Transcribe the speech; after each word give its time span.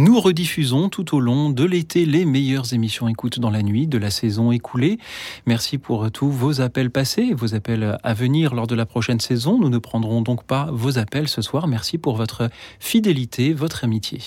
Nous 0.00 0.18
rediffusons 0.18 0.88
tout 0.88 1.14
au 1.14 1.20
long 1.20 1.50
de 1.50 1.62
l'été 1.62 2.06
les 2.06 2.24
meilleures 2.24 2.72
émissions 2.72 3.06
écoute 3.06 3.38
dans 3.38 3.50
la 3.50 3.62
nuit 3.62 3.86
de 3.86 3.98
la 3.98 4.08
saison 4.08 4.50
écoulée. 4.50 4.98
Merci 5.44 5.76
pour 5.76 6.10
tous 6.10 6.30
vos 6.30 6.62
appels 6.62 6.90
passés, 6.90 7.34
vos 7.34 7.54
appels 7.54 7.98
à 8.02 8.14
venir 8.14 8.54
lors 8.54 8.66
de 8.66 8.74
la 8.74 8.86
prochaine 8.86 9.20
saison. 9.20 9.58
Nous 9.58 9.68
ne 9.68 9.76
prendrons 9.76 10.22
donc 10.22 10.44
pas 10.44 10.70
vos 10.72 10.96
appels 10.96 11.28
ce 11.28 11.42
soir. 11.42 11.66
Merci 11.68 11.98
pour 11.98 12.16
votre 12.16 12.48
fidélité, 12.78 13.52
votre 13.52 13.84
amitié. 13.84 14.20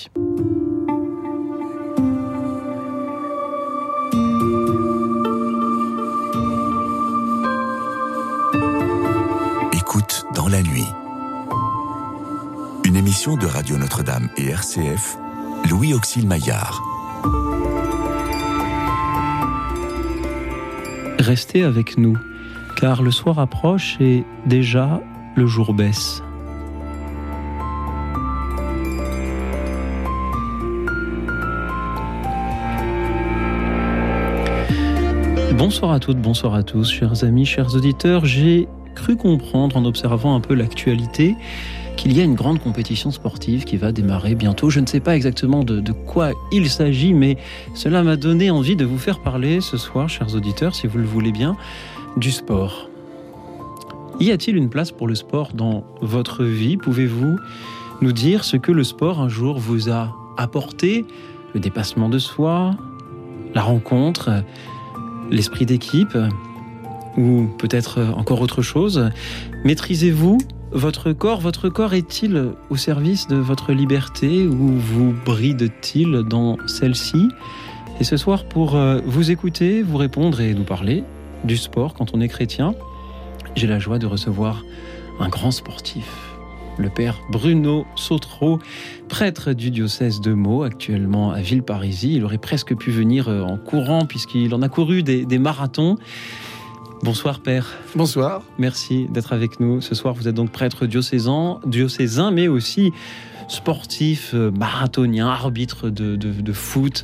Écoute 9.74 10.26
dans 10.36 10.50
la 10.50 10.62
nuit. 10.62 10.86
Une 12.86 12.96
émission 12.96 13.38
de 13.38 13.48
Radio 13.48 13.80
Notre-Dame 13.80 14.30
et 14.38 14.50
RCF 14.50 15.18
Louis 15.70 15.94
Auxil 15.94 16.28
Maillard. 16.28 16.82
Restez 21.20 21.64
avec 21.64 21.98
nous, 21.98 22.18
car 22.78 23.02
le 23.02 23.12
soir 23.12 23.40
approche 23.40 23.98
et 24.00 24.24
déjà 24.46 25.02
le 25.36 25.48
jour 25.48 25.74
baisse. 25.74 26.22
Bonsoir 35.58 35.92
à 35.92 36.00
toutes, 36.00 36.18
bonsoir 36.18 36.56
à 36.56 36.64
tous, 36.64 36.92
chers 36.92 37.24
amis, 37.24 37.46
chers 37.46 37.74
auditeurs. 37.76 38.26
J'ai 38.26 38.68
cru 38.96 39.16
comprendre 39.16 39.78
en 39.78 39.86
observant 39.86 40.36
un 40.36 40.42
peu 40.42 40.56
l'actualité 40.56 41.36
qu'il 41.96 42.16
y 42.16 42.22
a 42.22 42.24
une 42.24 42.36
grande 42.36 42.60
compétition 42.60 43.12
sportive 43.12 43.64
qui 43.64 43.78
va 43.78 43.92
démarrer 43.92 44.36
bientôt. 44.36 44.70
Je 44.70 44.80
ne 44.80 44.86
sais 44.86 45.00
pas 45.00 45.16
exactement 45.16 45.64
de, 45.64 45.92
quoi 45.92 46.32
il 46.52 46.70
s'agit, 46.70 47.14
mais 47.14 47.38
cela 47.74 48.04
m'a 48.04 48.16
donné 48.16 48.52
envie 48.52 48.76
de 48.76 48.86
vous 48.86 48.98
faire 48.98 49.20
parler 49.20 49.62
ce 49.62 49.78
soir, 49.78 50.10
chers 50.10 50.36
auditeurs, 50.36 50.76
si 50.76 50.88
vous 50.88 50.98
le 50.98 51.06
voulez 51.06 51.32
bien, 51.32 51.56
du 52.18 52.32
sport. 52.32 52.90
Y 54.20 54.32
a-t-il 54.32 54.58
une 54.58 54.70
place 54.70 54.92
pour 54.92 55.08
le 55.08 55.16
sport 55.16 55.54
dans 55.54 55.84
votre 56.02 56.44
vie? 56.44 56.78
Pouvez-vous 56.78 57.38
nous 58.02 58.12
dire 58.12 58.44
ce 58.44 58.58
que 58.58 58.72
le 58.72 58.84
sport 58.84 59.22
un 59.22 59.30
jour 59.30 59.60
vous 59.60 59.90
a 59.90 60.16
apporté? 60.38 61.06
Le 61.54 61.60
dépassement 61.60 62.10
de 62.10 62.20
soi, 62.20 62.76
la 63.54 63.62
rencontre, 63.62 64.44
l'esprit 65.30 65.66
d'équipe? 65.66 66.18
Ou 67.18 67.48
peut-être 67.60 68.02
encore 68.16 68.42
autre 68.42 68.62
chose? 68.62 69.10
Maîtrisez-vous 69.66 70.40
votre 70.74 71.14
corps, 71.14 71.40
votre 71.40 71.70
corps 71.70 71.94
est-il 71.94 72.52
au 72.70 72.78
service 72.78 73.28
de 73.28 73.36
votre 73.36 73.72
liberté 73.74 74.48
ou 74.48 74.74
vous 74.78 75.14
bride-t-il 75.26 76.24
dans 76.24 76.58
celle-ci? 76.68 77.30
Et 78.00 78.04
ce 78.04 78.18
soir, 78.18 78.46
pour 78.46 78.76
euh, 78.76 79.00
vous 79.06 79.30
écouter, 79.30 79.84
vous 79.84 79.98
répondre 79.98 80.42
et 80.42 80.54
nous 80.54 80.64
parler 80.64 81.04
du 81.44 81.58
sport 81.58 81.94
quand 81.94 82.16
on 82.16 82.22
est 82.22 82.28
chrétien, 82.28 82.74
j'ai 83.56 83.68
la 83.68 83.78
joie 83.78 84.00
de 84.00 84.08
recevoir 84.08 84.64
un 85.20 85.30
grand 85.30 85.52
sportif, 85.52 86.10
le 86.80 86.90
père 86.90 87.20
Bruno 87.30 87.86
Sautreau, 87.96 88.58
prêtre 89.10 89.54
du 89.54 89.70
diocèse 89.70 90.22
de 90.22 90.34
Meaux, 90.34 90.64
actuellement 90.64 91.32
à 91.32 91.42
Villeparisis. 91.42 92.16
Il 92.16 92.26
aurait 92.26 92.40
presque 92.40 92.76
pu 92.76 92.90
venir 92.90 93.28
euh, 93.30 93.44
en 93.44 93.58
courant 93.58 94.06
puisqu'il 94.06 94.56
en 94.56 94.64
a 94.64 94.70
couru 94.70 95.04
des, 95.04 95.26
des 95.26 95.38
marathons. 95.38 95.98
Bonsoir 97.04 97.42
Père. 97.42 97.68
Bonsoir. 97.98 98.44
Merci 98.58 99.08
d'être 99.10 99.34
avec 99.34 99.60
nous. 99.60 99.82
Ce 99.82 99.94
soir, 99.94 100.14
vous 100.14 100.30
êtes 100.30 100.36
donc 100.36 100.52
prêtre 100.52 100.86
diocésain, 100.86 101.60
diocésain 101.66 102.32
mais 102.32 102.48
aussi 102.48 102.94
sportif, 103.50 104.32
euh, 104.34 104.52
marathonien, 104.52 105.28
arbitre 105.28 105.90
de, 105.90 106.54
foot 106.54 107.04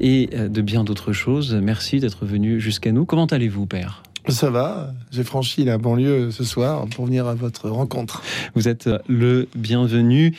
et 0.00 0.30
euh, 0.34 0.48
de 0.48 0.60
bien 0.62 0.82
d'autres 0.82 1.12
choses. 1.12 1.54
Merci 1.54 2.00
d'être 2.00 2.26
venu 2.26 2.58
jusqu'à 2.58 2.90
nous. 2.90 3.04
Comment 3.04 3.26
allez-vous, 3.26 3.66
Père? 3.66 4.02
Ça 4.26 4.50
va, 4.50 4.92
j'ai 5.12 5.22
franchi 5.22 5.64
la 5.64 5.78
banlieue 5.78 6.32
ce 6.32 6.42
soir 6.42 6.84
pour 6.88 7.06
venir 7.06 7.28
à 7.28 7.36
votre 7.36 7.70
rencontre. 7.70 8.20
Vous 8.56 8.66
êtes 8.66 8.90
le 9.06 9.46
bienvenu. 9.54 10.36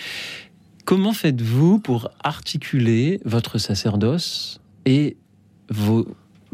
Comment 0.83 1.13
faites-vous 1.13 1.79
pour 1.79 2.09
articuler 2.25 3.22
votre 3.23 3.57
sacerdoce 3.57 4.59
et 4.85 5.16
vos 5.69 6.05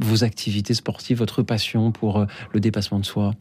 vos 0.03 0.23
activités 0.23 0.73
sportives, 0.73 1.17
votre 1.17 1.43
passion 1.43 1.91
pour 1.91 2.19
euh, 2.19 2.25
le 2.53 2.59
dépassement 2.59 2.99
de 2.99 3.05
soi? 3.05 3.33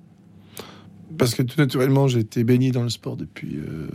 Parce 1.19 1.35
que 1.35 1.43
tout 1.43 1.59
naturellement, 1.59 2.09
j'ai 2.09 2.21
été 2.21 2.45
baigné 2.45 2.71
dans 2.71 2.83
le 2.83 2.89
sport 2.89 3.17
depuis 3.17 3.57
euh, 3.57 3.89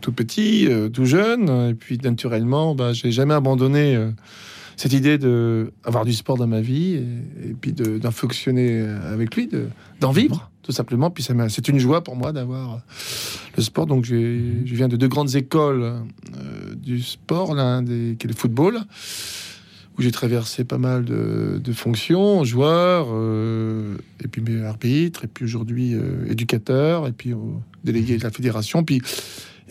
tout 0.00 0.12
petit, 0.12 0.66
euh, 0.68 0.88
tout 0.88 1.06
jeune, 1.06 1.48
et 1.70 1.74
puis 1.74 1.98
naturellement, 1.98 2.74
bah, 2.74 2.92
j'ai 2.92 3.10
jamais 3.10 3.34
abandonné 3.34 3.98
cette 4.76 4.92
idée 4.92 5.18
de 5.18 5.72
avoir 5.84 6.04
du 6.04 6.12
sport 6.12 6.36
dans 6.36 6.46
ma 6.46 6.60
vie 6.60 6.94
et, 6.94 7.54
puis 7.60 7.72
d'en 7.72 8.10
fonctionner 8.10 8.80
avec 8.80 9.34
lui, 9.34 9.48
d'en 10.00 10.10
vivre 10.10 10.50
tout 10.62 10.72
simplement. 10.72 11.10
Puis 11.10 11.26
c'est 11.48 11.68
une 11.68 11.78
joie 11.78 12.02
pour 12.02 12.16
moi 12.16 12.32
d'avoir 12.32 12.80
le 13.56 13.62
sport. 13.62 13.86
Donc 13.86 14.04
je 14.04 14.14
viens 14.64 14.88
de 14.88 14.96
deux 14.96 15.08
grandes 15.08 15.34
écoles 15.36 15.94
du 16.76 17.02
sport, 17.02 17.54
l'un 17.54 17.84
qui 17.84 18.16
est 18.20 18.26
le 18.26 18.34
football 18.34 18.80
où 19.96 20.02
j'ai 20.02 20.10
traversé 20.10 20.64
pas 20.64 20.78
mal 20.78 21.04
de, 21.04 21.72
fonctions, 21.72 22.44
joueur, 22.44 23.08
euh, 23.10 23.96
et 24.22 24.28
puis 24.28 24.42
arbitre, 24.62 25.24
et 25.24 25.28
puis 25.28 25.44
aujourd'hui 25.44 25.94
euh, 25.94 26.30
éducateur, 26.30 27.06
et 27.06 27.12
puis 27.12 27.32
délégué 27.84 28.16
de 28.16 28.24
la 28.24 28.30
fédération, 28.30 28.84
puis 28.84 29.00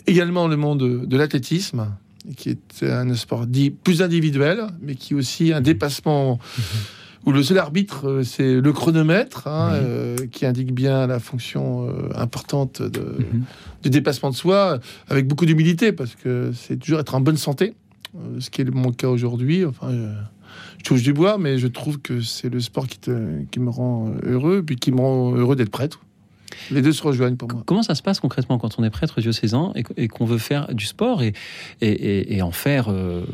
également 0.06 0.48
le 0.48 0.56
monde 0.56 1.06
de, 1.06 1.16
l'athlétisme, 1.16 1.88
qui 2.36 2.50
est 2.50 2.82
un 2.84 3.14
sport 3.14 3.46
dit 3.46 3.70
plus 3.70 4.02
individuel, 4.02 4.66
mais 4.80 4.94
qui 4.94 5.12
est 5.12 5.16
aussi 5.16 5.52
un 5.52 5.60
dépassement. 5.60 6.38
où 7.26 7.32
le 7.32 7.42
seul 7.42 7.56
arbitre, 7.56 8.06
euh, 8.06 8.22
c'est 8.22 8.60
le 8.60 8.72
chronomètre, 8.74 9.48
hein, 9.48 9.80
qui 10.30 10.44
indique 10.44 10.74
bien 10.74 11.06
la 11.06 11.18
fonction 11.18 11.88
importante 12.14 12.82
de, 12.82 13.00
mhm. 13.00 13.44
du 13.82 13.88
dépassement 13.88 14.28
de 14.28 14.36
soi, 14.36 14.78
avec 15.08 15.26
beaucoup 15.26 15.46
d'humilité, 15.46 15.92
parce 15.92 16.14
que 16.16 16.52
c'est 16.54 16.76
toujours 16.76 17.00
être 17.00 17.14
en 17.14 17.22
bonne 17.22 17.38
santé. 17.38 17.72
Euh, 18.16 18.40
ce 18.40 18.50
qui 18.50 18.60
est 18.60 18.70
mon 18.70 18.92
cas 18.92 19.08
aujourd'hui. 19.08 19.64
Enfin, 19.64 19.90
je, 19.90 20.84
touche 20.84 21.02
du 21.02 21.12
bois, 21.12 21.38
mais 21.38 21.58
je 21.58 21.66
trouve 21.66 22.00
que 22.00 22.20
c'est 22.20 22.48
le 22.48 22.60
sport 22.60 22.86
qui, 22.86 22.98
qui 23.50 23.60
me 23.60 23.70
rend 23.70 24.14
heureux, 24.22 24.62
puis 24.64 24.76
qui 24.76 24.92
me 24.92 25.00
rend 25.00 25.34
heureux 25.34 25.56
d'être 25.56 25.70
prêtre. 25.70 26.00
Les 26.70 26.82
deux 26.82 26.92
se 26.92 27.02
rejoignent 27.02 27.36
pour 27.36 27.50
moi. 27.50 27.62
Comment 27.66 27.82
ça 27.82 27.94
se 27.94 28.02
passe 28.02 28.20
concrètement 28.20 28.58
quand 28.58 28.78
on 28.78 28.84
est 28.84 28.90
prêtre 28.90 29.20
diocésain 29.20 29.72
et, 29.74 30.08
qu'on 30.08 30.24
veut 30.24 30.38
faire 30.38 30.72
du 30.74 30.86
sport 30.86 31.22
et, 31.22 31.32
et, 31.80 32.42
en 32.42 32.52
faire 32.52 32.86
euh, 32.88 33.24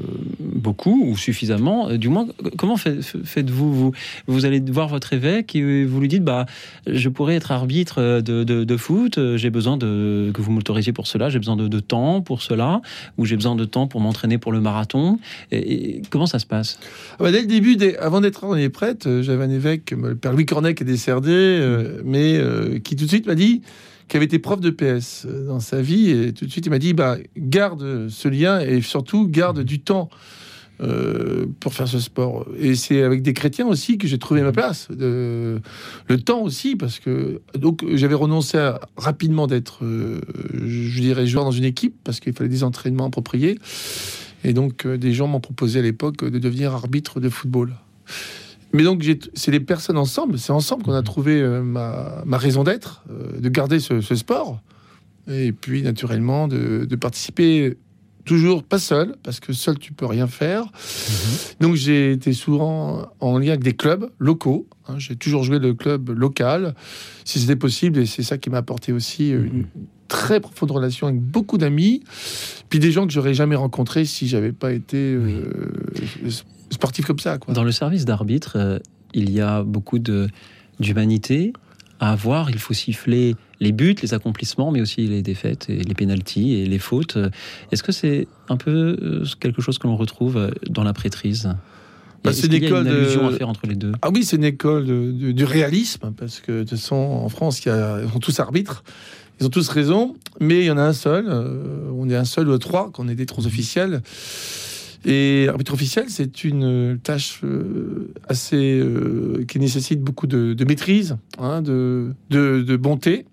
beaucoup 0.41 1.05
ou 1.07 1.17
suffisamment 1.17 1.89
euh, 1.89 1.99
Du 1.99 2.09
moins, 2.09 2.27
comment 2.57 2.77
faites-vous 2.77 3.73
vous, 3.73 3.93
vous 4.27 4.45
allez 4.45 4.61
voir 4.61 4.89
votre 4.89 5.13
évêque 5.13 5.55
et 5.55 5.85
vous 5.85 6.01
lui 6.01 6.09
dites 6.09 6.25
bah, 6.25 6.47
Je 6.87 7.09
pourrais 7.09 7.35
être 7.35 7.53
arbitre 7.53 8.21
de, 8.21 8.45
de, 8.45 8.77
foot, 8.77 9.19
j'ai 9.37 9.51
besoin 9.51 9.77
de, 9.77 10.31
que 10.35 10.41
vous 10.41 10.53
m'autorisiez 10.53 10.93
pour 10.93 11.07
cela, 11.07 11.29
j'ai 11.29 11.39
besoin 11.39 11.57
de, 11.57 11.81
temps 11.81 12.21
pour 12.21 12.43
cela, 12.43 12.83
ou 13.17 13.25
j'ai 13.25 13.37
besoin 13.37 13.57
de 13.57 13.65
temps 13.65 13.87
pour 13.87 14.01
m'entraîner 14.01 14.39
pour 14.39 14.53
le 14.53 14.61
marathon. 14.61 15.19
Et, 15.51 16.03
comment 16.11 16.27
ça 16.27 16.39
se 16.39 16.47
passe? 16.47 16.79
Ah 17.13 17.25
bah, 17.25 17.33
Dès 17.33 17.41
le 17.41 17.47
début, 17.47 17.77
avant 18.01 18.21
d'être 18.21 18.69
prêtre, 18.71 19.09
euh, 19.09 19.23
j'avais 19.23 19.45
un 19.45 19.51
évêque, 19.51 19.93
le 19.93 20.15
père 20.15 20.33
Louis 20.33 20.47
Cornet, 20.47 20.75
qui 20.75 20.83
est 20.83 20.87
décédé, 20.87 22.01
mais 22.05 22.41
qui 22.85 22.97
tout 23.01 23.07
de 23.07 23.11
suite 23.11 23.27
m'a 23.27 23.35
dit 23.35 23.63
qu'il 24.09 24.19
avait 24.19 24.27
été 24.27 24.39
prof 24.39 24.61
de 24.61 24.71
PS 24.71 25.25
euh, 25.27 25.47
dans 25.47 25.61
sa 25.61 25.81
vie 25.81 26.11
et 26.11 26.33
tout 26.33 26.45
de 26.45 26.51
suite 26.51 26.67
il 26.67 26.71
m'a 26.71 26.79
dit 26.79 26.93
bah 26.93 27.17
garde 27.37 28.09
ce 28.09 28.29
lien 28.29 28.61
et 28.61 28.83
surtout 28.83 29.27
garde 29.27 29.61
du 29.63 29.81
temps 29.81 30.11
euh, 30.83 31.47
pour 31.61 31.75
faire 31.75 31.89
ce 31.89 31.99
sport. 31.99 32.47
Et 32.59 32.75
c'est 32.75 33.03
avec 33.03 33.23
des 33.23 33.35
chrétiens 33.35 33.67
aussi 33.67 33.99
que 33.99 34.07
j'ai 34.07 34.19
trouvé 34.19 34.43
ma 34.43 34.53
place. 34.53 34.89
Le 34.91 35.61
temps 36.25 36.41
aussi, 36.41 36.75
parce 36.75 36.99
que 36.99 37.43
donc 37.55 37.85
j'avais 37.95 38.15
renoncé 38.15 38.73
rapidement 38.97 39.47
d'être, 39.47 39.85
euh, 39.85 40.21
je 40.55 41.01
dirais, 41.01 41.27
joueur 41.27 41.45
dans 41.45 41.51
une 41.51 41.65
équipe, 41.65 41.97
parce 42.03 42.19
qu'il 42.19 42.33
fallait 42.33 42.49
des 42.49 42.65
entraînements 42.65 43.07
appropriés. 43.07 43.59
Et 44.43 44.55
donc 44.55 44.87
des 44.87 45.13
gens 45.13 45.27
m'ont 45.27 45.41
proposé 45.41 45.81
à 45.81 45.83
l'époque 45.83 46.25
de 46.25 46.39
devenir 46.39 46.73
arbitre 46.73 47.21
de 47.21 47.29
football. 47.29 47.75
Mais 48.73 48.85
donc, 48.85 49.05
c'est 49.35 49.51
les 49.51 49.61
personnes 49.61 49.99
ensemble, 49.99 50.39
c'est 50.39 50.53
ensemble 50.53 50.85
qu'on 50.85 50.93
a 50.93 51.03
trouvé 51.03 51.41
euh, 51.41 51.63
ma, 51.63 52.39
raison 52.39 52.63
d'être, 52.63 53.03
euh, 53.11 53.41
de 53.41 53.49
garder 53.49 53.81
ce, 53.81 54.01
sport. 54.01 54.61
Et 55.29 55.53
puis, 55.53 55.83
naturellement, 55.83 56.49
de, 56.49 56.87
participer 56.97 57.77
toujours 58.25 58.63
pas 58.63 58.79
seul, 58.79 59.17
parce 59.23 59.41
que 59.41 59.53
seul, 59.53 59.79
tu 59.79 59.93
peux 59.93 60.07
rien 60.07 60.27
faire. 60.27 60.65
Mhm. 60.65 60.71
Donc, 61.61 61.75
j'ai 61.75 62.13
été 62.13 62.33
souvent 62.33 63.09
en 63.19 63.39
lien 63.39 63.49
avec 63.49 63.65
des 63.65 63.75
clubs 63.75 64.11
locaux. 64.19 64.69
Hein. 64.87 64.95
j'ai 64.99 65.17
toujours 65.17 65.43
joué 65.43 65.59
le 65.59 65.75
club 65.75 66.11
local, 66.11 66.75
si 67.25 67.41
c'était 67.41 67.57
possible. 67.57 67.99
Et 67.99 68.07
c'est 68.07 68.23
ça 68.23 68.39
qui 68.39 68.51
m'a 68.51 68.59
apporté 68.59 68.93
aussi 68.93 69.33
euh, 69.33 69.45
une 69.45 69.67
très 70.07 70.41
profonde 70.41 70.71
relation 70.71 71.07
avec 71.07 71.21
beaucoup 71.21 71.59
d'amis, 71.59 72.03
puis 72.69 72.79
des 72.79 72.91
gens 72.91 73.07
que 73.07 73.13
j'aurais 73.13 73.35
jamais 73.35 73.55
rencontrés 73.55 74.05
si 74.05 74.27
j'avais 74.27 74.51
pas 74.51 74.73
été 74.73 75.17
sportif 76.71 77.07
comme 77.07 77.19
ça. 77.19 77.39
Quoi. 77.39 77.53
Dans 77.55 77.65
le 77.65 77.73
service 77.73 78.05
d'arbitre, 78.05 78.53
euh, 78.57 78.79
il 79.15 79.31
y 79.31 79.41
a 79.41 79.63
beaucoup 79.63 79.99
d'humanité, 80.79 81.53
à 81.99 82.13
avoir. 82.13 82.51
Il 82.51 82.59
faut 82.59 82.75
siffler 82.75 83.37
les 83.61 83.73
buts, 83.73 83.97
les 84.03 84.15
accomplissements, 84.15 84.71
mais 84.71 84.81
aussi 84.81 85.07
les 85.07 85.23
défaites 85.23 85.69
et 85.69 85.83
les 85.83 85.95
pénalties 85.95 86.55
et 86.55 86.67
les 86.67 86.79
fautes. 86.79 87.19
Est-ce 87.73 87.83
que 87.83 87.93
c'est 87.93 88.27
un 88.49 88.57
peu 88.57 88.97
euh, 89.03 89.25
quelque 89.39 89.61
chose 89.61 89.79
que 89.79 89.87
l'on 89.87 89.97
retrouve 89.97 90.37
euh, 90.39 90.51
dans 90.69 90.83
la 90.85 90.93
prêtrise? 90.95 91.53
Bah, 92.25 92.33
c'est 92.33 92.49
qu'il 92.49 92.63
y 92.63 92.67
a 92.67 92.69
une 92.81 92.85
de- 92.85 92.91
allusion 92.91 93.27
à 93.27 93.33
faire 93.33 93.49
entre 93.49 93.67
les 93.67 93.75
deux? 93.77 93.93
Ah 94.03 94.11
oui, 94.15 94.25
c'est 94.25 94.37
une 94.37 94.45
école 94.45 94.87
de- 94.87 95.11
de- 95.13 95.33
du 95.33 95.45
réalisme, 95.45 96.13
parce 96.17 96.41
que 96.41 96.53
de 96.53 96.59
toute 96.61 96.71
façon, 96.71 96.97
en 96.97 97.29
France, 97.29 97.65
il 97.65 97.69
y 97.69 97.73
a, 97.73 98.01
ils 98.03 98.11
sont 98.11 98.19
tous 98.19 98.41
arbitres, 98.41 98.83
ils 99.41 99.47
ont 99.47 99.51
tous 99.51 99.69
raison, 99.69 100.17
mais 100.39 100.61
il 100.61 100.67
y 100.67 100.71
en 100.71 100.77
a 100.79 100.83
un 100.83 100.93
seul, 100.93 101.27
euh, 101.29 101.91
on 101.95 102.09
est 102.11 102.17
un 102.17 102.25
seul 102.27 102.49
ou 102.49 102.59
trois, 102.59 102.91
qu'on 102.93 103.09
est 103.09 103.15
des 103.15 103.27
trois 103.27 103.47
officiels. 103.47 104.03
Et 105.07 105.47
arbitre 105.49 105.73
officiel, 105.73 106.07
c'est 106.09 106.45
une 106.45 106.99
tâche 107.03 107.41
euh, 107.43 108.13
assez 108.29 108.79
euh, 108.81 109.45
qui 109.49 109.59
nécessite 109.59 110.01
beaucoup 110.03 110.27
de, 110.27 110.53
de 110.53 110.65
maîtrise, 110.65 111.17
hein, 111.39 111.63
de, 111.63 112.13
de, 112.29 112.61
de 112.63 112.77
bonté, 112.77 113.25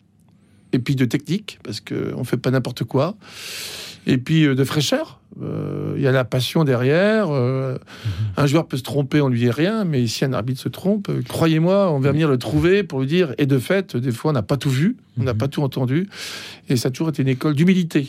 et 0.71 0.79
puis 0.79 0.95
de 0.95 1.03
technique, 1.05 1.59
parce 1.63 1.81
qu'on 1.81 2.19
ne 2.19 2.23
fait 2.23 2.37
pas 2.37 2.51
n'importe 2.51 2.83
quoi, 2.85 3.17
et 4.05 4.17
puis 4.17 4.45
euh, 4.45 4.55
de 4.55 4.63
fraîcheur. 4.63 5.19
Euh, 5.41 5.93
Il 5.97 6.01
y 6.01 6.07
a 6.07 6.11
la 6.11 6.23
passion 6.23 6.63
derrière. 6.63 7.27
euh, 7.29 7.77
un 8.37 8.45
joueur 8.47 8.65
peut 8.67 8.77
se 8.77 8.83
tromper, 8.83 9.19
on 9.21 9.27
lui 9.27 9.39
dit 9.39 9.51
rien, 9.51 9.83
mais 9.83 10.07
si 10.07 10.23
un 10.25 10.31
arbitre 10.33 10.61
se 10.61 10.69
trompe, 10.69 11.09
euh, 11.09 11.21
croyez-moi, 11.27 11.91
on 11.91 11.99
va 11.99 12.11
venir 12.11 12.29
le 12.29 12.37
trouver 12.37 12.83
pour 12.83 13.01
lui 13.01 13.07
dire. 13.07 13.35
Et 13.37 13.45
de 13.45 13.59
fait, 13.59 13.95
des 13.97 14.11
fois, 14.11 14.31
on 14.31 14.33
n'a 14.33 14.41
pas 14.41 14.57
tout 14.57 14.69
vu, 14.69 14.95
on 15.19 15.23
n'a 15.23 15.33
Mhm. 15.33 15.37
pas 15.37 15.47
tout 15.49 15.61
entendu, 15.63 16.07
et 16.69 16.77
ça 16.77 16.87
a 16.87 16.91
toujours 16.91 17.09
été 17.09 17.21
une 17.23 17.27
école 17.27 17.53
d'humilité. 17.55 18.07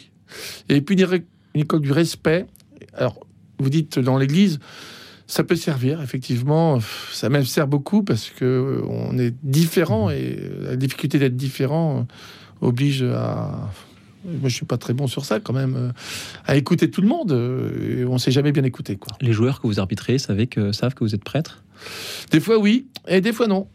Et 0.68 0.80
puis 0.80 0.96
une 0.96 1.60
école 1.60 1.80
du 1.80 1.90
respect. 1.92 2.46
Alors, 2.94 3.18
vous 3.58 3.70
dites 3.70 3.98
dans 3.98 4.18
l'Église, 4.18 4.58
ça 5.26 5.44
peut 5.44 5.56
servir, 5.56 6.00
effectivement, 6.00 6.78
ça 7.12 7.28
même 7.28 7.44
sert 7.44 7.68
beaucoup 7.68 8.02
parce 8.02 8.30
que 8.30 8.44
euh, 8.44 8.82
on 8.88 9.18
est 9.18 9.34
différent 9.42 10.08
et 10.10 10.38
la 10.62 10.76
difficulté 10.76 11.18
d'être 11.18 11.36
différent 11.36 12.00
euh, 12.00 12.66
oblige 12.66 13.02
à. 13.02 13.70
Moi, 14.24 14.48
je 14.48 14.54
suis 14.54 14.66
pas 14.66 14.78
très 14.78 14.94
bon 14.94 15.06
sur 15.06 15.24
ça, 15.24 15.38
quand 15.38 15.52
même, 15.52 15.76
euh, 15.76 15.90
à 16.44 16.56
écouter 16.56 16.90
tout 16.90 17.00
le 17.00 17.08
monde. 17.08 17.32
Et 17.32 18.04
on 18.04 18.18
s'est 18.18 18.32
jamais 18.32 18.52
bien 18.52 18.64
écouté, 18.64 18.96
quoi. 18.96 19.16
Les 19.20 19.32
joueurs 19.32 19.60
que 19.60 19.66
vous 19.66 19.78
arbitrez 19.78 20.18
savent 20.18 20.44
que, 20.46 20.72
savent 20.72 20.94
que 20.94 21.04
vous 21.04 21.14
êtes 21.14 21.24
prêtre 21.24 21.62
Des 22.32 22.40
fois 22.40 22.58
oui, 22.58 22.88
et 23.06 23.20
des 23.20 23.32
fois 23.32 23.46
non. 23.46 23.68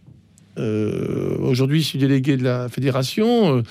Euh, 0.58 1.38
Aujourd'hui, 1.40 1.82
je 1.82 1.88
suis 1.88 2.00
délégué 2.00 2.36
de 2.38 2.44
la 2.44 2.68
fédération. 2.70 3.58
euh, 3.58 3.64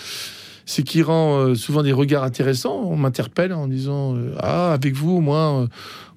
ce 0.67 0.81
qui 0.82 1.03
rend 1.03 1.37
euh, 1.38 1.55
souvent 1.55 1.82
des 1.82 1.93
regards 1.93 2.25
intéressants. 2.25 2.82
On 2.85 2.97
m'interpelle 2.97 3.53
en 3.53 3.67
disant 3.69 4.14
euh, 4.17 4.35
Ah, 4.38 4.73
avec 4.73 4.94
vous, 4.94 5.20
moins, 5.20 5.62
euh, 5.62 5.67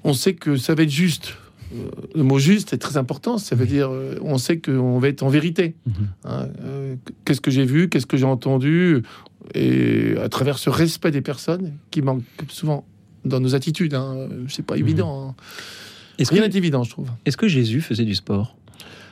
on 0.03 0.13
sait 0.13 0.33
que 0.33 0.57
ça 0.57 0.75
va 0.75 0.83
être 0.83 0.89
juste. 0.89 1.33
Le 2.13 2.23
mot 2.23 2.39
juste 2.39 2.71
est 2.73 2.77
très 2.77 2.95
important. 2.95 3.37
Ça 3.37 3.55
veut 3.55 3.65
dire 3.65 3.89
on 4.21 4.37
sait 4.37 4.59
qu'on 4.59 4.99
va 4.99 5.07
être 5.09 5.23
en 5.23 5.29
vérité. 5.29 5.75
Mhm. 5.85 5.93
Hein, 6.25 6.47
qu'est-ce 7.25 7.41
que 7.41 7.51
j'ai 7.51 7.65
vu, 7.65 7.89
qu'est-ce 7.89 8.05
que 8.05 8.15
j'ai 8.17 8.25
entendu, 8.25 9.01
et 9.53 10.15
à 10.23 10.29
travers 10.29 10.57
ce 10.57 10.69
respect 10.69 11.11
des 11.11 11.21
personnes 11.21 11.73
qui 11.91 12.01
manque 12.01 12.23
souvent 12.49 12.85
dans 13.25 13.39
nos 13.39 13.55
attitudes. 13.55 13.93
Hein, 13.95 14.29
c'est 14.47 14.65
pas 14.65 14.77
évident. 14.77 15.29
hein. 15.29 15.35
Est-ce 16.17 16.31
Rien 16.31 16.43
que, 16.43 16.47
n'est 16.47 16.57
évident, 16.57 16.83
je 16.83 16.91
trouve. 16.91 17.09
est-ce 17.25 17.35
que 17.35 17.47
Jésus 17.47 17.81
faisait 17.81 18.05
du 18.05 18.15
sport? 18.15 18.55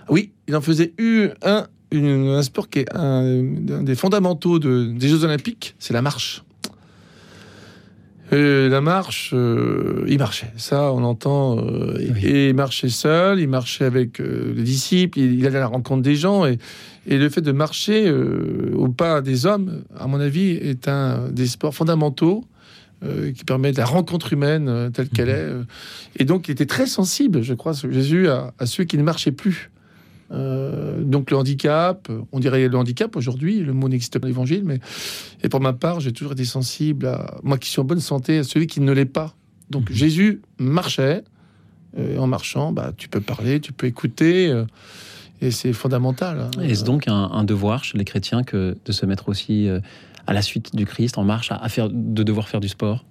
Oui, 0.10 0.32
il 0.48 0.56
en 0.56 0.62
faisait 0.62 0.94
eu 0.98 1.30
un, 1.42 1.68
une- 1.94 2.28
un 2.30 2.42
sport 2.44 2.70
qui 2.70 2.80
est 2.80 2.96
un, 2.96 3.24
un 3.72 3.84
des 3.84 3.96
fondamentaux 3.96 4.60
de- 4.60 4.92
des 4.98 5.08
Jeux 5.08 5.24
Olympiques, 5.24 5.76
c'est 5.80 5.94
la 5.94 6.02
marche. 6.02 6.44
Euh, 8.32 8.68
la 8.70 8.82
marche, 8.82 9.32
euh, 9.34 10.06
il 10.08 10.18
marchait. 10.18 10.52
Ça, 10.58 10.92
on 10.92 11.04
entend. 11.04 11.60
euh, 11.60 11.98
et- 12.00 12.12
Oui. 12.12 12.26
Et 12.26 12.50
il 12.50 12.56
marchait 12.56 12.90
seul, 12.90 13.40
il 13.40 13.48
marchait 13.48 13.86
avec 13.86 14.20
euh, 14.20 14.54
les 14.56 14.64
disciples, 14.64 15.20
il, 15.20 15.40
il 15.40 15.46
allait 15.46 15.58
à 15.58 15.62
la 15.62 15.68
rencontre 15.68 16.02
des 16.02 16.16
gens. 16.16 16.46
Et, 16.46 16.58
et 17.06 17.18
le 17.18 17.30
fait 17.30 17.42
de 17.42 17.52
marcher 17.52 18.10
au 18.12 18.88
pas 18.88 19.22
des 19.22 19.46
hommes, 19.46 19.84
à 20.00 20.08
mon 20.08 20.20
avis, 20.20 20.52
est 20.52 20.88
un 20.88 21.30
des 21.30 21.46
sports 21.48 21.76
fondamentaux 21.76 22.44
qui 23.36 23.44
permet 23.44 23.74
de 23.74 23.78
la 23.80 23.86
rencontre 23.86 24.32
humaine 24.32 24.90
telle 24.94 25.10
qu'elle 25.10 25.28
Mhm. 25.28 25.66
est. 26.16 26.22
Et 26.22 26.24
donc, 26.26 26.48
il 26.48 26.52
était 26.52 26.66
très 26.66 26.86
sensible, 26.88 27.42
je 27.42 27.54
crois, 27.54 27.74
Jésus, 27.74 28.30
à, 28.30 28.54
à 28.58 28.66
ceux 28.66 28.86
qui 28.86 28.98
ne 28.98 29.04
marchaient 29.04 29.34
plus. 29.34 29.70
Euh, 30.34 31.04
donc 31.04 31.30
le 31.32 31.38
handicap, 31.38 32.10
on 32.32 32.40
dirait 32.40 32.68
le 32.68 32.78
handicap 32.78 33.16
aujourd'hui, 33.16 33.60
le 33.60 33.74
mot 33.74 33.88
n'existe 33.88 34.14
pas 34.14 34.20
dans 34.20 34.28
l'évangile, 34.28 34.64
mais 34.66 34.80
et 35.44 35.50
pour 35.50 35.62
ma 35.62 35.74
part, 35.74 36.00
j'ai 36.00 36.12
toujours 36.12 36.32
été 36.34 36.44
sensible 36.46 37.06
à 37.08 37.38
moi 37.44 37.58
qui 37.58 37.70
suis 37.70 37.80
en 37.80 37.84
bonne 37.86 38.00
santé, 38.00 38.40
à 38.40 38.44
celui 38.44 38.66
qui 38.68 38.82
ne 38.82 38.92
l'est 38.92 39.06
pas. 39.06 39.36
Donc 39.70 39.90
Mhm. 39.90 39.96
Jésus 39.96 40.42
marchait, 40.60 41.24
euh, 42.00 42.18
en 42.18 42.26
marchant, 42.28 42.72
bah, 42.72 42.94
tu 42.98 43.10
peux 43.10 43.22
parler, 43.22 43.60
tu 43.60 43.74
peux 43.74 43.86
écouter, 43.88 44.50
euh, 44.50 44.66
et 45.42 45.52
c'est 45.52 45.74
fondamental. 45.74 46.40
hein. 46.40 46.62
Est-ce 46.62 46.84
donc 46.84 47.08
un, 47.08 47.14
un 47.32 47.44
devoir 47.44 47.84
chez 47.84 47.98
les 47.98 48.06
chrétiens 48.06 48.44
que 48.44 48.76
de 48.84 48.92
se 48.92 49.06
mettre 49.06 49.30
aussi 49.30 49.68
euh, 49.68 49.80
à 50.26 50.34
la 50.34 50.42
suite 50.42 50.76
du 50.76 50.86
Christ 50.86 51.18
en 51.18 51.24
marche, 51.24 51.52
à, 51.52 51.58
à 51.58 51.70
faire, 51.70 51.90
de 51.92 52.24
devoir 52.24 52.48
faire 52.50 52.60
du 52.62 52.70
sport? 52.70 53.06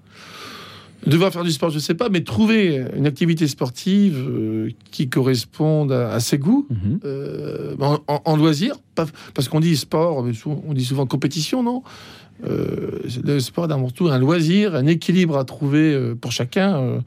Devoir 1.07 1.33
faire 1.33 1.43
du 1.43 1.51
sport, 1.51 1.71
je 1.71 1.81
sais 1.81 1.95
pas, 1.95 2.09
mais 2.09 2.23
trouver 2.23 2.85
une 2.97 3.07
activité 3.07 3.49
sportive 3.49 4.17
euh, 4.29 4.69
qui 4.93 5.09
corresponde 5.09 5.91
à, 5.91 6.13
à 6.13 6.21
ses 6.21 6.39
goûts, 6.39 6.67
Mhm. 6.71 7.01
euh, 7.05 7.75
en, 7.81 7.99
en- 8.07 8.23
en 8.25 8.37
loisir, 8.37 8.77
pas- 8.95 9.07
parce 9.35 9.49
qu'on 9.49 9.59
dit 9.61 9.77
sport, 9.77 10.23
mais 10.23 10.33
souvent- 10.33 10.63
on 10.67 10.73
dit 10.75 10.85
souvent 10.85 11.07
compétition, 11.07 11.63
non? 11.65 11.83
Euh, 12.49 13.01
Le 13.25 13.41
sport 13.41 13.69
est 13.69 13.73
avant 13.73 13.91
tout 13.91 14.09
un 14.09 14.19
loisir, 14.19 14.75
un 14.77 14.87
équilibre 14.87 15.37
à 15.39 15.45
trouver 15.45 16.13
pour 16.21 16.31
chacun. 16.33 17.03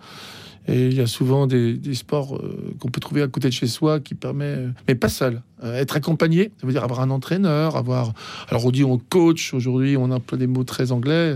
Et 0.68 0.88
il 0.88 0.94
y 0.94 1.02
a 1.02 1.08
souvent 1.08 1.48
des, 1.48 1.80
sports 1.94 2.38
euh, 2.38 2.76
qu'on 2.80 2.90
peut 2.90 3.00
trouver 3.00 3.22
à 3.22 3.28
côté 3.28 3.50
de 3.50 3.54
chez 3.54 3.68
soi 3.68 4.00
qui 4.00 4.16
permet, 4.16 4.46
euh, 4.46 4.70
mais 4.88 4.96
pas 4.96 5.10
seul, 5.10 5.42
euh, 5.64 5.76
être 5.76 5.96
accompagné. 5.96 6.52
Ça 6.60 6.66
veut 6.66 6.74
dire 6.74 6.84
avoir 6.84 7.02
un 7.02 7.12
entraîneur, 7.12 7.76
avoir. 7.76 8.14
Alors 8.50 8.66
on 8.66 8.72
dit 8.72 8.84
on 8.84 8.98
coach 8.98 9.54
aujourd'hui, 9.54 9.96
on 9.98 10.10
emploie 10.12 10.38
des 10.38 10.48
mots 10.48 10.64
très 10.64 10.92
anglais, 10.92 11.36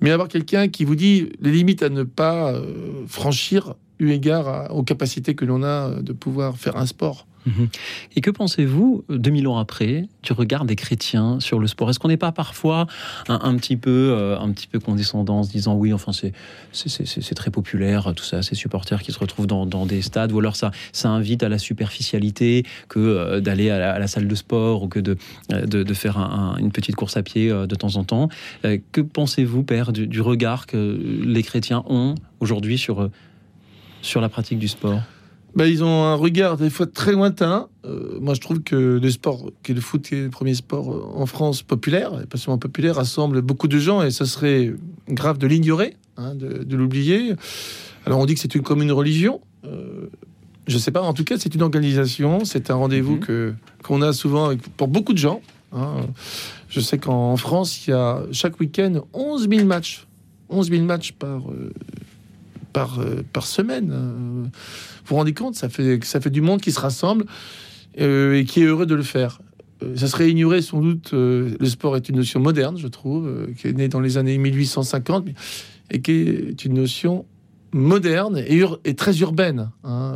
mais 0.00 0.10
avoir 0.10 0.28
quelqu'un 0.28 0.68
qui 0.68 0.84
vous 0.84 0.96
dit 0.96 1.30
les 1.40 1.50
limites 1.50 1.82
à 1.82 1.88
ne 1.88 2.02
pas 2.02 2.54
franchir 3.06 3.74
eu 3.98 4.10
égard 4.10 4.74
aux 4.74 4.82
capacités 4.82 5.34
que 5.34 5.44
l'on 5.44 5.62
a 5.62 6.02
de 6.02 6.12
pouvoir 6.12 6.56
faire 6.56 6.76
un 6.76 6.86
sport. 6.86 7.26
Mhm. 7.44 7.68
Et 8.16 8.20
que 8.20 8.30
pensez-vous, 8.30 9.04
euh, 9.10 9.18
2000 9.18 9.48
ans 9.48 9.58
après, 9.58 10.06
du 10.22 10.32
regard 10.32 10.64
des 10.64 10.76
chrétiens 10.76 11.40
sur 11.40 11.58
le 11.58 11.66
sport? 11.66 11.90
Est-ce 11.90 11.98
qu'on 11.98 12.08
n'est 12.08 12.16
pas 12.16 12.32
parfois 12.32 12.86
un, 13.28 13.56
petit 13.56 13.76
peu, 13.76 13.90
euh, 13.90 14.38
un 14.38 14.50
petit 14.52 14.66
peu 14.68 14.78
condescendant, 14.78 15.38
en 15.38 15.42
se 15.42 15.50
disant 15.50 15.74
oui, 15.74 15.92
enfin 15.92 16.12
c'est 16.12 16.32
très 17.34 17.50
populaire, 17.50 18.12
tout 18.14 18.24
ça, 18.24 18.42
ces 18.42 18.54
supporters 18.54 19.02
qui 19.02 19.12
se 19.12 19.18
retrouvent 19.18 19.46
dans, 19.46 19.86
des 19.86 20.02
stades, 20.02 20.32
ou 20.32 20.38
alors 20.38 20.54
ça, 20.56 20.70
ça 20.92 21.08
invite 21.10 21.42
à 21.42 21.48
la 21.48 21.58
superficialité 21.58 22.64
que 22.88 22.98
euh, 23.00 23.40
d'aller 23.40 23.70
à, 23.70 23.98
la- 23.98 24.06
salle 24.06 24.28
de 24.28 24.34
sport 24.34 24.82
ou 24.84 24.88
que 24.88 25.00
de, 25.00 25.16
euh, 25.52 25.66
de, 25.66 25.94
faire 25.94 26.18
un- 26.18 26.54
un- 26.54 26.56
une 26.58 26.70
petite 26.70 26.96
course 26.96 27.16
à 27.16 27.22
pied 27.22 27.50
euh, 27.50 27.66
de 27.66 27.74
temps 27.74 27.96
en 27.96 28.04
temps. 28.04 28.28
Euh, 28.64 28.78
que 28.92 29.00
pensez-vous, 29.00 29.62
Père, 29.62 29.92
du, 29.92 30.06
du 30.06 30.20
regard 30.20 30.66
que 30.66 31.00
les 31.24 31.42
chrétiens 31.42 31.82
ont 31.88 32.14
aujourd'hui 32.40 32.78
sur, 32.78 33.02
euh, 33.02 33.10
sur 34.02 34.20
la 34.20 34.28
pratique 34.28 34.58
du 34.58 34.68
sport? 34.68 35.00
Ben, 35.54 35.66
ils 35.66 35.84
ont 35.84 36.04
un 36.04 36.14
regard 36.14 36.56
des 36.56 36.70
fois 36.70 36.86
très 36.86 37.12
lointain. 37.12 37.68
Euh, 37.84 38.18
moi, 38.20 38.32
je 38.34 38.40
trouve 38.40 38.60
que 38.62 38.98
le 39.02 39.10
sport, 39.10 39.50
qui 39.62 39.72
est 39.72 39.74
le 39.74 39.80
foot, 39.82 40.02
qui 40.02 40.14
est 40.14 40.22
le 40.24 40.30
premier 40.30 40.54
sport 40.54 40.90
euh, 40.92 41.02
en 41.14 41.26
France 41.26 41.62
populaire, 41.62 42.12
et 42.22 42.26
pas 42.26 42.38
seulement 42.38 42.58
populaire, 42.58 42.96
rassemble 42.96 43.42
beaucoup 43.42 43.68
de 43.68 43.78
gens 43.78 44.02
et 44.02 44.10
ça 44.10 44.24
serait 44.24 44.72
grave 45.08 45.36
de 45.38 45.46
l'ignorer, 45.46 45.96
hein, 46.16 46.34
de, 46.34 46.62
de 46.64 46.76
l'oublier. 46.76 47.34
Alors, 48.06 48.18
on 48.18 48.24
dit 48.26 48.34
que 48.34 48.40
c'est 48.40 48.54
une 48.54 48.62
commune 48.62 48.92
religion. 48.92 49.40
Euh, 49.66 50.06
je 50.66 50.78
sais 50.78 50.90
pas, 50.90 51.02
en 51.02 51.12
tout 51.12 51.24
cas, 51.24 51.36
c'est 51.38 51.54
une 51.54 51.62
organisation, 51.62 52.44
c'est 52.44 52.70
un 52.70 52.76
rendez-vous 52.76 53.14
Mhm. 53.16 53.20
que 53.20 53.54
qu'on 53.82 54.00
a 54.00 54.12
souvent 54.12 54.46
avec- 54.46 54.62
pour 54.76 54.88
beaucoup 54.88 55.12
de 55.12 55.18
gens. 55.18 55.42
hein. 55.72 55.96
Je 56.68 56.80
sais 56.80 56.96
qu'en 56.96 57.36
France, 57.36 57.86
il 57.86 57.90
y 57.90 57.92
a 57.92 58.22
chaque 58.32 58.58
week-end 58.58 59.02
11 59.12 59.48
000 59.50 59.66
matchs. 59.66 60.06
11 60.48 60.70
000 60.70 60.84
matchs 60.84 61.12
par, 61.12 61.50
euh, 61.50 61.72
par, 62.72 63.00
euh, 63.00 63.22
par 63.32 63.46
semaine. 63.46 63.90
euh. 63.92 64.42
Vous 64.44 64.50
vous 65.06 65.16
rendez 65.16 65.34
compte, 65.34 65.54
ça 65.54 65.68
fait, 65.68 66.02
ça 66.04 66.20
fait 66.20 66.30
du 66.30 66.40
monde 66.40 66.60
qui 66.60 66.72
se 66.72 66.80
rassemble 66.80 67.26
euh, 68.00 68.34
et 68.38 68.44
qui 68.44 68.62
est 68.62 68.64
heureux 68.66 68.86
de 68.86 68.94
le 68.94 69.02
faire. 69.02 69.40
Euh, 69.82 69.96
ça 69.96 70.06
serait 70.06 70.30
ignorer 70.30 70.62
sans 70.62 70.80
doute, 70.80 71.10
euh, 71.12 71.50
le 71.58 71.66
sport 71.66 71.96
est 71.96 72.08
une 72.08 72.16
notion 72.16 72.40
moderne, 72.40 72.76
je 72.78 72.88
trouve, 72.88 73.48
qui 73.58 73.68
est 73.68 73.72
née 73.72 73.88
dans 73.88 74.00
les 74.00 74.16
années 74.16 74.38
1850 74.38 75.24
mais- 75.26 75.34
et 75.90 76.00
qui 76.00 76.12
est 76.12 76.64
une 76.64 76.74
notion 76.74 77.24
moderne 77.72 78.42
et, 78.46 78.54
ur- 78.56 78.80
et 78.84 78.94
très 78.94 79.18
urbaine. 79.20 79.70
hein, 79.84 80.14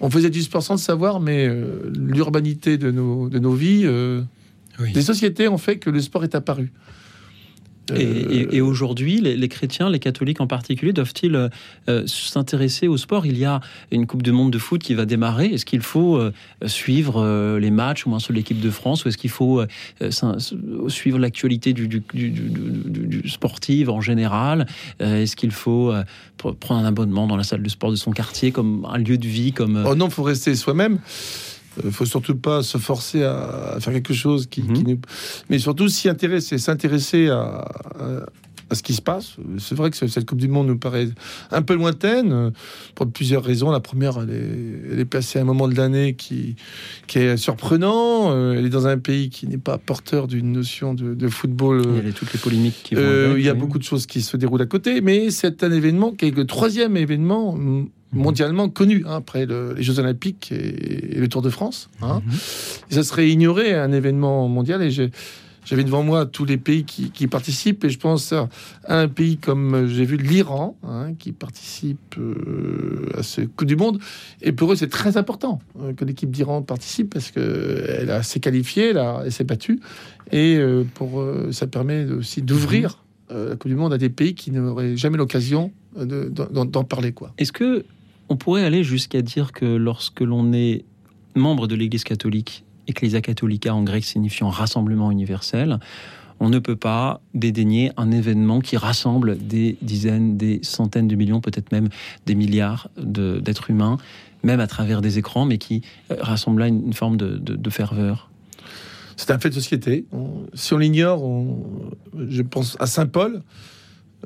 on 0.00 0.10
faisait 0.10 0.30
du 0.30 0.42
sport 0.42 0.62
sans 0.62 0.74
le 0.74 0.78
savoir, 0.78 1.18
mais 1.18 1.50
l'urbanité 1.94 2.78
de 2.78 2.90
nos, 2.92 3.28
de 3.28 3.38
nos 3.40 3.52
vies, 3.52 3.82
euh, 3.84 4.22
des 4.94 5.02
sociétés 5.02 5.48
ont 5.48 5.58
fait 5.58 5.78
que 5.78 5.90
le 5.90 6.00
sport 6.00 6.22
est 6.24 6.34
apparu. 6.36 6.72
Et, 7.90 8.04
Euh, 8.04 8.46
et- 8.52 8.56
et 8.56 8.60
aujourd'hui, 8.60 9.20
les, 9.20 9.36
les 9.36 9.48
chrétiens, 9.48 9.88
les 9.90 9.98
catholiques 9.98 10.40
en 10.40 10.46
particulier, 10.46 10.92
doivent-ils 10.92 11.48
euh, 11.88 12.06
s'intéresser 12.06 12.88
au 12.88 12.96
sport? 12.96 13.26
Il 13.26 13.38
y 13.38 13.44
a 13.44 13.60
une 13.90 14.06
Coupe 14.06 14.22
du 14.22 14.32
Monde 14.32 14.50
de 14.52 14.58
foot 14.58 14.82
qui 14.82 14.94
va 14.94 15.06
démarrer. 15.06 15.46
Est-ce 15.46 15.64
qu'il 15.64 15.80
faut 15.82 16.16
euh, 16.16 16.32
suivre 16.66 17.22
euh, 17.22 17.58
les 17.58 17.70
matchs, 17.70 18.06
au 18.06 18.10
moins 18.10 18.18
sur 18.18 18.32
l'équipe 18.32 18.60
de 18.60 18.70
France, 18.70 19.04
ou 19.04 19.08
est-ce 19.08 19.18
qu'il 19.18 19.30
faut 19.30 19.62
suivre 20.88 21.18
l'actualité 21.18 21.72
du, 21.72 21.88
du, 21.88 22.02
sportive 23.28 23.90
en 23.90 24.00
général? 24.00 24.66
Est-ce 25.00 25.36
qu'il 25.36 25.50
faut 25.50 25.92
pr- 26.38 26.54
prendre 26.54 26.80
un 26.80 26.84
abonnement 26.84 27.26
dans 27.26 27.36
la 27.36 27.42
salle 27.44 27.62
de 27.62 27.68
sport 27.68 27.90
de 27.90 27.96
son 27.96 28.10
quartier 28.12 28.52
comme 28.52 28.86
un 28.90 28.98
lieu 28.98 29.18
de 29.18 29.26
vie 29.26 29.52
comme 29.52 29.84
Oh 29.86 29.94
non, 29.94 30.10
faut 30.10 30.22
rester 30.22 30.54
soi-même. 30.54 30.98
Il 31.84 31.92
faut 31.92 32.06
surtout 32.06 32.36
pas 32.36 32.62
se 32.62 32.78
forcer 32.78 33.22
à, 33.22 33.76
faire 33.80 33.92
quelque 33.92 34.14
chose 34.14 34.46
qui, 34.46 34.62
Mhm. 34.62 34.72
qui 34.74 34.84
nous... 34.84 34.98
Mais 35.50 35.58
surtout 35.58 35.88
s'y 35.88 36.08
intéresser, 36.08 36.58
s'intéresser 36.58 37.28
à, 37.28 37.38
à- 37.98 38.26
à 38.70 38.74
ce 38.74 38.82
qui 38.82 38.92
se 38.92 39.00
passe. 39.00 39.36
C'est 39.58 39.74
vrai 39.74 39.88
que 39.90 39.96
cette 39.96 40.26
Coupe 40.26 40.40
du 40.40 40.46
Monde 40.46 40.66
nous 40.66 40.76
paraît 40.76 41.08
un 41.50 41.62
peu 41.62 41.74
lointaine, 41.74 42.32
euh, 42.32 42.50
pour 42.94 43.10
plusieurs 43.10 43.42
raisons. 43.42 43.70
La 43.70 43.80
première, 43.80 44.18
elle 44.22 44.28
est, 44.28 44.92
elle 44.92 45.00
est 45.00 45.04
placée 45.06 45.38
à 45.38 45.42
un 45.42 45.46
moment 45.46 45.68
de 45.68 45.74
l'année 45.74 46.12
qui, 46.16 46.54
qui 47.06 47.18
est 47.20 47.38
surprenant. 47.38 48.30
Euh, 48.30 48.52
elle 48.58 48.66
est 48.66 48.68
dans 48.68 48.86
un 48.86 48.98
pays 48.98 49.30
qui 49.30 49.46
n'est 49.46 49.56
pas 49.56 49.78
porteur 49.78 50.26
d'une 50.26 50.52
notion 50.52 50.92
de, 50.92 51.14
de 51.14 51.28
football. 51.28 51.80
Il 51.82 52.02
y 52.04 52.06
euh, 52.08 52.10
a 52.10 52.12
toutes 52.12 52.30
les 52.34 52.38
polémiques 52.38 52.82
qui 52.84 52.94
vont. 52.94 53.00
euh, 53.00 53.30
avec, 53.30 53.38
il 53.42 53.46
y 53.46 53.48
a 53.48 53.54
oui. 53.54 53.58
beaucoup 53.58 53.78
de 53.78 53.84
choses 53.84 54.04
qui 54.06 54.20
se 54.20 54.36
déroulent 54.36 54.60
à 54.60 54.66
côté, 54.66 55.00
mais 55.00 55.30
c'est 55.30 55.62
un 55.64 55.72
événement 55.72 56.12
qui 56.12 56.26
est 56.26 56.36
le 56.36 56.44
troisième 56.46 56.94
événement 56.98 57.56
mondialement 58.12 58.68
connu 58.68 59.04
hein, 59.06 59.16
après 59.16 59.44
le- 59.46 59.74
les 59.74 59.82
Jeux 59.82 59.98
Olympiques 59.98 60.50
et, 60.52 61.16
et 61.16 61.20
le 61.20 61.28
Tour 61.28 61.42
de 61.42 61.50
France. 61.50 61.90
hein. 62.02 62.22
Mhm. 62.26 62.32
Et 62.90 62.94
ça 62.94 63.02
serait 63.02 63.28
ignorer 63.28 63.74
un 63.74 63.92
événement 63.92 64.48
mondial. 64.48 64.82
Et 64.82 64.90
j'avais 64.90 65.84
devant 65.84 66.02
moi 66.02 66.24
tous 66.24 66.46
les 66.46 66.56
pays 66.56 66.84
qui, 66.84 67.10
qui 67.10 67.26
participent, 67.26 67.84
et 67.84 67.90
je 67.90 67.98
pense 67.98 68.32
à, 68.32 68.48
un 68.88 69.06
pays 69.08 69.36
comme 69.36 69.86
j'ai 69.88 70.06
vu 70.06 70.16
l'Iran, 70.16 70.76
hein, 70.82 71.12
qui 71.18 71.32
participe 71.32 72.14
euh, 72.18 73.10
à 73.14 73.22
ce 73.22 73.42
Coupe 73.42 73.68
du 73.68 73.76
Monde. 73.76 73.98
Et 74.40 74.52
pour 74.52 74.72
eux, 74.72 74.76
c'est 74.76 74.88
très 74.88 75.18
important 75.18 75.60
euh, 75.82 75.92
que 75.92 76.06
l'équipe 76.06 76.30
d'Iran 76.30 76.62
participe 76.62 77.12
parce 77.12 77.30
qu'elle 77.30 78.20
s'est 78.24 78.40
qualifiée, 78.40 78.90
elle, 78.90 78.98
a- 78.98 79.20
elle 79.26 79.32
s'est 79.32 79.44
battue, 79.44 79.80
et 80.32 80.56
euh, 80.56 80.84
pour 80.94 81.20
euh, 81.20 81.50
ça 81.52 81.66
permet 81.66 82.06
aussi 82.06 82.40
d'ouvrir 82.40 83.04
euh, 83.30 83.50
la 83.50 83.56
Coupe 83.56 83.70
du 83.70 83.76
Monde 83.76 83.92
à 83.92 83.98
des 83.98 84.08
pays 84.08 84.34
qui 84.34 84.50
n'auraient 84.50 84.96
jamais 84.96 85.18
l'occasion 85.18 85.70
de- 86.00 86.30
d'en 86.30 86.84
parler. 86.84 87.12
Est-ce 87.36 87.52
que 87.52 87.84
on 88.28 88.36
pourrait 88.36 88.64
aller 88.64 88.84
jusqu'à 88.84 89.22
dire 89.22 89.52
que 89.52 89.64
lorsque 89.64 90.20
l'on 90.20 90.52
est 90.52 90.84
membre 91.34 91.66
de 91.66 91.74
l'Église 91.74 92.04
catholique, 92.04 92.64
Ecclesia 92.86 93.20
Catholica 93.20 93.74
en 93.74 93.82
grec 93.82 94.04
signifiant 94.04 94.48
rassemblement 94.48 95.10
universel, 95.10 95.78
on 96.40 96.48
ne 96.48 96.58
peut 96.58 96.76
pas 96.76 97.20
dédaigner 97.34 97.90
un 97.96 98.10
événement 98.10 98.60
qui 98.60 98.76
rassemble 98.76 99.38
des 99.38 99.76
dizaines, 99.82 100.36
des 100.36 100.60
centaines 100.62 101.08
de 101.08 101.16
millions, 101.16 101.40
peut-être 101.40 101.72
même 101.72 101.88
des 102.26 102.34
milliards 102.34 102.88
d'êtres 102.96 103.70
humains, 103.70 103.98
même 104.42 104.60
à 104.60 104.66
travers 104.66 105.02
des 105.02 105.18
écrans, 105.18 105.44
mais 105.44 105.58
qui 105.58 105.82
euh, 106.10 106.16
rassemble 106.20 106.60
là 106.60 106.68
une, 106.68 106.92
forme 106.92 107.16
de, 107.16 107.70
ferveur. 107.70 108.30
C'est 109.16 109.32
un 109.32 109.38
fait 109.38 109.48
de 109.48 109.54
société. 109.54 110.06
Si 110.54 110.72
on 110.74 110.78
l'ignore, 110.78 111.22
je 112.16 112.42
pense 112.42 112.76
à 112.78 112.86
Saint 112.86 113.06
Paul. 113.06 113.42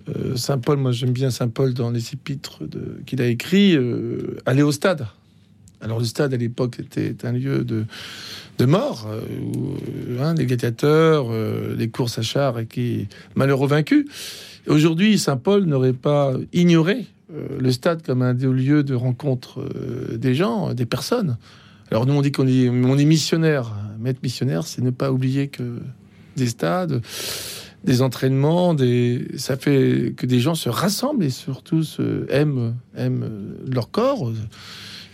Euh, 0.09 0.37
Saint 0.37 0.59
Paul, 0.59 0.79
moi 0.79 0.93
j'aime 0.93 1.13
bien 1.13 1.31
Saint 1.31 1.49
Paul 1.49 1.75
dans 1.75 1.91
les 1.91 2.13
épîtres 2.13 2.61
qu'il 3.07 3.21
a 3.21 3.27
écrit. 3.27 3.77
euh, 3.77 4.39
aller 4.47 4.63
au 4.63 4.73
stade. 4.73 5.07
Alors 5.83 5.99
le 5.99 6.05
stade 6.05 6.33
à 6.33 6.37
l'époque 6.37 6.79
était 6.79 7.27
un 7.27 7.33
lieu 7.33 7.65
de, 7.65 7.85
de 8.59 8.65
mort, 8.65 9.09
euh, 9.11 9.21
euh, 10.11 10.23
hein, 10.23 10.35
gladiateurs, 10.35 11.27
euh, 11.31 11.75
les 11.77 11.89
courses 11.91 12.19
à 12.19 12.23
chars 12.23 12.59
et 12.61 12.67
qui 12.67 13.09
malheureux 13.35 13.67
vaincus. 13.67 14.07
Aujourd'hui, 14.69 15.19
Saint 15.19 15.37
Paul 15.37 15.65
n'aurait 15.65 15.93
pas 15.93 16.35
ignoré 16.53 17.07
le 17.59 17.73
stade 17.73 18.03
comme 18.03 18.23
un 18.23 18.35
des 18.35 18.47
lieux 18.47 18.85
de 18.85 18.95
rencontre 18.95 19.67
des 20.15 20.35
gens, 20.35 20.75
des 20.75 20.85
personnes. 20.87 21.39
Alors 21.91 22.07
nous 22.07 22.13
on 22.13 22.21
dit 22.21 22.31
qu'on 22.31 22.47
est, 22.47 22.67
est 22.67 23.05
missionnaire. 23.05 23.75
Maître 23.99 24.21
missionnaire, 24.23 24.67
c'est 24.67 24.83
ne 24.83 24.91
pas 24.91 25.11
oublier 25.11 25.49
que 25.49 25.79
des 26.37 26.47
stades, 26.47 27.03
des 27.85 28.03
entraînements, 28.03 28.75
des, 28.75 29.27
ça 29.37 29.57
fait 29.57 30.15
que 30.17 30.27
des 30.27 30.41
gens 30.41 30.55
se 30.55 30.69
rassemblent 30.69 31.25
et 31.25 31.31
surtout 31.31 31.83
se, 31.83 32.31
aiment, 32.31 32.77
aiment 32.97 33.57
leur 33.71 33.91
corps, 33.91 34.31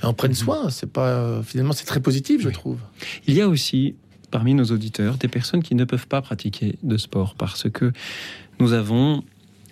et 0.02 0.06
en 0.06 0.12
prennent 0.14 0.34
soin. 0.34 0.70
C'est 0.70 0.90
pas 0.92 1.42
finalement 1.42 1.72
c'est 1.72 1.86
très 1.86 2.00
positif, 2.00 2.42
je 2.42 2.48
Oui. 2.48 2.52
trouve. 2.52 2.78
Il 3.26 3.34
y 3.34 3.40
a 3.40 3.48
aussi 3.48 3.94
parmi 4.30 4.54
nos 4.54 4.64
auditeurs 4.66 5.16
des 5.16 5.28
personnes 5.28 5.62
qui 5.62 5.74
ne 5.74 5.84
peuvent 5.84 6.06
pas 6.06 6.20
pratiquer 6.20 6.76
de 6.82 6.96
sport 6.98 7.34
parce 7.34 7.68
que 7.70 7.92
nous 8.60 8.72
avons 8.74 9.22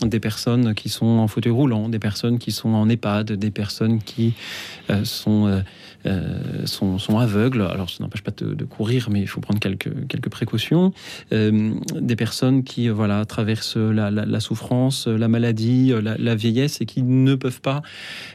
des 0.01 0.21
personnes 0.21 0.75
qui 0.75 0.89
sont 0.89 1.07
en 1.07 1.29
fauteuil 1.29 1.53
roulant, 1.53 1.89
des 1.89 1.99
personnes 1.99 2.39
qui 2.39 2.53
sont 2.53 2.71
en 2.71 2.89
EHPAD, 2.89 3.33
des 3.33 3.51
personnes 3.51 4.01
qui 4.03 4.35
euh, 4.91 5.05
sont, 5.05 5.47
euh, 5.47 5.61
euh, 6.07 6.67
sont, 6.67 7.19
aveugles. 7.19 7.63
Alors, 7.63 7.91
ça 7.91 8.03
n'empêche 8.03 8.23
pas 8.23 8.31
de, 8.31 8.65
courir, 8.65 9.09
mais 9.11 9.21
il 9.21 9.27
faut 9.27 9.41
prendre 9.41 9.59
quelques, 9.59 10.29
précautions. 10.29 10.93
Euh, 11.33 11.75
des 11.95 12.17
personnes 12.17 12.63
qui 12.63 12.89
voilà, 12.89 13.25
traversent 13.25 13.77
la, 13.77 14.41
souffrance, 14.41 15.07
la 15.07 15.29
maladie, 15.29 15.93
la, 16.01 16.35
vieillesse 16.35 16.81
et 16.81 16.87
qui 16.87 17.03
ne 17.03 17.35
peuvent 17.35 17.61
pas 17.61 17.83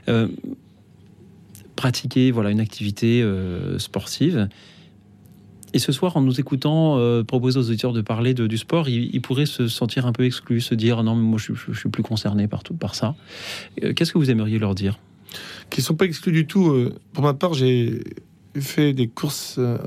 euh, 0.09 0.27
pratiquer 1.75 2.31
voilà, 2.31 2.49
une 2.49 2.59
activité 2.59 3.25
sportive. 3.77 4.47
Et 5.73 5.79
ce 5.79 5.91
soir, 5.91 6.17
en 6.17 6.21
nous 6.21 6.39
écoutant 6.39 7.23
proposer 7.23 7.59
aux 7.59 7.69
auditeurs 7.69 7.93
de 7.93 8.01
parler 8.01 8.33
du 8.33 8.57
sport, 8.57 8.89
ils, 8.89 9.21
pourraient 9.21 9.45
se 9.45 9.67
sentir 9.67 10.05
un 10.05 10.11
peu 10.11 10.25
exclus, 10.25 10.61
se 10.61 10.75
dire 10.75 11.03
non, 11.03 11.15
mais 11.15 11.23
moi 11.23 11.39
je, 11.39 11.53
je- 11.53 11.77
suis 11.77 11.89
plus 11.89 12.03
concerné 12.03 12.47
par 12.47 12.63
tout, 12.63 12.73
par 12.73 12.95
ça. 12.95 13.15
Qu'est-ce 13.95 14.11
que 14.11 14.17
vous 14.17 14.29
aimeriez 14.31 14.59
leur 14.59 14.75
dire? 14.75 14.99
Qui 15.71 15.81
sont 15.81 15.95
pas 15.95 16.05
exclus 16.05 16.31
du 16.31 16.45
tout. 16.45 16.69
Euh, 16.69 16.93
Pour 17.13 17.23
ma 17.23 17.33
part, 17.33 17.53
j'ai 17.55 18.03
fait 18.59 18.93
des 18.93 19.07
courses 19.07 19.55
euh, 19.57 19.77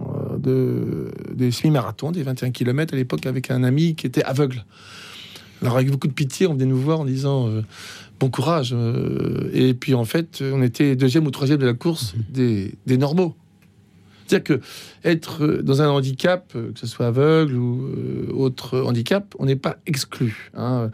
euh, 0.00 0.38
de 0.38 1.10
des 1.34 1.50
semi-marathons, 1.50 2.10
des 2.10 2.22
21 2.22 2.50
km 2.50 2.94
à 2.94 2.96
l'époque 2.96 3.26
avec 3.26 3.50
un 3.50 3.62
ami 3.62 3.94
qui 3.94 4.06
était 4.06 4.24
aveugle. 4.24 4.64
Alors 5.62 5.76
avec 5.76 5.90
beaucoup 5.90 6.08
de 6.08 6.12
pitié, 6.12 6.46
on 6.46 6.54
venait 6.54 6.64
nous 6.66 6.80
voir 6.80 7.00
en 7.00 7.04
disant 7.04 7.48
euh, 7.48 7.62
bon 8.18 8.30
courage. 8.30 8.70
euh, 8.74 9.50
et 9.52 9.74
puis 9.74 9.92
en 9.94 10.04
fait, 10.06 10.42
on 10.42 10.62
était 10.62 10.96
deuxième 10.96 11.26
ou 11.26 11.30
troisième 11.30 11.58
de 11.58 11.66
la 11.66 11.74
course 11.74 12.14
des, 12.30 12.74
des 12.86 12.96
normaux. 12.96 13.34
C'est-à-dire 14.26 14.44
que 14.58 14.60
être 15.04 15.46
dans 15.62 15.80
un 15.82 15.88
handicap, 15.88 16.52
que 16.52 16.78
ce 16.78 16.86
soit 16.86 17.06
aveugle 17.08 17.56
ou 17.56 17.86
euh, 17.88 18.32
autre 18.34 18.80
handicap, 18.80 19.34
on 19.38 19.46
n'est 19.46 19.56
pas 19.56 19.76
exclu. 19.86 20.50
hein. 20.56 20.90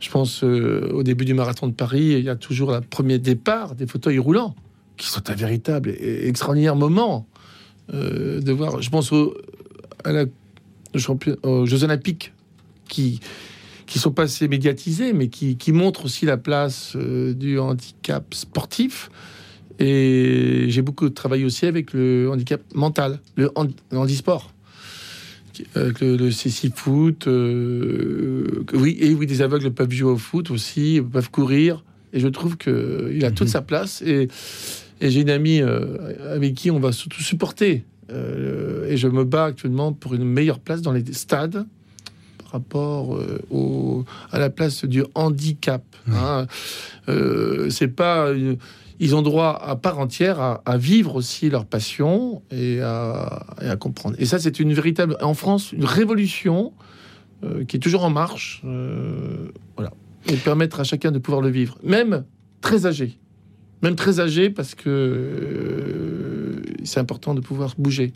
Je 0.00 0.10
pense 0.10 0.44
euh, 0.44 0.90
au 0.92 1.02
début 1.02 1.24
du 1.24 1.34
marathon 1.34 1.66
de 1.66 1.72
Paris, 1.72 2.14
il 2.18 2.24
y 2.24 2.28
a 2.28 2.36
toujours 2.36 2.72
le 2.72 2.80
premier 2.80 3.18
départ 3.18 3.74
des 3.74 3.86
fauteuils 3.86 4.18
roulants, 4.18 4.54
qui 4.96 5.06
sont 5.06 5.30
un 5.30 5.34
véritable 5.34 5.90
et 5.90 6.28
extraordinaire 6.28 6.76
moment 6.76 7.26
euh, 7.92 8.40
de 8.40 8.52
voir. 8.52 8.82
Je 8.82 8.90
pense 8.90 9.12
aux 9.12 9.34
Jeux 10.94 11.84
Olympiques 11.84 12.32
qui, 12.88 13.20
qui 13.86 13.98
sont 13.98 14.12
pas 14.12 14.24
assez 14.24 14.48
médiatisés, 14.48 15.12
mais 15.12 15.28
qui, 15.28 15.56
qui 15.56 15.72
montrent 15.72 16.04
aussi 16.04 16.26
la 16.26 16.36
place 16.36 16.92
euh, 16.96 17.32
du 17.34 17.58
handicap 17.58 18.34
sportif. 18.34 19.10
Et 19.78 20.66
j'ai 20.68 20.82
beaucoup 20.82 21.08
travaillé 21.10 21.44
aussi 21.44 21.66
avec 21.66 21.92
le 21.92 22.30
handicap 22.30 22.62
mental, 22.74 23.20
le 23.36 23.50
handisport. 23.92 24.52
Avec 25.74 26.00
le, 26.00 26.16
le 26.16 26.30
CC 26.30 26.70
foot, 26.74 27.26
euh, 27.26 28.64
que 28.66 28.76
oui, 28.76 28.96
et 29.00 29.14
oui, 29.14 29.26
des 29.26 29.42
aveugles 29.42 29.70
peuvent 29.72 29.90
jouer 29.92 30.10
au 30.12 30.16
foot 30.18 30.50
aussi, 30.50 31.00
peuvent 31.12 31.30
courir. 31.30 31.84
Et 32.12 32.20
je 32.20 32.28
trouve 32.28 32.56
que 32.56 33.10
il 33.14 33.24
a 33.24 33.30
toute 33.30 33.48
Mhm. 33.48 33.52
sa 33.52 33.62
place. 33.62 34.02
Et, 34.02 34.28
et 35.00 35.10
j'ai 35.10 35.20
une 35.20 35.30
amie 35.30 35.60
euh, 35.60 36.34
avec 36.34 36.54
qui 36.54 36.70
on 36.70 36.78
va 36.80 36.92
surtout 36.92 37.22
supporter. 37.22 37.84
Euh, 38.12 38.88
et 38.88 38.96
je 38.96 39.08
me 39.08 39.24
bats 39.24 39.46
actuellement 39.46 39.92
pour 39.92 40.14
une 40.14 40.24
meilleure 40.24 40.60
place 40.60 40.80
dans 40.82 40.92
les 40.92 41.04
stades 41.12 41.66
par 42.38 42.50
rapport 42.52 43.16
euh, 43.16 43.40
au, 43.50 44.04
à 44.30 44.38
la 44.38 44.48
place 44.50 44.84
du 44.84 45.02
handicap. 45.14 45.82
hein. 46.12 46.46
Euh, 47.08 47.68
c'est 47.70 47.88
pas 47.88 48.30
une- 48.32 48.56
ils 48.98 49.14
ont 49.14 49.22
droit 49.22 49.58
à 49.62 49.76
part 49.76 49.98
entière 49.98 50.60
à, 50.64 50.78
vivre 50.78 51.16
aussi 51.16 51.50
leur 51.50 51.66
passion 51.66 52.42
et 52.50 52.80
à, 52.80 53.46
et 53.60 53.68
à 53.68 53.76
comprendre. 53.76 54.16
Et 54.18 54.24
ça, 54.26 54.38
c'est 54.38 54.58
une 54.60 54.72
véritable, 54.72 55.16
en 55.20 55.34
France, 55.34 55.72
une 55.72 55.84
révolution 55.84 56.72
euh, 57.44 57.64
qui 57.64 57.76
est 57.76 57.80
toujours 57.80 58.04
en 58.04 58.10
marche. 58.10 58.62
euh, 58.64 59.48
voilà. 59.76 59.92
Et 60.28 60.36
permettre 60.36 60.80
à 60.80 60.84
chacun 60.84 61.12
de 61.12 61.18
pouvoir 61.18 61.42
le 61.42 61.50
vivre, 61.50 61.78
même 61.82 62.24
très 62.60 62.86
âgé. 62.86 63.18
Même 63.82 63.94
très 63.94 64.18
âgé, 64.18 64.48
parce 64.50 64.74
que 64.74 64.88
euh, 64.88 66.35
c'est 66.84 67.00
important 67.00 67.34
de 67.34 67.40
pouvoir 67.40 67.74
bouger. 67.78 68.12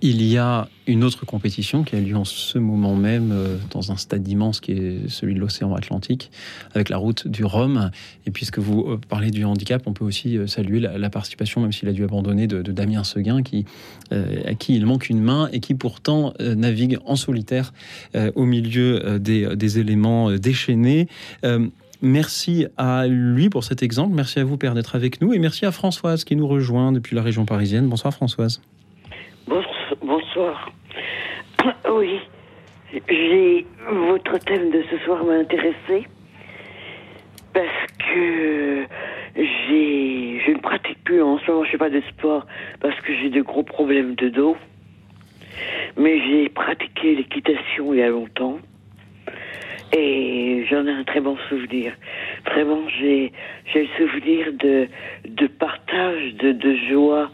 Il 0.00 0.22
y 0.22 0.38
a 0.38 0.68
une 0.86 1.02
autre 1.02 1.26
compétition 1.26 1.82
qui 1.82 1.96
a 1.96 2.00
lieu 2.00 2.16
en 2.16 2.24
ce 2.24 2.58
moment 2.58 2.94
même 2.94 3.32
euh, 3.32 3.56
dans 3.72 3.90
un 3.90 3.96
stade 3.96 4.26
immense 4.28 4.60
qui 4.60 4.70
est 4.70 5.08
celui 5.08 5.34
de 5.34 5.40
l'océan 5.40 5.74
Atlantique, 5.74 6.30
avec 6.72 6.88
la 6.88 6.98
route 6.98 7.26
du 7.26 7.44
Rhum. 7.44 7.90
Et 8.24 8.30
puisque 8.30 8.60
vous 8.60 8.82
euh, 8.82 9.00
parlez 9.08 9.32
du 9.32 9.44
handicap, 9.44 9.82
on 9.86 9.92
peut 9.92 10.04
aussi 10.04 10.38
euh, 10.38 10.46
saluer 10.46 10.78
la, 10.78 11.10
participation, 11.10 11.62
même 11.62 11.72
s'il 11.72 11.88
a 11.88 11.92
dû 11.92 12.04
abandonner, 12.04 12.46
de, 12.46 12.62
Damien 12.62 13.02
Seguin, 13.02 13.42
qui, 13.42 13.64
à 14.12 14.54
qui 14.54 14.76
il 14.76 14.86
manque 14.86 15.08
une 15.08 15.20
main 15.20 15.48
et 15.52 15.58
qui 15.58 15.74
pourtant 15.74 16.34
navigue 16.38 16.98
en 17.06 17.16
solitaire 17.16 17.72
au 18.34 18.44
milieu 18.44 19.18
des, 19.18 19.78
éléments 19.78 20.30
déchaînés. 20.32 21.08
Merci 22.00 22.66
à 22.76 23.06
lui 23.08 23.50
pour 23.50 23.64
cet 23.64 23.82
exemple. 23.82 24.14
Merci 24.14 24.38
à 24.38 24.44
vous, 24.44 24.56
Père, 24.56 24.74
d'être 24.74 24.94
avec 24.94 25.20
nous. 25.20 25.32
Et 25.32 25.38
merci 25.38 25.66
à 25.66 25.72
Françoise 25.72 26.24
qui 26.24 26.36
nous 26.36 26.46
rejoint 26.46 26.92
depuis 26.92 27.16
la 27.16 27.22
région 27.22 27.44
parisienne. 27.44 27.88
Bonsoir, 27.88 28.14
Françoise. 28.14 28.62
Bonsoir. 30.02 30.70
Oui, 31.90 32.20
j'ai 33.08 33.66
votre 33.90 34.38
thème 34.38 34.70
de 34.70 34.82
ce 34.90 34.98
soir 35.04 35.24
m'a 35.24 35.34
intéressé 35.34 36.06
parce 37.52 37.66
que 37.98 38.86
j'ai 39.34 40.40
je 40.46 40.52
ne 40.52 40.58
pratique 40.60 41.02
plus 41.04 41.20
en 41.20 41.38
ce 41.38 41.50
moment, 41.50 41.64
je 41.64 41.70
fais 41.70 41.78
pas 41.78 41.90
de 41.90 42.00
sport 42.08 42.46
parce 42.80 42.98
que 43.00 43.14
j'ai 43.14 43.30
de 43.30 43.42
gros 43.42 43.62
problèmes 43.62 44.14
de 44.14 44.28
dos. 44.28 44.56
Mais 45.96 46.20
j'ai 46.20 46.48
pratiqué 46.48 47.16
l'équitation 47.16 47.92
il 47.92 47.98
y 47.98 48.02
a 48.02 48.08
longtemps. 48.08 48.58
Et 49.96 50.66
j'en 50.68 50.86
ai 50.86 50.90
un 50.90 51.04
très 51.04 51.20
bon 51.20 51.36
souvenir. 51.48 51.94
Vraiment, 52.44 52.82
j'ai 53.00 53.32
j'ai 53.72 53.82
le 53.82 53.88
souvenir 53.96 54.52
de 54.52 54.86
de 55.26 55.46
partage, 55.46 56.34
de, 56.34 56.52
de 56.52 56.76
joie, 56.90 57.30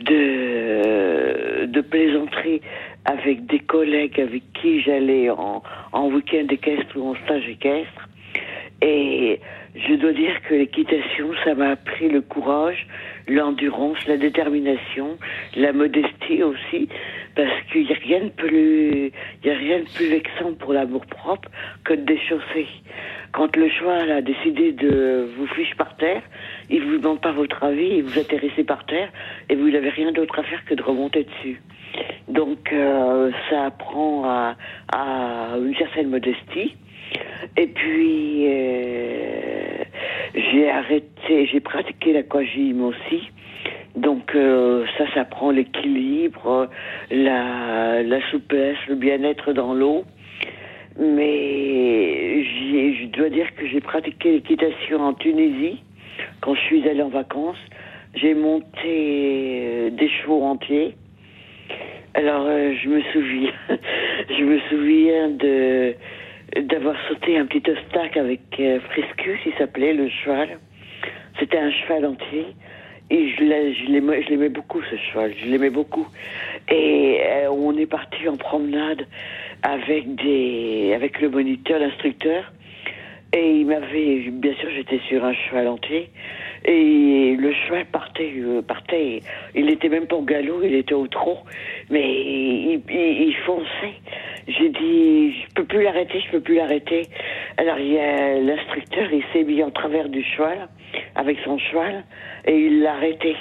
de 0.00 1.66
de 1.66 1.80
plaisanterie 1.82 2.62
avec 3.04 3.46
des 3.46 3.58
collègues 3.58 4.20
avec 4.20 4.42
qui 4.54 4.80
j'allais 4.80 5.28
en, 5.30 5.62
en 5.92 6.08
week-end 6.08 6.46
équestre 6.50 6.96
ou 6.96 7.10
en 7.10 7.14
stage 7.24 7.46
équestre. 7.48 8.08
Et 8.80 9.40
je 9.74 9.94
dois 9.94 10.12
dire 10.12 10.40
que 10.48 10.54
l'équitation, 10.54 11.30
ça 11.44 11.54
m'a 11.54 11.70
appris 11.70 12.08
le 12.08 12.20
courage, 12.20 12.86
l'endurance, 13.28 13.98
la 14.06 14.16
détermination, 14.16 15.18
la 15.56 15.72
modestie 15.72 16.42
aussi, 16.42 16.88
parce 17.34 17.62
qu'il 17.70 17.86
n'y 17.86 17.92
a 17.92 17.98
rien 17.98 18.20
de 18.24 18.30
plus, 18.30 19.12
il 19.42 19.46
y 19.46 19.50
a 19.50 19.54
rien 19.54 19.80
de 19.80 19.88
plus 19.94 20.08
vexant 20.08 20.54
pour 20.58 20.72
l'amour 20.72 21.04
propre 21.06 21.48
que 21.84 21.94
de 21.94 22.02
déchausser. 22.02 22.66
Quand 23.32 23.54
le 23.56 23.68
cheval 23.68 24.10
a 24.10 24.22
décidé 24.22 24.72
de 24.72 25.28
vous 25.36 25.46
fiche 25.48 25.74
par 25.76 25.96
terre, 25.96 26.22
il 26.70 26.82
vous 26.82 26.98
demande 26.98 27.20
pas 27.20 27.32
votre 27.32 27.62
avis, 27.62 27.98
il 27.98 28.02
vous 28.02 28.18
atterrissez 28.18 28.64
par 28.64 28.86
terre, 28.86 29.10
et 29.48 29.54
vous 29.54 29.70
n'avez 29.70 29.90
rien 29.90 30.12
d'autre 30.12 30.38
à 30.38 30.42
faire 30.42 30.64
que 30.64 30.74
de 30.74 30.82
remonter 30.82 31.24
dessus. 31.24 31.60
Donc 32.28 32.72
euh, 32.72 33.30
ça 33.50 33.66
apprend 33.66 34.24
à, 34.24 34.56
à 34.92 35.56
une 35.58 35.74
certaine 35.76 36.08
modestie. 36.08 36.76
Et 37.56 37.66
puis, 37.66 38.44
euh, 38.46 39.84
j'ai 40.34 40.70
arrêté, 40.70 41.46
j'ai 41.46 41.60
pratiqué 41.60 42.12
l'aquagym 42.12 42.82
aussi. 42.82 43.30
Donc, 43.96 44.34
euh, 44.34 44.86
ça, 44.96 45.04
ça 45.12 45.24
prend 45.24 45.50
l'équilibre, 45.50 46.68
la, 47.10 48.02
la 48.02 48.30
souplesse, 48.30 48.78
le 48.88 48.94
bien-être 48.94 49.52
dans 49.52 49.74
l'eau. 49.74 50.04
Mais 51.00 52.44
je 52.44 53.06
dois 53.06 53.28
dire 53.28 53.52
que 53.56 53.66
j'ai 53.66 53.80
pratiqué 53.80 54.32
l'équitation 54.32 55.00
en 55.00 55.14
Tunisie 55.14 55.82
quand 56.40 56.54
je 56.54 56.60
suis 56.60 56.88
allée 56.88 57.02
en 57.02 57.08
vacances. 57.08 57.58
J'ai 58.14 58.34
monté 58.34 58.64
euh, 58.86 59.90
des 59.90 60.08
chevaux 60.08 60.42
entiers. 60.44 60.94
Alors, 62.14 62.46
je 62.46 62.88
me 62.88 63.00
souviens, 63.12 63.52
je 64.30 64.44
me 64.44 64.60
souviens 64.70 65.28
de 65.30 65.94
d'avoir 66.56 66.96
sauté 67.08 67.38
un 67.38 67.46
petit 67.46 67.70
obstacle 67.70 68.18
avec 68.18 68.40
euh, 68.58 68.80
Friscus, 68.80 69.38
il 69.46 69.52
s'appelait 69.54 69.92
le 69.92 70.08
cheval. 70.08 70.58
C'était 71.38 71.58
un 71.58 71.70
cheval 71.70 72.06
entier. 72.06 72.46
Et 73.10 73.30
je 73.30 74.30
l'aimais 74.30 74.48
beaucoup, 74.50 74.82
ce 74.82 74.96
cheval. 74.96 75.32
Je 75.42 75.46
l'aimais 75.46 75.70
beaucoup. 75.70 76.06
Et 76.70 77.20
euh, 77.24 77.50
on 77.50 77.76
est 77.76 77.86
parti 77.86 78.28
en 78.28 78.36
promenade 78.36 79.06
avec 79.62 80.14
des, 80.16 80.92
avec 80.94 81.20
le 81.20 81.30
moniteur, 81.30 81.78
l'instructeur. 81.78 82.52
Et 83.34 83.60
il 83.60 83.66
m'avait, 83.66 84.30
bien 84.30 84.54
sûr, 84.54 84.70
j'étais 84.74 85.00
sur 85.08 85.22
un 85.22 85.34
cheval 85.34 85.68
entier. 85.68 86.08
Et 86.64 87.36
le 87.38 87.52
cheval 87.52 87.84
partait, 87.86 88.32
euh, 88.38 88.62
partait. 88.62 89.20
Il 89.54 89.70
était 89.70 89.90
même 89.90 90.06
pas 90.06 90.16
au 90.16 90.22
galop, 90.22 90.62
il 90.62 90.74
était 90.74 90.94
au 90.94 91.06
trot. 91.06 91.38
Mais 91.90 92.02
il, 92.02 92.80
il, 92.88 93.34
fonçait. 93.44 94.00
J'ai 94.48 94.70
dit, 94.70 95.32
je 95.32 95.54
peux 95.54 95.64
plus 95.64 95.82
l'arrêter, 95.82 96.20
je 96.20 96.30
peux 96.30 96.40
plus 96.40 96.54
l'arrêter. 96.54 97.02
Alors 97.58 97.76
l'instructeur, 97.76 99.12
il 99.12 99.22
s'est 99.32 99.44
mis 99.44 99.62
en 99.62 99.70
travers 99.70 100.08
du 100.08 100.22
cheval, 100.22 100.68
avec 101.14 101.38
son 101.44 101.58
cheval, 101.58 102.04
et 102.46 102.56
il 102.56 102.80
l'a 102.80 102.94
arrêté. 102.94 103.36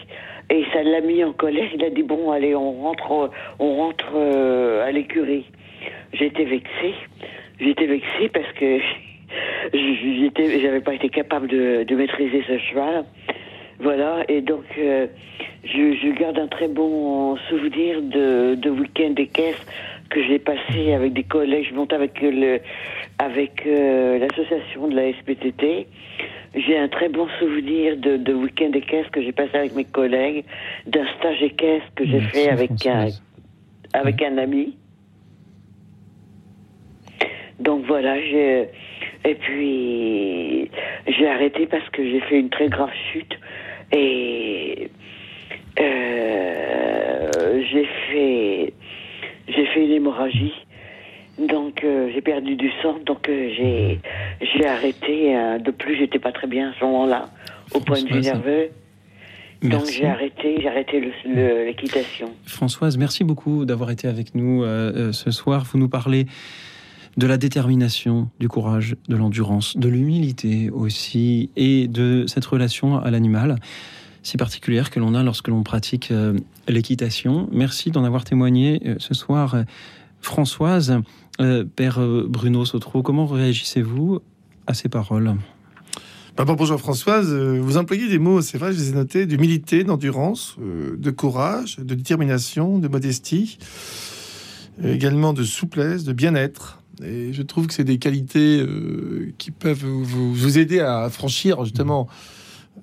Et 0.49 0.65
ça 0.73 0.83
l'a 0.83 1.01
mis 1.01 1.23
en 1.23 1.31
colère. 1.31 1.69
Il 1.73 1.83
a 1.83 1.89
dit 1.89 2.03
bon, 2.03 2.31
allez, 2.31 2.55
on 2.55 2.81
rentre, 2.81 3.31
on 3.59 3.75
rentre 3.75 4.11
euh, 4.15 4.85
à 4.85 4.91
l'écurie. 4.91 5.45
J'étais 6.13 6.45
vexée. 6.45 6.93
J'étais 7.59 7.85
vexée 7.85 8.29
parce 8.33 8.51
que 8.53 8.79
j'avais 9.73 10.81
pas 10.81 10.93
été 10.93 11.09
capable 11.09 11.47
de, 11.47 11.83
de, 11.83 11.95
maîtriser 11.95 12.43
ce 12.47 12.57
cheval. 12.57 13.05
Voilà. 13.79 14.23
Et 14.27 14.41
donc, 14.41 14.63
euh, 14.77 15.07
je, 15.63 15.93
je, 16.01 16.19
garde 16.19 16.39
un 16.39 16.47
très 16.47 16.67
bon 16.67 17.35
souvenir 17.49 18.01
de, 18.01 18.55
de 18.55 18.69
week-end 18.69 19.13
équestre 19.17 19.65
que 20.09 20.23
j'ai 20.23 20.39
passé 20.39 20.93
avec 20.93 21.13
des 21.13 21.23
collègues. 21.23 21.67
Je 21.69 21.75
monte 21.75 21.93
avec 21.93 22.21
le, 22.21 22.59
avec 23.19 23.65
euh, 23.65 24.19
l'association 24.19 24.87
de 24.87 24.95
la 24.95 25.11
SPTT. 25.13 25.87
J'ai 26.55 26.77
un 26.77 26.87
très 26.87 27.09
bon 27.09 27.27
souvenir 27.39 27.97
de, 27.97 28.17
de 28.17 28.33
week-end 28.33 28.71
équestre 28.73 29.11
que 29.11 29.21
j'ai 29.21 29.31
passé 29.31 29.55
avec 29.55 29.75
mes 29.75 29.85
collègues, 29.85 30.43
d'un 30.87 31.05
stage 31.19 31.43
équestre 31.43 31.87
que 31.95 32.05
j'ai 32.05 32.21
fait 32.21 32.49
avec 32.49 32.85
un, 32.85 33.07
avec 33.93 34.21
un 34.21 34.37
ami. 34.37 34.75
Donc 37.59 37.85
voilà, 37.85 38.19
j'ai 38.21 38.69
et 39.27 39.35
puis 39.35 40.69
j'ai 41.05 41.27
arrêté 41.27 41.67
parce 41.67 41.87
que 41.89 42.03
j'ai 42.03 42.21
fait 42.21 42.39
une 42.39 42.49
très 42.49 42.69
grave 42.69 42.91
chute 43.11 43.37
et 43.91 44.89
euh, 45.79 47.61
j'ai 47.71 47.85
fait 48.09 48.73
j'ai 49.49 49.65
fait 49.65 49.85
une 49.85 49.91
hémorragie. 49.91 50.53
Donc 51.37 51.83
euh, 51.83 52.09
j'ai 52.13 52.21
perdu 52.21 52.55
du 52.55 52.71
sang, 52.81 52.97
donc 53.05 53.27
euh, 53.29 53.49
j'ai 53.55 53.99
j'ai 54.41 54.65
arrêté. 54.65 55.35
De 55.59 55.71
plus, 55.71 55.97
j'étais 55.97 56.19
pas 56.19 56.31
très 56.31 56.47
bien 56.47 56.69
à 56.69 56.73
ce 56.79 56.85
moment-là, 56.85 57.29
au 57.73 57.79
point 57.79 58.01
de 58.01 58.07
vue 58.07 58.21
nerveux. 58.21 58.69
Donc 59.61 59.85
j'ai 59.91 60.05
arrêté, 60.05 60.57
j'ai 60.61 60.67
arrêté 60.67 61.01
l'équitation. 61.65 62.29
Françoise, 62.45 62.97
merci 62.97 63.23
beaucoup 63.23 63.65
d'avoir 63.65 63.91
été 63.91 64.07
avec 64.07 64.35
nous 64.35 64.63
ce 65.11 65.31
soir. 65.31 65.63
Vous 65.65 65.77
nous 65.77 65.89
parlez 65.89 66.27
de 67.17 67.27
la 67.27 67.37
détermination, 67.37 68.29
du 68.39 68.47
courage, 68.47 68.95
de 69.09 69.15
l'endurance, 69.15 69.75
de 69.75 69.89
l'humilité 69.89 70.69
aussi, 70.69 71.49
et 71.55 71.87
de 71.87 72.25
cette 72.27 72.45
relation 72.45 72.97
à 72.97 73.11
l'animal 73.11 73.57
si 74.23 74.35
particulière 74.35 74.89
que 74.89 74.99
l'on 74.99 75.13
a 75.13 75.23
lorsque 75.23 75.47
l'on 75.47 75.63
pratique 75.63 76.11
l'équitation. 76.67 77.47
Merci 77.53 77.91
d'en 77.91 78.03
avoir 78.03 78.25
témoigné 78.25 78.95
ce 78.97 79.13
soir, 79.13 79.55
Françoise. 80.19 80.99
Père 81.75 81.99
Bruno 82.27 82.65
Sotro, 82.65 83.03
comment 83.03 83.25
réagissez-vous 83.25 84.19
à 84.65 84.73
ces 84.73 84.89
paroles? 84.89 85.35
Bah, 86.35 86.43
bonjour 86.45 86.77
Françoise, 86.77 87.33
vous 87.33 87.77
employez 87.77 88.09
des 88.09 88.19
mots, 88.19 88.41
c'est 88.41 88.57
vrai, 88.57 88.73
je 88.73 88.79
les 88.79 88.89
ai 88.89 88.93
notés, 88.93 89.25
d'humilité, 89.25 89.83
d'endurance, 89.85 90.57
de 90.59 91.11
courage, 91.11 91.77
de 91.77 91.95
détermination, 91.95 92.79
de 92.79 92.87
modestie, 92.89 93.57
également 94.83 95.31
de 95.31 95.43
souplesse, 95.43 96.03
de 96.03 96.11
bien-être. 96.11 96.83
Et 97.03 97.31
je 97.31 97.41
trouve 97.43 97.67
que 97.67 97.73
c'est 97.73 97.83
des 97.83 97.99
qualités 97.99 98.65
qui 99.37 99.51
peuvent 99.51 99.85
vous, 99.85 100.33
vous, 100.33 100.57
aider 100.57 100.79
à 100.79 101.09
franchir 101.09 101.63
justement 101.63 102.07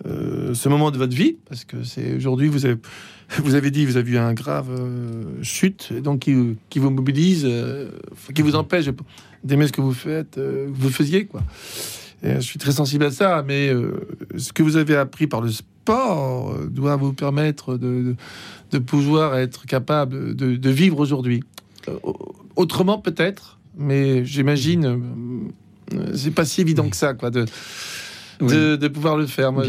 euh, 0.06 0.54
ce 0.54 0.68
moment 0.68 0.90
de 0.90 0.98
votre 0.98 1.14
vie, 1.14 1.36
parce 1.48 1.64
que 1.64 1.84
c'est 1.84 2.16
aujourd'hui, 2.16 2.48
vous 2.48 2.66
avez, 2.66 2.76
vous 3.38 3.54
avez 3.54 3.70
dit, 3.70 3.86
vous 3.86 3.96
avez 3.96 4.12
eu 4.12 4.18
un 4.18 4.34
grave 4.34 4.68
euh, 4.70 5.42
chute, 5.42 5.92
donc 5.92 6.20
qui, 6.20 6.56
qui, 6.68 6.78
vous 6.78 6.90
mobilise, 6.90 7.44
euh, 7.46 7.90
qui 8.34 8.42
vous 8.42 8.56
empêche 8.56 8.86
d'aimer 9.44 9.66
ce 9.66 9.72
que 9.72 9.80
vous 9.80 9.94
faites, 9.94 10.38
vous 10.38 10.90
faisiez, 10.90 11.26
quoi. 11.26 11.42
Et 12.22 12.36
je 12.36 12.40
suis 12.40 12.58
très 12.58 12.72
sensible 12.72 13.04
à 13.04 13.10
ça, 13.10 13.44
mais 13.46 13.70
ce 14.38 14.54
que 14.54 14.62
vous 14.62 14.76
avez 14.76 14.96
appris 14.96 15.26
par 15.26 15.42
le 15.42 15.50
sport 15.50 16.58
doit 16.70 16.96
vous 16.96 17.12
permettre 17.12 17.76
de, 17.76 18.16
de 18.70 18.78
pouvoir 18.78 19.36
être 19.36 19.66
capable 19.66 20.34
de, 20.34 20.56
de 20.56 20.70
vivre 20.70 21.00
aujourd'hui. 21.00 21.44
autrement, 22.56 22.98
peut-être, 22.98 23.58
mais 23.76 24.24
j'imagine, 24.24 25.00
c'est 26.14 26.34
pas 26.34 26.44
si 26.44 26.60
évident 26.60 26.88
que 26.88 26.96
ça, 26.96 27.14
quoi, 27.14 27.30
de 27.30 27.46
de, 28.40 28.88
pouvoir 28.88 29.16
le 29.16 29.26
faire. 29.26 29.52
Moi, 29.52 29.64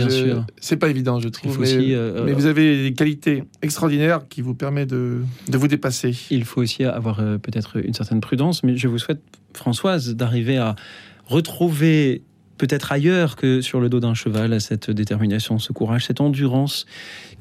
c'est 0.60 0.78
pas 0.78 0.90
évident, 0.90 1.20
je 1.20 1.30
trouve. 1.30 1.60
Mais, 1.60 1.68
euh, 1.72 2.24
mais, 2.26 2.34
vous 2.34 2.46
avez 2.46 2.84
des 2.84 2.94
qualités 2.94 3.44
extraordinaires 3.62 4.22
qui 4.30 4.42
vous 4.42 4.54
permettent 4.54 4.90
de, 4.90 5.22
de 5.48 5.58
vous 5.58 5.68
dépasser. 5.68 6.16
Il 6.30 6.46
faut 6.46 6.62
aussi 6.62 6.84
avoir 6.84 7.20
euh, 7.20 7.38
peut-être 7.38 7.78
une 7.78 7.94
certaine 7.94 8.22
prudence, 8.22 8.64
mais 8.64 8.78
je 8.78 8.88
vous 8.88 8.98
souhaite, 8.98 9.22
Françoise, 9.54 10.16
d'arriver 10.16 10.58
à 10.58 10.76
retrouver 11.28 12.24
peut-être 12.58 12.92
ailleurs 12.92 13.36
que 13.36 13.62
sur 13.62 13.80
le 13.80 13.90
dos 13.90 14.00
d'un 14.00 14.14
cheval, 14.14 14.60
cette 14.62 14.92
détermination, 14.92 15.60
ce 15.60 15.74
courage, 15.74 16.06
cette 16.06 16.22
endurance 16.22 16.86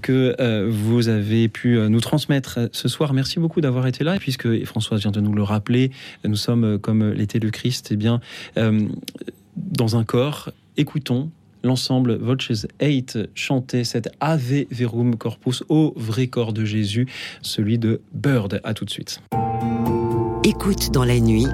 que 0.03 0.37
euh, 0.41 0.69
vous 0.71 1.09
avez 1.09 1.49
pu 1.49 1.79
nous 1.89 2.01
transmettre 2.01 2.69
ce 2.73 2.89
soir. 2.89 3.15
Merci 3.15 3.39
beaucoup 3.39 3.61
d'avoir 3.61 3.87
été 3.87 4.05
là. 4.05 4.17
Et 4.17 4.19
puisque 4.19 4.65
Françoise 4.65 5.01
vient 5.01 5.13
de 5.13 5.21
nous 5.21 5.33
le 5.33 5.43
rappeler, 5.43 5.91
nous 6.25 6.37
sommes 6.37 6.79
comme 6.79 7.11
l'était 7.13 7.39
le 7.39 7.51
Christ, 7.51 7.89
eh 7.91 7.97
bien, 7.97 8.21
dans 9.57 9.97
un 9.97 10.05
corps 10.05 10.51
écoutons 10.77 11.31
l'ensemble 11.63 12.17
Voices 12.17 12.67
8 12.81 13.19
chanter 13.35 13.85
cet 13.85 14.11
Ave 14.21 14.65
Verum 14.71 15.17
Corpus 15.17 15.65
au 15.69 15.95
vrai 15.97 16.27
corps 16.27 16.53
de 16.53 16.65
Jésus, 16.65 17.07
celui 17.43 17.79
de 17.79 18.03
Bird. 18.13 18.61
À 18.65 18.75
tout 18.75 18.85
de 18.85 18.91
suite. 18.91 19.21
Écoute 20.45 20.91
dans 20.93 21.05
la 21.05 21.19
nuit, 21.19 21.47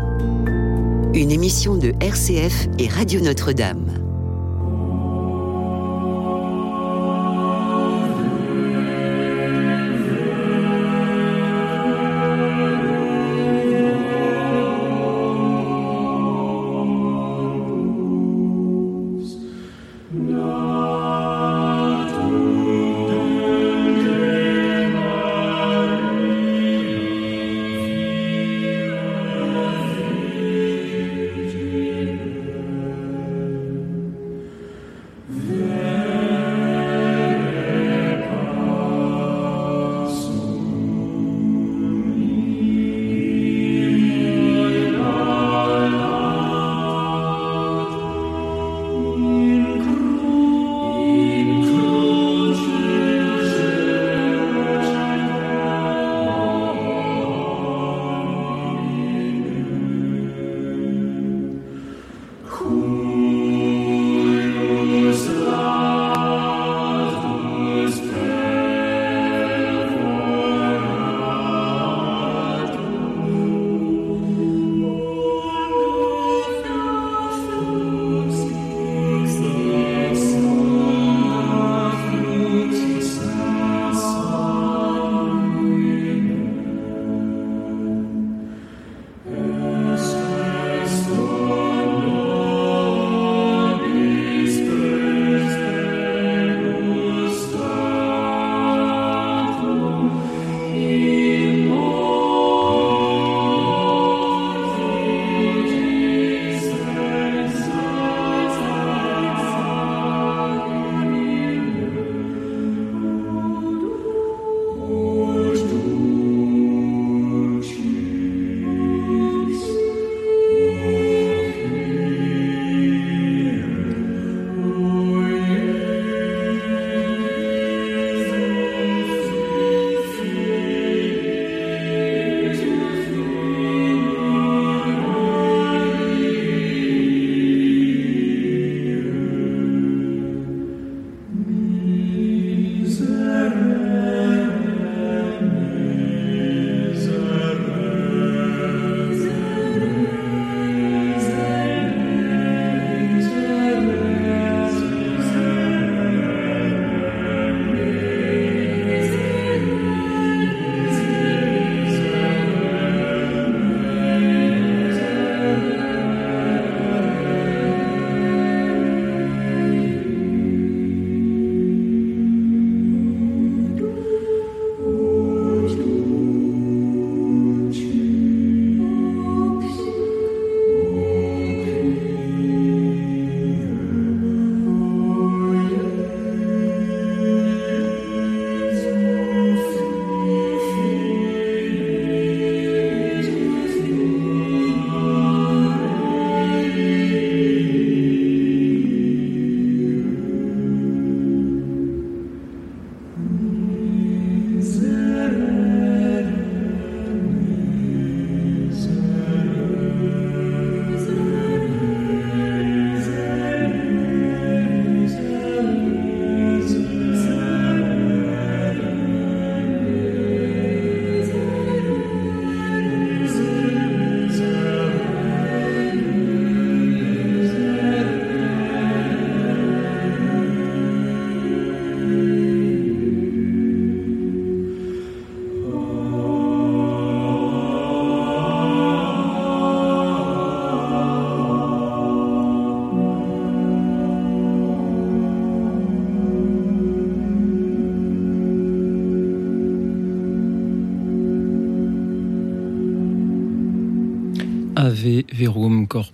une 1.14 1.32
émission 1.32 1.76
de 1.76 1.92
RCF 2.00 2.68
et 2.78 2.86
Radio 2.86 3.20
Notre-Dame. 3.20 4.09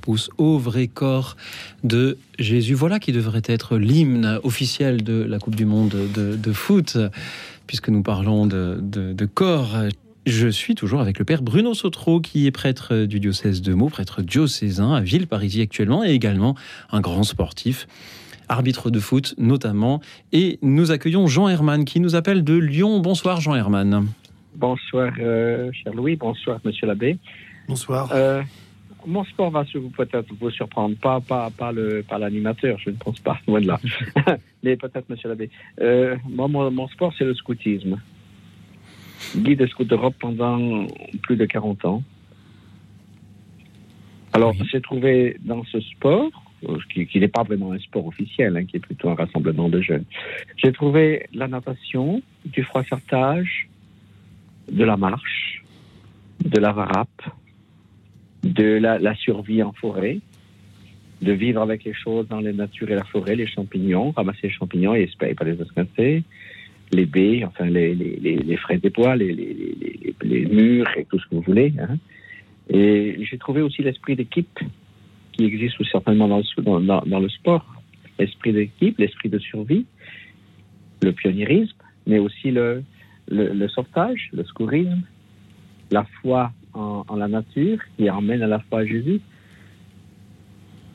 Corpus, 0.07 0.31
au 0.39 0.59
vrai 0.59 0.87
corps 0.87 1.37
de 1.85 2.19
Jésus. 2.39 2.75
Voilà 2.75 2.99
qui 2.99 3.13
devrait 3.13 3.43
être 3.45 3.77
l'hymne 3.77 4.41
officiel 4.45 5.03
de 5.03 5.23
la 5.23 5.39
Coupe 5.39 5.57
du 5.57 5.67
Monde 5.67 5.95
de, 6.15 6.53
foot, 6.53 6.97
puisque 7.67 7.89
nous 7.89 8.03
parlons 8.03 8.47
de, 8.47 8.79
de 8.81 9.27
corps. 9.27 9.77
Je 10.27 10.49
suis 10.49 10.75
toujours 10.75 11.01
avec 11.01 11.19
le 11.19 11.25
père 11.25 11.43
Bruno 11.43 11.75
Sautreau, 11.75 12.21
qui 12.21 12.47
est 12.47 12.51
prêtre 12.51 13.05
du 13.05 13.21
diocèse 13.21 13.63
de 13.63 13.75
Meaux, 13.75 13.89
prêtre 13.89 14.23
diocésain 14.23 14.95
à 14.95 15.01
Villeparisis 15.01 15.63
actuellement, 15.63 16.05
et 16.05 16.11
également 16.11 16.57
un 16.91 17.01
grand 17.01 17.23
sportif 17.23 17.87
arbitre 18.49 18.91
de 18.91 19.01
foot 19.01 19.35
notamment. 19.39 20.01
Et 20.33 20.59
nous 20.63 20.93
accueillons 20.93 21.27
Jean 21.27 21.49
Herman 21.49 21.85
qui 21.85 21.99
nous 21.99 22.15
appelle 22.15 22.45
de 22.45 22.55
Lyon. 22.55 23.01
Bonsoir 23.01 23.41
Jean 23.41 23.57
Herman. 23.57 24.07
Bonsoir 24.55 25.13
euh, 25.19 25.71
cher 25.73 25.93
Louis, 25.93 26.17
bonsoir 26.17 26.61
monsieur 26.65 26.87
l'abbé. 26.87 27.19
Bonsoir. 27.69 28.11
Euh, 28.13 28.43
mon 29.07 29.25
sport 29.25 29.51
va 29.51 29.65
peut-être 29.65 30.33
vous 30.39 30.51
surprendre, 30.51 30.97
pas, 30.97 31.21
pas, 31.21 31.51
pas, 31.51 31.73
le, 31.73 32.03
pas 32.03 32.19
l'animateur, 32.19 32.79
je 32.79 32.91
ne 32.91 32.97
pense 32.97 33.21
pas, 33.21 33.39
loin 33.47 33.61
de 33.61 33.69
là. 33.69 33.81
Mais 34.63 34.77
peut-être 34.77 35.09
monsieur 35.09 35.29
l'abbé. 35.29 35.51
Euh, 35.81 36.17
moi, 36.29 36.49
mon, 36.49 36.89
sport, 36.89 37.15
c'est 37.17 37.25
le 37.25 37.35
scoutisme. 37.35 38.01
Guide 39.37 39.61
de 39.61 39.67
scout 39.67 39.87
d'Europe 39.87 40.17
pendant 40.19 40.87
plus 41.23 41.37
de 41.37 41.45
40 41.45 41.85
ans. 41.85 42.03
Alors, 44.33 44.55
j'ai 44.71 44.81
trouvé 44.81 45.37
dans 45.41 45.65
ce 45.65 45.81
sport 45.81 46.31
euh, 46.69 46.79
qui, 46.93 47.19
n'est 47.19 47.29
pas 47.29 47.43
vraiment 47.43 47.73
un 47.73 47.79
sport 47.79 48.07
officiel, 48.07 48.57
hein, 48.57 48.65
qui 48.65 48.77
est 48.77 48.81
plutôt 48.81 49.09
un 49.09 49.15
rassemblement 49.15 49.69
de 49.69 49.81
jeunes. 49.81 50.05
J'ai 50.57 50.73
trouvé 50.73 51.27
la 51.33 51.49
natation, 51.49 52.23
du 52.45 52.63
froissartage, 52.63 53.69
de 54.71 54.85
la 54.85 54.97
marche, 54.97 55.65
de 56.45 56.59
la 56.59 56.73
varappe, 56.73 57.23
de 58.47 58.79
la, 58.79 59.15
survie 59.15 59.63
en 59.63 59.73
forêt, 59.73 60.21
de 61.23 61.33
vivre 61.33 61.63
avec 61.63 61.85
les 61.85 61.95
choses 61.95 62.29
dans 62.29 62.41
les 62.41 62.53
natures 62.53 62.91
et 62.91 62.95
la 62.95 63.05
forêt, 63.05 63.37
les 63.37 63.47
champignons, 63.47 64.13
ramasser 64.13 64.49
les 64.49 64.51
champignons 64.51 64.95
et 64.95 65.03
espérer 65.03 65.35
pas 65.35 65.45
les 65.45 65.61
esquinter, 65.61 66.23
les 66.93 67.07
baies, 67.07 67.45
enfin 67.45 67.67
les, 67.67 67.95
les, 67.95 68.37
les, 68.37 68.57
frais 68.57 68.79
des 68.79 68.91
bois, 68.91 69.17
les, 69.17 69.33
les, 70.23 70.47
murs 70.47 70.89
et 70.97 71.05
tout 71.05 71.19
ce 71.19 71.27
que 71.27 71.35
vous 71.35 71.41
voulez. 71.43 71.73
Hein. 71.81 71.97
Et 72.69 73.17
j'ai 73.25 73.39
trouvé 73.39 73.63
aussi 73.63 73.83
l'esprit 73.83 74.17
d'équipe 74.17 74.59
qui 75.33 75.45
existe 75.45 75.77
certainement 75.91 76.29
dans 76.29 76.39
le, 76.39 77.07
dans, 77.07 77.21
le 77.21 77.29
sport. 77.29 77.67
L'esprit 78.19 78.53
d'équipe, 78.53 78.99
l'esprit 78.99 79.29
de 79.29 79.39
survie, 79.39 79.87
le 81.03 81.13
pionnierisme, 81.13 81.77
mais 82.07 82.19
aussi 82.19 82.51
le, 82.51 82.83
le, 83.29 83.69
sauvetage, 83.69 84.31
le 84.33 84.45
secourisme, 84.45 85.03
la 85.91 86.05
foi 86.21 86.53
en, 86.77 87.17
la 87.17 87.29
nature 87.29 87.79
qui 87.97 88.09
emmène 88.11 88.43
à 88.43 88.47
la 88.47 88.61
foi 88.61 88.81
à 88.81 88.87
Jésus. 88.87 89.21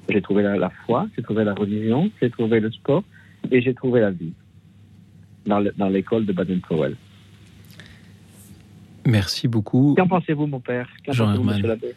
J'ai 0.10 0.22
trouvé 0.22 0.44
la, 0.44 0.72
foi, 0.86 1.08
j'ai 1.15 1.24
trouvé 1.24 1.44
la 1.44 1.54
religion, 1.54 2.12
j'ai 2.22 2.30
trouvé 2.30 2.60
le 2.60 2.72
sport 2.72 3.04
et 3.50 3.62
j'ai 3.62 3.74
trouvé 3.74 4.02
la 4.02 4.12
vie 4.12 4.34
dans 5.46 5.89
l'école 5.89 6.26
de 6.26 6.34
Baden-Powell. 6.34 6.96
Merci 9.06 9.48
beaucoup. 9.48 9.96
Qu'en 9.98 10.08
pensez-vous, 10.08 10.48
mon 10.48 10.60
père? 10.60 10.88
Qu'en 11.06 11.13
pensez-vous, 11.13 11.44
monsieur 11.44 11.67
l'abbé? 11.67 11.96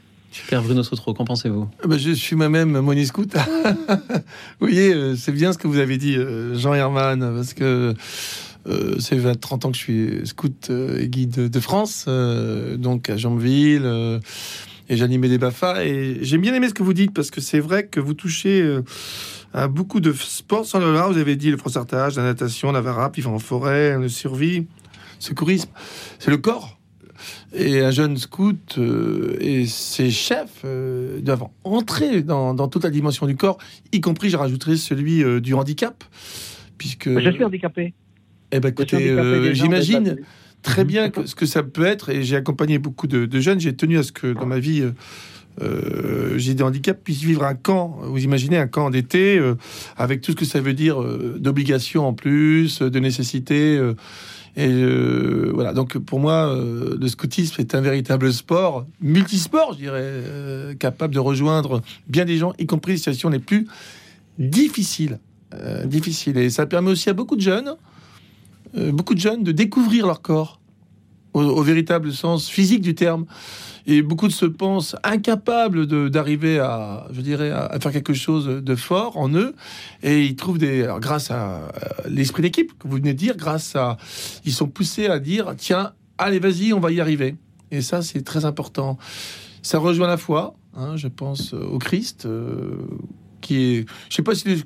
Père 0.49 0.63
Bruno 0.63 0.83
Sotro, 0.83 1.15
qu'en 1.15 1.25
pensez-vous? 1.25 1.69
Eh 1.85 1.89
ben, 1.89 1.99
Je 1.99 2.11
suis 2.11 2.35
moi-même 2.35 2.81
moniscout. 2.81 3.33
vous 3.35 4.67
voyez, 4.67 4.93
euh, 4.93 5.15
c'est 5.15 5.33
bien 5.33 5.53
ce 5.53 5.59
que 5.59 5.69
vous 5.69 5.79
avez 5.79 5.97
dit, 5.97 6.17
euh, 6.17 6.55
Jean 6.57 6.75
Herman, 6.75 7.21
parce 7.21 7.55
que 7.55 7.95
euh, 8.67 8.97
c'est 8.99 9.17
20-30 9.17 9.67
ans 9.67 9.71
que 9.71 9.77
je 9.77 9.83
suis 9.83 10.27
scout 10.27 10.71
et 10.71 11.09
guide 11.09 11.51
de 11.51 11.61
France, 11.61 12.07
donc 12.07 13.11
à 13.11 13.17
Jambeville, 13.17 14.21
et 14.89 14.97
j'animais 14.97 15.29
des 15.29 15.39
BAFA. 15.39 15.85
Et 15.85 16.19
j'ai 16.23 16.39
bien 16.39 16.55
aimé 16.55 16.69
ce 16.69 16.75
que 16.75 16.83
vous 16.83 16.95
dites, 16.95 17.13
parce 17.13 17.31
que 17.31 17.41
c'est 17.41 17.61
vrai 17.61 17.87
que 17.87 18.01
vous 18.01 18.15
touchez 18.15 18.79
à 19.53 19.69
beaucoup 19.69 20.01
de 20.01 20.13
sports 20.13 20.67
sans 20.67 20.81
le. 20.81 20.87
Vous 20.87 21.19
avez 21.19 21.37
dit 21.37 21.51
le 21.51 21.57
froissartage, 21.57 22.17
la 22.17 22.25
natation, 22.25 22.73
la 22.73 22.81
varap, 22.81 23.15
vivre 23.15 23.31
en 23.31 23.39
forêt, 23.39 23.99
le 23.99 24.09
survie, 24.09 24.67
secourisme. 25.19 25.71
C'est 26.19 26.31
le 26.31 26.39
corps 26.39 26.79
et 27.55 27.81
un 27.81 27.91
jeune 27.91 28.17
scout 28.17 28.77
euh, 28.79 29.37
et 29.41 29.67
ses 29.67 30.11
chefs 30.11 30.63
euh, 30.65 31.21
doivent 31.21 31.47
entrer 31.63 32.23
dans, 32.23 32.69
toute 32.69 32.85
la 32.85 32.91
dimension 32.91 33.27
du 33.27 33.37
corps, 33.37 33.59
y 33.93 34.01
compris, 34.01 34.31
je 34.31 34.37
rajouterai 34.37 34.77
celui 34.77 35.23
euh, 35.23 35.41
du 35.41 35.55
handicap, 35.55 36.05
puisque... 36.79 37.09
Je 37.19 37.31
suis 37.31 37.45
handicapé. 37.45 37.95
Eh 38.57 38.61
ben, 38.61 38.69
écoutez, 38.69 39.55
j'imagine 39.55 40.17
très 40.63 40.85
bien 40.85 41.11
ce 41.27 41.35
que 41.35 41.47
ça 41.47 41.63
peut 41.63 41.85
être, 41.85 42.09
et 42.09 42.23
j'ai 42.23 42.37
accompagné 42.37 42.79
beaucoup 42.79 43.07
de, 43.07 43.41
jeunes, 43.41 43.61
j'ai 43.61 43.75
tenu 43.75 43.99
à 43.99 44.03
ce 44.03 44.13
que 44.13 44.33
dans 44.33 44.47
ma 44.47 44.59
vie... 44.59 44.85
j'ai 46.37 46.55
des 46.55 46.63
handicaps, 46.63 47.01
puissent 47.03 47.23
vivre 47.23 47.45
un 47.45 47.55
camp. 47.55 47.99
Vous 48.03 48.23
imaginez 48.23 48.57
un 48.57 48.67
camp 48.67 48.91
d'été 48.91 49.41
avec 49.97 50.21
tout 50.21 50.33
ce 50.33 50.37
que 50.37 50.45
ça 50.45 50.61
veut 50.61 50.75
dire 50.75 51.01
d'obligations 51.39 52.07
en 52.07 52.13
plus, 52.13 52.81
de 52.81 52.99
nécessité. 52.99 53.81
Et 54.57 54.69
euh, 54.69 55.51
voilà, 55.53 55.73
donc 55.73 55.99
pour 55.99 56.21
moi, 56.21 56.49
euh, 56.49 56.97
le 57.01 57.09
scoutisme 57.09 57.61
est 57.61 57.75
un 57.75 57.81
véritable 57.81 58.33
sport, 58.33 58.87
multisport, 59.01 59.73
je 59.73 59.79
dirais, 59.79 60.01
euh, 60.01 60.75
capable 60.75 61.13
de 61.13 61.19
rejoindre 61.19 61.83
bien 62.07 62.25
des 62.25 62.37
gens, 62.37 62.53
y 62.59 62.67
compris 62.67 62.93
les 62.93 62.99
situations 62.99 63.31
les 63.31 63.41
plus 63.41 63.67
difficiles. 64.39 65.19
difficiles. 65.87 66.37
Et 66.39 66.51
ça 66.51 66.67
permet 66.67 66.91
aussi 66.91 67.11
à 67.11 67.15
beaucoup 67.15 67.37
de 67.37 67.41
jeunes, 67.41 67.75
beaucoup 68.75 69.15
de 69.15 69.21
jeunes 69.21 69.43
de 69.43 69.53
découvrir 69.53 70.07
leur 70.07 70.23
corps 70.23 70.61
au 71.35 71.63
véritable 71.63 72.13
sens 72.13 72.49
physique 72.49 72.81
du 72.81 72.95
terme. 72.95 73.27
Et 73.87 74.01
beaucoup 74.01 74.29
de 74.29 74.33
se 74.33 74.47
pensent 74.47 74.97
incapables 75.03 75.87
d'arriver 76.09 76.59
à, 76.59 77.07
je 77.13 77.21
dirais, 77.21 77.51
à, 77.51 77.79
faire 77.81 77.93
quelque 77.93 78.15
chose 78.15 78.47
de 78.47 78.75
fort 78.77 79.19
en 79.19 79.29
eux. 79.35 79.55
Et 80.03 80.25
ils 80.25 80.37
trouvent 80.37 80.59
des, 80.59 80.89
grâce 81.01 81.31
à 81.31 81.69
l'esprit 82.09 82.43
d'équipe 82.43 82.73
que 82.79 82.89
vous 82.89 82.97
venez 82.97 83.13
de 83.13 83.19
dire, 83.19 83.37
grâce 83.37 83.77
à, 83.77 83.99
ils 84.45 84.53
sont 84.53 84.69
poussés 84.69 85.07
à 85.09 85.19
dire, 85.19 85.55
tiens, 85.59 85.93
allez, 86.17 86.39
vas-y, 86.39 86.73
on 86.73 86.81
va 86.81 86.93
y 86.93 87.01
arriver. 87.01 87.37
Et 87.71 87.83
ça, 87.83 88.01
c'est 88.01 88.23
très 88.23 88.45
important. 88.45 88.97
Ça 89.61 89.79
rejoint 89.79 90.07
la 90.07 90.17
foi, 90.17 90.55
hein, 90.75 90.97
je 90.97 91.09
pense, 91.09 91.53
au 91.53 91.79
Christ, 91.79 92.25
euh, 92.25 92.77
qui 93.41 93.57
est, 93.57 93.87
je 94.09 94.17
sais 94.17 94.23
pas 94.23 94.35
si 94.35 94.65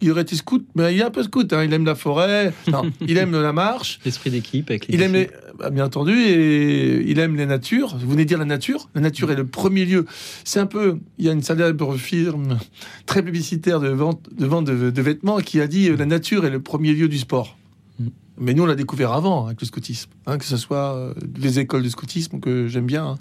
il 0.00 0.10
aurait 0.10 0.22
été 0.22 0.36
scout, 0.36 0.66
mais 0.74 0.94
il 0.94 1.00
est 1.00 1.04
un 1.04 1.10
peu 1.10 1.22
scout. 1.22 1.52
Hein. 1.52 1.64
Il 1.64 1.72
aime 1.72 1.84
la 1.84 1.94
forêt, 1.94 2.52
il 3.00 3.16
aime 3.16 3.32
la 3.32 3.52
marche. 3.52 3.98
L'esprit 4.04 4.30
d'équipe 4.30 4.68
avec 4.70 4.88
les 4.88 4.94
Il 4.94 5.02
aime 5.02 5.14
les, 5.14 5.30
bah, 5.58 5.70
bien 5.70 5.86
entendu, 5.86 6.12
et 6.12 7.10
il 7.10 7.18
aime 7.18 7.36
les 7.36 7.46
natures. 7.46 7.96
Vous 7.96 8.10
venez 8.10 8.24
de 8.24 8.28
dire 8.28 8.38
la 8.38 8.44
nature. 8.44 8.88
La 8.94 9.00
nature 9.00 9.30
est 9.30 9.36
le 9.36 9.46
premier 9.46 9.84
lieu. 9.84 10.04
C'est 10.44 10.60
un 10.60 10.66
peu. 10.66 10.98
Il 11.18 11.24
y 11.24 11.28
a 11.28 11.32
une 11.32 11.42
célèbre 11.42 11.96
firme 11.96 12.58
très 13.06 13.22
publicitaire 13.22 13.80
de 13.80 13.88
vente 13.88 14.28
de, 14.36 14.46
vente 14.46 14.66
de, 14.66 15.02
vêtements 15.02 15.38
qui 15.38 15.60
a 15.60 15.66
dit 15.66 15.88
euh, 15.88 15.96
la 15.96 16.06
nature 16.06 16.44
est 16.44 16.50
le 16.50 16.60
premier 16.60 16.92
lieu 16.92 17.08
du 17.08 17.18
sport. 17.18 17.56
Mm. 17.98 18.06
Mais 18.38 18.52
nous, 18.52 18.64
on 18.64 18.66
l'a 18.66 18.74
découvert 18.74 19.12
avant 19.12 19.46
avec 19.46 19.60
le 19.62 19.66
scoutisme, 19.66 20.10
hein, 20.26 20.36
que 20.36 20.44
ce 20.44 20.58
soit 20.58 20.94
euh, 20.94 21.14
les 21.38 21.58
écoles 21.58 21.82
de 21.82 21.88
scoutisme 21.88 22.38
que 22.38 22.68
j'aime 22.68 22.86
bien 22.86 23.06
hein, 23.06 23.18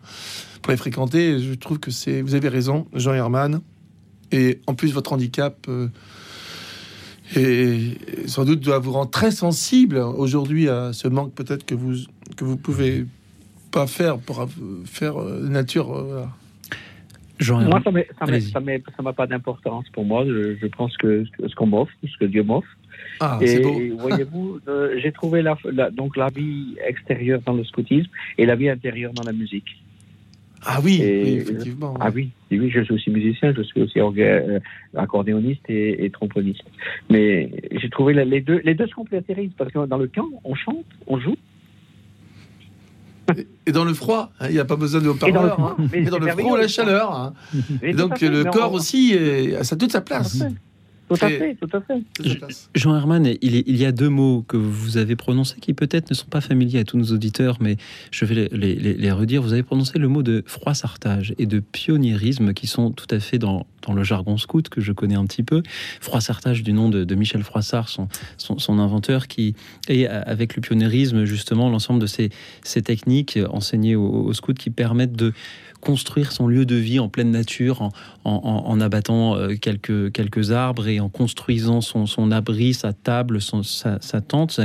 pour 0.62 0.72
les 0.72 0.78
fréquenter. 0.78 1.40
Je 1.40 1.54
trouve 1.54 1.80
que 1.80 1.92
c'est. 1.92 2.22
Vous 2.22 2.36
avez 2.36 2.50
raison, 2.50 2.88
Jean 2.94 3.14
Herman. 3.14 3.62
Et 4.34 4.60
en 4.68 4.74
plus, 4.74 4.92
votre 4.92 5.14
handicap. 5.14 5.68
Euh, 5.70 5.88
et 7.36 7.98
sans 8.28 8.46
doute 8.46 8.62
doit 8.62 8.80
vous 8.80 8.92
rendre 8.92 9.12
très 9.12 9.32
sensible 9.32 9.98
aujourd'hui 9.98 10.70
à 10.70 10.94
ce 10.94 11.08
manque 11.08 11.34
peut-être 11.34 11.66
que 11.66 11.76
vous 11.76 11.96
que 12.38 12.44
vous 12.44 12.58
pouvez 12.58 13.06
pas 13.72 13.88
faire 13.88 14.18
pour 14.18 14.48
faire 14.86 15.22
euh, 15.22 15.48
nature. 15.48 15.96
Euh, 15.96 16.26
moi, 17.50 17.82
ça 17.84 19.04
n'a 19.04 19.14
pas 19.14 19.28
d'importance 19.28 19.86
pour 19.90 20.06
moi. 20.06 20.24
Je, 20.26 20.68
pense 20.68 20.96
que 20.98 21.26
ce 21.46 21.56
qu'on 21.56 21.68
m'offre, 21.68 21.92
ce 22.02 22.18
que 22.18 22.26
Dieu 22.26 22.44
m'offre. 22.44 22.68
Ah, 23.20 23.38
et 23.42 23.90
voyez-vous, 24.00 24.60
euh, 24.68 24.98
j'ai 25.02 25.12
trouvé 25.12 25.42
la, 25.42 25.58
donc 25.92 26.16
la 26.16 26.28
vie 26.28 26.78
extérieure 26.88 27.42
dans 27.46 27.54
le 27.54 27.66
scoutisme 27.66 28.10
et 28.38 28.46
la 28.46 28.56
vie 28.56 28.70
intérieure 28.70 29.12
dans 29.14 29.24
la 29.24 29.34
musique. 29.34 29.85
Ah 30.66 30.80
oui, 30.84 31.02
effectivement. 31.02 31.94
Ah 32.00 32.10
oui, 32.14 32.32
oui, 32.52 32.72
je 32.72 32.82
suis 32.82 32.94
aussi 32.94 33.10
musicien, 33.12 33.54
je 33.56 33.62
suis 33.62 33.82
aussi 33.82 34.00
euh, 34.00 34.60
accordéoniste 34.96 35.62
et, 35.70 36.10
tromboniste. 36.12 36.64
Mais 37.10 37.52
j'ai 37.72 37.90
trouvé 37.90 38.14
les 38.14 38.42
deux, 38.42 38.62
les 38.64 38.74
deux 38.74 38.88
se 38.88 38.96
complétaient 38.96 39.50
parce 39.58 39.72
que 39.72 39.86
dans 39.86 39.98
le 39.98 40.08
camp, 40.08 40.28
on 40.44 40.56
chante, 40.56 40.86
on 41.08 41.20
joue. 41.20 41.36
Et 43.66 43.72
dans 43.72 43.86
le 43.86 43.94
froid, 43.94 44.32
hein, 44.40 44.48
il 44.50 44.54
n'y 44.54 44.60
a 44.60 44.66
pas 44.66 44.76
besoin 44.76 45.02
de 45.02 45.10
haut-parleurs. 45.10 45.60
Hein. 45.60 45.78
Et 45.94 46.04
dans 46.04 46.20
le, 46.20 46.28
froid, 46.28 46.58
la 46.58 46.68
chaleur. 46.68 47.12
Hein. 47.12 47.34
Et 47.82 47.94
donc 47.94 48.22
le 48.22 48.44
corps 48.46 48.74
aussi, 48.74 49.16
a 49.60 49.76
toute 49.76 49.92
sa 49.92 50.02
place. 50.02 50.44
Tout 51.08 51.14
à 51.22 51.30
fait, 51.30 51.56
tout 51.56 51.70
à 51.78 51.82
fait. 51.82 52.02
Jean 52.74 52.96
Herman, 52.96 53.28
il, 53.42 53.56
il 53.68 53.78
y 53.78 53.86
a 53.86 53.92
deux 53.92 54.10
mots 54.10 54.44
que 54.48 54.58
vous 54.58 54.98
avez 54.98 55.16
prononcés 55.16 55.58
qui 55.62 55.74
peut-être 55.76 56.10
ne 56.10 56.16
sont 56.16 56.26
pas 56.26 56.42
familiers 56.42 56.80
à 56.80 56.84
tous 56.84 56.98
nos 56.98 57.12
auditeurs, 57.12 57.58
mais 57.62 57.78
je 58.12 58.26
vais 58.26 58.34
les, 58.36 58.48
les- 58.50 58.76
les- 58.76 58.94
les 58.96 59.12
redire. 59.12 59.42
Vous 59.44 59.54
avez 59.54 59.62
prononcé 59.64 60.00
le 60.00 60.08
mot 60.08 60.24
de 60.24 60.44
froissartage 60.48 61.36
et 61.38 61.46
de 61.46 61.60
pionniérisme 61.60 62.54
qui 62.54 62.66
sont 62.66 62.90
tout 62.92 63.06
à 63.12 63.20
fait 63.20 63.38
dans, 63.38 63.68
dans 63.86 63.94
le 63.94 64.04
jargon 64.04 64.38
scout 64.38 64.68
que 64.70 64.82
je 64.82 64.92
connais 64.94 65.16
un 65.16 65.26
petit 65.28 65.44
peu. 65.44 65.62
Froissartage 66.02 66.64
du 66.64 66.74
nom 66.74 66.90
de, 66.90 67.04
de 67.04 67.16
Michel 67.16 67.44
Froissart, 67.44 67.90
son, 67.90 68.08
son, 68.38 68.58
son 68.58 68.80
inventeur, 68.80 69.28
qui 69.28 69.54
et 69.88 70.08
avec 70.08 70.56
le 70.56 70.62
pionniérisme 70.62 71.26
justement 71.26 71.70
l'ensemble 71.70 72.00
de 72.02 72.08
ces, 72.08 72.30
ces 72.64 72.82
techniques 72.82 73.38
enseignées 73.52 73.96
aux, 73.96 74.10
aux 74.26 74.34
scouts 74.34 74.54
qui 74.56 74.72
permettent 74.72 75.16
de 75.16 75.34
construire 75.86 76.32
son 76.32 76.48
lieu 76.48 76.66
de 76.66 76.76
vie 76.76 77.00
en 77.00 77.08
pleine 77.10 77.32
nature, 77.32 77.82
en, 77.82 77.92
en- 78.26 78.82
abattant 78.82 79.38
euh, 79.38 79.56
quelques, 79.56 80.52
arbres 80.52 80.88
et 80.88 81.00
en 81.00 81.10
construisant 81.10 81.80
son, 81.80 82.32
abri, 82.32 82.74
sa 82.74 82.92
table, 82.92 83.40
sa, 83.42 84.02
sa 84.02 84.22
tente. 84.22 84.60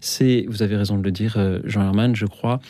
C'est, 0.00 0.44
vous 0.48 0.62
avez 0.62 0.76
raison 0.76 0.98
de 0.98 1.02
le 1.02 1.10
dire, 1.10 1.34
euh, 1.38 1.60
Jean 1.64 1.82
Herman, 1.82 2.14
je 2.14 2.26
crois, 2.26 2.60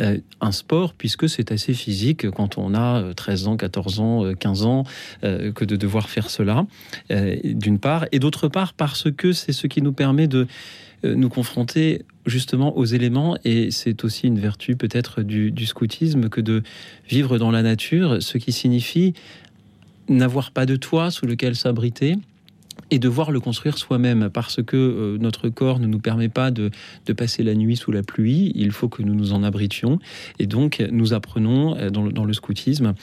euh, 0.00 0.18
un 0.40 0.52
sport, 0.52 0.92
puisque 0.92 1.28
c'est 1.28 1.50
assez 1.52 1.74
physique 1.74 2.30
quand 2.30 2.58
on 2.58 2.74
a 2.74 3.00
euh, 3.02 3.12
13 3.14 3.48
ans, 3.48 3.56
14 3.56 4.00
ans, 4.00 4.24
euh, 4.24 4.34
15 4.34 4.64
ans, 4.64 4.84
que 5.22 5.64
de 5.64 5.76
devoir 5.76 6.08
faire 6.08 6.30
cela, 6.30 6.66
d'une 7.10 7.78
part, 7.78 8.06
et 8.12 8.18
d'autre 8.20 8.48
part, 8.48 8.74
parce 8.74 9.10
que 9.10 9.32
c'est 9.32 9.52
ce 9.52 9.66
qui 9.66 9.82
nous 9.82 9.92
permet 9.92 10.28
de 10.28 10.46
nous 11.14 11.28
confronter 11.28 12.02
justement 12.26 12.76
aux 12.76 12.84
éléments, 12.84 13.36
et 13.44 13.70
c'est 13.70 14.04
aussi 14.04 14.26
une 14.26 14.38
vertu 14.38 14.76
peut-être 14.76 15.22
du, 15.22 15.66
scoutisme 15.66 16.28
que 16.28 16.40
de 16.40 16.62
vivre 17.08 17.38
dans 17.38 17.50
la 17.50 17.62
nature, 17.62 18.22
ce 18.22 18.38
qui 18.38 18.52
signifie 18.52 19.14
n'avoir 20.08 20.50
pas 20.50 20.66
de 20.66 20.76
toit 20.76 21.10
sous 21.10 21.26
lequel 21.26 21.56
s'abriter 21.56 22.16
et 22.90 22.98
devoir 22.98 23.32
le 23.32 23.40
construire 23.40 23.78
soi-même 23.78 24.30
parce 24.32 24.62
que 24.62 24.76
euh, 24.76 25.18
notre 25.18 25.48
corps 25.48 25.80
ne 25.80 25.86
nous 25.86 25.98
permet 25.98 26.28
pas 26.28 26.50
de, 26.50 26.70
de 27.06 27.12
passer 27.12 27.42
la 27.42 27.54
nuit 27.54 27.76
sous 27.76 27.90
la 27.90 28.02
pluie, 28.02 28.52
il 28.54 28.70
faut 28.70 28.88
que 28.88 29.02
nous 29.02 29.14
nous 29.14 29.32
en 29.32 29.42
abritions 29.42 29.98
et 30.38 30.46
donc 30.46 30.84
nous 30.92 31.12
apprenons 31.12 31.76
euh, 31.76 31.90
dans 31.90 32.04
le, 32.04 32.12
dans 32.12 32.24
le 32.24 32.32
scoutisme 32.32 32.94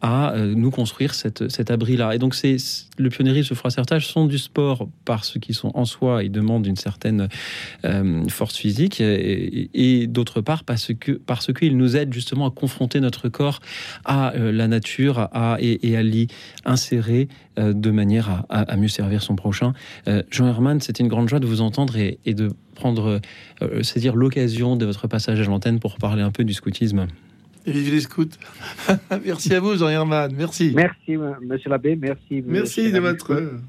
à 0.00 0.32
euh, 0.32 0.54
nous 0.54 0.70
construire 0.70 1.14
cet 1.14 1.70
abri-là. 1.70 2.14
Et 2.14 2.18
donc 2.18 2.34
c'est 2.34 2.56
le 2.98 3.08
pionniérisme, 3.10 3.48
le 3.50 3.56
froissartage 3.56 4.06
sont 4.06 4.26
du 4.26 4.38
sport 4.38 4.88
parce 5.04 5.38
qu'ils 5.38 5.54
sont 5.54 5.70
en 5.74 5.84
soi 5.84 6.24
et 6.24 6.28
demandent 6.28 6.66
une 6.66 6.76
certaine 6.76 7.28
euh, 7.84 8.26
force 8.28 8.56
physique 8.56 9.00
et, 9.00 10.06
d'autre 10.08 10.40
part 10.40 10.64
parce 10.64 10.92
que 10.98 11.12
parce 11.12 11.52
qu'ils 11.52 11.76
nous 11.76 11.96
aident 11.96 12.12
justement 12.12 12.46
à 12.46 12.50
confronter 12.50 13.00
notre 13.00 13.28
corps 13.28 13.60
à 14.04 14.34
euh, 14.34 14.52
la 14.52 14.68
nature 14.68 15.28
et, 15.58 15.96
à 15.96 16.02
l'y 16.02 16.28
insérer 16.64 17.28
de 17.56 17.90
manière 17.90 18.44
à, 18.48 18.76
mieux 18.76 18.88
servir 18.88 19.22
son 19.22 19.34
prochain. 19.34 19.72
Jean 20.30 20.46
Herman, 20.46 20.80
c'était 20.80 21.02
une 21.02 21.08
grande 21.08 21.28
joie 21.28 21.40
de 21.40 21.46
vous 21.46 21.60
entendre 21.60 21.96
et, 21.96 22.18
et 22.24 22.34
de 22.34 22.50
prendre, 22.74 23.20
c'est-à-dire 23.60 24.14
l'occasion 24.14 24.76
de 24.76 24.86
votre 24.86 25.08
passage 25.08 25.40
à 25.40 25.44
l'antenne 25.44 25.80
pour 25.80 25.96
parler 25.96 26.22
un 26.22 26.30
peu 26.30 26.44
du 26.44 26.54
scoutisme. 26.54 27.06
Et 27.68 27.72
vive 27.72 27.92
les 27.92 28.00
scouts. 28.00 28.24
Merci 29.24 29.54
à 29.54 29.60
vous, 29.60 29.76
Jean 29.76 29.88
Herman. 29.88 30.32
Merci. 30.36 30.72
Merci, 30.74 31.12
m- 31.12 31.36
monsieur 31.42 31.68
l'abbé, 31.70 31.96
merci. 31.96 32.42
Merci 32.46 32.90
de 32.90 32.98
votre 32.98 33.32
euh, 33.32 33.60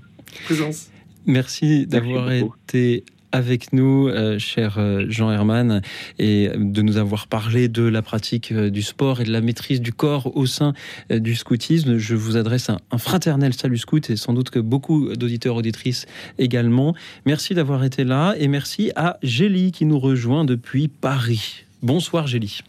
présence. 0.46 0.90
Merci 1.26 1.86
d'avoir 1.86 2.32
été 2.32 3.04
avec 3.32 3.74
nous, 3.74 4.08
euh, 4.08 4.40
cher 4.40 4.78
euh, 4.80 5.06
Jean 5.10 5.30
Herman, 5.32 5.82
et 6.18 6.50
de 6.56 6.82
nous 6.82 6.98
avoir 6.98 7.28
parlé 7.28 7.68
de 7.68 7.84
la 7.84 8.02
pratique 8.02 8.52
euh, 8.52 8.70
du 8.72 8.82
sport 8.82 9.22
et 9.22 9.24
de 9.26 9.32
la 9.32 9.42
maîtrise 9.42 9.82
du 9.82 9.92
corps 9.94 10.36
au 10.36 10.46
sein 10.48 10.74
euh, 11.12 11.20
du 11.20 11.36
scoutisme. 11.36 11.98
Je 11.98 12.16
vous 12.16 12.38
adresse 12.38 12.70
un, 12.72 12.80
un 12.92 12.98
fraternel 12.98 13.54
salut 13.54 13.78
scout 13.78 14.10
et 14.10 14.16
sans 14.16 14.34
doute 14.34 14.50
que 14.50 14.58
beaucoup 14.60 15.14
d'auditeurs 15.14 15.56
auditrices 15.58 16.08
également. 16.40 16.96
Merci 17.28 17.54
d'avoir 17.54 17.84
été 17.84 18.04
là 18.06 18.34
et 18.40 18.48
merci 18.48 18.92
à 18.96 19.18
Gélie 19.22 19.72
qui 19.74 19.86
nous 19.86 20.00
rejoint 20.00 20.46
depuis 20.46 20.88
Paris. 20.88 21.66
Bonsoir 21.84 22.26
Gélie. 22.26 22.62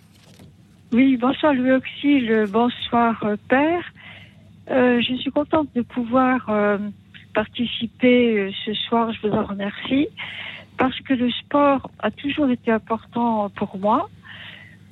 Oui, 0.93 1.17
bonsoir 1.19 1.55
Louis 1.55 1.71
bonsoir 2.49 3.23
euh, 3.23 3.37
Père. 3.49 3.85
Euh, 4.73 5.01
je 5.01 5.15
suis 5.15 5.31
contente 5.31 5.69
de 5.77 5.83
pouvoir 5.83 6.45
euh, 6.49 6.79
participer 7.33 8.41
euh, 8.41 8.51
ce 8.65 8.75
soir, 8.75 9.13
je 9.13 9.29
vous 9.29 9.33
en 9.33 9.45
remercie, 9.45 10.09
parce 10.79 10.99
que 11.03 11.15
le 11.15 11.31
sport 11.31 11.89
a 12.01 12.11
toujours 12.11 12.51
été 12.51 12.73
important 12.73 13.51
pour 13.51 13.79
moi, 13.79 14.11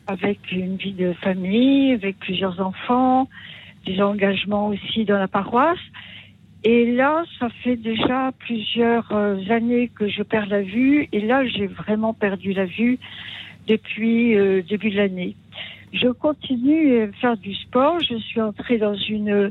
avec 0.06 0.52
une 0.52 0.76
vie 0.76 0.92
de 0.92 1.14
famille, 1.14 1.94
avec 1.94 2.16
plusieurs 2.20 2.60
enfants, 2.60 3.28
des 3.84 4.00
engagements 4.00 4.68
aussi 4.68 5.04
dans 5.04 5.18
la 5.18 5.26
paroisse. 5.26 5.78
Et 6.62 6.92
là, 6.92 7.24
ça 7.40 7.48
fait 7.64 7.76
déjà 7.76 8.30
plusieurs 8.38 9.10
euh, 9.10 9.36
années 9.50 9.88
que 9.88 10.06
je 10.06 10.22
perds 10.22 10.46
la 10.46 10.62
vue, 10.62 11.08
et 11.10 11.20
là, 11.22 11.44
j'ai 11.44 11.66
vraiment 11.66 12.14
perdu 12.14 12.52
la 12.52 12.66
vue 12.66 13.00
depuis 13.66 14.36
euh, 14.36 14.62
début 14.62 14.90
de 14.90 14.96
l'année. 14.96 15.34
Je 15.92 16.08
continue 16.08 17.02
à 17.02 17.12
faire 17.12 17.36
du 17.36 17.54
sport. 17.54 17.98
Je 18.00 18.16
suis 18.16 18.40
entrée 18.40 18.78
dans 18.78 18.94
une 18.94 19.50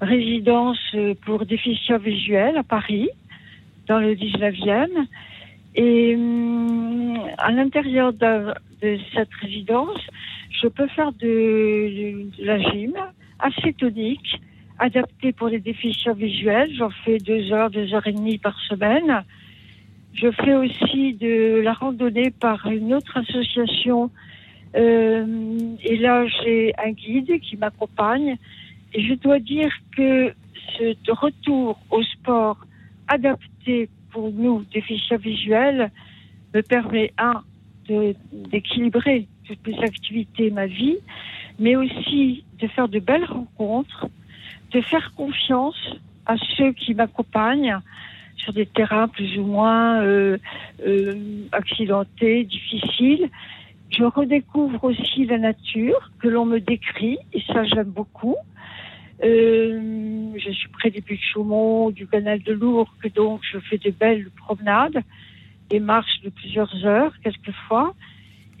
résidence 0.00 0.78
pour 1.24 1.46
déficients 1.46 1.98
visuels 1.98 2.56
à 2.56 2.62
Paris, 2.62 3.08
dans 3.86 3.98
le 3.98 4.14
19e. 4.14 5.06
Et 5.74 6.14
hum, 6.14 7.18
à 7.38 7.50
l'intérieur 7.52 8.12
de, 8.12 8.52
cette 9.14 9.32
résidence, 9.40 10.00
je 10.50 10.68
peux 10.68 10.88
faire 10.88 11.12
de, 11.12 12.26
de 12.38 12.44
la 12.44 12.58
gym 12.58 12.94
assez 13.38 13.72
tonique, 13.72 14.40
adaptée 14.78 15.32
pour 15.32 15.48
les 15.48 15.60
déficients 15.60 16.14
visuels. 16.14 16.70
J'en 16.76 16.90
fais 16.90 17.18
deux 17.18 17.52
heures, 17.52 17.70
deux 17.70 17.94
heures 17.94 18.06
et 18.06 18.12
demie 18.12 18.38
par 18.38 18.58
semaine. 18.60 19.24
Je 20.14 20.30
fais 20.32 20.54
aussi 20.54 21.14
de 21.14 21.60
la 21.62 21.72
randonnée 21.72 22.30
par 22.30 22.66
une 22.66 22.92
autre 22.94 23.16
association 23.16 24.10
et 24.74 25.96
là, 25.96 26.26
j'ai 26.26 26.72
un 26.78 26.92
guide 26.92 27.40
qui 27.40 27.56
m'accompagne. 27.56 28.36
Et 28.94 29.02
je 29.06 29.14
dois 29.14 29.38
dire 29.38 29.70
que 29.96 30.32
ce 30.78 31.12
retour 31.12 31.78
au 31.90 32.02
sport 32.02 32.58
adapté 33.08 33.88
pour 34.10 34.30
nous, 34.30 34.64
déficients 34.72 35.16
visuels, 35.18 35.90
me 36.54 36.62
permet, 36.62 37.12
un, 37.18 37.42
d'équilibrer 38.32 39.26
toutes 39.46 39.66
mes 39.66 39.78
activités, 39.80 40.50
ma 40.50 40.66
vie, 40.66 40.98
mais 41.58 41.76
aussi 41.76 42.44
de 42.60 42.66
faire 42.68 42.88
de 42.88 42.98
belles 42.98 43.24
rencontres, 43.24 44.06
de 44.72 44.80
faire 44.80 45.12
confiance 45.14 45.96
à 46.26 46.36
ceux 46.56 46.72
qui 46.72 46.94
m'accompagnent 46.94 47.78
sur 48.36 48.52
des 48.52 48.66
terrains 48.66 49.08
plus 49.08 49.38
ou 49.38 49.44
moins 49.44 50.02
euh, 50.02 50.38
euh, 50.86 51.14
accidentés, 51.52 52.44
difficiles. 52.44 53.28
Je 53.90 54.04
redécouvre 54.04 54.84
aussi 54.84 55.24
la 55.24 55.38
nature 55.38 56.10
que 56.20 56.28
l'on 56.28 56.44
me 56.44 56.60
décrit, 56.60 57.18
et 57.32 57.42
ça 57.52 57.64
j'aime 57.64 57.90
beaucoup. 57.90 58.36
Euh, 59.24 60.30
je 60.36 60.50
suis 60.50 60.68
près 60.68 60.90
des 60.90 61.00
buts 61.00 61.16
de 61.16 61.20
Chaumont, 61.20 61.90
du 61.90 62.06
canal 62.06 62.40
de 62.42 62.52
Lourdes, 62.52 62.88
donc 63.14 63.40
je 63.50 63.58
fais 63.58 63.78
de 63.78 63.90
belles 63.90 64.30
promenades 64.36 65.02
et 65.70 65.80
marches 65.80 66.20
de 66.22 66.30
plusieurs 66.30 66.72
heures 66.84 67.12
quelquefois. 67.22 67.94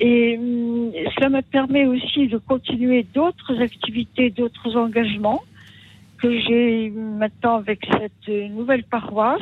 Et 0.00 0.36
hum, 0.38 0.92
cela 1.14 1.28
me 1.28 1.42
permet 1.42 1.86
aussi 1.86 2.26
de 2.28 2.38
continuer 2.38 3.04
d'autres 3.14 3.60
activités, 3.60 4.30
d'autres 4.30 4.76
engagements 4.76 5.42
que 6.18 6.40
j'ai 6.40 6.90
maintenant 6.90 7.56
avec 7.56 7.86
cette 8.00 8.28
euh, 8.28 8.48
nouvelle 8.48 8.84
paroisse 8.84 9.40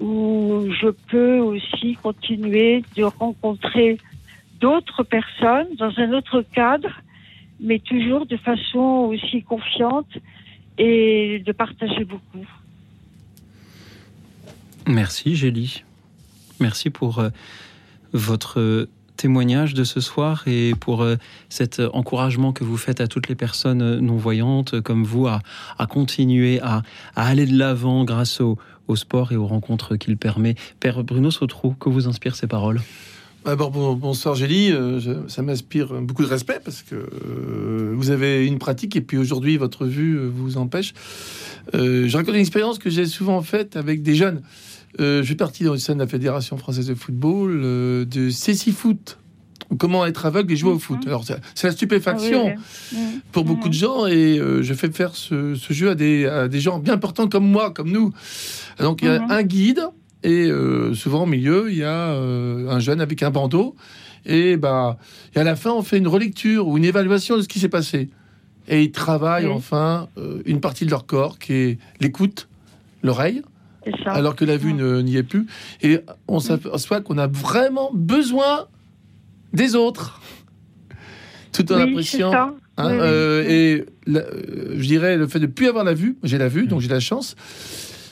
où 0.00 0.66
je 0.80 0.88
peux 1.10 1.38
aussi 1.38 1.96
continuer 2.02 2.82
de 2.96 3.04
rencontrer 3.04 3.98
d'autres 4.60 5.02
personnes 5.02 5.68
dans 5.76 5.92
un 5.98 6.12
autre 6.12 6.42
cadre, 6.52 6.90
mais 7.60 7.78
toujours 7.78 8.26
de 8.26 8.36
façon 8.36 9.10
aussi 9.10 9.42
confiante 9.42 10.08
et 10.78 11.42
de 11.44 11.52
partager 11.52 12.04
beaucoup. 12.04 12.46
Merci 14.86 15.36
Gélie. 15.36 15.84
Merci 16.60 16.90
pour 16.90 17.18
euh, 17.18 17.28
votre 18.12 18.88
témoignage 19.16 19.74
de 19.74 19.84
ce 19.84 20.00
soir 20.00 20.44
et 20.46 20.74
pour 20.78 21.02
euh, 21.02 21.16
cet 21.48 21.80
encouragement 21.92 22.52
que 22.52 22.64
vous 22.64 22.76
faites 22.76 23.00
à 23.00 23.08
toutes 23.08 23.28
les 23.28 23.34
personnes 23.34 23.82
euh, 23.82 24.00
non-voyantes 24.00 24.80
comme 24.80 25.04
vous 25.04 25.26
à, 25.26 25.40
continuer 25.88 26.60
à, 26.62 26.82
aller 27.16 27.46
de 27.46 27.58
l'avant 27.58 28.04
grâce 28.04 28.40
au, 28.40 28.56
au 28.86 28.96
sport 28.96 29.32
et 29.32 29.36
aux 29.36 29.46
rencontres 29.46 29.96
qu'il 29.96 30.16
permet. 30.16 30.54
Père 30.80 31.04
Bruno 31.04 31.30
Sautrou, 31.30 31.74
que 31.74 31.88
vous 31.88 32.08
inspirent 32.08 32.36
ces 32.36 32.46
paroles? 32.46 32.80
D'abord, 33.48 33.70
bon- 33.70 33.94
bonsoir 33.94 34.34
Gélie. 34.34 34.70
Euh, 34.72 35.00
ça 35.28 35.42
m'inspire 35.42 35.92
beaucoup 36.02 36.22
de 36.22 36.28
respect 36.28 36.60
parce 36.64 36.82
que 36.82 36.94
euh, 36.94 37.92
vous 37.94 38.10
avez 38.10 38.46
une 38.46 38.58
pratique 38.58 38.94
et 38.96 39.00
puis 39.00 39.16
aujourd'hui 39.16 39.56
votre 39.56 39.86
vue 39.86 40.16
euh, 40.18 40.28
vous 40.32 40.58
empêche. 40.58 40.92
Euh, 41.74 42.06
je 42.08 42.16
raconte 42.16 42.34
une 42.34 42.40
expérience 42.40 42.78
que 42.78 42.90
j'ai 42.90 43.06
souvent 43.06 43.40
faite 43.42 43.76
avec 43.76 44.02
des 44.02 44.14
jeunes. 44.14 44.42
Euh, 45.00 45.22
je 45.22 45.28
fais 45.28 45.34
partie 45.34 45.64
dans 45.64 45.72
le 45.72 45.78
sein 45.78 45.94
de 45.94 45.98
la 46.00 46.06
Fédération 46.06 46.56
française 46.58 46.86
de 46.88 46.94
football, 46.94 47.60
euh, 47.64 48.04
de 48.04 48.30
Cécifoot. 48.30 49.18
ou 49.70 49.76
comment 49.76 50.04
être 50.06 50.24
aveugle 50.26 50.52
et 50.52 50.56
jouer 50.56 50.72
au 50.72 50.78
foot. 50.78 51.00
Alors, 51.06 51.24
c'est 51.54 51.66
la 51.66 51.72
stupéfaction 51.72 52.48
Ah 52.48 52.60
oui, 52.92 52.98
oui. 52.98 53.20
pour 53.32 53.44
beaucoup 53.44 53.68
de 53.68 53.74
gens 53.74 54.06
et 54.06 54.38
je 54.62 54.74
fais 54.74 54.90
faire 54.90 55.14
ce, 55.14 55.54
ce 55.54 55.72
jeu 55.74 55.90
à 55.90 55.94
des, 55.94 56.24
à 56.26 56.48
des 56.48 56.60
gens 56.60 56.78
bien 56.78 56.94
importants 56.94 57.28
comme 57.28 57.46
moi, 57.46 57.70
comme 57.70 57.90
nous. 57.90 58.12
Donc, 58.80 59.00
il 59.02 59.06
y 59.06 59.10
a 59.10 59.20
Mhm. 59.20 59.30
un 59.30 59.42
guide 59.42 59.80
et 60.22 60.46
euh, 60.50 60.94
souvent 60.94 61.22
au 61.22 61.26
milieu, 61.26 61.70
il 61.70 61.78
y 61.78 61.84
a 61.84 62.10
euh, 62.10 62.68
un 62.70 62.78
jeune 62.80 63.00
avec 63.00 63.22
un 63.22 63.30
bandeau. 63.30 63.74
Et, 64.26 64.56
bah, 64.56 64.98
et 65.34 65.38
à 65.38 65.44
la 65.44 65.56
fin, 65.56 65.70
on 65.72 65.82
fait 65.82 65.98
une 65.98 66.08
relecture 66.08 66.66
ou 66.68 66.76
une 66.76 66.84
évaluation 66.84 67.36
de 67.36 67.42
ce 67.42 67.48
qui 67.48 67.60
s'est 67.60 67.68
passé. 67.68 68.10
Et 68.68 68.82
ils 68.82 68.92
travaillent 68.92 69.46
Oui. 69.46 69.52
enfin 69.52 70.08
euh, 70.18 70.42
une 70.44 70.60
partie 70.60 70.84
de 70.84 70.90
leur 70.90 71.06
corps 71.06 71.38
qui 71.38 71.52
est 71.54 71.78
l'écoute, 72.00 72.48
l'oreille, 73.02 73.42
alors 74.04 74.36
que 74.36 74.44
la 74.44 74.56
vue 74.58 74.74
ne- 74.74 75.00
n'y 75.00 75.16
est 75.16 75.22
plus. 75.22 75.46
Et 75.82 76.00
on 76.26 76.40
s'aperçoit 76.40 77.00
qu'on 77.00 77.16
a 77.16 77.26
vraiment 77.26 77.90
besoin 77.94 78.66
des 79.54 79.74
autres. 79.76 80.20
Tout 81.52 81.72
en 81.72 81.76
oui, 81.76 81.90
appréciant 81.92 82.30
ça. 82.32 82.54
Hein, 82.76 82.90
Oui, 82.90 82.98
oui. 83.00 83.52
et 83.54 83.86
la- 84.06 84.24
je 84.76 84.86
dirais 84.86 85.16
le 85.16 85.26
fait 85.26 85.40
de 85.40 85.46
plus 85.46 85.66
avoir 85.68 85.84
la 85.84 85.94
vue, 85.94 86.18
j'ai 86.22 86.36
la 86.38 86.48
vue, 86.48 86.66
donc 86.66 86.80
j'ai 86.80 86.88
la 86.88 87.00
chance. 87.00 87.34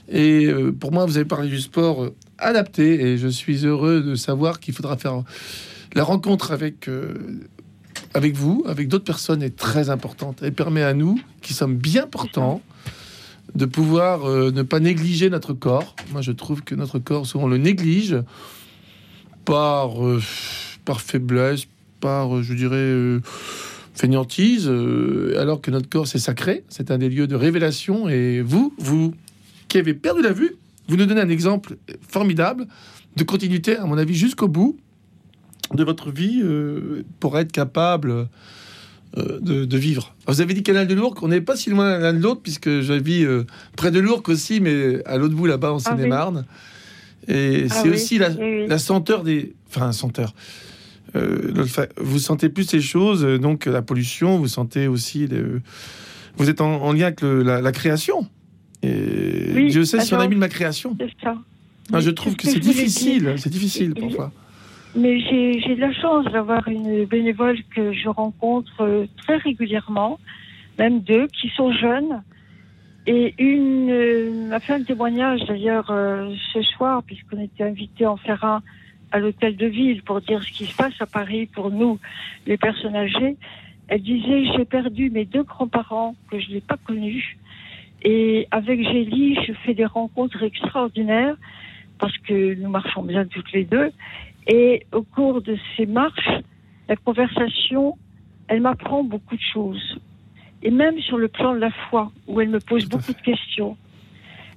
Et 0.08 0.46
euh, 0.46 0.72
pour 0.72 0.92
moi, 0.92 1.04
vous 1.04 1.16
avez 1.16 1.26
parlé 1.26 1.48
du 1.48 1.60
sport 1.60 2.04
euh, 2.04 2.14
adapté, 2.38 3.00
et 3.02 3.18
je 3.18 3.28
suis 3.28 3.66
heureux 3.66 4.02
de 4.02 4.14
savoir 4.14 4.60
qu'il 4.60 4.74
faudra 4.74 4.96
faire 4.96 5.22
la 5.94 6.04
rencontre 6.04 6.52
avec 6.52 6.88
euh, 6.88 7.14
avec 8.14 8.34
vous, 8.34 8.64
avec 8.66 8.88
d'autres 8.88 9.04
personnes, 9.04 9.42
est 9.42 9.56
très 9.56 9.90
importante. 9.90 10.38
Elle 10.42 10.52
permet 10.52 10.82
à 10.82 10.94
nous, 10.94 11.20
qui 11.42 11.54
sommes 11.54 11.76
bien 11.76 12.06
portants, 12.06 12.62
de 13.54 13.66
pouvoir 13.66 14.28
ne 14.28 14.62
pas 14.62 14.80
négliger 14.80 15.28
notre 15.28 15.52
corps. 15.52 15.96
Moi, 16.12 16.22
je 16.22 16.32
trouve 16.32 16.62
que 16.62 16.74
notre 16.74 16.98
corps, 16.98 17.26
souvent, 17.26 17.44
on 17.44 17.48
le 17.48 17.58
néglige 17.58 18.16
par 19.44 19.94
par 20.84 21.00
faiblesse, 21.00 21.66
par, 22.00 22.42
je 22.42 22.54
dirais. 22.54 23.20
fainéantise, 23.94 24.70
alors 25.38 25.62
que 25.62 25.70
notre 25.70 25.88
corps 25.88 26.06
c'est 26.06 26.18
sacré, 26.18 26.64
c'est 26.68 26.90
un 26.90 26.98
des 26.98 27.08
lieux 27.08 27.26
de 27.26 27.34
révélation. 27.34 28.08
Et 28.08 28.42
vous, 28.42 28.74
vous 28.78 29.14
qui 29.68 29.78
avez 29.78 29.94
perdu 29.94 30.22
la 30.22 30.32
vue, 30.32 30.56
vous 30.88 30.96
nous 30.96 31.06
donnez 31.06 31.20
un 31.20 31.28
exemple 31.28 31.76
formidable 32.08 32.66
de 33.16 33.24
continuité, 33.24 33.76
à 33.76 33.86
mon 33.86 33.98
avis, 33.98 34.14
jusqu'au 34.14 34.48
bout 34.48 34.76
de 35.74 35.82
votre 35.84 36.10
vie 36.10 36.40
euh, 36.44 37.02
pour 37.18 37.38
être 37.38 37.50
capable 37.50 38.28
euh, 39.16 39.40
de, 39.40 39.64
de 39.64 39.76
vivre. 39.78 40.14
Vous 40.28 40.40
avez 40.40 40.54
dit 40.54 40.62
Canal 40.62 40.86
de 40.86 40.94
Lourdes, 40.94 41.18
on 41.22 41.28
n'est 41.28 41.40
pas 41.40 41.56
si 41.56 41.70
loin 41.70 41.98
l'un 41.98 42.12
de 42.12 42.22
l'autre, 42.22 42.42
puisque 42.42 42.68
je 42.82 42.92
vis 42.92 43.24
euh, 43.24 43.44
près 43.76 43.90
de 43.90 43.98
Lourdes 43.98 44.28
aussi, 44.28 44.60
mais 44.60 45.02
à 45.06 45.16
l'autre 45.16 45.34
bout 45.34 45.46
là-bas 45.46 45.72
en 45.72 45.76
Ah. 45.78 45.80
Seine-et-Marne. 45.80 46.44
Et 47.28 47.66
Ah 47.70 47.74
c'est 47.82 47.88
oui, 47.88 47.94
aussi 47.94 48.18
la, 48.18 48.30
oui, 48.30 48.36
oui. 48.40 48.66
la 48.68 48.78
senteur 48.78 49.24
des. 49.24 49.54
Enfin, 49.68 49.90
senteur. 49.92 50.34
Euh, 51.16 51.64
vous 51.96 52.18
sentez 52.18 52.48
plus 52.48 52.64
ces 52.64 52.80
choses, 52.80 53.22
donc 53.40 53.66
la 53.66 53.82
pollution, 53.82 54.38
vous 54.38 54.48
sentez 54.48 54.86
aussi. 54.86 55.26
le- 55.26 55.62
Vous 56.36 56.48
êtes 56.50 56.60
en, 56.60 56.82
en 56.82 56.92
lien 56.92 57.06
avec 57.06 57.22
le- 57.22 57.42
la, 57.42 57.60
la 57.60 57.72
création. 57.72 58.28
Et 58.82 59.52
Oui, 59.54 59.70
Dieu 59.70 59.84
sait 59.84 60.00
si 60.00 60.14
on 60.14 60.20
a 60.20 60.28
mis 60.28 60.34
de 60.34 60.40
ma 60.40 60.48
création. 60.48 60.96
C'est 60.98 61.10
ça. 61.22 61.36
Ah, 61.92 62.00
je 62.00 62.10
trouve 62.10 62.36
que 62.36 62.46
ce 62.46 62.54
c'est 62.54 62.60
difficile, 62.60 63.34
c'est 63.36 63.50
difficile 63.50 63.94
parfois. 63.94 64.32
Mais 64.96 65.20
j'ai 65.20 65.74
de 65.74 65.80
la 65.80 65.92
chance 65.92 66.24
d'avoir 66.32 66.66
une 66.68 67.04
bénévole 67.04 67.58
que 67.74 67.92
je 67.92 68.08
rencontre 68.08 68.80
euh, 68.80 69.06
très 69.18 69.36
régulièrement, 69.36 70.18
même 70.78 71.00
deux, 71.00 71.26
qui 71.28 71.50
sont 71.50 71.70
jeunes. 71.70 72.22
Et 73.06 73.34
une 73.38 73.90
euh, 73.90 74.48
m'a 74.48 74.58
fait 74.58 74.72
un 74.72 74.82
témoignage 74.82 75.40
d'ailleurs 75.46 75.90
euh, 75.90 76.34
ce 76.52 76.62
soir, 76.62 77.02
puisqu'on 77.02 77.38
était 77.40 77.62
invité 77.62 78.06
en 78.06 78.18
un 78.26 78.62
à 79.12 79.18
l'hôtel 79.18 79.56
de 79.56 79.66
ville 79.66 80.02
pour 80.02 80.20
dire 80.22 80.42
ce 80.42 80.50
qui 80.50 80.66
se 80.66 80.74
passe 80.74 80.94
à 80.98 81.06
Paris 81.06 81.46
pour 81.46 81.70
nous, 81.70 81.98
les 82.46 82.56
personnes 82.56 82.96
âgées. 82.96 83.36
Elle 83.88 84.02
disait 84.02 84.46
J'ai 84.56 84.64
perdu 84.64 85.10
mes 85.10 85.24
deux 85.26 85.44
grands-parents 85.44 86.16
que 86.30 86.40
je 86.40 86.50
n'ai 86.50 86.60
pas 86.60 86.76
connus. 86.84 87.36
Et 88.02 88.46
avec 88.50 88.82
Gélie, 88.82 89.36
je 89.46 89.52
fais 89.64 89.74
des 89.74 89.84
rencontres 89.84 90.42
extraordinaires 90.42 91.36
parce 91.98 92.16
que 92.18 92.54
nous 92.54 92.68
marchons 92.68 93.02
bien 93.02 93.24
toutes 93.26 93.52
les 93.52 93.64
deux. 93.64 93.90
Et 94.46 94.86
au 94.92 95.02
cours 95.02 95.42
de 95.42 95.56
ces 95.76 95.86
marches, 95.86 96.30
la 96.88 96.96
conversation, 96.96 97.96
elle 98.48 98.60
m'apprend 98.60 99.02
beaucoup 99.02 99.36
de 99.36 99.42
choses. 99.52 99.98
Et 100.62 100.70
même 100.70 100.98
sur 101.00 101.18
le 101.18 101.28
plan 101.28 101.54
de 101.54 101.58
la 101.58 101.70
foi, 101.70 102.12
où 102.26 102.40
elle 102.40 102.48
me 102.48 102.60
pose 102.60 102.88
beaucoup 102.88 103.12
de 103.12 103.20
questions. 103.20 103.76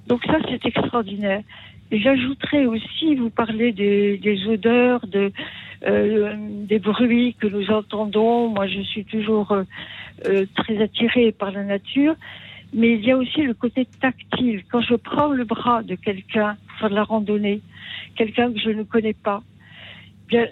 Donc 0.06 0.24
ça, 0.24 0.38
c'est 0.48 0.64
extraordinaire. 0.64 1.42
Et 1.90 2.00
j'ajouterais 2.00 2.66
aussi, 2.66 3.16
vous 3.16 3.30
parlez 3.30 3.72
des, 3.72 4.16
des 4.18 4.46
odeurs, 4.46 5.06
de, 5.06 5.32
euh, 5.86 6.34
des 6.38 6.78
bruits 6.78 7.34
que 7.40 7.48
nous 7.48 7.70
entendons. 7.70 8.48
Moi, 8.48 8.68
je 8.68 8.80
suis 8.80 9.04
toujours 9.04 9.50
euh, 9.52 9.64
euh, 10.26 10.46
très 10.54 10.80
attirée 10.80 11.32
par 11.32 11.50
la 11.50 11.64
nature. 11.64 12.14
Mais 12.72 12.94
il 12.94 13.04
y 13.04 13.10
a 13.10 13.16
aussi 13.16 13.42
le 13.42 13.54
côté 13.54 13.86
tactile. 14.00 14.62
Quand 14.70 14.80
je 14.80 14.94
prends 14.94 15.28
le 15.28 15.44
bras 15.44 15.82
de 15.82 15.96
quelqu'un 15.96 16.56
de 16.82 16.88
la 16.88 17.04
randonnée, 17.04 17.60
quelqu'un 18.16 18.52
que 18.52 18.58
je 18.58 18.70
ne 18.70 18.84
connais 18.84 19.12
pas, 19.12 19.42
bien, 20.28 20.46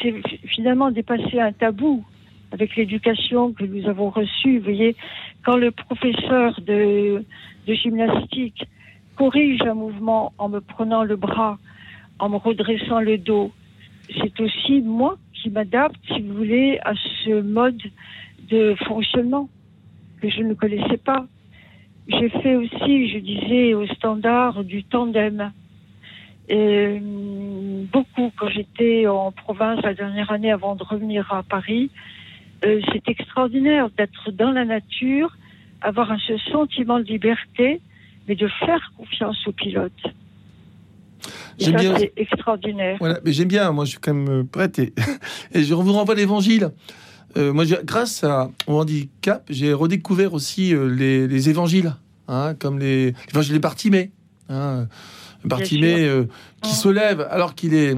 c'est 0.00 0.14
finalement 0.46 0.90
dépasser 0.90 1.40
un 1.40 1.52
tabou 1.52 2.04
avec 2.52 2.76
l'éducation 2.76 3.52
que 3.52 3.64
nous 3.64 3.88
avons 3.88 4.10
reçue. 4.10 4.58
Vous 4.58 4.64
voyez, 4.64 4.96
quand 5.44 5.56
le 5.56 5.70
professeur 5.70 6.60
de 6.60 7.24
gymnastique 7.66 8.66
corrige 9.16 9.62
un 9.62 9.74
mouvement 9.74 10.32
en 10.38 10.48
me 10.48 10.60
prenant 10.60 11.04
le 11.04 11.16
bras, 11.16 11.58
en 12.18 12.28
me 12.28 12.36
redressant 12.36 13.00
le 13.00 13.18
dos, 13.18 13.52
c'est 14.20 14.40
aussi 14.40 14.80
moi 14.80 15.16
qui 15.34 15.50
m'adapte, 15.50 15.96
si 16.06 16.20
vous 16.20 16.34
voulez, 16.34 16.78
à 16.84 16.94
ce 17.24 17.40
mode 17.42 17.80
de 18.50 18.74
fonctionnement 18.86 19.48
que 20.20 20.28
je 20.30 20.42
ne 20.42 20.54
connaissais 20.54 20.96
pas. 20.98 21.26
J'ai 22.08 22.28
fait 22.30 22.56
aussi, 22.56 23.08
je 23.10 23.18
disais, 23.18 23.74
au 23.74 23.86
standard 23.86 24.64
du 24.64 24.82
tandem. 24.84 25.52
Et, 26.48 26.98
hum, 27.00 27.86
beaucoup 27.92 28.32
quand 28.38 28.48
j'étais 28.48 29.06
en 29.06 29.32
province 29.32 29.82
la 29.82 29.94
dernière 29.94 30.30
année 30.32 30.50
avant 30.50 30.74
de 30.74 30.82
revenir 30.82 31.30
à 31.32 31.42
Paris. 31.42 31.90
Euh, 32.64 32.80
c'est 32.92 33.08
extraordinaire 33.08 33.88
d'être 33.96 34.32
dans 34.32 34.50
la 34.50 34.64
nature, 34.64 35.36
avoir 35.80 36.10
un, 36.10 36.18
ce 36.18 36.36
sentiment 36.50 36.98
de 36.98 37.04
liberté, 37.04 37.80
mais 38.26 38.34
de 38.34 38.48
faire 38.66 38.92
confiance 38.96 39.36
au 39.46 39.52
pilote. 39.52 39.92
J'aime 41.58 41.76
bien- 41.76 41.96
c'est 41.96 42.12
extraordinaire. 42.16 42.96
Voilà, 43.00 43.20
mais 43.24 43.32
j'aime 43.32 43.48
bien, 43.48 43.70
moi 43.72 43.84
je 43.84 43.90
suis 43.90 43.98
quand 44.00 44.14
même 44.14 44.40
euh, 44.40 44.44
prête 44.44 44.78
et, 44.78 44.92
et 45.54 45.62
je 45.62 45.74
vous 45.74 45.92
renvoie 45.92 46.14
l'évangile. 46.14 46.70
Euh, 47.38 47.52
moi, 47.52 47.64
grâce 47.84 48.24
à 48.24 48.50
mon 48.66 48.80
handicap, 48.80 49.44
j'ai 49.48 49.72
redécouvert 49.72 50.34
aussi 50.34 50.74
euh, 50.74 50.86
les, 50.88 51.28
les 51.28 51.48
évangiles, 51.48 51.94
hein, 52.26 52.54
comme 52.58 52.78
les 52.78 53.14
l'évangile 53.28 53.54
de 53.54 53.58
Bartimée. 53.58 54.10
Hein, 54.48 54.88
Bartimée 55.44 56.06
euh, 56.06 56.24
qui 56.62 56.72
Mm. 56.72 56.74
se 56.74 56.88
lève 56.88 57.26
alors 57.30 57.54
qu'il 57.54 57.74
est, 57.74 57.96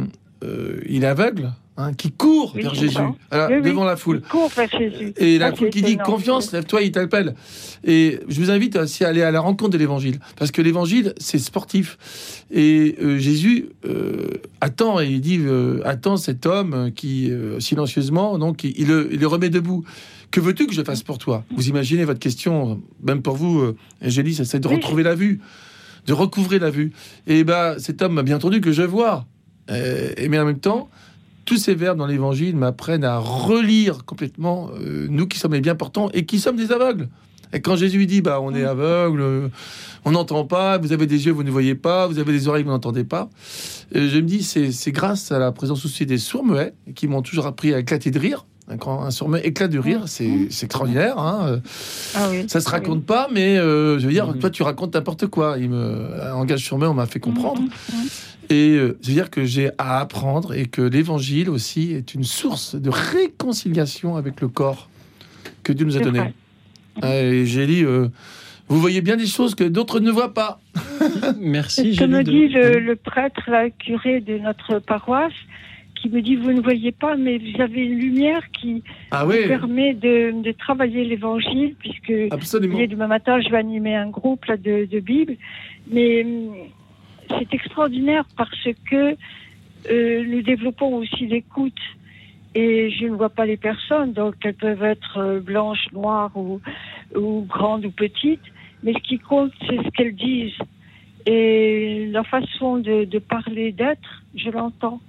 il 0.88 1.04
est 1.04 1.06
aveugle, 1.06 1.52
hein, 1.80 1.92
qui 1.94 2.10
court 2.12 2.52
Oui, 2.54 2.62
vers 2.62 2.74
Jésus, 2.74 2.94
ça. 2.94 3.10
alors, 3.30 3.48
Oui, 3.50 3.56
oui. 3.56 3.62
devant 3.62 3.84
la 3.84 3.96
foule. 3.96 4.20
Il 4.24 4.28
court 4.28 4.48
vers 4.50 4.68
Jésus. 4.70 5.12
Et 5.16 5.38
la 5.38 5.46
Ah, 5.46 5.54
foule 5.54 5.70
qui 5.70 5.82
dit 5.82 5.96
confiance, 5.96 6.52
lève-toi, 6.52 6.82
il 6.82 6.92
t'appelle. 6.92 7.34
Et 7.84 8.20
je 8.28 8.40
vous 8.40 8.50
invite 8.50 8.76
aussi 8.76 9.04
à 9.04 9.08
aller 9.08 9.22
à 9.22 9.30
la 9.30 9.40
rencontre 9.40 9.70
de 9.70 9.78
l'évangile. 9.78 10.20
Parce 10.36 10.50
que 10.50 10.62
l'évangile, 10.62 11.14
c'est 11.18 11.38
sportif. 11.38 11.98
Et 12.50 12.96
euh, 13.02 13.18
Jésus 13.18 13.70
euh, 13.86 14.28
attend, 14.60 15.00
et 15.00 15.06
il 15.08 15.20
dit 15.20 15.38
euh, 15.40 15.80
Attends 15.84 16.16
cet 16.16 16.46
homme 16.46 16.90
qui, 16.94 17.32
silencieusement, 17.58 18.38
donc, 18.38 18.64
il, 18.64 18.74
il 18.78 18.86
le, 18.88 19.08
il 19.12 19.20
le 19.20 19.26
remet 19.26 19.50
debout. 19.50 19.84
Que 20.30 20.40
veux-tu 20.40 20.66
que 20.66 20.74
je 20.74 20.82
fasse 20.82 21.02
pour 21.02 21.18
toi? 21.18 21.44
Vous 21.56 21.68
imaginez 21.68 22.04
votre 22.04 22.20
question, 22.20 22.80
même 23.02 23.20
pour 23.22 23.34
vous, 23.36 23.74
Angélie, 24.04 24.34
c'est 24.34 24.60
de 24.60 24.68
retrouver 24.68 25.02
la 25.02 25.14
vue, 25.16 25.40
de 26.06 26.12
recouvrer 26.12 26.58
la 26.60 26.70
vue. 26.70 26.92
Et 27.26 27.42
ben, 27.42 27.74
cet 27.78 28.00
homme 28.00 28.12
m'a 28.14 28.22
bien 28.22 28.36
entendu 28.36 28.60
que 28.60 28.70
je 28.70 28.82
vois. 28.82 29.26
Et 29.68 30.28
mais 30.28 30.38
en 30.38 30.44
même 30.44 30.60
temps, 30.60 30.88
tous 31.50 31.56
ces 31.56 31.74
verbes 31.74 31.98
dans 31.98 32.06
l'évangile 32.06 32.54
m'apprennent 32.54 33.02
à 33.02 33.18
relire 33.18 34.04
complètement 34.04 34.70
euh, 34.80 35.08
nous 35.10 35.26
qui 35.26 35.36
sommes 35.36 35.52
les 35.54 35.60
bien 35.60 35.74
portants 35.74 36.08
et 36.14 36.24
qui 36.24 36.38
sommes 36.38 36.54
des 36.54 36.70
aveugles. 36.70 37.08
Et 37.52 37.60
quand 37.60 37.74
Jésus 37.74 38.06
dit 38.06 38.20
bah 38.20 38.38
on 38.40 38.54
est 38.54 38.62
aveugle, 38.62 39.20
euh, 39.20 39.48
on 40.04 40.12
n'entend 40.12 40.44
pas, 40.44 40.78
vous 40.78 40.92
avez 40.92 41.08
des 41.08 41.26
yeux, 41.26 41.32
vous 41.32 41.42
ne 41.42 41.50
voyez 41.50 41.74
pas, 41.74 42.06
vous 42.06 42.20
avez 42.20 42.30
des 42.30 42.46
oreilles, 42.46 42.62
vous 42.62 42.70
n'entendez 42.70 43.02
pas. 43.02 43.28
Euh, 43.96 44.08
je 44.08 44.16
me 44.18 44.22
dis 44.28 44.44
c'est 44.44 44.92
grâce 44.92 45.32
à 45.32 45.40
la 45.40 45.50
présence 45.50 45.84
aussi 45.84 46.06
des 46.06 46.18
sourds 46.18 46.44
muets 46.46 46.72
qui 46.94 47.08
m'ont 47.08 47.22
toujours 47.22 47.48
appris 47.48 47.74
à 47.74 47.80
éclater 47.80 48.12
de 48.12 48.18
rire. 48.20 48.46
Grand- 48.76 49.02
un 49.02 49.10
sourd 49.10 49.36
éclate 49.38 49.72
de 49.72 49.80
rire, 49.80 50.02
c'est 50.06 50.46
c'est 50.50 50.66
extraordinaire. 50.66 51.18
Hein. 51.18 51.58
Ah 52.14 52.28
oui. 52.30 52.44
Ça 52.46 52.60
se 52.60 52.66
Oui. 52.66 52.70
raconte 52.70 53.04
pas, 53.04 53.26
mais 53.34 53.58
euh, 53.58 53.98
je 53.98 54.06
veux 54.06 54.12
dire, 54.12 54.28
Mhm. 54.28 54.38
toi 54.38 54.50
tu 54.50 54.62
racontes 54.62 54.94
n'importe 54.94 55.26
quoi. 55.26 55.56
Il 55.58 55.70
me 55.70 56.22
un 56.22 56.28
langage 56.28 56.60
sur 56.60 56.76
on 56.76 56.94
m'a 56.94 57.06
fait 57.06 57.18
comprendre. 57.18 57.60
Mhm. 57.62 58.08
Et 58.50 58.70
euh, 58.76 58.98
je 59.00 59.08
veux 59.08 59.14
dire 59.14 59.30
que 59.30 59.44
j'ai 59.44 59.70
à 59.78 60.00
apprendre 60.00 60.54
et 60.54 60.66
que 60.66 60.82
l'évangile 60.82 61.48
aussi 61.50 61.92
est 61.92 62.14
une 62.14 62.24
source 62.24 62.74
de 62.74 62.90
réconciliation 62.90 64.16
avec 64.16 64.40
le 64.40 64.48
corps 64.48 64.88
que 65.62 65.72
Dieu 65.72 65.86
nous 65.86 65.96
a 65.96 66.00
donné. 66.00 66.18
vrai. 67.00 67.30
Et 67.40 67.46
j'ai 67.46 67.66
dit, 67.66 67.84
euh, 67.84 68.08
vous 68.68 68.80
voyez 68.80 69.00
bien 69.02 69.16
des 69.16 69.26
choses 69.26 69.54
que 69.54 69.64
d'autres 69.64 70.00
ne 70.00 70.10
voient 70.10 70.34
pas. 70.34 70.60
Merci. 71.40 71.96
Que 71.96 72.04
me 72.04 72.24
Gélie, 72.24 72.24
de- 72.24 72.48
dit 72.48 72.54
le, 72.54 72.80
le 72.80 72.96
prêtre, 72.96 73.42
le 73.48 73.70
curé 73.70 74.20
de 74.20 74.38
notre 74.38 74.80
paroisse, 74.80 75.32
qui 75.94 76.08
me 76.08 76.20
dit 76.22 76.34
Vous 76.36 76.50
ne 76.52 76.60
voyez 76.60 76.92
pas, 76.92 77.16
mais 77.16 77.38
vous 77.38 77.60
avez 77.62 77.82
une 77.84 77.98
lumière 77.98 78.42
qui 78.52 78.82
Ah 79.12 79.24
vous 79.24 79.32
permet 79.46 79.94
de, 79.94 80.42
de 80.42 80.52
travailler 80.52 81.04
l'évangile, 81.04 81.76
puisque 81.78 82.12
absolument. 82.32 82.78
demain 82.86 83.06
matin, 83.06 83.40
je 83.40 83.48
vais 83.48 83.58
animer 83.58 83.94
un 83.94 84.08
groupe 84.10 84.44
là, 84.46 84.56
de, 84.56 84.86
de 84.90 84.98
Bible. 85.00 85.36
Mais 85.92 86.24
hum, 86.24 86.54
c'est 87.38 87.54
extraordinaire 87.54 88.24
parce 88.36 88.68
que 88.90 89.16
euh, 89.90 90.24
nous 90.26 90.42
développons 90.42 90.96
aussi 90.96 91.26
l'écoute. 91.26 91.80
Et 92.54 92.90
je 92.90 93.06
ne 93.06 93.14
vois 93.14 93.30
pas 93.30 93.46
les 93.46 93.56
personnes, 93.56 94.12
donc 94.12 94.34
elles 94.42 94.54
peuvent 94.54 94.82
être 94.82 95.18
euh, 95.18 95.40
blanches, 95.40 95.86
noires 95.92 96.32
ou, 96.36 96.60
grandes 97.46 97.84
ou 97.84 97.92
petites. 97.92 98.42
Mais 98.82 98.92
ce 98.92 98.98
qui 98.98 99.18
compte, 99.18 99.52
c'est 99.60 99.76
ce 99.76 99.88
qu'elles 99.90 100.16
disent. 100.16 100.58
Et 101.26 102.06
leur 102.10 102.26
façon 102.26 102.78
de, 102.78 103.18
parler, 103.18 103.72
d'être, 103.72 104.24
je 104.34 104.50
l'entends. 104.50 105.00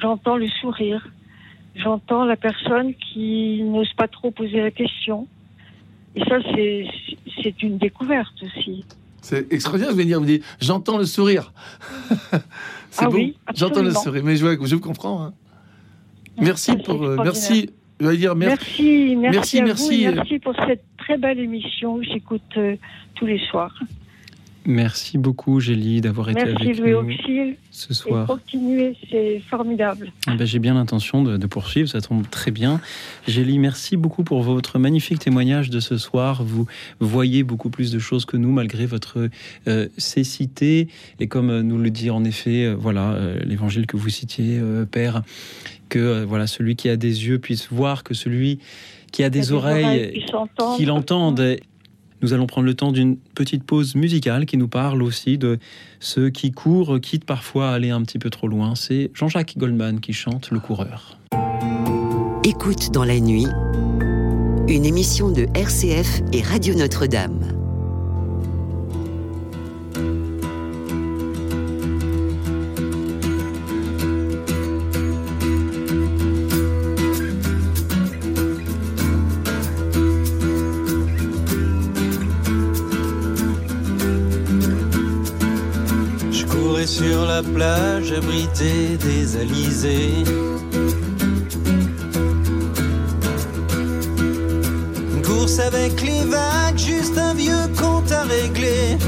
J'entends 0.00 0.36
le 0.36 0.48
sourire. 0.48 1.08
J'entends 1.74 2.24
la 2.24 2.36
personne 2.36 2.94
qui 2.94 3.62
n'ose 3.64 3.92
pas 3.94 4.08
trop 4.08 4.30
poser 4.30 4.60
la 4.60 4.70
question. 4.70 5.26
Et 6.14 6.20
ça, 6.24 6.38
c'est 7.42 7.62
une 7.62 7.78
découverte 7.78 8.40
aussi. 8.42 8.84
C'est 9.22 9.52
extraordinaire, 9.52 9.90
vous 9.92 9.96
venez 9.96 10.08
dire, 10.08 10.20
vous 10.20 10.26
dites, 10.26 10.44
j'entends 10.60 10.98
le 10.98 11.04
sourire. 11.04 11.52
c'est 12.90 13.04
Ah 13.04 13.06
beau, 13.08 13.14
oui, 13.16 13.36
j'entends 13.54 13.82
le 13.82 13.92
sourire, 13.92 14.22
mais 14.24 14.36
je, 14.36 14.44
je 14.46 14.74
vous 14.74 14.80
comprends. 14.80 15.24
hein. 15.24 15.32
Merci 16.40 16.76
pour, 16.84 17.02
euh, 17.04 17.16
merci, 17.22 17.70
je 18.00 18.06
vais 18.08 18.16
dire 18.16 18.34
merci. 18.34 19.16
Merci, 19.16 19.62
merci, 19.62 20.08
Merci, 20.12 20.38
pour 20.38 20.54
cette 20.66 20.82
très 20.98 21.18
belle 21.18 21.38
émission 21.38 22.02
j'écoute 22.02 22.42
euh, 22.56 22.76
tous 23.14 23.26
les 23.26 23.38
soirs. 23.50 23.74
Merci 24.64 25.18
beaucoup, 25.18 25.60
Gélie, 25.60 26.00
d'avoir 26.00 26.30
été 26.30 26.44
Merci 26.44 26.62
avec 26.62 26.78
Louis 26.78 26.90
nous 26.92 26.96
Auxil 26.98 27.56
ce 27.70 27.92
et 27.92 27.94
soir. 27.94 28.26
continuez, 28.26 28.96
c'est 29.10 29.40
formidable. 29.48 30.12
Ah 30.26 30.34
ben, 30.36 30.46
J'ai 30.46 30.58
bien 30.58 30.74
l'intention 30.74 31.22
de, 31.22 31.36
de 31.36 31.46
poursuivre, 31.46 31.88
ça 31.88 32.00
tombe 32.00 32.28
très 32.30 32.50
bien. 32.50 32.80
Gélie, 33.26 33.58
merci 33.58 33.96
beaucoup 33.96 34.22
pour 34.24 34.42
votre 34.42 34.78
magnifique 34.78 35.18
témoignage 35.18 35.70
de 35.70 35.80
ce 35.80 35.98
soir. 35.98 36.44
Vous 36.44 36.66
voyez 37.00 37.42
beaucoup 37.42 37.70
plus 37.70 37.90
de 37.90 37.98
choses 37.98 38.24
que 38.24 38.36
nous, 38.36 38.52
malgré 38.52 38.86
votre 38.86 39.28
euh, 39.66 39.88
cécité. 39.98 40.88
Et 41.18 41.26
comme 41.26 41.50
euh, 41.50 41.62
nous 41.62 41.78
le 41.78 41.90
dit 41.90 42.10
en 42.10 42.24
effet, 42.24 42.64
euh, 42.66 42.74
voilà, 42.78 43.12
euh, 43.12 43.40
l'évangile 43.44 43.86
que 43.86 43.96
vous 43.96 44.10
citiez, 44.10 44.60
Père, 44.90 45.22
que 45.88 46.24
voilà, 46.24 46.46
celui 46.46 46.76
qui 46.76 46.88
a 46.88 46.96
des 46.96 47.26
yeux 47.26 47.38
puisse 47.38 47.68
voir, 47.70 48.04
que 48.04 48.14
celui 48.14 48.58
qui 49.12 49.24
a 49.24 49.30
des 49.30 49.52
oreilles 49.52 50.24
s'entendent. 50.30 50.76
qu'il 50.76 50.90
entende. 50.90 51.56
Nous 52.22 52.32
allons 52.32 52.46
prendre 52.46 52.66
le 52.66 52.74
temps 52.74 52.92
d'une 52.92 53.16
petite 53.16 53.64
pause 53.64 53.96
musicale 53.96 54.46
qui 54.46 54.56
nous 54.56 54.68
parle 54.68 55.02
aussi 55.02 55.38
de 55.38 55.58
ceux 55.98 56.30
qui 56.30 56.52
courent, 56.52 57.00
quitte 57.00 57.24
parfois 57.24 57.70
à 57.70 57.74
aller 57.74 57.90
un 57.90 58.00
petit 58.02 58.20
peu 58.20 58.30
trop 58.30 58.46
loin. 58.46 58.76
C'est 58.76 59.10
Jean-Jacques 59.12 59.58
Goldman 59.58 60.00
qui 60.00 60.12
chante 60.12 60.50
Le 60.50 60.60
coureur. 60.60 61.18
Écoute 62.44 62.92
dans 62.92 63.04
la 63.04 63.18
nuit, 63.18 63.46
une 64.68 64.84
émission 64.84 65.30
de 65.30 65.46
RCF 65.54 66.22
et 66.32 66.42
Radio 66.42 66.74
Notre-Dame. 66.74 67.61
Sur 86.92 87.24
la 87.24 87.42
plage 87.42 88.12
abritée 88.12 88.98
des 88.98 89.36
alizés. 89.36 90.24
Une 95.14 95.22
course 95.22 95.58
avec 95.58 96.02
les 96.02 96.24
vagues, 96.24 96.76
juste 96.76 97.16
un 97.16 97.32
vieux 97.32 97.66
compte 97.80 98.12
à 98.12 98.24
régler. 98.24 98.98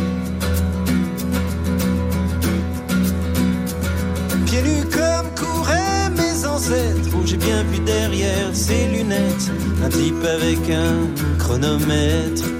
Pieds 4.46 4.62
nus 4.62 4.86
comme 4.98 5.28
couraient 5.40 6.08
mes 6.16 6.46
ancêtres, 6.46 7.10
où 7.14 7.26
j'ai 7.26 7.36
bien 7.36 7.62
vu 7.64 7.80
derrière 7.80 8.48
ses 8.54 8.86
lunettes 8.94 9.50
un 9.84 9.90
type 9.90 10.24
avec 10.24 10.70
un 10.70 10.96
chronomètre. 11.38 12.53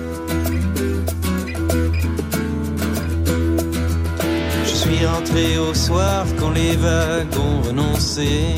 Suis 5.05 5.07
rentré 5.07 5.59
au 5.59 5.75
soir 5.75 6.25
quand 6.39 6.51
les 6.51 6.77
vagues 6.77 7.37
ont 7.39 7.61
renoncé. 7.69 8.55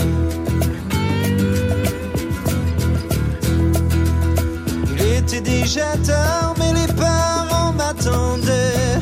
Il 4.93 5.03
était 5.19 5.41
déjà 5.41 5.97
tard, 6.07 6.55
mais 6.59 6.73
les 6.73 6.93
parents 6.93 7.73
m'attendaient. 7.73 9.01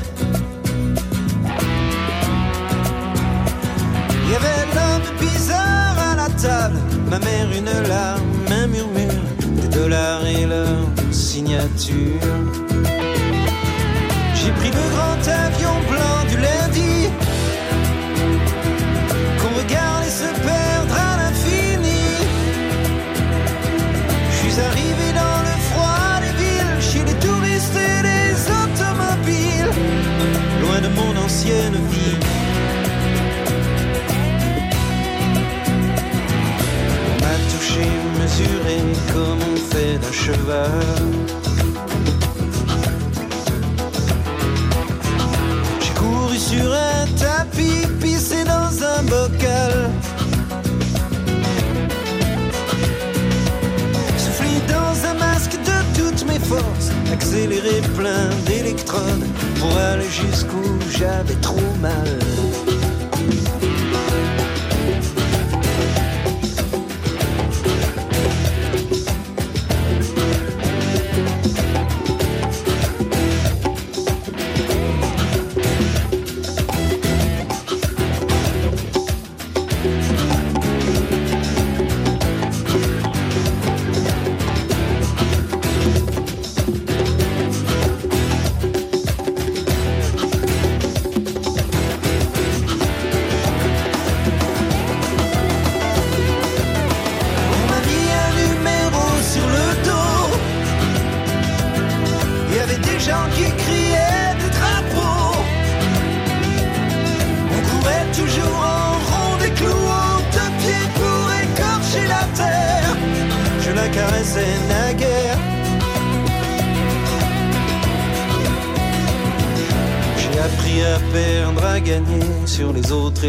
Il 4.23 4.31
y 4.31 4.37
avait 4.41 4.65
l'homme 4.75 5.09
bizarre 5.21 5.97
à 6.11 6.15
la 6.17 6.29
table, 6.31 6.79
ma 7.11 7.19
mère 7.19 7.49
une 7.57 7.89
larme, 7.89 8.23
un 8.51 8.67
murmure, 8.67 9.27
des 9.61 9.69
dollars 9.69 10.25
et 10.27 10.47
leur 10.47 10.79
signature. 11.11 12.21
J'ai 14.35 14.53
pris 14.53 14.71
le 14.71 14.85
grand 14.95 15.21
avion 15.45 15.75
blanc 15.91 16.14
Touché, 37.67 37.89
mesuré 38.21 38.79
comme 39.13 39.39
on 39.53 39.57
fait 39.57 39.97
d'un 39.99 40.13
cheval 40.13 40.71
J'ai 45.81 45.95
couru 45.95 46.37
sur 46.37 46.73
un 46.73 47.07
tapis, 47.19 47.87
pissé 48.01 48.45
dans 48.45 48.85
un 48.85 49.03
bocal. 49.05 49.91
Soufflé 54.19 54.61
dans 54.69 55.09
un 55.09 55.15
masque 55.15 55.53
de 55.53 55.99
toutes 55.99 56.27
mes 56.27 56.41
forces, 56.41 56.91
accéléré 57.13 57.81
plein 57.97 58.29
d'électrodes 58.45 59.27
pour 59.59 59.75
aller 59.79 60.11
jusqu'où 60.11 60.79
j'avais 60.99 61.37
trop 61.37 61.73
mal. 61.81 62.19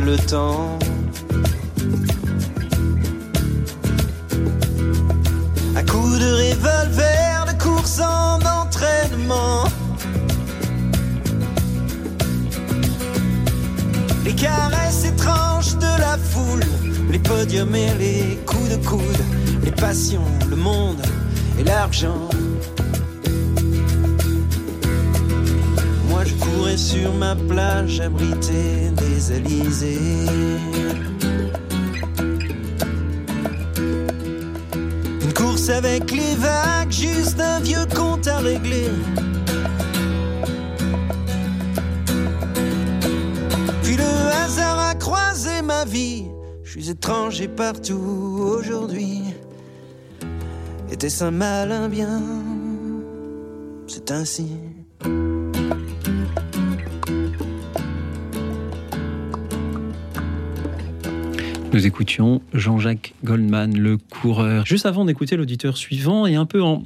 Le 0.01 0.17
temps. 0.17 0.34
Une 35.21 35.33
course 35.33 35.69
avec 35.69 36.11
les 36.11 36.35
vagues, 36.35 36.91
juste 36.91 37.39
un 37.39 37.59
vieux 37.59 37.85
compte 37.95 38.27
à 38.27 38.37
régler. 38.37 38.89
Puis 43.83 43.97
le 43.97 44.43
hasard 44.43 44.79
a 44.79 44.95
croisé 44.95 45.61
ma 45.61 45.85
vie. 45.85 46.25
Je 46.63 46.71
suis 46.71 46.89
étranger 46.89 47.47
partout 47.47 48.55
aujourd'hui. 48.59 49.21
Était-ce 50.91 51.23
un 51.23 51.31
mal, 51.31 51.71
un 51.71 51.89
bien 51.89 52.21
C'est 53.87 54.11
ainsi. 54.11 54.51
Nous 61.75 61.85
écoutions 61.85 62.41
Jean-Jacques 62.53 63.13
Goldman, 63.25 63.77
le 63.77 63.97
coureur. 63.97 64.65
Juste 64.65 64.85
avant 64.85 65.03
d'écouter 65.03 65.35
l'auditeur 65.35 65.75
suivant, 65.75 66.25
et 66.25 66.35
un 66.35 66.45
peu 66.45 66.63
en, 66.63 66.85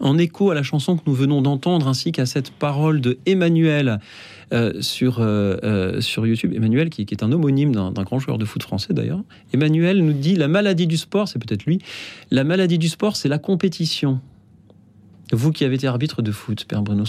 en 0.00 0.18
écho 0.18 0.50
à 0.50 0.54
la 0.54 0.62
chanson 0.62 0.98
que 0.98 1.02
nous 1.06 1.14
venons 1.14 1.40
d'entendre, 1.40 1.88
ainsi 1.88 2.12
qu'à 2.12 2.26
cette 2.26 2.50
parole 2.50 3.00
de 3.00 3.16
Emmanuel 3.24 4.00
euh, 4.52 4.82
sur, 4.82 5.20
euh, 5.20 5.56
euh, 5.64 6.02
sur 6.02 6.26
YouTube. 6.26 6.52
Emmanuel, 6.54 6.90
qui, 6.90 7.06
est 7.10 7.22
un 7.22 7.32
homonyme 7.32 7.72
d'un 7.72 8.02
grand 8.02 8.18
joueur 8.18 8.36
de 8.36 8.44
foot 8.44 8.62
français 8.62 8.92
d'ailleurs. 8.92 9.22
Emmanuel 9.54 10.04
nous 10.04 10.12
dit 10.12 10.36
La 10.36 10.46
maladie 10.46 10.86
du 10.86 10.98
sport, 10.98 11.26
c'est 11.26 11.38
peut-être 11.38 11.64
lui, 11.64 11.78
la 12.30 12.44
maladie 12.44 12.76
du 12.76 12.90
sport, 12.90 13.16
c'est 13.16 13.30
la 13.30 13.38
compétition. 13.38 14.20
Vous 15.32 15.52
qui 15.52 15.64
avez 15.64 15.76
été 15.76 15.86
arbitre 15.86 16.20
de 16.20 16.32
foot, 16.32 16.66
Père 16.68 16.82
Bruno 16.82 17.04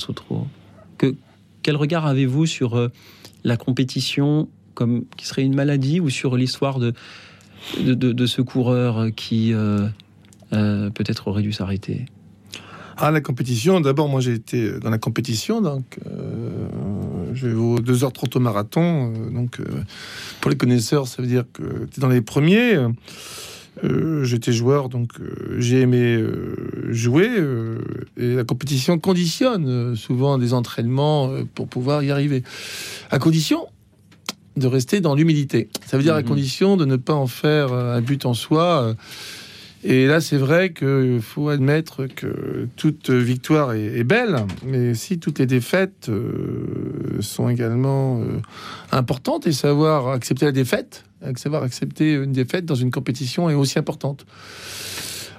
que, 0.97 1.15
quel 1.63 1.75
regard 1.75 2.05
avez-vous 2.05 2.45
sur 2.45 2.89
la 3.43 3.57
compétition 3.57 4.47
comme 4.73 5.05
qui 5.17 5.25
serait 5.25 5.43
une 5.43 5.55
maladie 5.55 5.99
ou 5.99 6.09
sur 6.09 6.35
l'histoire 6.35 6.79
de, 6.79 6.93
de, 7.79 8.25
ce 8.25 8.41
coureur 8.41 9.07
qui 9.15 9.53
euh, 9.53 9.87
euh, 10.53 10.89
peut-être 10.89 11.27
aurait 11.27 11.41
dû 11.41 11.51
s'arrêter? 11.51 12.05
Ah, 12.97 13.09
la 13.09 13.21
compétition. 13.21 13.81
D'abord, 13.81 14.07
moi, 14.07 14.21
j'ai 14.21 14.33
été 14.33 14.79
dans 14.79 14.91
la 14.91 14.99
compétition. 14.99 15.61
Donc, 15.61 15.97
euh, 16.05 16.67
je 17.33 17.47
vais 17.47 17.55
au 17.55 17.79
2h30 17.79 18.37
au 18.37 18.39
marathon. 18.39 19.11
euh, 19.13 19.31
donc, 19.31 19.59
pour 20.41 20.51
les 20.51 20.57
connaisseurs, 20.57 21.07
ça 21.07 21.21
veut 21.21 21.27
dire 21.27 21.45
que 21.53 21.63
dans 21.97 22.09
les 22.09 22.21
premiers. 22.21 22.77
J'étais 24.21 24.53
joueur, 24.53 24.87
donc 24.87 25.13
j'ai 25.57 25.81
aimé 25.81 26.23
jouer. 26.91 27.27
et 28.17 28.35
la 28.35 28.43
compétition 28.43 28.99
conditionne 28.99 29.95
souvent 29.95 30.37
des 30.37 30.53
entraînements 30.53 31.31
pour 31.55 31.67
pouvoir 31.67 32.03
y 32.03 32.11
arriver. 32.11 32.43
À 33.09 33.17
condition 33.17 33.67
de 34.57 34.67
rester 34.67 35.01
dans 35.01 35.15
l'humilité. 35.15 35.69
Ça 35.85 35.97
veut 35.97 36.03
dire 36.03 36.15
à 36.15 36.21
Mhm. 36.21 36.27
condition 36.27 36.77
de 36.77 36.85
ne 36.85 36.95
pas 36.95 37.13
en 37.13 37.27
faire 37.27 37.73
euh, 37.73 37.95
un 37.97 38.01
but 38.01 38.25
en 38.25 38.33
soi. 38.33 38.83
euh, 38.83 38.93
et 39.85 40.07
là, 40.07 40.21
c'est 40.21 40.37
vrai 40.37 40.71
qu'il 40.71 41.19
faut 41.21 41.49
admettre 41.49 42.05
que 42.05 42.69
toute 42.77 43.09
victoire 43.09 43.73
est, 43.73 43.83
est 43.99 44.05
belle, 44.05 44.37
mais 44.65 44.93
si 44.93 45.19
toutes 45.19 45.39
les 45.39 45.45
défaites 45.45 46.07
euh, 46.07 47.17
sont 47.19 47.49
également 47.49 48.21
euh, 48.21 48.39
importantes, 48.93 49.45
et 49.45 49.51
savoir 49.51 50.07
accepter 50.07 50.45
la 50.45 50.53
défaite, 50.53 51.03
savoir 51.35 51.63
accepter 51.63 52.13
une 52.13 52.31
défaite 52.31 52.65
dans 52.65 52.75
une 52.75 52.91
compétition 52.91 53.49
est 53.49 53.55
aussi 53.55 53.77
importante. 53.77 54.25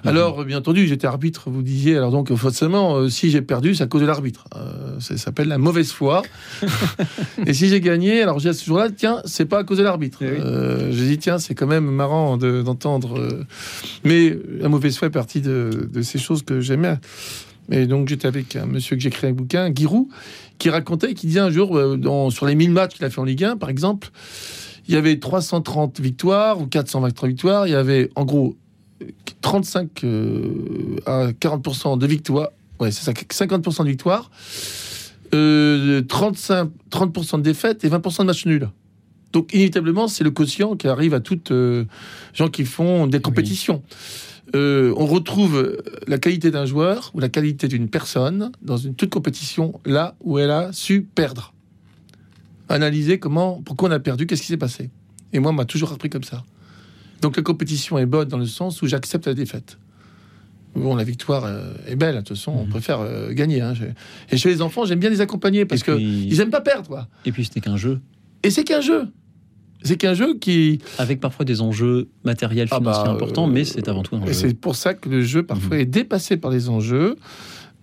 Alors, 0.05 0.45
bien 0.45 0.57
entendu, 0.59 0.87
j'étais 0.87 1.07
arbitre, 1.07 1.49
vous 1.49 1.61
disiez, 1.61 1.97
alors 1.97 2.11
donc 2.11 2.33
forcément, 2.35 2.95
euh, 2.97 3.09
si 3.09 3.29
j'ai 3.31 3.41
perdu, 3.41 3.75
c'est 3.75 3.83
à 3.83 3.87
cause 3.87 4.01
de 4.01 4.05
l'arbitre. 4.05 4.45
Euh, 4.55 4.99
ça 4.99 5.17
s'appelle 5.17 5.47
la 5.47 5.57
mauvaise 5.57 5.91
foi. 5.91 6.21
et 7.45 7.53
si 7.53 7.67
j'ai 7.69 7.81
gagné, 7.81 8.21
alors 8.21 8.39
j'ai 8.39 8.53
ce 8.53 8.65
jour-là, 8.65 8.89
tiens, 8.95 9.21
c'est 9.25 9.45
pas 9.45 9.59
à 9.59 9.63
cause 9.63 9.77
de 9.79 9.83
l'arbitre. 9.83 10.19
Eh 10.21 10.25
oui. 10.25 10.37
Euh, 10.39 10.91
je 10.91 11.03
dis, 11.03 11.17
tiens, 11.17 11.37
c'est 11.39 11.55
quand 11.55 11.67
même 11.67 11.85
marrant 11.85 12.37
de- 12.37 12.61
d'entendre. 12.61 13.19
mais 14.03 14.37
la 14.59 14.69
mauvaise 14.69 14.97
foi 14.97 15.07
est 15.07 15.11
partie 15.11 15.41
de, 15.41 15.89
de 15.91 16.01
ces 16.01 16.19
choses 16.19 16.43
que 16.43 16.61
j'aimais. 16.61 16.97
Et 17.71 17.87
donc, 17.87 18.07
j'étais 18.09 18.27
avec 18.27 18.55
un 18.55 18.67
monsieur 18.67 18.95
que 18.95 19.01
j'ai 19.01 19.09
créé 19.09 19.31
un 19.31 19.33
bouquin, 19.33 19.71
Giroud, 19.73 20.05
qui 20.59 20.69
racontait, 20.69 21.15
qui 21.15 21.25
disait 21.27 21.39
un 21.39 21.49
jour, 21.49 21.97
dans- 21.97 22.29
sur 22.29 22.45
les 22.45 22.53
1000 22.55 22.71
matchs 22.71 22.93
qu'il 22.95 23.05
a 23.05 23.09
fait 23.09 23.19
en 23.19 23.23
Ligue 23.25 23.43
1, 23.43 23.57
par 23.57 23.69
exemple, 23.69 24.09
il 24.87 24.93
y 24.93 24.97
avait 24.97 25.17
330 25.17 25.99
victoires 25.99 26.61
ou 26.61 26.67
423 26.67 27.27
victoires. 27.27 27.67
Il 27.67 27.71
y 27.71 27.75
avait, 27.75 28.11
en 28.15 28.23
gros, 28.23 28.55
35 29.41 30.03
euh, 30.03 30.97
à 31.05 31.31
40% 31.31 31.97
de 31.97 32.07
victoires. 32.07 32.49
Ouais, 32.79 32.91
c'est 32.91 33.03
ça, 33.03 33.11
50% 33.11 33.83
de 33.83 33.89
victoires. 33.89 34.29
Euh, 35.33 36.01
35, 36.01 36.69
30% 36.91 37.37
de 37.37 37.41
défaites 37.41 37.83
et 37.83 37.89
20% 37.89 38.19
de 38.19 38.23
matchs 38.25 38.45
nuls. 38.45 38.69
Donc, 39.33 39.53
inévitablement, 39.53 40.07
c'est 40.07 40.23
le 40.23 40.31
quotient 40.31 40.75
qui 40.75 40.87
arrive 40.87 41.13
à 41.13 41.19
toutes 41.19 41.51
euh, 41.51 41.85
gens 42.33 42.47
qui 42.47 42.63
font 42.63 43.07
des 43.07 43.19
compétitions. 43.19 43.83
Euh, 44.55 44.93
on 44.95 45.05
retrouve 45.05 45.81
la 46.07 46.17
qualité 46.19 46.51
d'un 46.51 46.65
joueur 46.65 47.11
ou 47.13 47.19
la 47.19 47.29
qualité 47.29 47.67
d'une 47.67 47.89
personne 47.89 48.51
dans 48.61 48.77
une 48.77 48.95
toute 48.95 49.09
compétition 49.09 49.79
là 49.85 50.15
où 50.21 50.39
elle 50.39 50.51
a 50.51 50.71
su 50.71 51.01
perdre. 51.01 51.53
Analyser 52.69 53.19
comment, 53.19 53.61
pourquoi 53.65 53.89
on 53.89 53.91
a 53.91 53.99
perdu, 53.99 54.27
qu'est-ce 54.27 54.41
qui 54.41 54.47
s'est 54.47 54.57
passé. 54.57 54.89
Et 55.33 55.39
moi, 55.39 55.51
on 55.51 55.55
m'a 55.55 55.65
toujours 55.65 55.91
appris 55.91 56.09
comme 56.09 56.23
ça. 56.23 56.43
Donc 57.25 57.37
la 57.37 57.41
compétition 57.41 57.97
est 57.97 58.05
bonne 58.05 58.27
dans 58.27 58.37
le 58.37 58.45
sens 58.45 58.83
où 58.83 58.87
j'accepte 58.87 59.25
la 59.25 59.33
défaite. 59.33 59.79
Bon, 60.75 60.95
la 60.95 61.03
victoire 61.03 61.43
euh, 61.45 61.73
est 61.87 61.95
belle, 61.95 62.13
de 62.13 62.19
toute 62.19 62.37
façon, 62.37 62.51
on 62.51 62.63
Mhm. 62.65 62.69
préfère 62.69 62.99
euh, 62.99 63.31
gagner. 63.31 63.61
hein. 63.61 63.73
Et 64.31 64.37
chez 64.37 64.49
les 64.49 64.61
enfants, 64.61 64.85
j'aime 64.85 64.99
bien 64.99 65.09
les 65.09 65.21
accompagner 65.21 65.65
parce 65.65 65.81
puis- 65.81 65.93
qu'ils 65.95 66.31
ils 66.31 66.39
aiment 66.39 66.51
pas 66.51 66.61
perdre. 66.61 66.87
quoi. 66.87 67.07
Et 67.25 67.31
puis 67.31 67.43
c'était 67.45 67.61
qu'un 67.61 67.77
jeu, 67.77 67.99
Et 68.43 68.51
c'est 68.51 68.63
qu'un 68.63 68.81
jeu. 68.81 69.07
C'est 69.81 69.97
qu'un 69.97 70.13
jeu 70.13 70.37
qui. 70.37 70.77
avec 70.99 71.19
parfois 71.19 71.45
des 71.45 71.61
enjeux 71.61 72.09
matériels, 72.23 72.67
Ah 72.69 72.79
bah, 72.79 72.93
financiers 72.93 73.11
importants, 73.15 73.47
euh, 73.49 73.51
mais 73.51 73.65
c'est 73.65 73.87
avant 73.87 74.03
tout 74.03 74.15
un 74.17 74.21
Et 74.23 74.27
jeu. 74.27 74.33
c'est 74.33 74.53
pour 74.53 74.75
ça 74.75 74.93
que 74.93 75.09
le 75.09 75.23
jeu 75.23 75.41
parfois 75.41 75.77
Mhm. 75.77 75.81
est 75.81 75.85
dépassé 75.87 76.37
par 76.37 76.51
les 76.51 76.69
enjeux. 76.69 77.15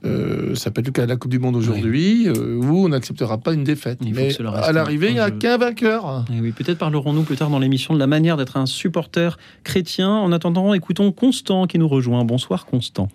Euh, 0.05 0.55
ça 0.55 0.70
peut 0.70 0.80
être 0.80 0.88
le 0.88 0.92
cas 0.92 1.05
de 1.05 1.09
la 1.09 1.16
Coupe 1.16 1.30
du 1.30 1.38
Monde 1.38 1.55
aujourd'hui, 1.57 2.28
euh, 2.28 2.57
où 2.57 2.84
on 2.84 2.88
n'acceptera 2.88 3.38
pas 3.38 3.53
une 3.55 3.64
défaite. 3.64 3.98
Il 4.03 4.12
faut 4.14 4.20
Mais 4.20 4.28
que 4.28 4.34
cela 4.34 4.50
reste 4.50 4.68
à 4.68 4.72
l'arrivée, 4.72 5.09
il 5.09 5.14
n'y 5.14 5.20
a 5.20 5.30
qu'un 5.30 5.59
vainqueur. 5.59 6.24
Et 6.36 6.40
oui, 6.40 6.53
peut-être 6.53 6.78
parlerons-nous 6.78 7.22
plus 7.22 7.36
tard 7.36 7.50
dans 7.50 7.59
l'émission 7.61 7.94
de 7.94 7.98
la 7.98 8.07
manière 8.09 8.36
d'être 8.36 8.57
un 8.57 8.66
supporter 8.66 9.38
chrétien. 9.64 10.11
En 10.11 10.32
attendant, 10.32 10.74
écoutons 10.74 11.12
Constant 11.12 11.66
qui 11.66 11.78
nous 11.78 11.88
rejoint. 11.88 12.24
Bonsoir 12.24 12.66
Constant. 12.66 13.09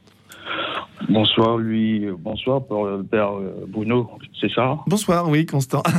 Bonsoir, 1.09 1.57
lui. 1.57 2.05
Bonsoir, 2.19 2.63
pour 2.65 2.85
le 2.87 3.03
père 3.03 3.29
Bruno, 3.67 4.09
c'est 4.41 4.51
ça? 4.51 4.77
Bonsoir, 4.87 5.29
oui, 5.29 5.45
Constant. 5.45 5.83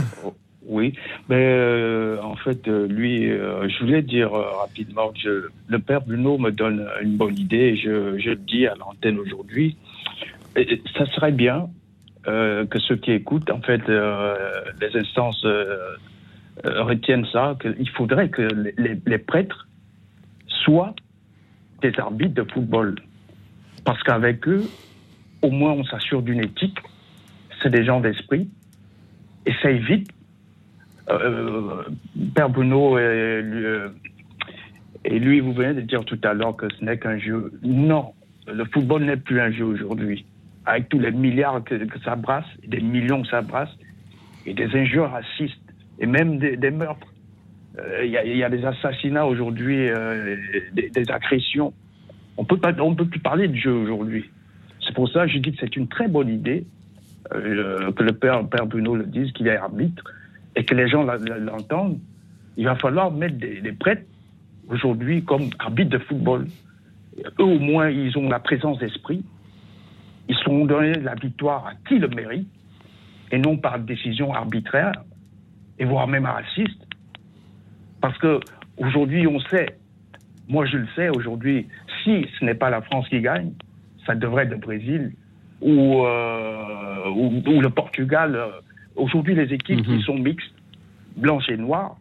Oui. 0.71 0.93
Mais 1.31 1.37
euh, 1.49 2.19
en 2.23 2.37
fait, 2.37 2.69
euh, 2.69 2.87
lui, 2.87 3.27
euh, 3.27 3.67
je 3.71 3.79
voulais 3.83 4.03
dire 4.03 4.35
euh, 4.35 4.45
rapidement 4.61 5.09
que 5.09 5.19
je- 5.19 5.49
le 5.67 5.79
père 5.79 6.03
Bruno 6.03 6.37
me 6.37 6.51
donne 6.51 6.87
une 7.03 7.17
bonne 7.17 7.39
idée. 7.39 7.75
je 7.83 7.89
le 7.91 8.37
dis 8.37 8.67
à 8.67 8.75
l'antenne 8.75 9.19
aujourd'hui. 9.19 9.79
Ça 10.97 11.07
serait 11.07 11.33
bien 11.33 11.69
euh, 12.27 12.67
que 12.67 12.79
ceux 12.79 12.97
qui 12.97 13.13
écoutent, 13.13 13.51
en 13.51 13.61
fait, 13.61 13.81
euh, 13.89 14.35
les 14.81 14.97
instances 14.99 15.45
euh, 15.45 15.97
retiennent 16.65 17.27
ça. 17.33 17.57
qu'il 17.61 17.89
faudrait 17.91 18.29
que 18.29 18.43
les, 18.77 19.19
prêtres 19.19 19.69
soient 20.47 20.95
des 21.83 21.93
arbitres 21.99 22.35
de 22.35 22.51
football. 22.51 22.97
Parce 23.85 24.03
qu'avec 24.03 24.47
eux, 24.49 24.65
au 25.43 25.51
moins, 25.51 25.73
on 25.73 25.85
s'assure 25.85 26.23
d'une 26.23 26.41
éthique. 26.41 26.79
C'est 27.63 27.71
des 27.71 27.85
gens 27.85 28.01
d'esprit. 28.01 28.49
Et 29.47 29.53
ça 29.63 29.71
évite 29.71 30.11
Père 32.35 32.51
Bruno 32.51 32.99
et 35.05 35.19
lui, 35.19 35.41
vous 35.41 35.53
venez 35.53 35.75
de 35.75 35.81
dire 35.81 36.05
tout 36.05 36.19
à 36.23 36.35
l'heure 36.35 36.57
que 36.57 36.67
ce 36.75 36.85
n'est 36.85 36.99
qu'un 36.99 37.19
jeu. 37.19 37.53
Non, 37.63 38.13
le 38.47 38.65
football 38.67 39.05
n'est 39.05 39.17
plus 39.17 39.41
un 39.41 39.51
jeu 39.51 39.65
aujourd'hui. 39.65 40.27
Avec 40.69 40.91
tous 40.91 40.99
les 40.99 41.11
milliards 41.11 41.65
que, 41.65 41.75
ça 42.05 42.15
brasse, 42.15 42.45
des 42.67 42.81
millions 42.81 43.23
que 43.23 43.29
ça 43.29 43.41
brasse, 43.41 43.71
et 44.45 44.53
des 44.53 44.69
injures 44.77 45.11
racistes, 45.11 45.57
et 45.99 46.07
même 46.07 46.39
des, 46.39 46.71
meurtres. 46.71 47.07
Euh, 47.79 48.05
Il 48.05 48.11
y, 48.11 48.45
a- 48.45 48.51
des 48.51 48.65
assassinats 48.65 49.27
aujourd'hui, 49.27 49.89
euh, 49.89 50.37
des, 50.73 51.11
agressions. 51.11 51.73
On 52.37 52.45
peut 52.45 52.59
pas, 52.59 52.73
on 52.81 52.95
peut 52.95 53.07
plus 53.07 53.21
parler 53.21 53.49
de 53.49 53.57
jeu 53.57 53.73
aujourd'hui. 53.73 54.31
C'est 54.87 54.95
pour 54.95 55.09
ça 55.09 55.27
que 55.27 55.33
je 55.33 55.39
dis 55.39 55.53
que 55.53 55.59
c'est 55.59 55.75
une 55.77 55.89
très 55.89 56.07
bonne 56.07 56.29
idée 56.29 56.67
euh, 57.35 57.91
que 57.93 58.03
le 58.03 58.13
père, 58.13 58.45
Bruno 58.67 58.95
le 58.95 59.07
dise, 59.07 59.33
qu'il 59.33 59.49
est 59.49 59.57
arbitre 59.57 60.05
et 60.55 60.65
que 60.65 60.75
les 60.75 60.89
gens 60.89 61.03
l'entendent, 61.03 61.99
il 62.59 62.67
va 62.67 62.75
falloir 62.75 63.11
mettre 63.11 63.39
des 63.39 63.73
prêtres 63.73 64.05
aujourd'hui 64.69 65.25
comme 65.25 65.49
arbitres 65.59 65.91
de 65.91 65.99
football. 65.99 66.47
Eux, 67.39 67.45
au 67.45 67.59
moins, 67.59 67.89
ils 67.91 68.17
ont 68.19 68.29
la 68.29 68.39
présence 68.39 68.79
d'esprit. 68.79 69.25
Ils 70.29 70.37
sont 70.37 70.65
donnés 70.67 70.95
la 70.95 71.15
victoire 71.15 71.67
à 71.67 71.73
qui 71.89 71.99
le 71.99 72.09
mérite 72.09 72.49
et 73.31 73.39
non 73.39 73.57
par 73.57 73.79
décision 73.79 74.33
arbitraire 74.35 74.93
et 75.79 75.85
voire 75.85 76.07
même 76.07 76.27
raciste. 76.27 76.83
Parce 78.01 78.17
que 78.19 78.41
aujourd'hui, 78.79 79.27
on 79.27 79.41
sait 79.41 79.79
moi 80.49 80.65
je 80.67 80.79
le 80.79 80.87
sais 80.97 81.09
aujourd'hui, 81.11 81.69
si 82.03 82.27
ce 82.39 82.45
n'est 82.45 82.55
pas 82.55 82.71
la 82.71 82.81
France 82.83 83.09
qui 83.09 83.21
gagne, 83.21 83.53
ça 84.07 84.15
devrait 84.15 84.45
être 84.45 84.51
le 84.51 84.57
Brésil 84.57 85.13
ou, 85.61 86.05
euh, 86.05 87.09
ou, 87.11 87.43
ou 87.47 87.61
le 87.61 87.69
Portugal. 87.71 88.39
Aujourd'hui, 88.97 89.35
les 89.35 89.53
équipes 89.53 89.87
Mhm. 89.87 89.99
qui 89.99 90.03
sont 90.05 90.15
mixtes, 90.17 90.55
blanches 91.17 91.49
et 91.51 91.57
noires, 91.57 91.97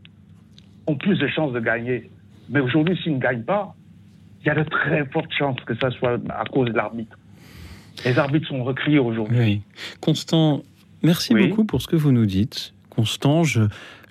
ont 0.87 0.95
plus 0.95 1.17
de 1.19 1.27
chances 1.27 1.51
de 1.51 1.59
gagner. 1.59 2.09
Mais 2.49 2.61
aujourd'hui, 2.61 2.97
s'ils 3.03 3.15
ne 3.15 3.19
gagnent 3.19 3.43
pas, 3.43 3.75
il 4.41 4.47
y 4.47 4.49
a 4.49 4.55
de 4.55 4.63
très 4.63 5.05
fortes 5.07 5.33
chances 5.33 5.59
que 5.65 5.75
ça 5.75 5.89
soit 5.91 6.17
à 6.29 6.45
cause 6.45 6.69
de 6.69 6.77
l'arbitre. 6.77 7.17
Les 8.05 8.17
arbitres 8.17 8.47
sont 8.47 8.63
recriés 8.63 8.99
aujourd'hui. 8.99 9.37
Oui. 9.39 9.61
Constant, 10.01 10.63
merci 11.03 11.33
Oui. 11.33 11.47
beaucoup 11.47 11.65
pour 11.65 11.81
ce 11.81 11.87
que 11.87 11.95
vous 11.95 12.11
nous 12.11 12.25
dites. 12.25 12.73
Constant, 12.89 13.43
je, 13.43 13.61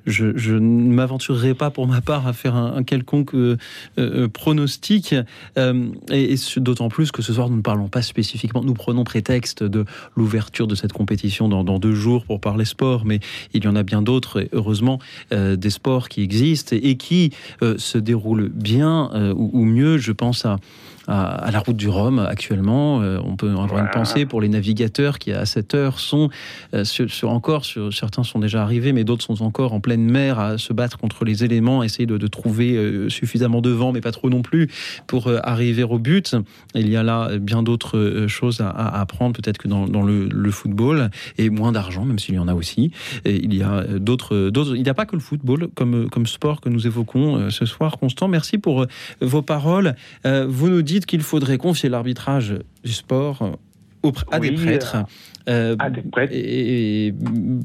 je, 0.06 0.36
je 0.36 0.54
ne 0.54 0.92
m'aventurerai 0.92 1.54
pas 1.54 1.70
pour 1.70 1.86
ma 1.86 2.00
part 2.00 2.26
à 2.26 2.32
faire 2.32 2.54
un, 2.54 2.76
un 2.76 2.82
quelconque 2.84 3.34
euh, 3.34 3.56
euh, 3.98 4.28
pronostic, 4.28 5.14
euh, 5.58 5.88
et, 6.10 6.36
d'autant 6.58 6.88
plus 6.88 7.10
que 7.10 7.22
ce 7.22 7.32
soir 7.32 7.48
nous 7.50 7.56
ne 7.56 7.62
parlons 7.62 7.88
pas 7.88 8.02
spécifiquement, 8.02 8.62
nous 8.62 8.74
prenons 8.74 9.04
prétexte 9.04 9.62
de 9.64 9.84
l'ouverture 10.16 10.66
de 10.66 10.74
cette 10.74 10.92
compétition 10.92 11.48
dans, 11.48 11.64
dans 11.64 11.78
deux 11.78 11.94
jours 11.94 12.24
pour 12.24 12.40
parler 12.40 12.64
sport, 12.64 13.04
mais 13.04 13.20
il 13.52 13.64
y 13.64 13.68
en 13.68 13.76
a 13.76 13.82
bien 13.82 14.02
d'autres, 14.02 14.42
et 14.42 14.48
heureusement, 14.52 14.98
des 15.30 15.70
sports 15.70 16.08
qui 16.08 16.22
existent 16.22 16.74
et, 16.76 16.90
et 16.90 16.96
qui 16.96 17.32
se 17.60 17.98
déroulent 17.98 18.48
bien 18.48 19.10
ou, 19.34 19.50
ou 19.52 19.64
mieux, 19.64 19.98
je 19.98 20.12
pense 20.12 20.44
à, 20.44 20.58
à, 21.06 21.34
à 21.34 21.50
la 21.50 21.58
route 21.60 21.76
du 21.76 21.88
Rhum 21.88 22.18
actuellement. 22.18 23.02
Euh, 23.02 23.18
on 23.24 23.36
peut 23.36 23.50
avoir 23.50 23.78
une 23.78 23.90
pensée 23.90 24.26
pour 24.26 24.40
les 24.40 24.48
navigateurs 24.48 25.18
qui, 25.18 25.32
à 25.32 25.46
cette 25.46 25.74
heure, 25.74 25.98
sont 25.98 26.30
euh, 26.74 26.84
sur, 26.84 27.10
sur- 27.10 27.30
encore, 27.30 27.64
sur, 27.64 27.92
certains 27.92 28.22
sont 28.24 28.38
déjà 28.38 28.62
arrivés, 28.62 28.92
mais 28.92 29.04
d'autres 29.04 29.24
sont 29.24 29.42
encore 29.42 29.72
en 29.72 29.80
pleine 29.80 30.04
mer 30.10 30.38
à 30.38 30.58
se 30.58 30.72
battre 30.72 30.98
contre 30.98 31.24
les 31.24 31.44
éléments, 31.44 31.82
essayer 31.82 32.06
de, 32.06 32.18
de 32.18 32.26
trouver 32.26 32.76
euh, 32.76 33.08
suffisamment 33.08 33.60
de 33.60 33.70
vent, 33.70 33.92
mais 33.92 34.00
pas 34.00 34.12
trop 34.12 34.30
non 34.30 34.42
plus, 34.42 34.68
pour 35.06 35.30
arriver 35.42 35.82
au 35.82 35.98
but. 35.98 36.36
Il 36.74 36.88
y 36.88 36.96
a 36.96 37.02
là 37.02 37.38
bien 37.38 37.62
d'autres 37.62 38.26
choses 38.28 38.60
à, 38.60 38.68
à 38.68 39.00
apprendre, 39.00 39.34
peut-être 39.36 39.58
que 39.58 39.68
dans, 39.68 39.86
dans 39.86 40.02
le, 40.02 40.28
le 40.28 40.50
football, 40.50 41.10
et 41.38 41.50
moins 41.50 41.72
d'argent, 41.72 42.04
même 42.04 42.18
s'il 42.18 42.34
y 42.34 42.38
en 42.38 42.48
a 42.48 42.54
aussi. 42.54 42.90
Et 43.24 43.36
il 43.36 43.54
y 43.54 43.62
a 43.62 43.82
d'autres. 43.98 44.50
Il 44.74 44.82
n'y 44.82 44.88
a 44.88 44.94
pas 44.94 45.06
que 45.06 45.16
le 45.16 45.20
football 45.22 45.68
comme, 45.74 46.08
comme 46.08 46.26
sport 46.26 46.60
que 46.60 46.68
nous 46.68 46.86
évoquons 46.86 47.50
ce 47.50 47.66
soir. 47.66 47.98
Constant, 47.98 48.28
merci 48.28 48.58
pour 48.58 48.86
vos 49.20 49.42
paroles. 49.42 49.94
Vous 50.24 50.68
nous 50.68 50.82
dites 50.82 50.95
qu'il 51.04 51.20
faudrait 51.20 51.58
confier 51.58 51.90
l'arbitrage 51.90 52.54
du 52.82 52.92
sport 52.92 53.42
euh, 53.42 53.50
au 54.02 54.12
pr- 54.12 54.24
à 54.30 54.40
des 54.40 54.48
Oui, 54.50 54.54
prêtres. 54.56 54.96
Euh, 55.48 55.76
À 55.78 55.90
des 55.90 56.00
prêtres. 56.02 56.32
et, 56.34 57.08
et, 57.08 57.14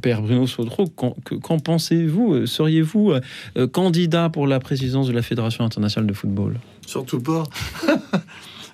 Père 0.01 0.21
Bruno 0.21 0.45
Sautreau, 0.47 0.88
qu'en 0.88 1.15
que- 1.23 1.36
qu'en 1.36 1.59
pensez-vous 1.59 2.34
Euh, 2.34 2.45
Seriez-vous 2.45 3.11
euh, 3.11 3.21
euh, 3.57 3.67
candidat 3.67 4.29
pour 4.29 4.45
la 4.47 4.59
présidence 4.59 5.07
de 5.07 5.13
la 5.13 5.21
Fédération 5.21 5.63
internationale 5.63 6.07
de 6.07 6.13
football? 6.13 6.59
Surtout 6.86 7.21
pas. 7.21 7.43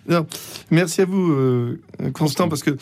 Non, 0.10 0.26
merci 0.72 1.02
à 1.02 1.06
vous, 1.06 1.34
euh, 1.34 1.82
Constant, 2.14 2.48
parce 2.48 2.64
que 2.64 2.78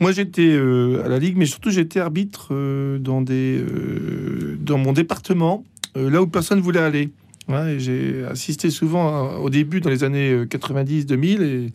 moi 0.00 0.12
j'étais 0.12 0.48
euh, 0.50 1.02
à 1.04 1.08
la 1.08 1.18
Ligue, 1.18 1.36
mais 1.36 1.44
surtout 1.44 1.68
j'étais 1.68 2.00
arbitre 2.00 2.48
euh, 2.52 2.98
dans, 2.98 3.20
des, 3.20 3.58
euh, 3.58 4.56
dans 4.62 4.78
mon 4.78 4.94
département, 4.94 5.62
euh, 5.98 6.08
là 6.08 6.22
où 6.22 6.26
personne 6.26 6.58
voulait 6.60 6.80
aller. 6.80 7.10
Ouais, 7.50 7.78
j'ai 7.78 8.24
assisté 8.30 8.70
souvent 8.70 9.34
au 9.38 9.50
début 9.50 9.80
dans 9.80 9.90
les 9.90 10.04
années 10.04 10.30
euh, 10.32 10.44
90-2000 10.46 11.42
et 11.42 11.72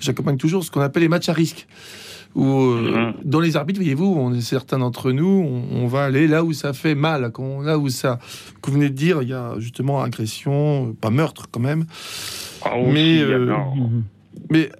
j'accompagne 0.00 0.36
toujours 0.36 0.64
ce 0.64 0.70
qu'on 0.70 0.80
appelle 0.80 1.02
les 1.02 1.08
matchs 1.08 1.28
à 1.28 1.32
risque. 1.32 1.66
Où, 2.34 2.46
euh, 2.46 3.12
Mhm. 3.12 3.14
dans 3.24 3.40
les 3.40 3.56
arbitres, 3.56 3.78
voyez-vous, 3.80 4.06
on, 4.06 4.40
certains 4.40 4.78
d'entre 4.78 5.12
nous, 5.12 5.26
on, 5.70 5.82
on 5.82 5.86
va 5.86 6.04
aller 6.04 6.26
là 6.26 6.42
où 6.44 6.54
ça 6.54 6.72
fait 6.72 6.94
mal, 6.94 7.30
là 7.62 7.78
où 7.78 7.88
ça, 7.90 8.18
que 8.62 8.70
vous 8.70 8.76
venez 8.78 8.88
de 8.88 8.94
dire, 8.94 9.20
il 9.22 9.28
y 9.28 9.34
a 9.34 9.54
justement 9.58 10.02
agression, 10.02 10.88
euh, 10.88 10.92
pas 10.98 11.10
meurtre 11.10 11.48
quand 11.50 11.60
même, 11.60 11.84
Ah, 12.64 12.70
Mais, 12.90 13.20
euh, 13.22 13.54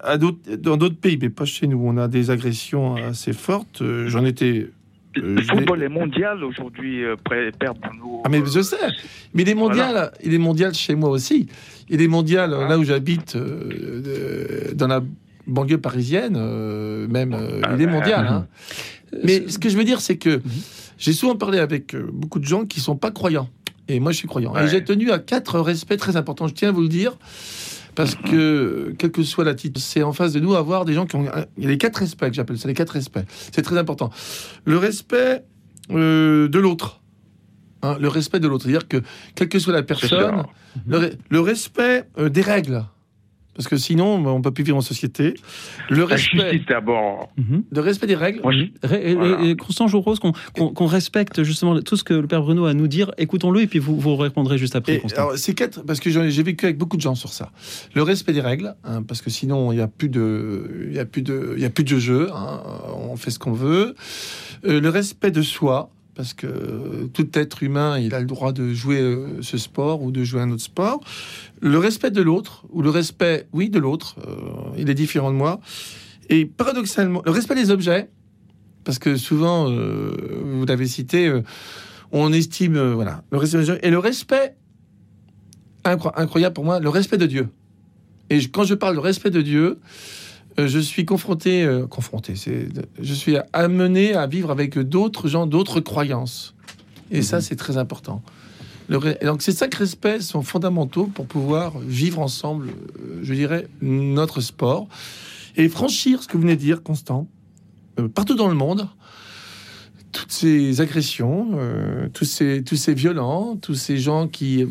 à 0.01 0.17
dans 0.19 0.77
d'autres 0.79 0.97
pays, 0.97 1.19
mais 1.21 1.29
pas 1.29 1.45
chez 1.45 1.67
nous, 1.67 1.81
on 1.85 1.99
a 1.99 2.09
des 2.09 2.31
agressions 2.31 2.95
assez 2.97 3.33
fortes. 3.35 3.83
Euh, 3.83 4.09
J'en 4.09 4.25
étais. 4.25 4.71
Euh, 5.19 5.35
Le 5.37 5.43
football 5.43 5.83
est 5.83 5.89
mondial 5.89 6.43
aujourd'hui, 6.45 7.05
euh, 7.05 7.17
Bruno. 7.25 8.23
Ah, 8.25 8.29
mais 8.29 8.43
je 8.45 8.61
sais. 8.63 8.77
Mais 9.35 9.43
il 9.43 9.49
est 9.49 9.55
mondial, 9.55 10.13
il 10.23 10.35
est 10.35 10.39
mondial 10.39 10.75
chez 10.75 10.95
moi 10.95 11.11
aussi. 11.11 11.47
Il 11.89 12.01
est 12.01 12.09
mondial 12.09 12.53
euh, 12.53 12.69
là 12.69 12.79
où 12.79 12.85
j'habite, 12.85 13.37
euh, 13.37 14.03
euh, 14.07 14.75
dans 14.75 14.87
la 14.87 15.03
banlieue 15.47 15.79
parisienne, 15.79 16.37
euh, 16.37 17.07
même. 17.09 17.33
euh, 17.35 17.61
Ah, 17.65 17.73
il 17.75 17.83
est 17.83 17.87
bah, 17.87 17.93
mondial. 17.93 18.27
hein. 18.27 18.47
Mais 19.25 19.41
Euh, 19.43 19.49
ce 19.49 19.59
que 19.59 19.69
je 19.69 19.77
veux 19.77 19.85
dire, 19.85 20.01
c'est 20.01 20.17
que 20.17 20.37
Mhm. 20.37 20.43
j'ai 20.99 21.13
souvent 21.13 21.37
parlé 21.37 21.59
avec 21.59 21.95
euh, 21.95 22.09
beaucoup 22.13 22.39
de 22.39 22.45
gens 22.47 22.65
qui 22.65 22.81
sont 22.81 22.97
pas 22.97 23.11
croyants. 23.11 23.49
Et 23.89 23.99
moi, 24.01 24.13
je 24.13 24.17
suis 24.19 24.29
croyant. 24.29 24.57
Et 24.57 24.69
j'ai 24.69 24.83
tenu 24.85 25.11
à 25.11 25.19
quatre 25.19 25.59
respects 25.61 25.97
très 25.99 26.17
importants. 26.17 26.47
Je 26.49 26.55
tiens 26.55 26.69
à 26.69 26.73
vous 26.73 26.83
le 26.83 26.89
dire. 26.89 27.19
Parce 27.95 28.15
que, 28.15 28.95
quelle 28.99 29.13
que 29.13 29.23
soit 29.23 29.45
la 29.45 29.55
titre, 29.55 29.81
c'est 29.81 30.03
en 30.03 30.13
face 30.13 30.33
de 30.33 30.41
nous 30.41 30.55
avoir 30.55 30.85
des 30.85 30.95
gens 30.95 31.07
qui 31.07 31.17
ont. 31.17 31.27
Il 31.57 31.65
y 31.65 31.67
a 31.67 31.71
les 31.71 31.79
quatre 31.79 31.97
respects 31.97 32.29
que 32.29 32.35
j'appelle 32.35 32.59
ça, 32.59 32.69
les 32.69 32.75
quatre 32.75 32.91
respects. 32.91 33.25
C'est 33.53 33.63
très 33.63 33.77
important. 33.77 34.11
Le 34.65 34.79
respect 34.79 35.45
euh, 35.91 36.49
de 36.49 36.59
l'autre. 36.59 37.01
Hein, 37.83 37.99
le 38.01 38.09
respect 38.09 38.41
de 38.41 38.49
l'autre. 38.49 38.65
C'est-à-dire 38.65 38.89
que, 38.89 39.03
quelle 39.35 39.49
que 39.49 39.59
soit 39.59 39.73
la 39.73 39.83
personne, 39.83 40.45
le 40.87 41.41
respect 41.41 42.05
euh, 42.19 42.29
des 42.29 42.43
règles. 42.43 42.85
Parce 43.55 43.69
que 43.69 43.77
sinon, 43.77 44.15
on 44.27 44.39
ne 44.39 44.43
peut 44.43 44.51
plus 44.51 44.65
vivre 44.65 44.79
en 44.79 44.81
société. 44.81 45.35
Le 45.91 46.05
respect, 46.05 46.63
d'abord. 46.69 47.31
Mhm. 47.37 47.65
le 47.71 47.81
respect 47.81 48.07
des 48.07 48.15
règles. 48.15 48.41
Et- 48.91 49.15
Voilà. 49.15 49.43
et- 49.45 49.51
et 49.51 49.57
Constant, 49.57 49.87
je 49.89 49.93
vous 49.97 50.03
propose 50.03 50.21
qu'on 50.21 50.87
respecte 50.87 51.43
justement 51.43 51.79
tout 51.81 51.97
ce 51.97 52.05
que 52.05 52.15
le 52.15 52.27
Père 52.27 52.43
Bruno 52.43 52.65
a 52.67 52.71
à 52.71 52.75
nous 52.75 52.89
dire. 52.89 53.11
Écoutons-le 53.19 53.61
et 53.63 53.67
puis 53.67 53.79
vous, 53.79 53.99
vous 54.01 54.17
répondrez 54.17 54.57
juste 54.59 54.75
après. 54.77 55.01
C'est 55.37 55.55
quatre, 55.55 55.85
parce 55.85 56.01
que 56.01 56.09
j'ai 56.11 56.43
vécu 56.43 56.65
avec 56.65 56.79
beaucoup 56.79 56.97
de 56.97 57.03
gens 57.03 57.15
sur 57.15 57.31
ça. 57.33 57.51
Le 57.95 58.03
respect 58.03 58.33
des 58.33 58.41
règles, 58.41 58.75
hein, 58.85 59.03
parce 59.03 59.21
que 59.23 59.29
sinon 59.31 59.71
il 59.73 59.77
n'y 59.77 59.83
a 59.83 59.89
plus 59.89 60.09
de, 60.09 60.89
y 60.91 60.99
a 60.99 61.05
plus 61.05 61.23
de, 61.23 61.55
il 61.57 61.63
y 61.63 61.67
a 61.67 61.71
plus 61.71 61.85
de 61.85 61.99
jeu. 61.99 62.29
hein, 62.35 62.63
on 63.11 63.17
fait 63.17 63.31
ce 63.31 63.39
qu'on 63.39 63.53
veut. 63.53 63.95
Euh, 64.65 64.81
le 64.81 64.89
respect 64.89 65.31
de 65.31 65.43
soi, 65.43 65.91
parce 66.15 66.35
que 66.35 67.07
tout 67.15 67.29
être 67.39 67.63
humain, 67.63 67.99
il 67.99 68.15
a 68.15 68.21
le 68.21 68.27
droit 68.27 68.53
de 68.53 68.73
jouer 68.75 69.01
euh, 69.01 69.41
ce 69.41 69.57
sport 69.57 70.03
ou 70.03 70.11
de 70.11 70.25
jouer 70.25 70.43
un 70.43 70.51
autre 70.51 70.63
sport. 70.63 71.01
Le 71.61 71.79
respect 71.79 72.11
de 72.11 72.21
l'autre, 72.21 72.65
ou 72.71 72.83
le 72.83 72.91
respect, 72.91 73.47
oui, 73.53 73.71
de 73.71 73.79
l'autre. 73.79 74.17
euh, 74.27 74.77
il 74.77 74.91
est 74.91 74.95
différent 74.95 75.31
de 75.31 75.37
moi. 75.37 75.61
Et 76.29 76.45
paradoxalement, 76.45 77.23
le 77.25 77.31
respect 77.31 77.55
des 77.55 77.71
objets, 77.71 78.11
parce 78.85 78.99
que 78.99 79.17
souvent, 79.17 79.71
euh, 79.71 80.15
vous 80.45 80.67
l'avez 80.67 80.87
cité, 80.87 81.33
on 82.11 82.33
estime, 82.33 82.93
voilà, 82.93 83.23
le 83.31 83.39
respect 83.39 83.59
des 83.59 83.71
objets 83.71 83.87
et 83.87 83.91
le 83.91 83.99
respect 83.99 84.55
incro- 85.85 86.13
incroyable 86.17 86.55
pour 86.55 86.65
moi, 86.65 86.79
le 86.79 86.89
respect 86.89 87.19
de 87.19 87.27
Dieu. 87.27 87.49
Et 88.29 88.39
quand 88.49 88.65
je 88.65 88.75
parle 88.75 88.95
de 88.97 89.01
respect 89.01 89.31
de 89.31 89.43
Dieu, 89.43 89.79
je 90.59 90.79
suis 90.79 91.05
confronté, 91.05 91.65
euh, 91.65 91.87
confronté, 91.87 92.37
c'est, 92.37 92.69
je 93.01 93.15
suis 93.15 93.37
amené 93.53 94.15
à 94.15 94.27
vivre 94.27 94.51
avec 94.51 94.79
d'autres 94.79 95.29
gens, 95.29 95.47
d'autres 95.47 95.81
croyances. 95.81 96.55
Et 97.11 97.23
ça, 97.23 97.41
c'est 97.41 97.57
très 97.57 97.77
important. 97.77 98.23
Le 98.89 98.99
et 99.23 99.27
donc 99.27 99.43
ces 99.43 99.53
cinq 99.53 99.75
respects 99.75 100.21
sont 100.21 100.43
fondamentaux 100.43 101.07
pour 101.07 101.27
pouvoir 101.27 101.79
vivre 101.79 102.19
ensemble, 102.21 102.69
euh, 102.69 103.21
je 103.23 103.35
dirais, 103.35 103.69
notre 103.81 104.41
sport 104.41 104.89
et 105.57 105.69
franchir 105.69 106.23
ce 106.23 106.29
que 106.29 106.37
vous 106.37 106.43
venez 106.43 106.57
de 106.57 106.61
dire, 106.61 106.83
Constant, 106.83 107.29
euh, 107.99 108.09
partout 108.09 108.35
dans 108.35 108.49
le 108.49 108.55
monde, 108.55 108.89
toutes 110.13 110.31
ces 110.31 110.81
agressions, 110.81 111.51
euh, 111.55 112.09
tous, 112.13 112.27
ces, 112.27 112.63
tous 112.63 112.77
ces 112.77 112.95
violents, 112.95 113.57
tous 113.57 113.75
ces 113.75 113.97
gens 113.97 114.29
qui 114.29 114.67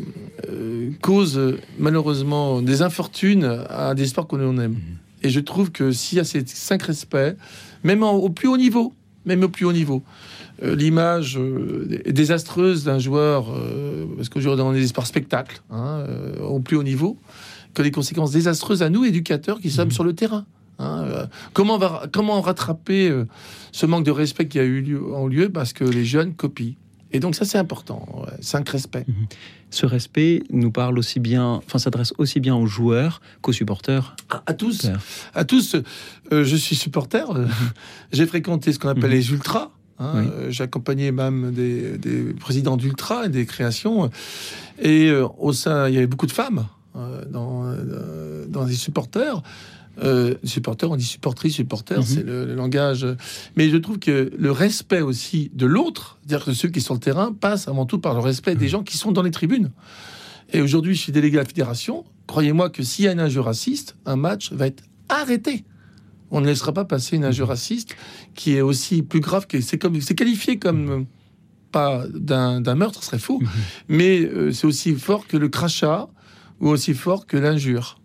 euh, 0.48 0.90
causent 1.02 1.38
euh, 1.38 1.58
malheureusement 1.78 2.62
des 2.62 2.82
infortunes 2.82 3.64
à 3.68 3.94
des 3.94 4.06
sports 4.06 4.28
que 4.28 4.36
l'on 4.36 4.58
aime. 4.58 4.76
Et 5.22 5.28
je 5.30 5.40
trouve 5.40 5.70
que 5.70 5.92
s'il 5.92 6.18
y 6.18 6.20
a 6.20 6.24
ces 6.24 6.44
cinq 6.46 6.82
respects, 6.82 7.36
même 7.84 8.02
en- 8.02 8.12
au 8.14 8.28
plus 8.30 8.48
haut 8.48 8.56
niveau, 8.56 8.92
même 9.24 9.42
au 9.44 9.48
plus 9.48 9.64
haut 9.64 9.72
niveau, 9.72 10.02
euh, 10.62 10.74
l'image 10.74 11.38
euh, 11.38 11.86
dé- 11.88 12.12
désastreuse 12.12 12.84
d'un 12.84 12.98
joueur, 12.98 13.46
euh, 13.50 14.04
parce 14.16 14.28
qu'aujourd'hui 14.28 14.64
on 14.64 14.74
est 14.74 14.80
des 14.80 14.86
sports 14.88 15.06
spectacles, 15.06 15.62
hein, 15.70 16.04
au 16.42 16.60
plus 16.60 16.76
haut 16.76 16.82
niveau, 16.82 17.16
que 17.74 17.82
les 17.82 17.90
conséquences 17.90 18.32
désastreuses 18.32 18.82
à 18.82 18.90
nous, 18.90 19.04
éducateurs, 19.04 19.60
qui 19.60 19.70
sommes 19.70 19.90
sur 19.92 20.04
le 20.04 20.12
terrain. 20.14 20.44
hein. 20.78 21.04
Euh, 21.06 21.26
comment, 21.52 21.78
va, 21.78 22.04
comment 22.12 22.40
rattraper 22.40 23.08
euh, 23.08 23.26
ce 23.70 23.86
manque 23.86 24.04
de 24.04 24.10
respect 24.10 24.48
qui 24.48 24.58
a 24.58 24.64
eu 24.64 24.80
lieu, 24.82 25.14
en 25.14 25.26
lieu 25.26 25.48
parce 25.48 25.72
que 25.72 25.84
les 25.84 26.04
jeunes 26.04 26.34
copient 26.34 26.74
Et 27.12 27.20
donc 27.20 27.34
ça 27.34 27.44
c'est 27.44 27.58
important, 27.58 28.24
cinq 28.40 28.68
respects. 28.70 29.04
Ce 29.70 29.86
respect 29.86 30.42
nous 30.50 30.70
parle 30.70 30.98
aussi 30.98 31.20
bien, 31.20 31.60
enfin 31.66 31.78
s'adresse 31.78 32.12
aussi 32.18 32.40
bien 32.40 32.54
aux 32.56 32.66
joueurs 32.66 33.20
qu'aux 33.40 33.52
supporters. 33.52 34.16
À, 34.30 34.42
à 34.46 34.54
tous, 34.54 34.82
Père. 34.82 35.00
à 35.34 35.44
tous. 35.44 35.76
euh, 36.32 36.44
je 36.44 36.56
suis 36.56 36.76
supporter. 36.76 37.24
euh, 37.36 37.46
J'ai 38.12 38.26
fréquenté 38.26 38.72
ce 38.72 38.78
qu'on 38.78 38.88
appelle 38.88 39.04
Mhm. 39.10 39.16
les 39.16 39.30
ultras. 39.30 39.70
hein, 39.98 40.12
Oui. 40.16 40.24
euh, 40.30 40.50
J'ai 40.50 40.64
accompagné 40.64 41.12
même 41.12 41.52
des, 41.52 41.96
des 41.98 42.34
présidents 42.34 42.76
d'ultras 42.76 43.26
et 43.26 43.28
des 43.28 43.46
créations. 43.46 44.10
Et 44.78 45.08
euh, 45.08 45.26
au 45.38 45.52
sein, 45.52 45.88
il 45.88 45.94
y 45.94 45.98
avait 45.98 46.06
beaucoup 46.06 46.26
de 46.26 46.32
femmes 46.32 46.66
dans, 47.30 47.74
dans 48.48 48.64
les 48.64 48.74
supporters. 48.74 49.42
Euh, 50.02 50.34
supporters, 50.44 50.90
on 50.90 50.96
dit 50.96 51.04
supportrices, 51.04 51.54
supporters, 51.54 51.98
Mhm. 52.00 52.04
c'est 52.04 52.22
le, 52.24 52.44
le 52.46 52.54
langage. 52.54 53.06
Mais 53.56 53.70
je 53.70 53.76
trouve 53.76 53.98
que 53.98 54.32
le 54.36 54.50
respect 54.50 55.00
aussi 55.00 55.50
de 55.54 55.66
l'autre, 55.66 56.18
c'est-à-dire 56.26 56.44
que 56.46 56.52
ceux 56.52 56.68
qui 56.68 56.80
sont 56.80 56.86
sur 56.86 56.94
le 56.94 57.00
terrain 57.00 57.32
passent 57.32 57.68
avant 57.68 57.86
tout 57.86 57.98
par 57.98 58.14
le 58.14 58.20
respect 58.20 58.54
Mhm. 58.54 58.60
des 58.60 58.68
gens 58.68 58.82
qui 58.82 58.96
sont 58.98 59.12
dans 59.12 59.22
les 59.22 59.30
tribunes. 59.30 59.70
Et 60.52 60.60
aujourd'hui, 60.60 60.94
je 60.94 61.00
suis 61.00 61.12
délégué 61.12 61.38
à 61.38 61.42
la 61.42 61.46
fédération. 61.46 62.04
Croyez-moi 62.26 62.68
que 62.70 62.82
s'il 62.82 63.04
y 63.04 63.08
a 63.08 63.12
une 63.12 63.20
injure 63.20 63.44
raciste, 63.44 63.96
un 64.04 64.16
match 64.16 64.52
va 64.52 64.66
être 64.66 64.82
arrêté. 65.08 65.64
On 66.30 66.40
ne 66.40 66.46
laissera 66.46 66.72
pas 66.72 66.84
passer 66.84 67.16
une 67.16 67.24
injure 67.24 67.48
raciste 67.48 67.94
qui 68.34 68.54
est 68.56 68.60
aussi 68.60 69.02
plus 69.02 69.20
grave 69.20 69.46
que 69.46 69.60
c'est 69.60 69.78
comme 69.78 70.00
c'est 70.00 70.14
qualifié 70.14 70.58
comme 70.58 71.06
pas 71.70 72.04
d'un 72.12 72.60
d'un 72.60 72.74
meurtre, 72.74 73.00
ce 73.02 73.06
serait 73.06 73.18
faux, 73.18 73.40
mais 73.88 74.20
euh, 74.24 74.50
c'est 74.52 74.66
aussi 74.66 74.94
fort 74.94 75.26
que 75.26 75.36
le 75.36 75.48
crachat 75.48 76.08
ou 76.60 76.68
aussi 76.68 76.92
fort 76.94 77.26
que 77.26 77.36
l'injure. 77.36 77.98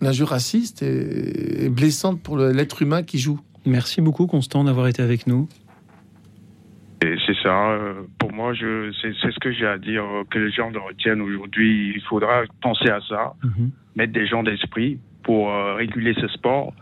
L'injure 0.00 0.28
raciste 0.28 0.82
est, 0.82 1.64
est 1.64 1.68
blessante 1.70 2.22
pour 2.22 2.36
l'être 2.38 2.82
humain 2.82 3.02
qui 3.02 3.18
joue. 3.18 3.40
Merci 3.66 4.00
beaucoup, 4.02 4.26
Constant, 4.26 4.64
d'avoir 4.64 4.88
été 4.88 5.02
avec 5.02 5.26
nous. 5.26 5.48
C'est 7.02 7.36
ça. 7.42 7.70
euh, 7.72 8.02
Pour 8.18 8.32
moi, 8.32 8.52
c'est, 8.54 9.12
ce 9.12 9.38
que 9.38 9.52
j'ai 9.52 9.66
à 9.66 9.76
dire, 9.78 10.02
euh, 10.04 10.24
que 10.30 10.38
les 10.38 10.50
gens 10.50 10.70
le 10.70 10.78
retiennent 10.78 11.20
aujourd'hui. 11.20 11.92
Il 11.96 12.02
faudra 12.02 12.42
penser 12.62 12.88
à 12.88 13.00
ça, 13.08 13.34
Mhm. 13.44 13.70
mettre 13.96 14.12
des 14.14 14.26
gens 14.26 14.42
d'esprit 14.42 14.98
pour 15.22 15.50
euh, 15.52 15.74
réguler 15.74 16.14
ce 16.18 16.28
sport 16.28 16.72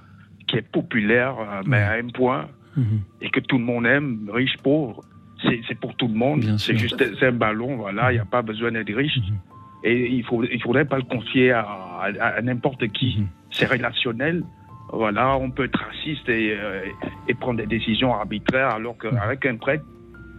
qui 0.47 0.57
est 0.59 0.63
populaire, 0.71 1.35
euh, 1.41 1.63
mais 1.67 1.79
à 1.79 1.93
un 1.95 2.09
point, 2.09 2.47
Mhm. 2.77 3.01
et 3.21 3.31
que 3.31 3.41
tout 3.41 3.59
le 3.59 3.65
monde 3.65 3.85
aime, 3.87 4.31
riche, 4.33 4.57
pauvre. 4.63 5.01
C'est, 5.69 5.75
pour 5.75 5.97
tout 5.97 6.07
le 6.07 6.15
monde. 6.15 6.45
C'est 6.59 6.77
juste 6.77 7.03
un 7.21 7.33
ballon, 7.33 7.77
voilà. 7.77 8.13
Il 8.13 8.15
n'y 8.15 8.21
a 8.21 8.25
pas 8.25 8.43
besoin 8.43 8.71
d'être 8.71 8.95
riche. 8.95 9.19
Mhm. 9.19 9.37
Et 9.85 10.09
il 10.11 10.25
faut, 10.25 10.43
il 10.45 10.61
faudrait 10.63 10.85
pas 10.85 10.97
le 10.97 11.03
confier 11.03 11.51
à, 11.53 11.61
à- 12.03 12.27
à 12.39 12.41
n'importe 12.43 12.87
qui. 12.89 13.17
Mhm. 13.19 13.27
C'est 13.51 13.67
relationnel. 13.67 14.45
Voilà, 14.93 15.37
on 15.39 15.51
peut 15.51 15.65
être 15.65 15.79
raciste 15.79 16.29
et, 16.29 16.53
euh, 16.59 16.83
et 17.29 17.35
prendre 17.35 17.59
des 17.61 17.67
décisions 17.67 18.13
arbitraires, 18.15 18.71
alors 18.75 18.95
Mhm. 19.03 19.11
qu'avec 19.19 19.47
un 19.47 19.57
prêtre, 19.57 19.85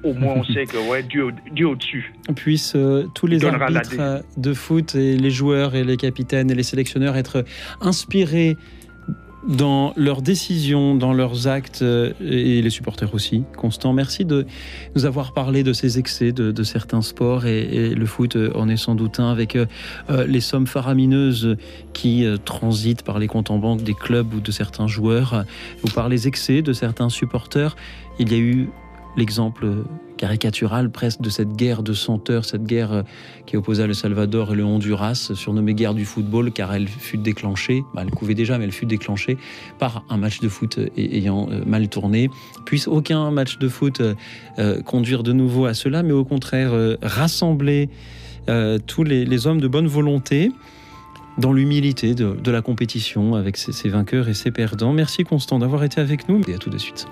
au 0.03 0.13
moins 0.13 0.33
on 0.35 0.43
sait 0.43 0.65
que 0.65 0.77
ouais, 0.89 1.01
Dieu, 1.03 1.27
Dieu 1.51 1.67
au-dessus. 1.69 2.13
puissent 2.35 2.75
euh, 2.75 3.05
tous 3.15 3.25
les 3.25 3.43
arbitres 3.45 3.95
euh, 3.99 4.19
de 4.37 4.53
foot 4.53 4.95
et 4.95 5.17
les 5.17 5.31
joueurs 5.31 5.75
et 5.75 5.83
les 5.83 5.97
capitaines 5.97 6.51
et 6.51 6.55
les 6.55 6.63
sélectionneurs 6.63 7.15
être 7.17 7.43
inspirés 7.81 8.55
dans 9.47 9.93
leurs 9.95 10.21
décisions, 10.21 10.95
dans 10.95 11.13
leurs 11.13 11.47
actes 11.47 11.81
euh, 11.81 12.13
et 12.21 12.61
les 12.61 12.69
supporters 12.69 13.13
aussi. 13.13 13.43
Constant, 13.57 13.93
merci 13.93 14.25
de 14.25 14.45
nous 14.95 15.05
avoir 15.05 15.33
parlé 15.33 15.63
de 15.63 15.73
ces 15.73 15.99
excès 15.99 16.31
de, 16.31 16.63
certains 16.63 17.01
sports 17.01 17.45
et, 17.45 17.89
le 17.89 18.05
foot 18.05 18.37
en 18.55 18.69
est 18.69 18.77
sans 18.77 18.95
doute 18.95 19.19
un 19.19 19.29
avec 19.29 19.55
euh, 19.55 19.65
euh, 20.09 20.25
les 20.25 20.39
sommes 20.39 20.67
faramineuses 20.67 21.57
qui 21.93 22.25
transitent 22.45 23.03
par 23.03 23.19
les 23.19 23.27
comptes 23.27 23.51
en 23.51 23.57
banque 23.57 23.83
des 23.83 23.93
clubs 23.93 24.33
ou 24.33 24.39
de 24.39 24.51
certains 24.51 24.87
joueurs 24.87 25.45
ou 25.83 25.89
par 25.89 26.09
les 26.09 26.27
excès 26.27 26.61
de 26.61 26.73
certains 26.73 27.09
supporters. 27.09 27.75
Il 28.19 28.31
y 28.31 28.35
a 28.35 28.39
eu 28.39 28.69
l'exemple 29.17 29.67
caricatural 30.24 30.89
presque 30.89 31.19
de 31.19 31.30
cette 31.30 31.51
guerre 31.57 31.84
de 31.84 31.91
senteurs, 31.91 32.45
cette 32.45 32.63
guerre 32.63 32.93
euh, 32.93 33.01
qui 33.45 33.57
opposa 33.57 33.88
le 33.88 33.93
Salvador 33.93 34.53
et 34.53 34.55
le 34.55 34.63
Honduras, 34.63 35.34
surnommée 35.36 35.74
guerre 35.74 35.93
du 35.93 36.05
football, 36.05 36.53
car 36.53 36.74
elle 36.74 36.88
fut 36.88 37.17
déclenchée, 37.17 37.84
bah, 37.93 38.03
elle 38.05 38.11
couvait 38.11 38.34
déjà, 38.34 38.57
mais 38.57 38.63
elle 38.63 38.71
fut 38.71 38.86
déclenchée 38.86 39.38
par 39.80 40.05
un 40.09 40.15
match 40.15 40.39
de 40.39 40.47
foot 40.47 40.78
euh, 40.78 40.88
ayant 40.95 41.49
euh, 41.51 41.65
mal 41.65 41.89
tourné. 41.89 42.30
Puisse 42.65 42.88
aucun 42.88 43.32
match 43.32 43.57
de 43.57 43.67
foot 43.67 44.01
conduire 44.86 45.24
de 45.24 45.34
nouveau 45.34 45.65
à 45.65 45.74
cela, 45.74 46.03
mais 46.03 46.13
au 46.13 46.24
contraire 46.24 46.71
rassembler 47.01 47.89
tous 48.88 49.03
les, 49.03 49.47
hommes 49.47 49.59
de 49.59 49.67
bonne 49.67 49.88
volonté 49.88 50.51
dans 51.38 51.51
l'humilité 51.51 52.15
de, 52.15 52.51
la 52.51 52.61
compétition 52.61 53.36
avec 53.36 53.57
ses 53.57 53.89
vainqueurs 53.89 54.30
et 54.30 54.34
ses 54.34 54.51
perdants. 54.51 54.93
Merci 54.93 55.26
Constant 55.26 55.59
d'avoir 55.59 55.84
été 55.84 55.99
avec 55.99 56.30
nous 56.30 56.41
et 56.47 56.53
à 56.53 56.57
tout 56.57 56.69
de 56.69 56.78
suite. 56.78 57.07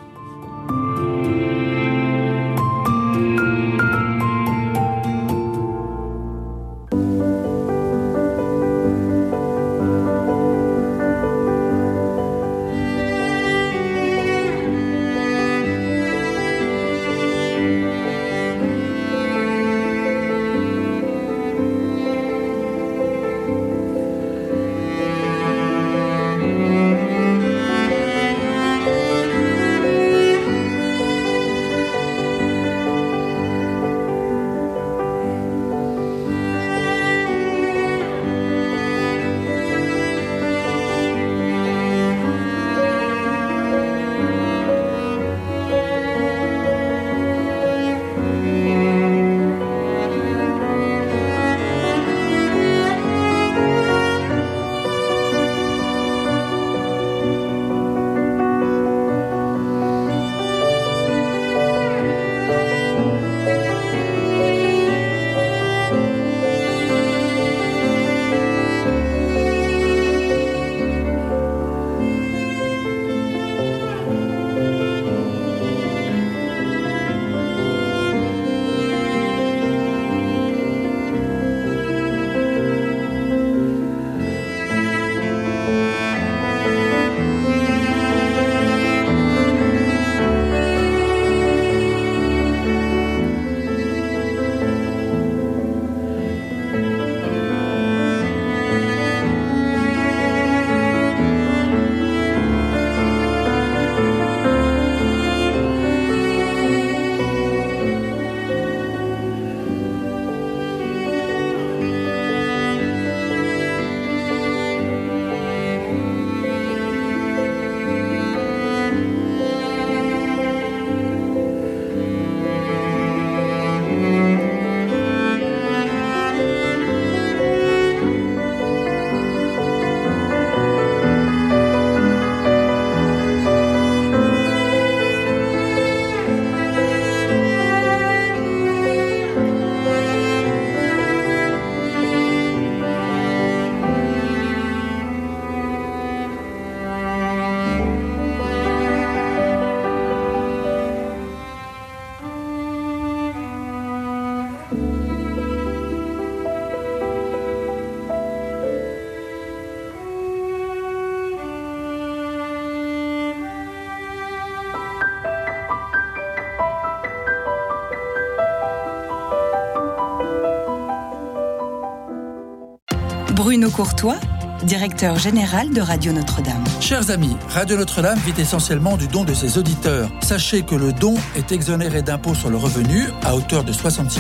Bruno 173.41 173.71
Courtois 173.71 174.19
directeur 174.63 175.17
général 175.17 175.71
de 175.71 175.81
Radio 175.81 176.13
Notre-Dame. 176.13 176.63
Chers 176.79 177.09
amis, 177.09 177.35
Radio 177.49 177.75
Notre-Dame 177.75 178.19
vit 178.19 178.39
essentiellement 178.39 178.97
du 178.97 179.07
don 179.07 179.23
de 179.23 179.33
ses 179.33 179.57
auditeurs. 179.57 180.11
Sachez 180.21 180.61
que 180.61 180.75
le 180.75 180.93
don 180.93 181.15
est 181.35 181.51
exonéré 181.51 182.03
d'impôt 182.03 182.35
sur 182.35 182.51
le 182.51 182.57
revenu 182.57 183.07
à 183.23 183.35
hauteur 183.35 183.63
de 183.63 183.73
66%. 183.73 184.19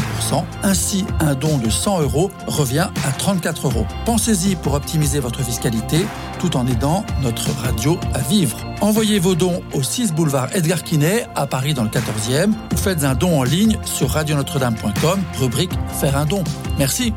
Ainsi, 0.63 1.05
un 1.19 1.35
don 1.35 1.59
de 1.59 1.69
100 1.69 2.01
euros 2.01 2.31
revient 2.47 2.89
à 3.07 3.11
34 3.11 3.67
euros. 3.67 3.85
Pensez-y 4.05 4.55
pour 4.55 4.73
optimiser 4.73 5.19
votre 5.19 5.43
fiscalité 5.43 6.03
tout 6.39 6.57
en 6.57 6.65
aidant 6.65 7.05
notre 7.21 7.51
radio 7.61 7.99
à 8.15 8.21
vivre. 8.21 8.57
Envoyez 8.81 9.19
vos 9.19 9.35
dons 9.35 9.61
au 9.73 9.83
6 9.83 10.13
boulevard 10.13 10.49
Edgar 10.55 10.81
Quinet 10.81 11.27
à 11.35 11.45
Paris 11.45 11.75
dans 11.75 11.83
le 11.83 11.91
14e 11.91 12.53
ou 12.73 12.77
faites 12.77 13.03
un 13.03 13.13
don 13.13 13.39
en 13.39 13.43
ligne 13.43 13.77
sur 13.85 14.09
radionotre-dame.com, 14.09 15.21
rubrique 15.39 15.73
Faire 15.99 16.17
un 16.17 16.25
don. 16.25 16.43
Merci. 16.79 17.13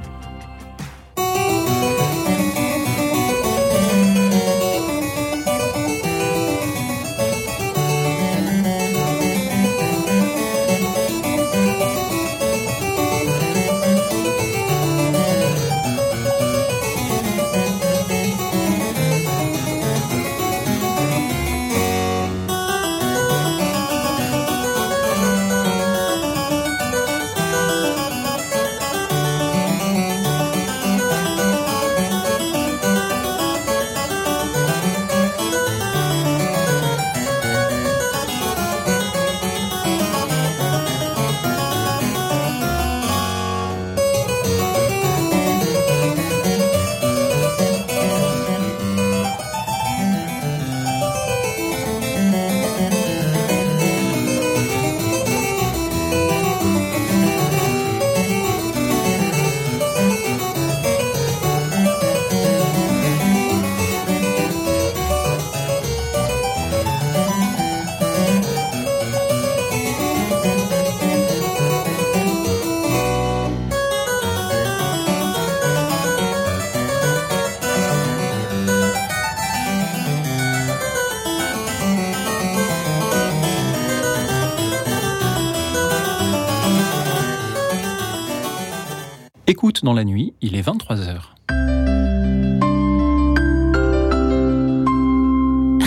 Dans 89.85 89.93
la 89.93 90.05
nuit, 90.05 90.33
il 90.41 90.57
est 90.57 90.67
23h. 90.67 91.21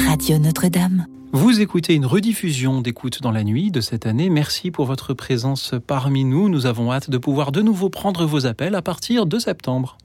Radio 0.07 0.37
Notre-Dame. 0.37 1.07
Vous 1.33 1.59
écoutez 1.59 1.93
une 1.93 2.05
rediffusion 2.05 2.81
d'écoute 2.81 3.21
dans 3.21 3.31
la 3.31 3.43
nuit 3.43 3.71
de 3.71 3.81
cette 3.81 4.05
année. 4.05 4.29
Merci 4.29 4.71
pour 4.71 4.85
votre 4.85 5.13
présence 5.13 5.73
parmi 5.85 6.23
nous. 6.23 6.47
Nous 6.47 6.65
avons 6.65 6.93
hâte 6.93 7.09
de 7.09 7.17
pouvoir 7.17 7.51
de 7.51 7.61
nouveau 7.61 7.89
prendre 7.89 8.25
vos 8.25 8.45
appels 8.45 8.75
à 8.75 8.81
partir 8.81 9.25
de 9.25 9.39
septembre. 9.39 9.97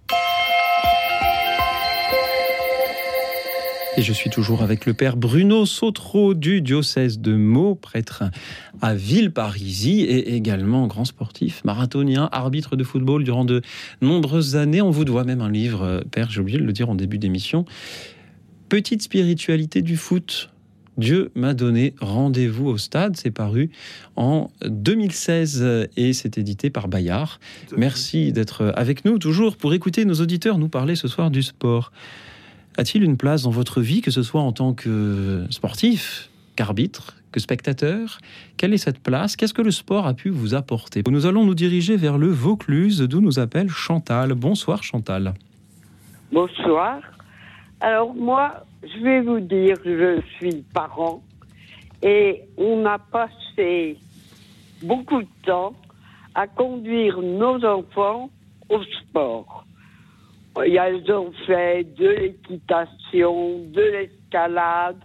Et 3.95 4.01
je 4.01 4.13
suis 4.15 4.31
toujours 4.31 4.63
avec 4.63 4.87
le 4.87 4.95
père 4.95 5.19
Bruno 5.19 5.67
Sautreau 5.67 6.33
du 6.33 6.63
diocèse 6.63 7.19
de 7.19 7.35
Meaux, 7.35 7.75
prêtre 7.75 8.25
à 8.81 8.95
Villeparisis 8.95 10.05
et 10.09 10.35
également 10.35 10.87
grand 10.87 11.05
sportif, 11.05 11.63
marathonien, 11.65 12.31
arbitre 12.33 12.75
de 12.75 12.85
football 12.85 13.23
durant 13.23 13.45
de 13.45 13.61
nombreuses 14.01 14.57
années. 14.57 14.81
On 14.81 14.91
vous 14.91 15.05
doit 15.05 15.25
même 15.25 15.43
un 15.43 15.51
livre, 15.51 15.83
euh, 15.83 16.01
père, 16.11 16.31
j'ai 16.31 16.41
oublié 16.41 16.59
de 16.59 16.65
le 16.65 16.73
dire 16.73 16.89
en 16.89 16.95
début 16.95 17.19
d'émission. 17.19 17.67
Petite 18.71 19.03
spiritualité 19.03 19.83
du 19.83 19.99
foot. 19.99 20.49
Dieu 20.97 21.31
m'a 21.35 21.53
donné 21.53 21.95
rendez-vous 22.01 22.69
au 22.69 22.79
stade. 22.79 23.19
C'est 23.19 23.31
paru 23.31 23.71
en 24.17 24.51
2016 24.65 25.89
et 25.99 26.15
c'est 26.15 26.39
édité 26.39 26.71
par 26.71 26.89
Bayard. 26.89 27.41
Merci 27.77 28.33
d'être 28.33 28.73
avec 28.75 29.05
nous 29.05 29.19
toujours 29.19 29.57
pour 29.57 29.75
écouter 29.75 30.07
nos 30.07 30.15
auditeurs 30.15 30.57
nous 30.57 30.69
parler 30.69 30.97
ce 30.97 31.09
soir 31.09 31.31
du 31.31 31.43
sport 31.43 31.93
a-t-il 32.77 33.03
une 33.03 33.17
place 33.17 33.43
dans 33.43 33.51
votre 33.51 33.81
vie, 33.81 34.01
que 34.01 34.11
ce 34.11 34.23
soit 34.23 34.41
en 34.41 34.53
tant 34.53 34.73
que 34.75 35.47
sportif, 35.51 36.31
qu'arbitre, 36.57 37.17
que 37.33 37.41
spectateur? 37.41 38.19
Quelle 38.57 38.75
est 38.75 38.79
cette 38.79 39.03
place? 39.03 39.37
Qu'est-ce 39.37 39.55
que 39.55 39.63
le 39.63 39.71
sport 39.71 40.07
a 40.07 40.15
pu 40.15 40.31
vous 40.31 40.55
apporter? 40.55 41.03
Nous 41.09 41.27
allons 41.27 41.45
nous 41.45 41.55
diriger 41.55 41.97
vers 41.97 42.19
le 42.19 42.29
Vaucluse, 42.29 43.01
d'où 43.01 43.21
nous 43.21 43.39
appelle 43.39 43.69
Chantal. 43.69 44.35
Bonsoir 44.35 44.83
Chantal. 44.83 45.35
Bonsoir. 46.31 47.01
Alors 47.81 48.15
moi, 48.15 48.65
je 48.83 49.03
vais 49.03 49.21
vous 49.21 49.41
dire, 49.41 49.77
je 49.85 50.21
suis 50.37 50.63
parent 50.73 51.23
et 52.03 52.43
on 52.57 52.85
a 52.87 52.99
passé 52.99 53.99
beaucoup 54.83 55.23
de 55.23 55.29
temps 55.45 55.75
à 56.35 56.47
conduire 56.47 57.21
nos 57.21 57.65
enfants 57.65 58.31
au 58.69 58.83
sport. 58.85 59.67
Ils 60.57 61.13
ont 61.13 61.33
fait 61.47 61.85
de 61.97 62.09
l'équitation, 62.09 63.61
de 63.73 63.81
l'escalade. 63.81 64.99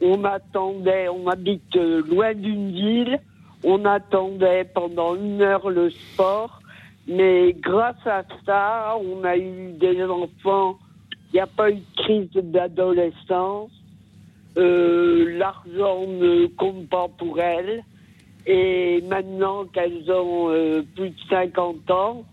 On 0.00 0.22
attendait, 0.24 1.08
on 1.08 1.26
habite 1.26 1.74
loin 1.74 2.34
d'une 2.34 2.70
ville, 2.70 3.18
on 3.64 3.84
attendait 3.84 4.64
pendant 4.64 5.16
une 5.16 5.42
heure 5.42 5.70
le 5.70 5.90
sport. 5.90 6.60
Mais 7.08 7.52
grâce 7.54 8.04
à 8.06 8.22
ça, 8.44 8.96
on 9.00 9.24
a 9.24 9.36
eu 9.36 9.72
des 9.72 10.02
enfants, 10.04 10.76
il 11.32 11.34
n'y 11.34 11.40
a 11.40 11.46
pas 11.46 11.70
eu 11.70 11.76
de 11.76 12.02
crise 12.02 12.30
d'adolescence. 12.32 13.70
Euh, 14.56 15.36
L'argent 15.36 16.06
ne 16.06 16.46
compte 16.46 16.88
pas 16.88 17.08
pour 17.18 17.40
elles. 17.40 17.82
Et 18.46 19.02
maintenant 19.08 19.64
qu'elles 19.64 20.10
ont 20.10 20.50
euh, 20.50 20.82
plus 20.94 21.10
de 21.10 21.20
50 21.28 21.90
ans, 21.90 22.24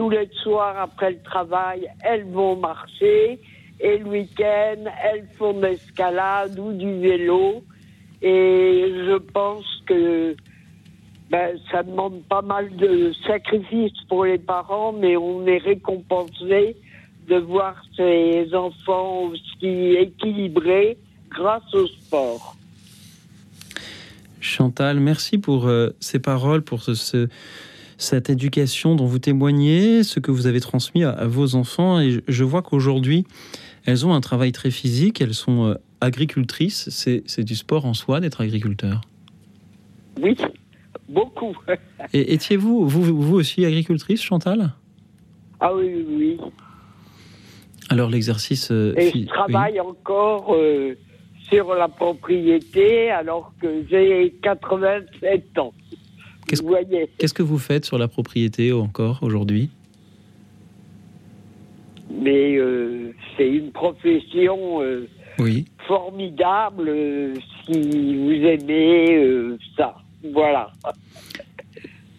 tous 0.00 0.08
les 0.08 0.30
soirs 0.42 0.78
après 0.78 1.10
le 1.10 1.22
travail, 1.22 1.86
elles 2.02 2.24
vont 2.24 2.56
marcher. 2.56 3.38
Et 3.78 3.98
le 3.98 4.06
week-end, 4.06 4.84
elles 5.04 5.26
font 5.36 5.52
de 5.52 5.66
l'escalade 5.66 6.58
ou 6.58 6.72
du 6.72 7.00
vélo. 7.00 7.62
Et 8.22 8.94
je 9.06 9.18
pense 9.18 9.66
que 9.84 10.34
ben, 11.30 11.54
ça 11.70 11.82
demande 11.82 12.22
pas 12.30 12.40
mal 12.40 12.74
de 12.76 13.12
sacrifices 13.26 14.00
pour 14.08 14.24
les 14.24 14.38
parents, 14.38 14.94
mais 14.94 15.18
on 15.18 15.46
est 15.46 15.58
récompensé 15.58 16.76
de 17.28 17.36
voir 17.36 17.74
ces 17.94 18.54
enfants 18.54 19.24
aussi 19.24 19.96
équilibrés 19.98 20.96
grâce 21.28 21.74
au 21.74 21.86
sport. 21.86 22.56
Chantal, 24.40 24.98
merci 24.98 25.36
pour 25.36 25.66
euh, 25.66 25.90
ces 26.00 26.20
paroles, 26.20 26.62
pour 26.62 26.84
ce 26.84 27.28
cette 28.00 28.30
éducation 28.30 28.94
dont 28.94 29.04
vous 29.04 29.18
témoignez, 29.18 30.02
ce 30.02 30.20
que 30.20 30.30
vous 30.30 30.46
avez 30.46 30.60
transmis 30.60 31.04
à, 31.04 31.26
vos 31.26 31.54
enfants. 31.54 32.00
Et 32.00 32.22
je 32.26 32.44
vois 32.44 32.62
qu'aujourd'hui, 32.62 33.26
elles 33.84 34.06
ont 34.06 34.14
un 34.14 34.20
travail 34.20 34.52
très 34.52 34.70
physique, 34.70 35.20
elles 35.20 35.34
sont 35.34 35.66
euh, 35.66 35.74
agricultrices. 36.00 36.88
C'est 36.90 37.44
du 37.44 37.54
sport 37.54 37.84
en 37.84 37.94
soi 37.94 38.20
d'être 38.20 38.40
agriculteur. 38.40 39.02
Oui, 40.20 40.34
beaucoup. 41.08 41.54
Et 42.14 42.32
étiez-vous 42.32 42.86
vous, 42.86 43.20
vous 43.20 43.36
aussi 43.36 43.64
agricultrice, 43.66 44.22
Chantal? 44.22 44.72
Ah 45.60 45.74
oui, 45.74 46.06
oui. 46.08 46.38
Alors 47.90 48.08
l'exercice... 48.08 48.70
Euh, 48.70 48.94
Et 48.96 49.10
je 49.10 49.26
travaille 49.26 49.78
encore 49.78 50.54
euh, 50.54 50.94
sur 51.50 51.74
la 51.74 51.88
propriété 51.88 53.10
alors 53.10 53.52
que 53.60 53.84
j'ai 53.90 54.34
87 54.42 55.58
ans. 55.58 55.74
Qu'est-ce 56.46 57.34
que 57.34 57.42
vous 57.42 57.58
faites 57.58 57.84
sur 57.84 57.98
la 57.98 58.08
propriété 58.08 58.72
encore 58.72 59.20
aujourd'hui? 59.22 59.70
Mais 62.10 62.56
euh, 62.56 63.12
c'est 63.36 63.48
une 63.48 63.70
profession 63.70 64.82
euh, 64.82 65.08
oui. 65.38 65.66
formidable 65.86 66.88
euh, 66.88 67.34
si 67.64 68.16
vous 68.16 68.32
aimez 68.32 69.56
ça. 69.76 69.94
Voilà. 70.32 70.70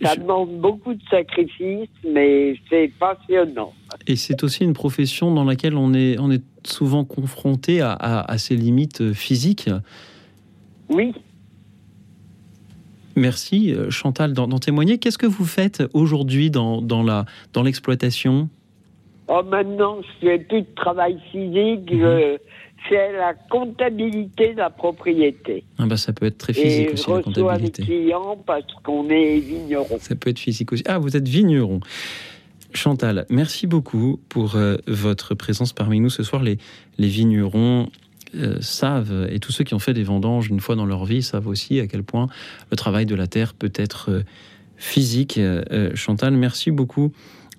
Ça 0.02 0.16
demande 0.16 0.60
beaucoup 0.60 0.96
de 0.96 1.04
sacrifices, 1.12 1.90
mais 2.04 2.56
c'est 2.70 2.92
passionnant. 3.00 3.74
Et 4.08 4.16
c'est 4.16 4.44
aussi 4.44 4.64
une 4.64 4.74
profession 4.74 5.32
dans 5.32 5.44
laquelle 5.44 5.76
on 5.76 5.94
est, 5.94 6.18
on 6.18 6.32
est 6.32 6.42
souvent 6.64 7.04
confronté 7.04 7.82
à, 7.82 7.94
à, 7.94 8.38
ses 8.40 8.56
limites 8.56 9.14
physiques? 9.14 9.70
Oui. 10.90 11.14
Merci 13.16 13.76
Chantal 13.90 14.34
d'en 14.34 14.48
témoigner. 14.60 14.98
Qu'est-ce 14.98 15.18
que 15.18 15.28
vous 15.28 15.46
faites 15.46 15.84
aujourd'hui 15.94 16.50
dans, 16.52 16.82
dans 16.82 17.64
l'exploitation 17.64 18.50
dans 19.28 19.40
oh, 19.40 19.44
Maintenant, 19.44 19.98
je 20.02 20.28
fais 20.28 20.40
plus 20.40 20.62
de 20.62 20.76
travail 20.76 21.18
physique. 21.32 21.92
Mhm 21.92 22.38
c'est 22.90 23.12
la 23.12 23.34
comptabilité 23.34 24.54
de 24.54 24.58
la 24.58 24.70
propriété. 24.70 25.64
Ah 25.78 25.86
bah 25.86 25.98
ça 25.98 26.14
peut 26.14 26.26
être 26.26 26.38
très 26.38 26.54
physique 26.54 26.90
et 26.90 26.94
aussi, 26.94 27.10
la 27.10 27.22
comptabilité. 27.22 27.82
les 27.84 27.88
clients 27.88 28.38
parce 28.46 28.66
qu'on 28.84 29.10
est 29.10 29.40
vigneron. 29.40 29.98
Ça 30.00 30.16
peut 30.16 30.30
être 30.30 30.40
physique 30.40 30.72
aussi. 30.72 30.84
Ah, 30.88 30.98
vous 30.98 31.16
êtes 31.16 31.28
vigneron. 31.28 31.80
Chantal, 32.74 33.26
merci 33.30 33.68
beaucoup 33.68 34.20
pour 34.30 34.56
euh, 34.56 34.78
votre 34.88 35.36
présence 35.36 35.74
parmi 35.74 36.00
nous 36.00 36.10
ce 36.10 36.24
soir. 36.24 36.42
Les, 36.42 36.58
les 36.98 37.08
vignerons 37.08 37.90
euh, 38.36 38.58
savent, 38.62 39.28
et 39.30 39.40
tous 39.40 39.52
ceux 39.52 39.64
qui 39.64 39.74
ont 39.74 39.80
fait 39.80 39.94
des 39.94 40.04
vendanges 40.04 40.48
une 40.48 40.60
fois 40.60 40.76
dans 40.76 40.86
leur 40.86 41.06
vie 41.06 41.22
savent 41.22 41.48
aussi 41.48 41.80
à 41.80 41.88
quel 41.88 42.04
point 42.04 42.28
le 42.70 42.78
travail 42.78 43.06
de 43.06 43.16
la 43.16 43.28
terre 43.28 43.54
peut 43.54 43.74
être 43.76 44.10
euh, 44.10 44.24
physique. 44.78 45.40
Chantal, 45.94 46.34
merci 46.34 46.72
beaucoup 46.72 47.12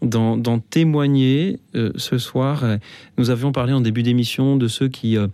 d'en 0.03 0.59
témoigner 0.59 1.61
euh, 1.75 1.93
ce 1.97 2.19
soir. 2.19 2.65
Nous 3.19 3.31
avions 3.31 3.53
parlé 3.53 3.73
en 3.73 3.81
début 3.81 4.03
d'émission 4.03 4.57
de 4.57 4.69
ceux 4.69 4.89
qui 4.89 5.17
euh, 5.17 5.29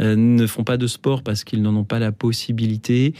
euh, 0.00 0.16
ne 0.16 0.46
font 0.46 0.64
pas 0.64 0.76
de 0.76 0.86
sport 0.86 1.22
parce 1.22 1.44
qu'ils 1.44 1.62
n'en 1.62 1.74
ont 1.76 1.84
pas 1.84 1.98
la 1.98 2.12
possibilité, 2.12 3.14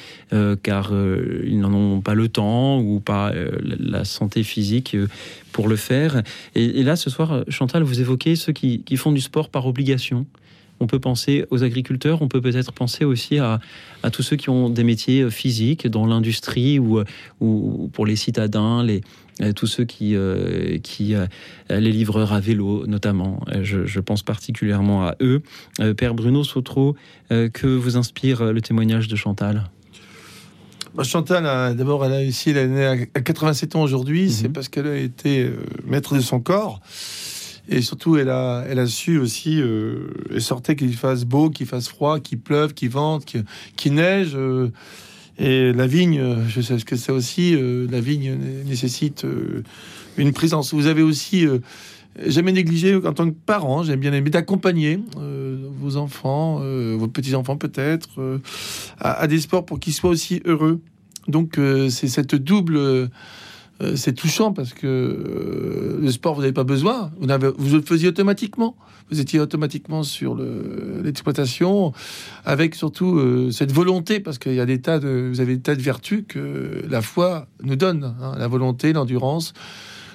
car 0.63 0.93
ils 0.93 1.61
n'en 1.61 1.73
ont 1.73 2.01
pas 2.01 2.15
le 2.15 2.29
temps 2.29 2.81
ou 2.81 3.01
pas 3.01 3.33
la 3.63 4.05
santé 4.05 4.43
physique 4.43 4.97
pour 5.53 5.69
le 5.69 5.77
faire. 5.77 6.23
Et, 6.55 6.83
là, 6.83 6.97
ce 6.97 7.09
soir, 7.09 7.45
Chantal, 7.49 7.83
vous 7.83 8.01
évoquez 8.01 8.37
ceux 8.37 8.53
qui, 8.53 8.97
font 8.97 9.13
du 9.13 9.21
sport 9.21 9.49
par 9.49 9.67
obligation. 9.67 10.27
On 10.81 10.87
peut 10.87 10.99
penser 10.99 11.47
aux 11.51 11.65
agriculteurs, 11.65 12.23
on 12.23 12.29
peut 12.29 12.41
peut-être 12.41 12.73
penser 12.73 13.05
aussi 13.05 13.39
à, 13.39 13.61
tous 14.13 14.23
ceux 14.23 14.37
qui 14.37 14.51
ont 14.51 14.69
des 14.69 14.85
métiers 14.85 15.31
physiques 15.31 15.87
dans 15.89 16.07
l'industrie 16.07 16.79
ou, 16.79 17.03
ou 17.41 17.91
pour 17.93 18.07
les 18.07 18.17
citadins, 18.17 18.85
les, 18.85 19.03
euh, 19.43 19.53
tous 19.53 19.67
ceux 19.67 19.85
qui, 19.85 20.17
euh, 20.17 20.79
qui 20.79 21.15
euh, 21.15 21.27
les 21.69 21.93
livreurs 21.93 22.33
à 22.33 22.41
vélo 22.41 22.87
notamment. 22.87 23.41
Je, 23.63 24.01
pense 24.01 24.23
particulièrement 24.23 25.07
à 25.07 25.17
eux. 25.21 25.43
Père 25.97 26.15
Bruno 26.15 26.45
Sautreau, 26.45 26.97
que 27.29 27.67
vous 27.67 27.97
inspire 27.97 28.53
le 28.53 28.61
témoignage 28.61 29.09
de 29.09 29.17
Chantal? 29.17 29.65
Bah, 30.95 31.03
Chantal, 31.03 31.77
d'abord, 31.77 32.05
elle 32.05 32.13
a 32.13 32.23
ici, 32.23 32.51
elle 32.51 32.57
est 32.57 32.69
née 32.69 32.87
à 32.87 33.21
87 33.21 33.75
ans 33.75 33.83
aujourd'hui, 33.83 34.25
mhm. 34.25 34.31
c'est 34.31 34.49
parce 34.49 34.69
qu'elle 34.69 34.87
a 34.87 34.97
été 34.97 35.51
maître 35.85 36.15
de 36.15 36.21
son 36.21 36.41
corps. 36.41 36.81
Et 37.69 37.83
surtout, 37.83 38.17
elle 38.17 38.31
a, 38.31 38.65
elle 38.69 38.79
a 38.79 38.87
su 38.87 39.19
aussi, 39.19 39.61
elle 39.61 40.41
sortait 40.41 40.77
qu'il 40.77 40.95
fasse 40.95 41.25
beau, 41.25 41.51
qu'il 41.51 41.67
fasse 41.67 41.89
froid, 41.89 42.21
qu'il 42.21 42.39
pleuve, 42.39 42.75
qu'il 42.75 42.91
vente, 42.91 43.27
qu'il 43.77 43.95
neige. 43.95 44.37
Et 45.39 45.73
la 45.73 45.87
vigne, 45.87 46.47
je 46.49 46.61
sais 46.61 46.79
ce 46.79 46.85
que 46.85 46.97
c'est 46.97 47.13
aussi, 47.13 47.55
euh, 47.55 47.87
la 47.91 48.01
vigne 48.01 48.37
nécessite 48.65 49.25
euh, 49.25 49.63
une 50.17 50.33
présence. 50.33 50.73
Vous 50.73 50.87
avez 50.87 51.03
aussi 51.03 51.47
euh, 51.47 51.59
jamais 52.25 52.53
négligé 52.53 52.95
en 52.95 53.13
tant 53.13 53.29
que 53.29 53.37
parent, 53.45 53.83
j'aime 53.83 54.01
bien 54.01 54.15
aimer 54.15 54.31
d'accompagner 54.31 54.99
vos 55.79 55.99
enfants, 55.99 56.61
vos 56.97 57.09
petits-enfants 57.09 57.59
peut-être, 57.59 58.41
à, 58.99 59.27
des 59.27 59.39
sports 59.39 59.67
pour 59.67 59.79
qu'ils 59.79 59.93
soient 59.93 60.09
aussi 60.09 60.41
heureux. 60.47 60.81
Donc 61.29 61.61
c'est 61.91 62.09
cette 62.09 62.35
double... 62.35 63.11
c'est 63.95 64.15
touchant 64.15 64.53
parce 64.53 64.73
que 64.73 65.99
le 66.01 66.11
sport, 66.11 66.35
vous 66.35 66.41
n'avez 66.41 66.53
pas 66.53 66.65
besoin. 66.65 67.11
Vous, 67.19 67.77
le 67.77 67.83
faisiez 67.83 68.09
automatiquement 68.09 68.77
vous 69.11 69.21
étiez 69.21 69.39
automatiquement 69.39 70.03
sur 70.03 70.37
l'exploitation, 70.37 71.93
avec 72.45 72.75
surtout 72.75 73.19
euh, 73.19 73.51
cette 73.51 73.73
volonté, 73.73 74.21
parce 74.21 74.39
qu'il 74.39 74.55
y 74.55 74.61
a 74.61 74.67
des 74.67 74.81
tas 74.81 74.99
de, 74.99 75.29
vous 75.31 75.41
avez 75.41 75.57
des 75.57 75.63
tas 75.63 75.77
de 75.77 75.83
vertus 75.83 76.25
que 76.27 76.85
la 76.89 77.03
foi 77.03 77.47
nous 77.63 77.77
donne, 77.77 78.15
hein, 78.21 78.35
la 78.37 78.49
volonté, 78.49 78.93
l'endurance, 78.93 79.53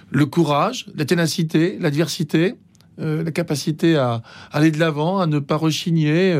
le 0.09 0.25
courage, 0.25 0.87
la 0.95 1.05
ténacité, 1.05 1.77
l'adversité, 1.79 2.55
euh, 2.99 3.23
la 3.23 3.31
capacité 3.31 3.95
à, 3.95 4.21
aller 4.51 4.71
de 4.71 4.79
l'avant, 4.79 5.19
à 5.19 5.27
ne 5.27 5.39
pas 5.39 5.55
rechigner. 5.55 6.33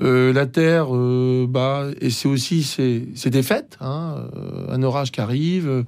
Euh, 0.00 0.32
la 0.32 0.46
terre, 0.46 0.88
bah, 1.46 1.86
et 2.00 2.10
c'est 2.10 2.26
aussi 2.26 2.64
ces 2.64 3.30
défaites, 3.30 3.78
hein, 3.80 4.26
un 4.68 4.82
orage 4.82 5.12
qui 5.12 5.20
arrive, 5.20 5.68
euh, 5.68 5.84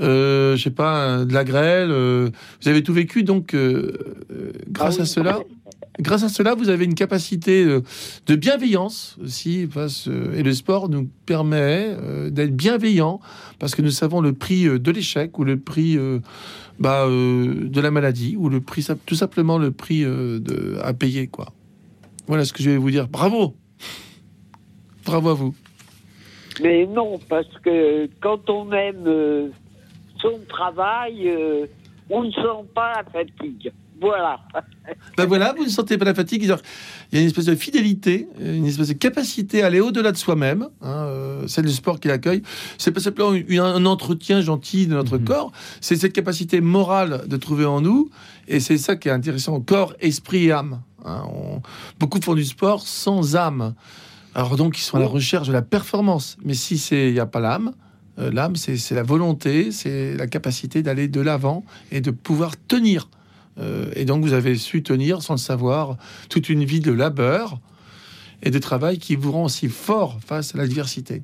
je 0.00 0.60
sais 0.62 0.70
pas, 0.70 1.24
de 1.24 1.32
la 1.32 1.44
grêle. 1.44 1.90
Euh, 1.90 2.30
vous 2.62 2.68
avez 2.68 2.82
tout 2.82 2.92
vécu, 2.92 3.22
donc 3.22 3.54
euh, 3.54 3.92
grâce 4.68 4.98
ah 4.98 5.02
à 5.02 5.06
cela, 5.06 5.40
grâce 5.98 6.22
à 6.22 6.28
cela, 6.28 6.54
vous 6.54 6.68
avez 6.68 6.84
une 6.84 6.94
capacité 6.94 7.64
de 7.64 8.36
bienveillance 8.36 9.16
aussi. 9.22 9.68
et 10.34 10.42
le 10.42 10.52
sport 10.52 10.88
nous 10.88 11.08
permet 11.26 11.96
d'être 12.30 12.56
bienveillant 12.56 13.20
parce 13.58 13.74
que 13.74 13.82
nous 13.82 13.90
savons 13.90 14.20
le 14.20 14.32
prix 14.32 14.64
de 14.64 14.90
l'échec 14.90 15.38
ou 15.38 15.44
le 15.44 15.58
prix 15.58 15.98
bah, 16.78 17.06
de 17.06 17.80
la 17.80 17.90
maladie 17.90 18.36
ou 18.38 18.48
le 18.48 18.60
prix, 18.60 18.86
tout 19.06 19.14
simplement 19.14 19.58
le 19.58 19.70
prix 19.70 20.02
de, 20.02 20.78
à 20.82 20.94
payer, 20.94 21.26
quoi. 21.26 21.52
Voilà 22.26 22.44
ce 22.44 22.52
que 22.52 22.62
je 22.62 22.70
vais 22.70 22.76
vous 22.76 22.90
dire. 22.90 23.08
Bravo, 23.08 23.54
bravo 25.04 25.28
à 25.30 25.34
vous. 25.34 25.54
Mais 26.62 26.86
non, 26.86 27.18
parce 27.28 27.48
que 27.64 28.08
quand 28.20 28.48
on 28.50 28.70
aime 28.72 29.52
son 30.20 30.40
travail, 30.48 31.28
euh, 31.28 31.66
on 32.08 32.24
ne 32.24 32.30
sent 32.30 32.68
pas 32.74 32.92
la 32.96 33.04
fatigue. 33.04 33.72
Voilà. 34.00 34.40
Ben 35.16 35.26
voilà, 35.26 35.52
vous 35.56 35.64
ne 35.64 35.68
sentez 35.68 35.98
pas 35.98 36.04
la 36.04 36.14
fatigue. 36.14 36.42
Il 36.42 36.48
y 36.48 37.18
a 37.18 37.20
une 37.20 37.26
espèce 37.26 37.44
de 37.44 37.54
fidélité, 37.54 38.26
une 38.40 38.66
espèce 38.66 38.88
de 38.88 38.94
capacité 38.94 39.62
à 39.62 39.66
aller 39.66 39.80
au-delà 39.80 40.10
de 40.10 40.16
soi-même. 40.16 40.68
Hein, 40.80 41.04
euh, 41.06 41.46
c'est 41.46 41.62
le 41.62 41.68
sport 41.68 42.00
qui 42.00 42.08
l'accueille. 42.08 42.42
C'est 42.78 42.90
pas 42.90 43.00
simplement 43.00 43.30
un 43.30 43.86
entretien 43.86 44.40
gentil 44.40 44.86
de 44.86 44.94
notre 44.94 45.18
mhm. 45.18 45.24
corps, 45.24 45.52
c'est 45.80 45.96
cette 45.96 46.12
capacité 46.12 46.60
morale 46.60 47.28
de 47.28 47.36
trouver 47.36 47.66
en 47.66 47.80
nous. 47.80 48.10
Et 48.48 48.58
c'est 48.58 48.78
ça 48.78 48.96
qui 48.96 49.08
est 49.08 49.12
intéressant 49.12 49.60
corps, 49.60 49.94
esprit 50.00 50.46
et 50.46 50.52
âme. 50.52 50.80
Hein. 51.04 51.22
beaucoup 51.98 52.20
font 52.20 52.34
du 52.34 52.44
sport 52.44 52.82
sans 52.82 53.36
âme. 53.36 53.74
Alors 54.34 54.56
donc, 54.56 54.78
ils 54.78 54.82
sont 54.82 54.96
à 54.96 55.00
la 55.00 55.06
recherche 55.06 55.48
de 55.48 55.52
la 55.52 55.62
performance. 55.62 56.36
Mais 56.44 56.54
si 56.54 56.76
il 56.90 57.12
n'y 57.12 57.20
a 57.20 57.26
pas 57.26 57.40
l'âme, 57.40 57.72
euh, 58.20 58.30
l'âme, 58.30 58.56
c'est 58.56 58.94
la 58.94 59.02
volonté, 59.02 59.72
c'est 59.72 60.14
la 60.14 60.26
capacité 60.26 60.82
d'aller 60.82 61.08
de 61.08 61.20
l'avant 61.20 61.64
et 61.90 62.00
de 62.00 62.10
pouvoir 62.10 62.54
tenir. 62.56 63.08
Euh, 63.58 63.90
et 63.94 64.04
donc 64.04 64.22
vous 64.22 64.32
avez 64.32 64.56
su 64.56 64.82
tenir, 64.82 65.22
sans 65.22 65.34
le 65.34 65.38
savoir, 65.38 65.96
toute 66.28 66.48
une 66.48 66.64
vie 66.64 66.80
de 66.80 66.92
labeur 66.92 67.60
et 68.42 68.50
de 68.50 68.58
travail 68.58 68.98
qui 68.98 69.16
vous 69.16 69.32
rend 69.32 69.44
aussi 69.44 69.68
fort 69.68 70.18
face 70.24 70.54
à 70.54 70.58
l'adversité. 70.58 71.22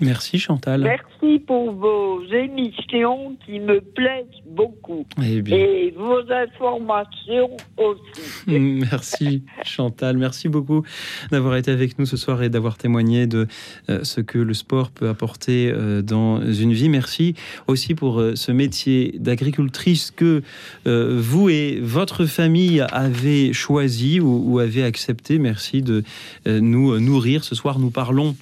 Merci 0.00 0.38
Chantal. 0.38 0.82
Merci 0.82 1.40
pour 1.40 1.72
vos 1.72 2.22
émissions 2.24 3.36
qui 3.44 3.58
me 3.58 3.80
plaisent 3.80 4.26
beaucoup. 4.46 5.06
Eh 5.20 5.38
Et 5.52 5.90
vos 5.96 6.20
informations 6.30 7.56
aussi. 7.76 8.30
Merci 8.46 9.42
Chantal. 9.64 10.16
Merci 10.16 10.48
beaucoup 10.48 10.84
d'avoir 11.30 11.56
été 11.56 11.70
avec 11.70 11.98
nous 11.98 12.06
ce 12.06 12.16
soir 12.16 12.42
et 12.42 12.48
d'avoir 12.48 12.78
témoigné 12.78 13.26
de 13.26 13.46
euh, 13.90 14.04
ce 14.04 14.20
que 14.20 14.38
le 14.38 14.54
sport 14.54 14.90
peut 14.90 15.08
apporter 15.08 15.70
euh, 15.72 16.02
dans 16.02 16.40
une 16.40 16.72
vie. 16.72 16.88
Merci 16.88 17.34
aussi 17.66 17.94
pour 17.94 18.20
euh, 18.20 18.36
ce 18.36 18.52
métier 18.52 19.14
d'agricultrice 19.18 20.10
que 20.10 20.42
vous 20.84 21.48
et 21.48 21.78
votre 21.80 22.26
famille 22.26 22.84
avez 22.92 23.52
choisi 23.52 24.20
ou, 24.20 24.42
ou 24.46 24.58
avez 24.58 24.84
accepté. 24.84 25.38
Merci 25.38 25.82
de 25.82 26.02
nous 26.46 26.98
nourrir. 26.98 27.44
Ce 27.44 27.54
soir, 27.54 27.78
nous 27.78 27.90
parlons 27.90 28.34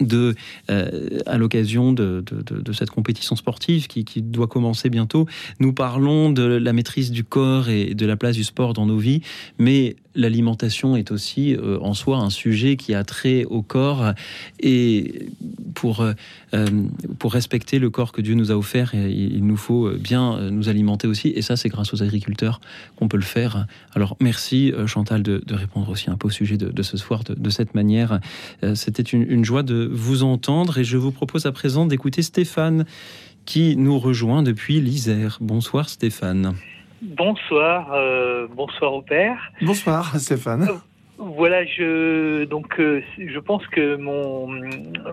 de, 0.00 0.34
euh, 0.70 1.18
à 1.26 1.38
l'occasion 1.38 1.92
de, 1.92 2.24
cette 2.72 2.90
compétition 2.90 3.36
sportive 3.36 3.86
qui, 3.86 4.04
qui, 4.04 4.22
doit 4.22 4.46
commencer 4.46 4.90
bientôt. 4.90 5.26
Nous 5.60 5.72
parlons 5.72 6.30
de 6.30 6.42
la 6.42 6.72
maîtrise 6.72 7.10
du 7.10 7.24
corps 7.24 7.68
et 7.68 7.94
de 7.94 8.06
la 8.06 8.16
place 8.16 8.36
du 8.36 8.44
sport 8.44 8.72
dans 8.72 8.86
nos 8.86 8.98
vies, 8.98 9.22
mais 9.58 9.96
l'alimentation 10.16 10.96
est 10.96 11.10
aussi 11.10 11.54
euh, 11.54 11.78
en 11.80 11.94
soi 11.94 12.18
un 12.18 12.30
sujet 12.30 12.76
qui 12.76 12.94
a 12.94 13.04
trait 13.04 13.44
au 13.44 13.62
corps 13.62 14.12
et 14.60 15.28
pour, 15.74 16.00
euh, 16.00 16.14
pour 17.18 17.32
respecter 17.32 17.78
le 17.78 17.90
corps 17.90 18.12
que 18.12 18.20
Dieu 18.20 18.34
nous 18.34 18.50
a 18.50 18.56
offert, 18.56 18.94
il 18.94 19.44
nous 19.46 19.56
faut 19.56 19.90
bien 19.90 20.50
nous 20.50 20.68
alimenter 20.68 21.06
aussi 21.06 21.28
et 21.28 21.42
ça 21.42 21.56
c'est 21.56 21.68
grâce 21.68 21.92
aux 21.92 22.02
agriculteurs 22.02 22.60
qu'on 22.96 23.08
peut 23.08 23.16
le 23.16 23.22
faire. 23.22 23.66
Alors 23.94 24.16
merci 24.20 24.72
Chantal 24.86 25.22
de, 25.22 25.42
répondre 25.50 25.88
aussi 25.90 26.10
un 26.10 26.16
peu 26.16 26.28
au 26.28 26.30
sujet 26.30 26.56
de, 26.56 26.82
ce 26.82 26.96
soir 26.96 27.22
de, 27.24 27.50
cette 27.50 27.74
manière. 27.74 28.20
C'était 28.74 29.02
une, 29.02 29.22
une 29.30 29.44
joie 29.44 29.62
de 29.62 29.88
vous 29.92 30.22
entendre 30.22 30.78
et 30.78 30.84
je 30.84 30.96
vous 30.96 31.12
propose 31.12 31.46
à 31.46 31.52
présent 31.52 31.86
d'écouter 31.86 32.22
Stéphane 32.22 32.86
qui 33.44 33.76
nous 33.76 33.98
rejoint 33.98 34.42
depuis 34.42 34.80
l'Isère. 34.80 35.38
Bonsoir 35.40 35.88
Stéphane. 35.88 36.54
Bonsoir, 37.02 37.92
euh, 37.92 38.46
bonsoir 38.50 38.94
au 38.94 39.02
père. 39.02 39.52
Bonsoir 39.60 40.16
Stéphane. 40.18 40.66
Voilà, 41.18 41.64
je 41.64 42.44
donc 42.44 42.78
euh, 42.78 43.02
je 43.18 43.38
pense 43.38 43.66
que 43.68 43.96
mon 43.96 44.48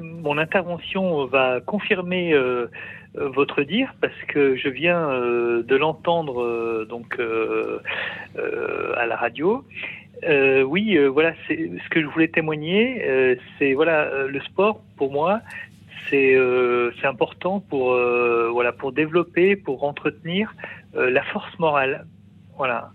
mon 0.01 0.38
intervention 0.38 1.25
va 1.25 1.61
confirmer 1.61 2.34
euh, 2.34 2.67
euh, 3.17 3.29
votre 3.29 3.63
dire 3.63 3.93
parce 4.01 4.17
que 4.27 4.55
je 4.55 4.69
viens 4.69 5.09
euh, 5.09 5.63
de 5.63 5.75
l'entendre 5.75 6.41
euh, 6.41 6.86
donc 6.89 7.17
euh, 7.19 7.79
euh, 8.38 8.93
à 8.97 9.05
la 9.05 9.15
radio. 9.15 9.63
Euh, 10.23 10.61
oui, 10.63 10.97
euh, 10.97 11.07
voilà, 11.07 11.34
c'est 11.47 11.71
ce 11.84 11.89
que 11.89 12.01
je 12.01 12.07
voulais 12.07 12.29
témoigner. 12.29 13.03
euh, 13.05 13.36
c'est 13.57 13.73
voilà, 13.73 14.01
euh, 14.03 14.27
le 14.27 14.39
sport 14.41 14.81
pour 14.97 15.11
moi, 15.11 15.41
c'est 16.09 16.36
euh, 16.36 16.91
c'est 16.99 17.07
important 17.07 17.59
pour 17.59 17.93
euh, 17.93 18.49
voilà 18.51 18.71
pour 18.71 18.91
développer, 18.91 19.55
pour 19.55 19.84
entretenir 19.84 20.53
euh, 20.95 21.09
la 21.09 21.23
force 21.23 21.57
morale. 21.59 22.05
Voilà, 22.57 22.91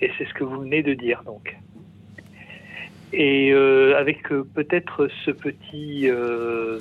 et 0.00 0.10
c'est 0.16 0.26
ce 0.26 0.34
que 0.34 0.44
vous 0.44 0.60
venez 0.60 0.82
de 0.82 0.94
dire 0.94 1.22
donc. 1.24 1.56
Et 3.12 3.52
euh, 3.52 3.98
avec 3.98 4.32
euh, 4.32 4.42
peut-être 4.54 5.08
ce 5.24 5.30
petit, 5.30 6.08
euh, 6.08 6.78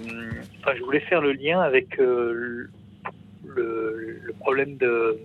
enfin, 0.59 0.73
je 0.77 0.83
voulais 0.83 1.01
faire 1.01 1.21
le 1.21 1.33
lien 1.33 1.59
avec 1.59 1.99
euh, 1.99 2.69
le, 3.45 4.21
le 4.23 4.33
problème 4.39 4.77
de, 4.77 5.19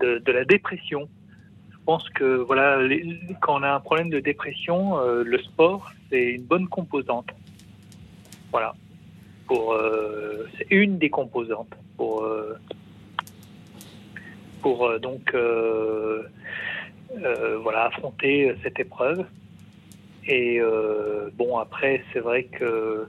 de, 0.00 0.32
la 0.32 0.44
dépression. 0.44 1.08
Je 1.70 1.78
pense 1.86 2.08
que 2.10 2.36
voilà, 2.36 2.78
quand 3.40 3.60
on 3.60 3.62
a 3.62 3.72
un 3.72 3.80
problème 3.80 4.10
de 4.10 4.20
dépression, 4.20 4.98
le 5.00 5.38
sport 5.38 5.90
c'est 6.10 6.32
une 6.32 6.42
bonne 6.42 6.68
composante. 6.68 7.30
Voilà, 8.50 8.74
pour 9.46 9.76
c'est 10.56 10.66
une 10.70 10.98
des 10.98 11.10
composantes 11.10 11.74
pour 11.96 12.24
pour 14.62 14.86
euh, 14.86 14.98
donc 14.98 15.34
euh, 15.34 16.22
euh, 17.18 17.58
voilà 17.58 17.86
affronter 17.86 18.54
cette 18.62 18.80
épreuve. 18.80 19.24
Et 20.28 20.60
bon, 21.36 21.58
après, 21.58 22.04
c'est 22.12 22.20
vrai 22.20 22.44
que 22.44 23.08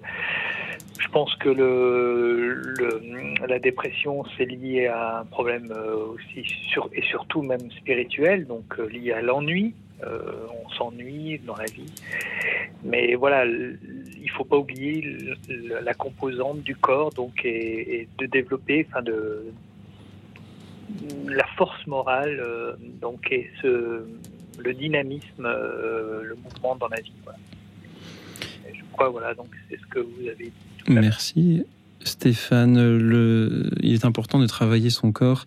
je 0.98 1.08
pense 1.10 1.36
que 1.36 1.50
le, 1.50 2.60
la 3.48 3.60
dépression, 3.60 4.26
c'est 4.36 4.46
lié 4.46 4.88
à 4.88 5.20
un 5.20 5.26
problème 5.26 5.72
aussi, 6.12 6.44
sur, 6.72 6.90
et 6.92 7.04
surtout 7.04 7.44
même 7.44 7.70
spirituel, 7.70 8.48
donc 8.48 8.80
lié 8.80 9.12
à 9.12 9.22
l'ennui. 9.22 9.76
On 10.02 10.70
s'ennuie 10.72 11.40
dans 11.46 11.56
la 11.56 11.66
vie. 11.66 11.94
Mais 12.84 13.14
voilà, 13.14 13.46
il 13.46 14.32
faut 14.36 14.44
pas 14.44 14.58
oublier 14.58 15.16
la 15.48 15.94
composante 15.94 16.64
du 16.64 16.76
corps, 16.76 17.12
donc, 17.12 17.46
et, 17.46 17.96
et 17.96 18.08
de 18.18 18.26
développer, 18.26 18.88
enfin, 18.90 19.04
de 19.04 19.54
la 21.28 21.46
force 21.58 21.86
morale, 21.88 22.42
euh, 22.46 22.74
donc, 23.02 23.28
et 23.32 23.50
ce, 23.62 24.06
le 24.60 24.74
dynamisme, 24.74 25.46
euh, 25.46 26.24
le 26.24 26.36
mouvement 26.36 26.76
dans 26.76 26.88
la 26.88 27.02
vie. 27.02 27.12
Je 28.74 28.82
crois, 28.92 29.10
voilà, 29.10 29.34
donc 29.34 29.48
c'est 29.70 29.80
ce 29.80 29.86
que 29.88 30.00
vous 30.00 30.28
avez 30.28 30.46
dit. 30.46 30.52
Merci 30.88 31.64
Stéphane. 32.04 32.98
Le... 32.98 33.70
Il 33.82 33.94
est 33.94 34.06
important 34.06 34.40
de 34.40 34.46
travailler 34.46 34.90
son 34.90 35.12
corps, 35.12 35.46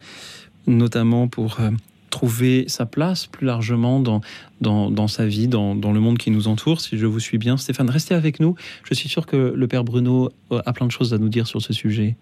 notamment 0.67 1.29
pour 1.29 1.61
euh, 1.61 1.71
trouver 2.11 2.65
sa 2.67 2.87
place 2.87 3.27
plus 3.27 3.47
largement 3.47 4.01
dans, 4.01 5.09
sa 5.09 5.27
vie, 5.27 5.49
dans, 5.49 5.75
dans 5.75 5.93
le 5.93 6.01
monde 6.01 6.19
qui 6.19 6.31
nous 6.31 6.49
entoure, 6.49 6.81
si 6.81 6.99
je 6.99 7.07
vous 7.07 7.21
suis 7.21 7.39
bien. 7.39 7.57
Stéphane, 7.57 7.91
restez 7.91 8.15
avec 8.15 8.41
nous. 8.41 8.57
Je 8.85 8.95
suis 8.95 9.09
sûr 9.09 9.27
que 9.27 9.37
le 9.37 9.69
père 9.69 9.85
Bruno 9.85 10.31
a 10.51 10.73
plein 10.73 10.87
de 10.87 10.93
choses 10.93 11.13
à 11.15 11.19
nous 11.19 11.29
dire 11.29 11.47
sur 11.47 11.61
ce 11.61 11.73
sujet. 11.73 12.17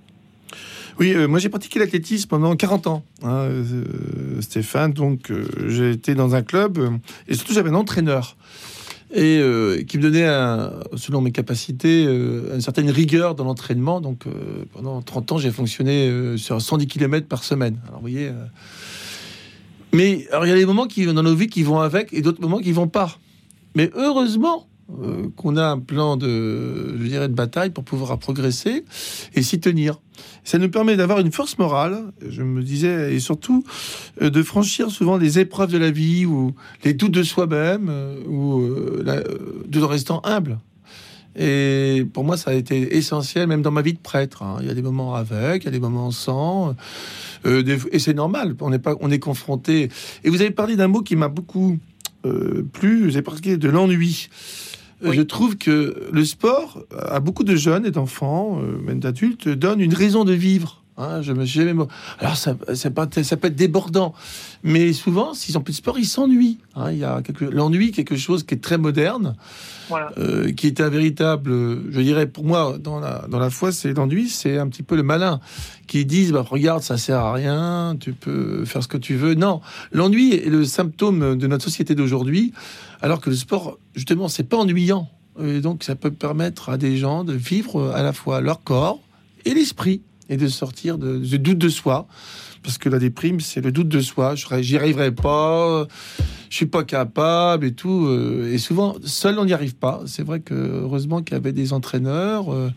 Oui, 1.00 1.12
euh, 1.12 1.26
moi 1.26 1.38
j'ai 1.38 1.48
pratiqué 1.48 1.78
l'athlétisme 1.78 2.28
pendant 2.28 2.54
40 2.54 2.86
ans, 2.86 3.04
hein, 3.22 3.48
euh, 3.48 4.40
Stéphane. 4.40 4.92
Donc 4.92 5.30
euh, 5.30 5.46
j'ai 5.68 5.90
été 5.90 6.14
dans 6.14 6.34
un 6.34 6.42
club 6.42 6.78
et 7.26 7.34
surtout 7.34 7.52
j'avais 7.52 7.70
un 7.70 7.74
entraîneur 7.74 8.36
et 9.16 9.40
qui 9.86 9.98
me 9.98 10.02
donnait, 10.02 10.26
selon 10.96 11.20
mes 11.20 11.30
capacités, 11.30 12.02
une 12.02 12.60
certaine 12.60 12.90
rigueur 12.90 13.36
dans 13.36 13.44
l'entraînement. 13.44 14.00
Donc 14.00 14.24
pendant 14.72 15.02
30 15.02 15.32
ans, 15.32 15.38
j'ai 15.38 15.52
fonctionné 15.52 16.36
sur 16.36 16.60
110 16.60 16.88
km 16.88 17.28
par 17.28 17.44
semaine. 17.44 17.78
Alors 17.86 18.00
vous 18.00 18.08
voyez. 18.08 18.32
Mais 19.92 20.26
alors 20.32 20.46
il 20.46 20.48
y 20.48 20.52
a 20.52 20.56
des 20.56 20.66
moments 20.66 20.88
qui 20.88 21.06
dans 21.06 21.22
nos 21.22 21.34
vies 21.36 21.46
qui 21.46 21.62
vont 21.62 21.78
avec 21.78 22.12
et 22.12 22.22
d'autres 22.22 22.40
moments 22.40 22.58
qui 22.58 22.72
vont 22.72 22.88
pas. 22.88 23.16
Mais 23.76 23.88
heureusement 23.94 24.66
euh, 25.02 25.28
qu'on 25.34 25.56
a 25.56 25.64
un 25.64 25.78
plan 25.78 26.18
de, 26.18 26.98
je 26.98 27.06
dirais, 27.06 27.28
de 27.28 27.32
bataille 27.32 27.70
pour 27.70 27.84
pouvoir 27.84 28.18
progresser 28.18 28.84
et 29.34 29.42
s'y 29.42 29.58
tenir. 29.58 29.98
Ça 30.44 30.58
nous 30.58 30.68
permet 30.68 30.94
d'avoir 30.94 31.20
une 31.20 31.32
force 31.32 31.56
morale, 31.58 32.12
je 32.28 32.42
me 32.42 32.62
disais, 32.62 33.14
et 33.14 33.18
surtout 33.18 33.64
euh, 34.20 34.28
de 34.28 34.42
franchir 34.42 34.90
souvent 34.90 35.16
les 35.16 35.38
épreuves 35.38 35.72
de 35.72 35.78
la 35.78 35.90
vie 35.90 36.26
ou 36.26 36.54
les 36.84 36.92
doutes 36.92 37.12
de 37.12 37.22
soi-même 37.22 37.88
euh, 37.88 38.20
ou 38.28 39.82
en 39.82 39.86
restant 39.86 40.20
humble. 40.22 40.58
Et 41.34 42.06
pour 42.12 42.22
moi, 42.22 42.36
ça 42.36 42.50
a 42.50 42.54
été 42.54 42.94
essentiel, 42.98 43.46
même 43.48 43.62
dans 43.62 43.70
ma 43.72 43.80
vie 43.80 43.94
de 43.94 43.98
prêtre. 43.98 44.42
hein. 44.42 44.58
Il 44.60 44.66
y 44.66 44.70
a 44.70 44.74
des 44.74 44.82
moments 44.82 45.14
avec, 45.14 45.62
il 45.62 45.64
y 45.64 45.68
a 45.68 45.72
des 45.72 45.80
moments 45.80 46.10
sans. 46.10 46.76
et 47.46 47.98
c'est 47.98 48.14
normal, 48.14 48.54
on 48.60 48.70
est, 48.70 48.78
pas, 48.78 48.96
on 49.00 49.10
est 49.10 49.18
confronté. 49.18 49.88
Et 50.24 50.28
vous 50.28 50.42
avez 50.42 50.50
parlé 50.50 50.76
d'un 50.76 50.88
mot 50.88 51.00
qui 51.00 51.16
m'a 51.16 51.28
beaucoup 51.28 51.78
plu, 52.72 53.08
avez 53.08 53.22
parlé 53.22 53.56
de 53.56 53.68
l'ennui. 53.68 54.28
Je 55.12 55.22
trouve 55.22 55.56
que 55.56 56.08
le 56.12 56.24
sport, 56.24 56.80
à 56.98 57.20
beaucoup 57.20 57.44
de 57.44 57.56
jeunes 57.56 57.86
et 57.86 57.90
d'enfants, 57.90 58.60
euh, 58.62 58.78
même 58.78 59.00
d'adultes, 59.00 59.48
donne 59.48 59.80
une 59.80 59.94
raison 59.94 60.24
de 60.24 60.32
vivre. 60.32 60.80
Hein, 60.96 61.22
je 61.22 61.32
me 61.32 61.44
suis 61.44 61.58
jamais- 61.58 61.74
Alors 62.20 62.36
ça, 62.36 62.54
ça, 62.74 62.88
peut 62.90 63.02
être, 63.02 63.22
ça 63.24 63.36
peut 63.36 63.48
être 63.48 63.56
débordant, 63.56 64.14
mais 64.62 64.92
souvent, 64.92 65.34
s'ils 65.34 65.58
ont 65.58 65.60
plus 65.60 65.72
de 65.72 65.76
sport, 65.78 65.98
ils 65.98 66.06
s'ennuient. 66.06 66.58
hein. 66.76 66.92
il 66.92 66.98
y 66.98 67.04
a 67.04 67.20
quelque... 67.20 67.44
l'ennui, 67.44 67.90
quelque 67.90 68.14
chose 68.14 68.44
qui 68.44 68.54
est 68.54 68.58
très 68.62 68.78
moderne, 68.78 69.34
Voilà. 69.88 70.12
euh, 70.18 70.52
qui 70.52 70.68
est 70.68 70.80
un 70.80 70.88
véritable, 70.90 71.50
je 71.90 72.00
dirais 72.00 72.26
pour 72.28 72.44
moi, 72.44 72.76
dans 72.80 73.00
la, 73.00 73.26
dans 73.28 73.40
la 73.40 73.50
foi, 73.50 73.72
c'est 73.72 73.92
l'ennui, 73.92 74.28
c'est 74.28 74.56
un 74.56 74.68
petit 74.68 74.84
peu 74.84 74.94
le 74.94 75.02
malin, 75.02 75.40
qui 75.88 76.04
disent, 76.06 76.30
bah, 76.30 76.46
regarde, 76.48 76.82
ça 76.84 76.96
sert 76.96 77.18
à 77.18 77.32
rien, 77.32 77.96
tu 77.98 78.12
peux 78.12 78.64
faire 78.64 78.80
ce 78.84 78.88
que 78.88 78.96
tu 78.96 79.16
veux. 79.16 79.34
Non, 79.34 79.60
l'ennui 79.90 80.32
est 80.34 80.48
le 80.48 80.64
symptôme 80.64 81.36
de 81.36 81.46
notre 81.48 81.64
société 81.64 81.96
d'aujourd'hui, 81.96 82.52
alors 83.04 83.20
que 83.20 83.28
le 83.28 83.36
sport, 83.36 83.78
justement, 83.94 84.28
c'est 84.28 84.48
pas 84.48 84.56
ennuyant. 84.56 85.10
Et 85.38 85.60
donc, 85.60 85.84
ça 85.84 85.94
peut 85.94 86.10
permettre 86.10 86.70
à 86.70 86.78
des 86.78 86.96
gens 86.96 87.22
de 87.22 87.34
vivre 87.34 87.92
à 87.94 88.02
la 88.02 88.14
fois 88.14 88.40
leur 88.40 88.62
corps 88.62 88.98
et 89.44 89.52
l'esprit, 89.52 90.00
et 90.30 90.38
de 90.38 90.48
sortir 90.48 90.96
de, 90.96 91.22
ce 91.22 91.36
doute 91.36 91.58
de 91.58 91.68
soi. 91.68 92.06
Parce 92.62 92.78
que 92.78 92.88
la 92.88 92.98
déprime, 92.98 93.40
c'est 93.40 93.60
le 93.60 93.72
doute 93.72 93.88
de 93.88 94.00
soi. 94.00 94.36
J'y 94.36 94.78
arriverai 94.78 95.12
pas, 95.12 95.86
je 96.48 96.56
suis 96.56 96.64
pas 96.64 96.82
capable 96.82 97.66
et 97.66 97.74
tout. 97.74 98.06
euh, 98.06 98.50
Et 98.50 98.56
souvent, 98.56 98.96
seul, 99.04 99.38
on 99.38 99.44
n'y 99.44 99.52
arrive 99.52 99.74
pas. 99.74 100.00
C'est 100.06 100.22
vrai 100.22 100.40
que 100.40 100.54
heureusement 100.54 101.20
qu'il 101.20 101.34
y 101.34 101.36
avait 101.36 101.52
des 101.52 101.74
entraîneurs 101.74 102.54
euh, 102.54 102.70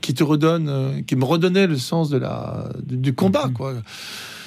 qui 0.00 0.14
te 0.14 0.24
redonnent, 0.24 0.70
euh, 0.70 1.02
qui 1.02 1.14
me 1.14 1.26
redonnaient 1.26 1.66
le 1.66 1.76
sens 1.76 2.08
de 2.08 2.16
la, 2.16 2.70
du 2.82 2.96
du 2.96 3.14
combat, 3.14 3.50
quoi. 3.54 3.74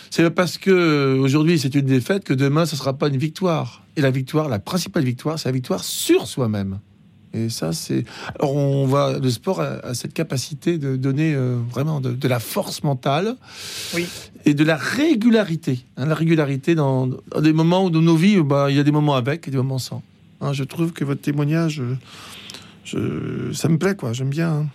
C'est 0.09 0.29
parce 0.29 0.57
que 0.57 1.17
aujourd'hui 1.19 1.59
c'est 1.59 1.73
une 1.75 1.85
défaite 1.85 2.23
que 2.23 2.33
demain 2.33 2.65
ce 2.65 2.75
sera 2.75 2.93
pas 2.93 3.07
une 3.07 3.17
victoire. 3.17 3.83
Et 3.95 4.01
la 4.01 4.11
victoire, 4.11 4.47
la 4.49 4.59
principale 4.59 5.03
victoire, 5.03 5.39
c'est 5.39 5.49
la 5.49 5.53
victoire 5.53 5.83
sur 5.83 6.27
soi-même. 6.27 6.79
Et 7.33 7.49
ça, 7.49 7.73
c'est. 7.73 8.05
Alors, 8.39 8.55
on 8.55 8.87
va. 8.87 9.19
Le 9.19 9.29
sport 9.29 9.59
a, 9.59 9.79
a 9.83 9.93
cette 9.93 10.13
capacité 10.13 10.77
de 10.77 10.95
donner 10.95 11.33
euh, 11.35 11.57
vraiment 11.69 11.99
de, 11.99 12.11
de 12.13 12.27
la 12.27 12.39
force 12.39 12.83
mentale 12.83 13.35
Oui. 13.93 14.05
et 14.45 14.53
de 14.53 14.63
la 14.63 14.77
régularité. 14.77 15.79
hein, 15.97 16.05
la 16.05 16.15
régularité 16.15 16.73
dans, 16.73 17.07
dans 17.07 17.41
des 17.41 17.53
moments 17.53 17.83
où 17.85 17.89
dans 17.89 18.01
nos 18.01 18.15
vies, 18.15 18.41
bah, 18.41 18.67
il 18.69 18.77
y 18.77 18.79
a 18.79 18.83
des 18.83 18.91
moments 18.91 19.15
avec 19.15 19.47
et 19.47 19.51
des 19.51 19.57
moments 19.57 19.77
sans. 19.77 20.01
Hein, 20.41 20.53
je 20.53 20.63
trouve 20.63 20.93
que 20.93 21.03
votre 21.03 21.21
témoignage, 21.21 21.81
euh, 21.81 21.97
ça 23.53 23.69
me 23.69 23.77
plaît, 23.77 23.95
quoi. 23.95 24.13
J'aime 24.13 24.29
bien. 24.29 24.49
hein. 24.49 24.65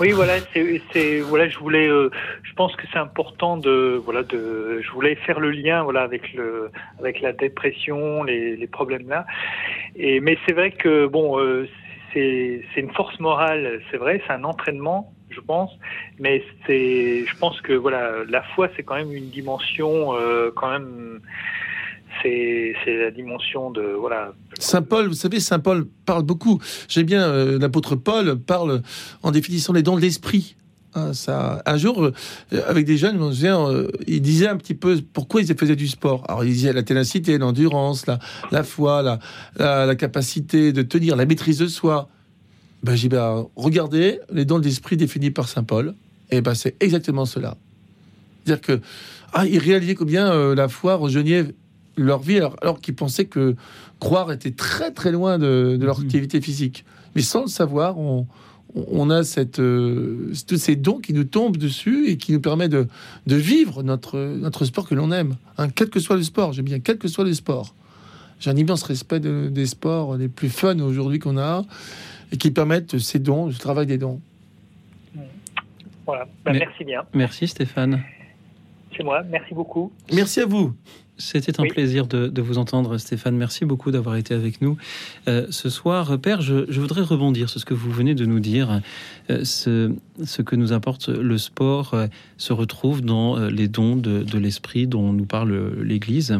Oui, 0.00 0.12
voilà, 0.12 0.34
c'est, 0.54 1.20
voilà, 1.20 1.48
je 1.48 1.58
voulais, 1.58 1.86
euh, 1.86 2.08
je 2.42 2.54
pense 2.54 2.74
que 2.76 2.84
c'est 2.90 2.98
important 2.98 3.58
de, 3.58 4.00
voilà, 4.02 4.22
de, 4.22 4.80
je 4.80 4.90
voulais 4.92 5.14
faire 5.14 5.40
le 5.40 5.50
lien, 5.50 5.82
voilà, 5.82 6.00
avec 6.00 6.32
le, 6.32 6.70
avec 6.98 7.20
la 7.20 7.32
dépression, 7.32 8.22
les, 8.22 8.56
les 8.56 8.66
problèmes 8.66 9.08
là. 9.08 9.26
Et 9.96 10.20
mais 10.20 10.38
c'est 10.46 10.54
vrai 10.54 10.70
que 10.70 11.06
bon, 11.06 11.38
euh, 11.38 11.68
c'est, 12.14 12.62
c'est 12.74 12.80
une 12.80 12.92
force 12.94 13.20
morale, 13.20 13.82
c'est 13.90 13.98
vrai, 13.98 14.22
c'est 14.26 14.32
un 14.32 14.44
entraînement, 14.44 15.12
je 15.28 15.40
pense. 15.40 15.70
Mais 16.18 16.42
c'est, 16.66 17.26
je 17.26 17.36
pense 17.36 17.60
que 17.60 17.74
voilà, 17.74 18.24
la 18.26 18.42
foi, 18.54 18.68
c'est 18.76 18.82
quand 18.82 18.96
même 18.96 19.12
une 19.12 19.28
dimension, 19.28 20.14
euh, 20.14 20.50
quand 20.56 20.70
même, 20.70 21.20
c'est, 22.22 22.74
la 22.86 23.10
dimension 23.10 23.70
de, 23.70 23.82
voilà, 23.82 24.32
Saint 24.58 24.82
Paul, 24.82 25.08
vous 25.08 25.14
savez, 25.14 25.40
Saint 25.40 25.58
Paul 25.58 25.86
parle 26.04 26.22
beaucoup. 26.22 26.60
J'aime 26.88 27.06
bien 27.06 27.22
euh, 27.22 27.58
l'apôtre 27.58 27.96
Paul 27.96 28.38
parle 28.38 28.82
en 29.22 29.30
définissant 29.30 29.72
les 29.72 29.82
dons 29.82 29.96
de 29.96 30.00
l'esprit. 30.00 30.56
Hein, 30.94 31.12
ça, 31.12 31.62
un 31.66 31.76
jour, 31.76 32.02
euh, 32.02 32.12
avec 32.66 32.84
des 32.84 32.96
jeunes, 32.96 33.16
je 33.16 33.22
me 33.22 33.32
souviens, 33.32 33.68
euh, 33.68 33.88
il 34.08 34.20
disait 34.20 34.48
un 34.48 34.56
petit 34.56 34.74
peu 34.74 35.00
pourquoi 35.12 35.40
ils 35.40 35.54
faisaient 35.54 35.76
du 35.76 35.86
sport. 35.86 36.24
Alors, 36.28 36.44
il 36.44 36.52
disait 36.52 36.72
la 36.72 36.82
ténacité, 36.82 37.38
l'endurance, 37.38 38.06
la, 38.06 38.18
la 38.50 38.64
foi, 38.64 39.02
la, 39.02 39.18
la, 39.58 39.94
capacité 39.94 40.72
de 40.72 40.82
tenir, 40.82 41.14
la 41.16 41.26
maîtrise 41.26 41.58
de 41.58 41.68
soi. 41.68 42.08
Ben, 42.82 42.96
j'ai 42.96 43.08
ben, 43.08 43.46
regardez 43.56 44.18
les 44.32 44.44
dons 44.44 44.58
de 44.58 44.64
l'esprit 44.64 44.96
définis 44.96 45.30
par 45.30 45.48
Saint 45.48 45.62
Paul. 45.62 45.94
Et 46.30 46.40
ben, 46.40 46.54
c'est 46.54 46.74
exactement 46.82 47.24
cela. 47.24 47.56
C'est-à-dire 48.44 48.60
que, 48.60 48.80
ah, 49.32 49.46
il 49.46 49.58
réalisait 49.58 49.94
combien 49.94 50.32
euh, 50.32 50.54
la 50.54 50.68
foi 50.68 50.96
rejoignait 50.96 51.44
leur 52.02 52.20
vie, 52.20 52.36
alors, 52.38 52.56
alors 52.62 52.80
qu'ils 52.80 52.94
pensaient 52.94 53.24
que 53.26 53.54
croire 53.98 54.32
était 54.32 54.50
très 54.52 54.90
très 54.92 55.12
loin 55.12 55.38
de, 55.38 55.76
de 55.78 55.84
leur 55.86 55.98
Mhm. 55.98 56.04
activité 56.06 56.40
physique. 56.40 56.84
Mais 57.14 57.22
sans 57.22 57.42
le 57.42 57.48
savoir, 57.48 57.98
on, 57.98 58.26
on 58.74 59.10
a 59.10 59.24
cette, 59.24 59.58
euh, 59.58 60.32
tous 60.46 60.56
ces 60.58 60.76
dons 60.76 60.98
qui 60.98 61.12
nous 61.12 61.24
tombent 61.24 61.56
dessus 61.56 62.08
et 62.08 62.16
qui 62.16 62.32
nous 62.32 62.40
permettent 62.40 62.70
de, 62.70 62.86
de 63.26 63.36
vivre 63.36 63.82
notre, 63.82 64.16
notre 64.18 64.64
sport 64.64 64.88
que 64.88 64.94
l'on 64.94 65.10
aime. 65.12 65.36
hein, 65.58 65.68
quel 65.70 65.90
que 65.90 65.98
soit 66.00 66.16
le 66.16 66.22
sport, 66.22 66.52
j'aime 66.52 66.64
bien, 66.66 66.78
quel 66.80 66.96
que 66.98 67.08
soit 67.08 67.24
le 67.24 67.34
sport. 67.34 67.74
J'ai 68.38 68.48
un 68.50 68.56
immense 68.56 68.84
respect 68.84 69.20
de- 69.20 69.48
des 69.50 69.66
sports 69.66 70.16
les 70.16 70.28
plus 70.28 70.48
fun 70.48 70.78
aujourd'hui 70.80 71.18
qu'on 71.18 71.36
a 71.36 71.64
et 72.32 72.36
qui 72.38 72.50
permettent 72.52 72.98
ces 72.98 73.18
dons, 73.18 73.46
le 73.48 73.54
travail 73.54 73.86
des 73.86 73.98
dons. 73.98 74.20
Voilà. 76.06 76.26
Ben, 76.44 76.52
Mais- 76.52 76.58
Merci 76.60 76.84
bien. 76.84 77.02
Merci 77.12 77.48
Stéphane. 77.48 78.02
C'est 78.96 79.04
moi. 79.04 79.22
Merci 79.30 79.54
beaucoup. 79.54 79.92
Merci 80.12 80.40
à 80.40 80.46
vous. 80.46 80.72
C'était 81.16 81.60
un 81.60 81.64
Oui. 81.64 81.68
plaisir 81.68 82.06
de, 82.06 82.28
de 82.28 82.40
vous 82.42 82.56
entendre, 82.56 82.96
Stéphane. 82.96 83.36
Merci 83.36 83.66
beaucoup 83.66 83.90
d'avoir 83.90 84.16
été 84.16 84.32
avec 84.34 84.62
nous 84.62 84.78
Euh, 85.28 85.46
ce 85.50 85.68
soir. 85.68 86.18
Père, 86.18 86.40
je, 86.40 86.64
je 86.70 86.80
voudrais 86.80 87.02
rebondir 87.02 87.50
sur 87.50 87.60
ce 87.60 87.66
que 87.66 87.74
vous 87.74 87.90
venez 87.90 88.14
de 88.14 88.24
nous 88.24 88.40
dire. 88.40 88.80
Euh, 89.28 89.44
ce, 89.44 89.92
ce 90.24 90.40
que 90.42 90.56
nous 90.56 90.72
apporte 90.72 91.08
le 91.10 91.36
sport 91.36 91.92
euh, 91.92 92.06
se 92.38 92.52
retrouve 92.54 93.02
dans 93.02 93.36
euh, 93.36 93.50
les 93.50 93.68
dons 93.68 93.96
de, 93.96 94.22
de 94.22 94.38
l'esprit 94.38 94.86
dont 94.86 95.12
nous 95.12 95.26
parle 95.26 95.74
l'Église. 95.82 96.38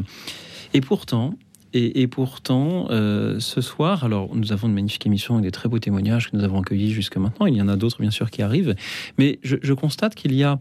Et 0.73 0.81
pourtant, 0.81 1.35
et, 1.75 2.01
et 2.01 2.07
pourtant, 2.09 2.87
euh, 2.91 3.39
ce 3.39 3.61
soir, 3.61 4.03
alors 4.05 4.35
nous 4.35 4.51
avons 4.53 4.67
une 4.69 4.75
magnifique 4.75 5.05
émission 5.07 5.35
avec 5.35 5.45
des 5.45 5.51
très 5.53 5.69
beaux 5.69 5.79
témoignages 5.79 6.31
que 6.31 6.37
nous 6.39 6.43
avons 6.45 6.59
accueillis 6.61 6.91
jusque 6.91 7.17
maintenant. 7.19 7.45
Il 7.47 7.55
y 7.55 7.61
en 7.63 7.69
a 7.69 7.77
d'autres, 7.77 8.01
bien 8.01 8.11
sûr, 8.11 8.31
qui 8.31 8.41
arrivent. 8.43 8.75
Mais 9.19 9.39
je, 9.43 9.57
je 9.63 9.73
constate 9.75 10.15
qu'il 10.15 10.35
y 10.35 10.43
a 10.43 10.59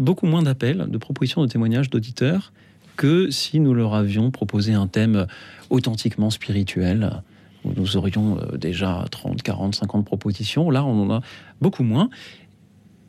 beaucoup 0.00 0.26
moins 0.26 0.42
d'appels, 0.42 0.86
de 0.88 0.98
propositions, 0.98 1.42
de 1.42 1.46
témoignages 1.46 1.90
d'auditeurs 1.90 2.52
que 2.96 3.30
si 3.30 3.60
nous 3.60 3.72
leur 3.72 3.94
avions 3.94 4.30
proposé 4.30 4.74
un 4.74 4.86
thème 4.86 5.26
authentiquement 5.70 6.30
spirituel, 6.30 7.22
où 7.64 7.72
nous 7.74 7.96
aurions 7.96 8.38
euh, 8.38 8.56
déjà 8.56 9.04
30, 9.10 9.42
40, 9.42 9.74
50 9.74 10.04
propositions. 10.04 10.70
Là, 10.70 10.84
on 10.84 11.04
en 11.04 11.10
a 11.10 11.20
beaucoup 11.60 11.82
moins. 11.82 12.10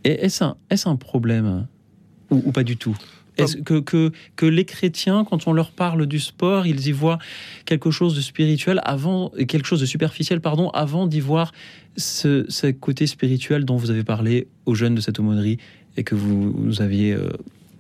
Et 0.04 0.12
est-ce 0.12 0.44
un, 0.44 0.56
est 0.70 0.88
un 0.88 0.96
problème 0.96 1.68
ou, 2.30 2.42
ou 2.46 2.52
pas 2.52 2.64
du 2.64 2.78
tout? 2.78 2.96
Est-ce 3.38 3.58
que, 3.58 3.80
que, 3.80 4.12
que 4.36 4.46
les 4.46 4.66
chrétiens, 4.66 5.24
quand 5.24 5.48
on 5.48 5.54
leur 5.54 5.72
parle 5.72 6.06
du 6.06 6.20
sport, 6.20 6.68
ils 6.68 6.88
y 6.88 6.92
voient 6.92 7.18
quelque 7.66 7.90
chose 7.90 8.16
de 8.16 8.22
spirituel 8.22 8.82
avant, 8.84 9.30
quelque 9.48 9.66
chose 9.66 9.80
de 9.80 9.86
superficiel, 9.86 10.42
pardon, 10.42 10.70
avant 10.70 11.08
d'y 11.08 11.22
voir 11.22 11.54
ce, 11.98 12.46
ce 12.50 12.68
côté 12.68 13.08
spirituel 13.08 13.66
dont 13.66 13.78
vous 13.78 13.90
avez 13.90 14.04
parlé 14.04 14.48
aux 14.66 14.76
jeunes 14.76 14.96
de 14.96 15.02
cette 15.02 15.18
aumônerie 15.20 15.58
et 15.98 16.04
que 16.04 16.16
vous 16.16 16.54
nous 16.58 16.82
aviez 16.82 17.14
euh, 17.14 17.30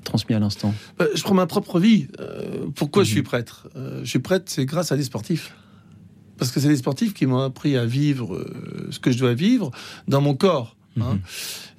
transmis 0.03 0.35
à 0.35 0.39
l'instant 0.39 0.73
Euh, 1.01 1.07
je 1.15 1.21
prends 1.23 1.33
ma 1.35 1.47
propre 1.47 1.79
vie. 1.79 2.07
Euh, 2.19 2.65
pourquoi 2.75 3.03
je 3.03 3.09
suis 3.11 3.21
prêtre? 3.23 3.67
Euh, 3.75 4.01
Je 4.03 4.09
suis 4.09 4.19
prêtre, 4.19 4.45
c'est 4.47 4.65
grâce 4.65 4.91
à 4.91 4.97
des 4.97 5.03
sportifs. 5.03 5.53
Parce 6.37 6.51
que 6.51 6.59
c'est 6.59 6.69
les 6.69 6.77
sportifs 6.77 7.13
qui 7.13 7.25
m'ont 7.27 7.39
appris 7.39 7.77
à 7.77 7.85
vivre 7.85 8.43
ce 8.89 8.97
que 8.99 9.11
je 9.11 9.17
dois 9.19 9.33
vivre 9.35 9.69
dans 10.07 10.21
mon 10.21 10.33
corps. 10.33 10.75
hein. 10.99 11.19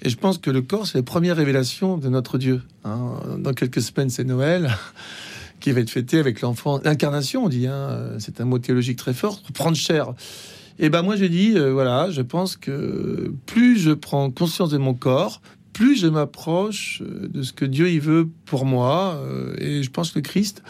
Et 0.02 0.08
je 0.08 0.16
pense 0.16 0.38
que 0.38 0.50
le 0.50 0.62
corps, 0.62 0.86
c'est 0.86 0.98
la 0.98 1.02
première 1.02 1.36
révélation 1.36 1.98
de 1.98 2.08
notre 2.08 2.38
Dieu. 2.38 2.62
hein. 2.84 3.14
Dans 3.38 3.52
quelques 3.54 3.82
semaines, 3.82 4.08
c'est 4.08 4.22
Noël, 4.24 4.70
qui 5.60 5.72
va 5.72 5.80
être 5.80 5.90
fêté 5.90 6.18
avec 6.20 6.40
l'enfant. 6.42 6.80
L'incarnation, 6.84 7.44
on 7.44 7.48
dit, 7.48 7.66
hein, 7.66 8.10
c'est 8.20 8.40
un 8.40 8.44
mot 8.44 8.58
théologique 8.60 8.98
très 8.98 9.14
fort, 9.14 9.42
prendre 9.52 9.76
chair. 9.76 10.12
Et 10.78 10.88
ben 10.90 11.02
moi, 11.02 11.16
je 11.16 11.24
dis, 11.24 11.52
euh, 11.56 11.72
voilà, 11.72 12.10
je 12.10 12.22
pense 12.22 12.56
que 12.56 13.34
plus 13.46 13.78
je 13.78 13.90
prends 13.90 14.30
conscience 14.30 14.70
de 14.70 14.78
mon 14.78 14.94
corps, 14.94 15.42
plus 15.72 15.96
je 15.96 16.06
m'approche 16.06 17.02
euh, 17.02 17.28
de 17.28 17.42
ce 17.42 17.52
que 17.52 17.64
Dieu 17.64 17.90
il 17.90 18.00
veut 18.00 18.28
pour 18.46 18.64
moi. 18.66 19.14
euh, 19.16 19.54
Et 19.58 19.82
je 19.82 19.90
pense 19.90 20.10
que 20.10 20.18
le 20.18 20.22
Christ 20.22 20.62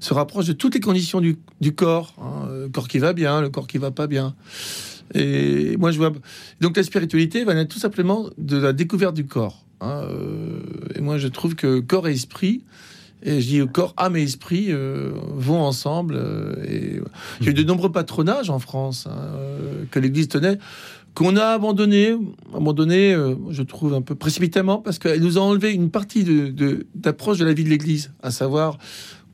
se 0.00 0.14
rapproche 0.14 0.46
de 0.46 0.52
toutes 0.52 0.74
les 0.74 0.80
conditions 0.80 1.20
du, 1.20 1.36
du 1.60 1.74
corps. 1.74 2.14
hein, 2.20 2.48
le 2.50 2.68
corps 2.68 2.88
qui 2.88 2.98
va 2.98 3.12
bien, 3.12 3.40
le 3.40 3.50
corps 3.50 3.66
qui 3.66 3.78
va 3.78 3.90
pas 3.90 4.06
bien. 4.06 4.34
Et 5.14 5.76
moi, 5.76 5.90
je 5.90 5.98
vois. 5.98 6.12
Donc, 6.60 6.76
la 6.76 6.82
spiritualité 6.82 7.44
va 7.44 7.54
naître 7.54 7.74
tout 7.74 7.80
simplement 7.80 8.30
de 8.38 8.56
la 8.56 8.72
découverte 8.72 9.14
du 9.14 9.26
corps. 9.26 9.64
hein, 9.80 10.04
euh, 10.04 10.60
et 10.94 11.00
moi, 11.00 11.18
je 11.18 11.28
trouve 11.28 11.54
que 11.54 11.80
corps 11.80 12.06
et 12.08 12.12
esprit, 12.12 12.62
et 13.22 13.40
je 13.40 13.46
dis 13.46 13.60
corps, 13.72 13.92
âme 13.98 14.16
et 14.16 14.22
esprit 14.22 14.68
euh, 14.70 15.10
vont 15.34 15.60
ensemble. 15.60 16.14
euh, 16.16 16.54
et 16.64 17.00
il 17.40 17.46
y 17.46 17.48
a 17.48 17.50
eu 17.50 17.54
de 17.54 17.64
nombreux 17.64 17.92
patronages 17.92 18.50
en 18.50 18.58
France 18.60 19.06
hein, 19.10 19.18
que 19.90 19.98
l'Église 19.98 20.28
tenait, 20.28 20.58
qu'on 21.14 21.36
a 21.36 21.46
abandonné, 21.46 22.16
abandonné, 22.54 23.12
euh, 23.14 23.34
je 23.50 23.62
trouve 23.62 23.94
un 23.94 24.02
peu 24.02 24.14
précipitamment, 24.14 24.78
parce 24.78 24.98
qu'elle 24.98 25.20
nous 25.20 25.38
a 25.38 25.40
enlevé 25.40 25.72
une 25.72 25.90
partie 25.90 26.24
de- 26.24 26.48
de- 26.48 26.86
d'approche 26.94 27.38
de, 27.38 27.44
la 27.44 27.52
vie 27.52 27.64
de 27.64 27.68
l'Église, 27.68 28.12
à 28.22 28.30
savoir 28.30 28.78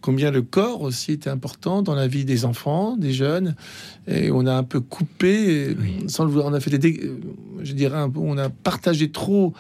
combien 0.00 0.30
le 0.30 0.42
corps 0.42 0.82
aussi 0.82 1.12
était 1.12 1.30
important 1.30 1.82
dans 1.82 1.94
la 1.94 2.06
vie 2.06 2.24
des 2.24 2.44
enfants, 2.44 2.96
des 2.96 3.12
jeunes, 3.12 3.56
et 4.06 4.30
on 4.30 4.46
a 4.46 4.54
un 4.54 4.62
peu 4.62 4.80
coupé, 4.80 5.76
sans 6.06 6.24
le 6.24 6.30
vouloir, 6.30 6.46
on 6.48 6.54
a 6.54 6.60
fait 6.60 6.70
des, 6.70 6.78
dé- 6.78 7.00
euh, 7.04 7.20
je 7.62 7.72
dirais 7.72 7.98
un 7.98 8.08
peu, 8.08 8.20
on 8.20 8.38
a 8.38 8.48
partagé 8.48 9.10
trop, 9.10 9.52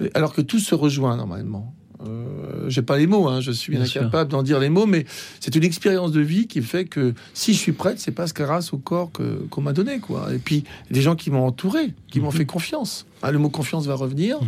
euh, 0.00 0.08
alors 0.14 0.32
que 0.32 0.40
tout 0.40 0.58
se 0.58 0.74
rejoint 0.74 1.16
normalement. 1.16 1.74
Euh, 2.06 2.68
J'ai 2.68 2.82
pas 2.82 2.96
les 2.98 3.06
mots, 3.06 3.28
hein, 3.28 3.40
je 3.40 3.50
suis 3.52 3.72
Bien 3.72 3.82
incapable 3.82 4.30
d'en 4.30 4.42
dire 4.42 4.58
les 4.58 4.68
mots, 4.70 4.86
mais 4.86 5.04
c'est 5.40 5.54
une 5.56 5.64
expérience 5.64 6.12
de 6.12 6.20
vie 6.20 6.46
qui 6.46 6.62
fait 6.62 6.84
que 6.84 7.14
si 7.34 7.52
je 7.54 7.58
suis 7.58 7.72
prête, 7.72 7.98
c'est 8.00 8.12
parce 8.12 8.32
que 8.32 8.42
grâce 8.42 8.72
au 8.72 8.78
corps 8.78 9.10
que- 9.12 9.46
qu'on 9.50 9.60
m'a 9.62 9.72
donné, 9.72 9.98
quoi. 10.00 10.32
Et 10.34 10.38
puis 10.38 10.64
des 10.90 11.00
gens 11.02 11.14
qui 11.16 11.30
m'ont 11.30 11.46
entouré, 11.46 11.92
qui 12.10 12.18
Mhm. 12.18 12.24
m'ont 12.24 12.30
fait 12.30 12.46
confiance. 12.46 13.06
Ah, 13.22 13.30
le 13.32 13.38
mot 13.38 13.48
confiance 13.50 13.86
va 13.86 13.94
revenir. 13.94 14.38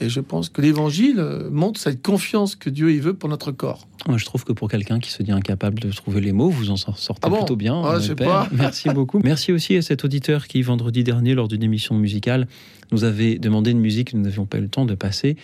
Et 0.00 0.08
je 0.08 0.18
pense 0.18 0.48
que 0.48 0.60
l'Évangile 0.60 1.20
euh, 1.20 1.48
montre 1.50 1.78
cette 1.78 2.02
confiance 2.02 2.56
que 2.56 2.68
Dieu 2.70 2.90
y 2.92 2.98
veut 2.98 3.14
pour 3.14 3.28
notre 3.28 3.52
corps. 3.52 3.86
Moi, 4.08 4.18
je 4.18 4.24
trouve 4.24 4.42
que 4.44 4.52
pour 4.52 4.68
quelqu'un 4.68 4.98
qui 4.98 5.10
se 5.12 5.22
dit 5.22 5.30
incapable 5.30 5.78
de 5.78 5.90
trouver 5.92 6.20
les 6.20 6.32
mots, 6.32 6.50
vous 6.50 6.70
en 6.70 6.76
sortez 6.76 7.20
Ah 7.22 7.28
bon 7.28 7.36
plutôt 7.36 7.54
bien. 7.54 7.80
Ah, 7.84 7.92
euh, 7.94 8.00
je 8.00 8.08
sais 8.08 8.14
Père. 8.16 8.26
pas. 8.26 8.48
Merci 8.52 8.88
beaucoup. 8.88 9.20
Merci 9.22 9.52
aussi 9.52 9.76
à 9.76 9.82
cet 9.82 10.04
auditeur 10.04 10.48
qui, 10.48 10.60
vendredi 10.62 11.04
dernier, 11.04 11.34
lors 11.36 11.46
d'une 11.46 11.62
émission 11.62 11.96
musicale, 11.96 12.48
nous 12.90 13.04
avait 13.04 13.38
demandé 13.38 13.70
une 13.70 13.78
musique 13.80 14.10
que 14.10 14.16
nous 14.16 14.24
n'avions 14.24 14.44
pas 14.44 14.58
eu 14.58 14.62
le 14.62 14.68
temps 14.68 14.86
de 14.86 14.94
passer. 14.96 15.36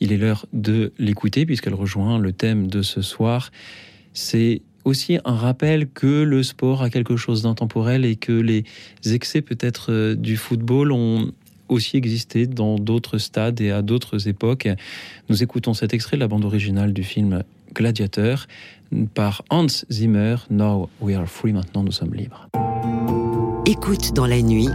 Il 0.00 0.12
est 0.12 0.16
l'heure 0.16 0.46
de 0.52 0.92
l'écouter 0.98 1.46
puisqu'elle 1.46 1.74
rejoint 1.74 2.18
le 2.18 2.32
thème 2.32 2.66
de 2.66 2.82
ce 2.82 3.02
soir. 3.02 3.50
C'est 4.12 4.62
aussi 4.84 5.18
un 5.24 5.34
rappel 5.34 5.88
que 5.88 6.22
le 6.22 6.42
sport 6.42 6.82
a 6.82 6.90
quelque 6.90 7.16
chose 7.16 7.42
d'intemporel 7.42 8.04
et 8.04 8.16
que 8.16 8.32
les 8.32 8.64
excès 9.04 9.40
peut-être 9.40 9.90
euh, 9.90 10.14
du 10.14 10.36
football 10.36 10.92
ont 10.92 11.32
aussi 11.68 11.96
existé 11.96 12.46
dans 12.46 12.78
d'autres 12.78 13.18
stades 13.18 13.60
et 13.60 13.70
à 13.70 13.82
d'autres 13.82 14.28
époques. 14.28 14.68
Nous 15.28 15.42
écoutons 15.42 15.74
cet 15.74 15.94
extrait 15.94 16.16
de 16.16 16.20
la 16.20 16.28
bande 16.28 16.44
originale 16.44 16.92
du 16.92 17.02
film 17.02 17.42
Gladiateur 17.74 18.46
par 19.14 19.42
Hans 19.50 19.66
Zimmer. 19.90 20.36
Now 20.50 20.88
we 21.00 21.16
are 21.16 21.26
free, 21.26 21.52
maintenant 21.52 21.82
nous 21.82 21.92
sommes 21.92 22.14
libres. 22.14 22.48
Écoute 23.66 24.12
dans 24.14 24.26
la 24.26 24.42
nuit, 24.42 24.68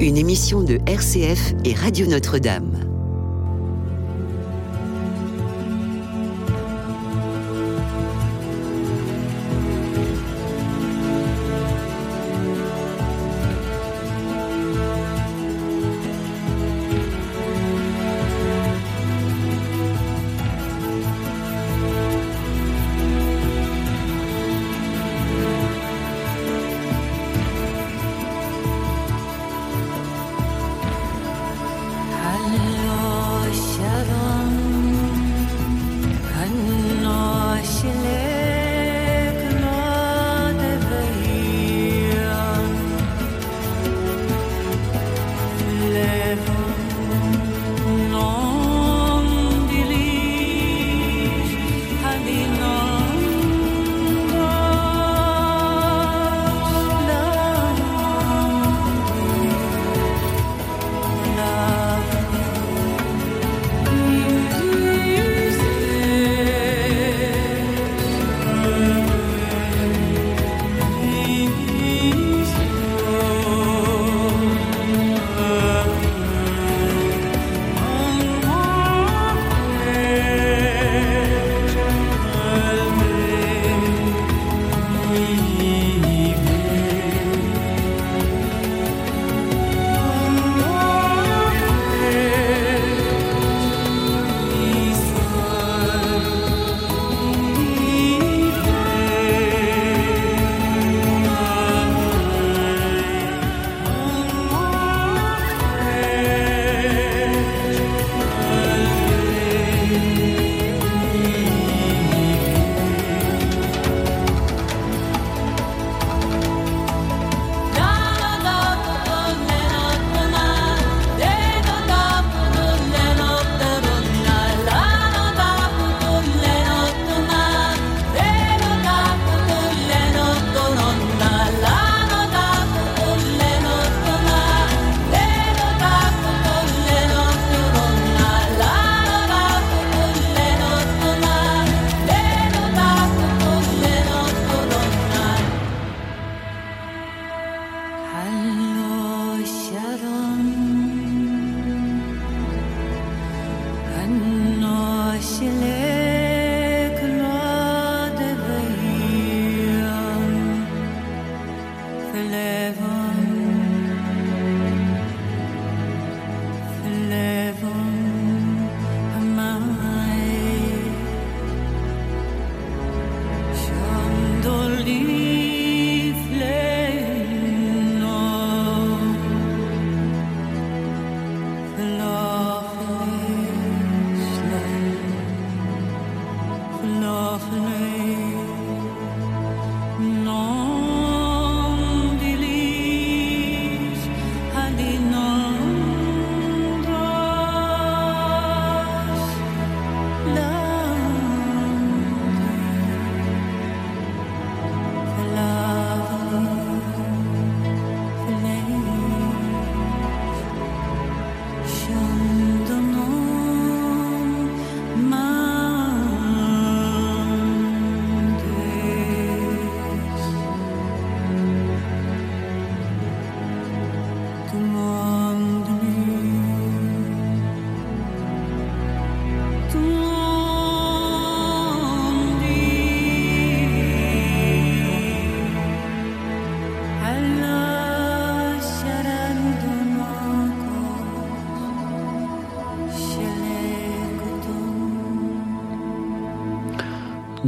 une 0.00 0.16
émission 0.16 0.62
de 0.62 0.78
RCF 0.86 1.54
et 1.64 1.74
Radio 1.74 2.06
Notre-Dame. 2.06 2.93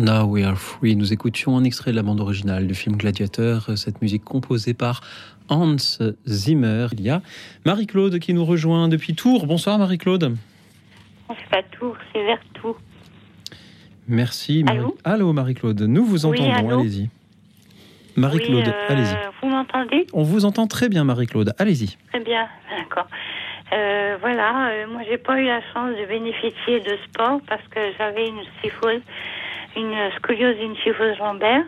Now 0.07 0.25
We 0.27 0.45
Are 0.45 0.57
Free. 0.57 0.95
Nous 0.95 1.13
écoutions 1.13 1.57
un 1.57 1.65
extrait 1.65 1.91
de 1.91 1.97
la 1.97 2.05
bande 2.05 2.21
originale 2.21 2.69
du 2.69 2.75
film 2.77 2.95
Gladiateur, 2.97 3.71
cette 3.77 4.01
musique 4.03 4.23
composée 4.23 4.73
par 4.73 5.01
Hans 5.49 5.75
Zimmer. 6.29 6.87
Il 6.93 7.01
y 7.01 7.11
a 7.11 7.23
Marie-Claude 7.65 8.21
qui 8.21 8.33
nous 8.33 8.45
rejoint 8.45 8.87
depuis 8.89 9.17
Tours. 9.17 9.47
Bonsoir 9.49 9.79
Marie-Claude. 9.81 10.37
C'est 11.29 11.51
pas 11.51 11.63
Tours, 11.77 11.97
c'est 12.13 12.23
Vertou. 12.25 12.77
Merci. 14.07 14.63
Marie- 14.63 14.79
Allô 14.79 14.97
Allô 15.03 15.33
Marie-Claude, 15.33 15.81
nous 15.83 16.05
vous 16.05 16.25
entendons, 16.25 16.81
allez-y. 16.81 17.11
Marie-Claude, 18.15 18.65
Oui, 18.65 18.73
euh, 18.73 18.93
allez-y. 18.93 19.17
Vous 19.43 19.49
m'entendez? 19.49 20.07
On 20.13 20.23
vous 20.23 20.45
entend 20.45 20.69
très 20.69 20.89
bien 20.89 21.03
Marie-Claude, 21.03 21.53
allez-y. 21.59 21.97
Très 22.13 22.21
bien, 22.21 22.47
d'accord. 22.79 23.09
Euh, 23.73 24.17
voilà, 24.21 24.69
euh, 24.69 24.87
moi 24.93 25.01
j'ai 25.11 25.19
pas 25.19 25.41
eu 25.41 25.47
la 25.47 25.61
chance 25.75 25.91
de 26.01 26.07
bénéficier 26.07 26.79
de 26.79 26.97
sport 27.09 27.41
parce 27.49 27.67
que 27.69 27.81
j'avais 27.99 28.29
une 28.29 28.39
syphose, 28.63 29.01
une 29.77 30.11
scoliose, 30.17 30.57
une 30.61 30.77
syphose 30.77 31.19
lombaire. 31.19 31.65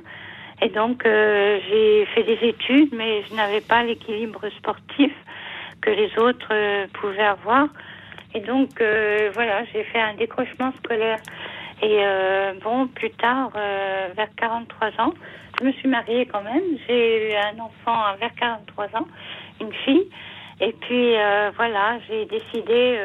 Et 0.60 0.68
donc 0.70 1.06
euh, 1.06 1.60
j'ai 1.68 2.06
fait 2.06 2.24
des 2.24 2.48
études, 2.48 2.92
mais 2.92 3.22
je 3.28 3.34
n'avais 3.34 3.60
pas 3.60 3.84
l'équilibre 3.84 4.48
sportif 4.58 5.12
que 5.80 5.90
les 5.90 6.10
autres 6.18 6.48
euh, 6.50 6.86
pouvaient 6.94 7.22
avoir. 7.22 7.68
Et 8.34 8.40
donc 8.40 8.80
euh, 8.80 9.30
voilà, 9.34 9.64
j'ai 9.72 9.84
fait 9.84 10.00
un 10.00 10.14
décrochement 10.14 10.72
scolaire. 10.82 11.18
Et 11.80 12.02
bon, 12.64 12.88
plus 12.88 13.10
tard, 13.10 13.50
vers 13.52 14.34
43 14.36 14.88
ans, 14.98 15.14
je 15.60 15.64
me 15.64 15.70
suis 15.70 15.86
mariée 15.86 16.26
quand 16.26 16.42
même. 16.42 16.64
J'ai 16.88 17.30
eu 17.30 17.36
un 17.36 17.56
enfant 17.60 18.16
vers 18.18 18.34
43 18.34 18.86
ans, 18.96 19.06
une 19.60 19.72
fille. 19.84 20.08
Et 20.60 20.72
puis 20.72 21.12
voilà, 21.54 22.00
j'ai 22.08 22.24
décidé, 22.24 22.98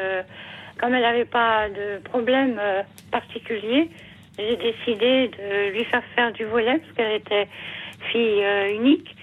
comme 0.80 0.92
elle 0.92 1.02
n'avait 1.02 1.24
pas 1.24 1.68
de 1.68 2.02
problème 2.02 2.60
particulier, 3.12 3.90
j'ai 4.38 4.56
décidé 4.56 5.28
de 5.28 5.70
lui 5.70 5.84
faire 5.84 6.02
faire 6.14 6.32
du 6.32 6.44
volet 6.44 6.78
parce 6.78 6.92
qu'elle 6.96 7.16
était 7.16 7.48
fille 8.10 8.44
euh, 8.44 8.74
unique. 8.74 9.14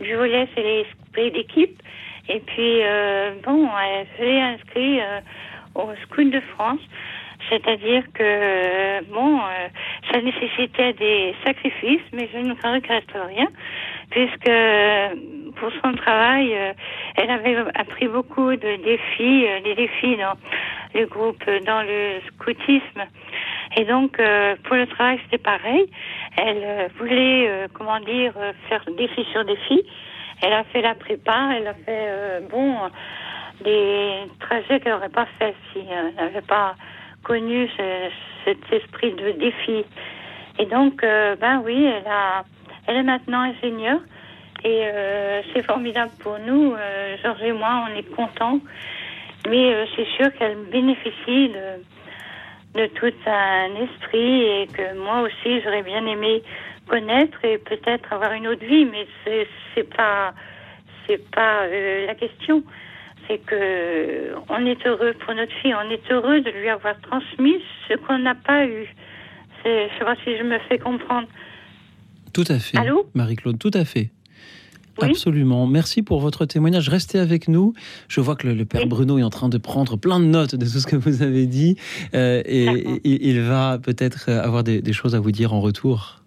Du 0.00 0.14
volet, 0.14 0.48
c'est 0.54 0.62
l'esprit 0.62 1.30
d'équipe. 1.32 1.82
Et 2.28 2.40
puis 2.40 2.82
euh, 2.82 3.32
bon, 3.44 3.68
elle 3.78 4.06
s'est 4.16 4.40
inscrite 4.40 5.00
euh, 5.00 5.20
au 5.74 5.88
Scout 6.02 6.30
de 6.30 6.40
France. 6.40 6.80
C'est-à-dire 7.48 8.04
que, 8.14 8.22
euh, 8.22 9.00
bon, 9.10 9.38
euh, 9.38 9.68
ça 10.12 10.20
nécessitait 10.20 10.92
des 10.94 11.34
sacrifices, 11.44 12.02
mais 12.12 12.28
je 12.32 12.38
ne 12.38 12.52
regrette 12.52 13.10
rien, 13.12 13.46
puisque 14.10 14.48
euh, 14.48 15.08
pour 15.56 15.70
son 15.82 15.92
travail, 15.94 16.54
elle 17.16 17.30
avait 17.30 17.56
appris 17.74 18.08
beaucoup 18.08 18.54
de 18.54 18.82
défis, 18.84 19.46
des 19.64 19.74
défis 19.74 20.16
dans 20.16 20.34
le 20.94 21.06
groupe, 21.06 21.44
dans 21.66 21.82
le 21.82 22.20
scoutisme. 22.28 23.02
Et 23.76 23.84
donc, 23.84 24.16
pour 24.64 24.76
le 24.76 24.86
travail, 24.86 25.20
c'était 25.24 25.42
pareil. 25.42 25.86
Elle 26.36 26.90
voulait, 26.98 27.66
comment 27.74 28.00
dire, 28.00 28.32
faire 28.68 28.84
défi 28.96 29.24
sur 29.32 29.44
défi. 29.44 29.84
Elle 30.42 30.52
a 30.52 30.64
fait 30.64 30.80
la 30.80 30.94
prépa, 30.94 31.50
elle 31.56 31.68
a 31.68 31.74
fait, 31.74 32.40
bon, 32.50 32.74
des 33.62 34.24
trajets 34.40 34.80
qu'elle 34.80 34.92
n'aurait 34.92 35.08
pas 35.08 35.26
fait 35.38 35.54
si 35.72 35.80
elle 35.90 36.14
n'avait 36.14 36.40
pas 36.40 36.74
connu 37.22 37.68
ce- 37.76 38.10
cet 38.44 38.72
esprit 38.72 39.12
de 39.12 39.32
défi. 39.32 39.84
Et 40.58 40.66
donc, 40.66 41.02
euh, 41.04 41.36
ben 41.36 41.62
oui, 41.64 41.84
elle, 41.84 42.06
a, 42.10 42.44
elle 42.86 42.96
est 42.96 43.02
maintenant 43.02 43.40
ingénieure 43.40 44.00
et 44.64 44.82
euh, 44.84 45.40
c'est 45.52 45.62
formidable 45.64 46.12
pour 46.20 46.38
nous. 46.38 46.74
Euh, 46.74 47.16
Georges 47.22 47.42
et 47.42 47.52
moi, 47.52 47.86
on 47.88 47.96
est 47.96 48.14
contents, 48.14 48.60
mais 49.48 49.72
euh, 49.74 49.84
c'est 49.96 50.06
sûr 50.16 50.32
qu'elle 50.34 50.56
bénéficie 50.70 51.48
de, 51.50 52.80
de 52.80 52.86
tout 52.88 53.12
un 53.26 53.74
esprit 53.84 54.42
et 54.42 54.66
que 54.66 54.96
moi 54.98 55.22
aussi, 55.22 55.60
j'aurais 55.62 55.82
bien 55.82 56.04
aimé 56.06 56.42
connaître 56.88 57.38
et 57.44 57.58
peut-être 57.58 58.12
avoir 58.12 58.32
une 58.32 58.48
autre 58.48 58.64
vie, 58.64 58.84
mais 58.84 59.06
c'est 59.24 59.46
c'est 59.74 59.94
pas 59.96 60.32
c'est 61.06 61.30
pas 61.30 61.62
euh, 61.62 62.06
la 62.06 62.14
question. 62.14 62.62
C'est 63.30 63.38
que 63.46 64.34
on 64.48 64.66
est 64.66 64.84
heureux 64.86 65.14
pour 65.24 65.34
notre 65.34 65.52
fille, 65.62 65.72
on 65.74 65.88
est 65.88 66.02
heureux 66.10 66.40
de 66.40 66.50
lui 66.50 66.68
avoir 66.68 66.94
transmis 67.00 67.54
ce 67.88 67.94
qu'on 67.94 68.18
n'a 68.18 68.34
pas 68.34 68.66
eu. 68.66 68.86
C'est- 69.62 69.88
Je 69.88 69.98
sais 69.98 70.04
pas 70.04 70.16
si 70.24 70.36
je 70.36 70.42
me 70.42 70.58
fais 70.68 70.78
comprendre. 70.78 71.28
Tout 72.32 72.44
à 72.48 72.58
fait. 72.58 72.76
Allô 72.76 73.06
Marie-Claude, 73.14 73.56
tout 73.58 73.70
à 73.74 73.84
fait. 73.84 74.10
Absolument. 75.00 75.66
Merci 75.66 76.02
pour 76.02 76.20
votre 76.20 76.44
témoignage. 76.44 76.88
Restez 76.90 77.18
avec 77.18 77.46
nous. 77.48 77.72
Je 78.08 78.20
vois 78.20 78.34
que 78.36 78.46
le, 78.48 78.54
le 78.54 78.64
père 78.66 78.86
Bruno 78.86 79.16
est 79.18 79.22
en 79.22 79.30
train 79.30 79.48
de 79.48 79.56
prendre 79.58 79.96
plein 79.96 80.18
de 80.20 80.26
notes 80.26 80.56
de 80.56 80.64
tout 80.66 80.78
ce 80.80 80.86
que 80.86 80.96
vous 80.96 81.22
avez 81.22 81.46
dit. 81.46 81.76
euh, 82.14 82.42
et 82.44 82.64
et- 82.66 83.28
il 83.30 83.40
va 83.40 83.78
peut-être 83.78 84.28
avoir 84.28 84.62
des, 84.64 84.82
des 84.82 84.92
choses 84.92 85.14
à 85.14 85.20
vous 85.20 85.30
dire 85.30 85.54
en 85.54 85.60
retour. 85.60 86.20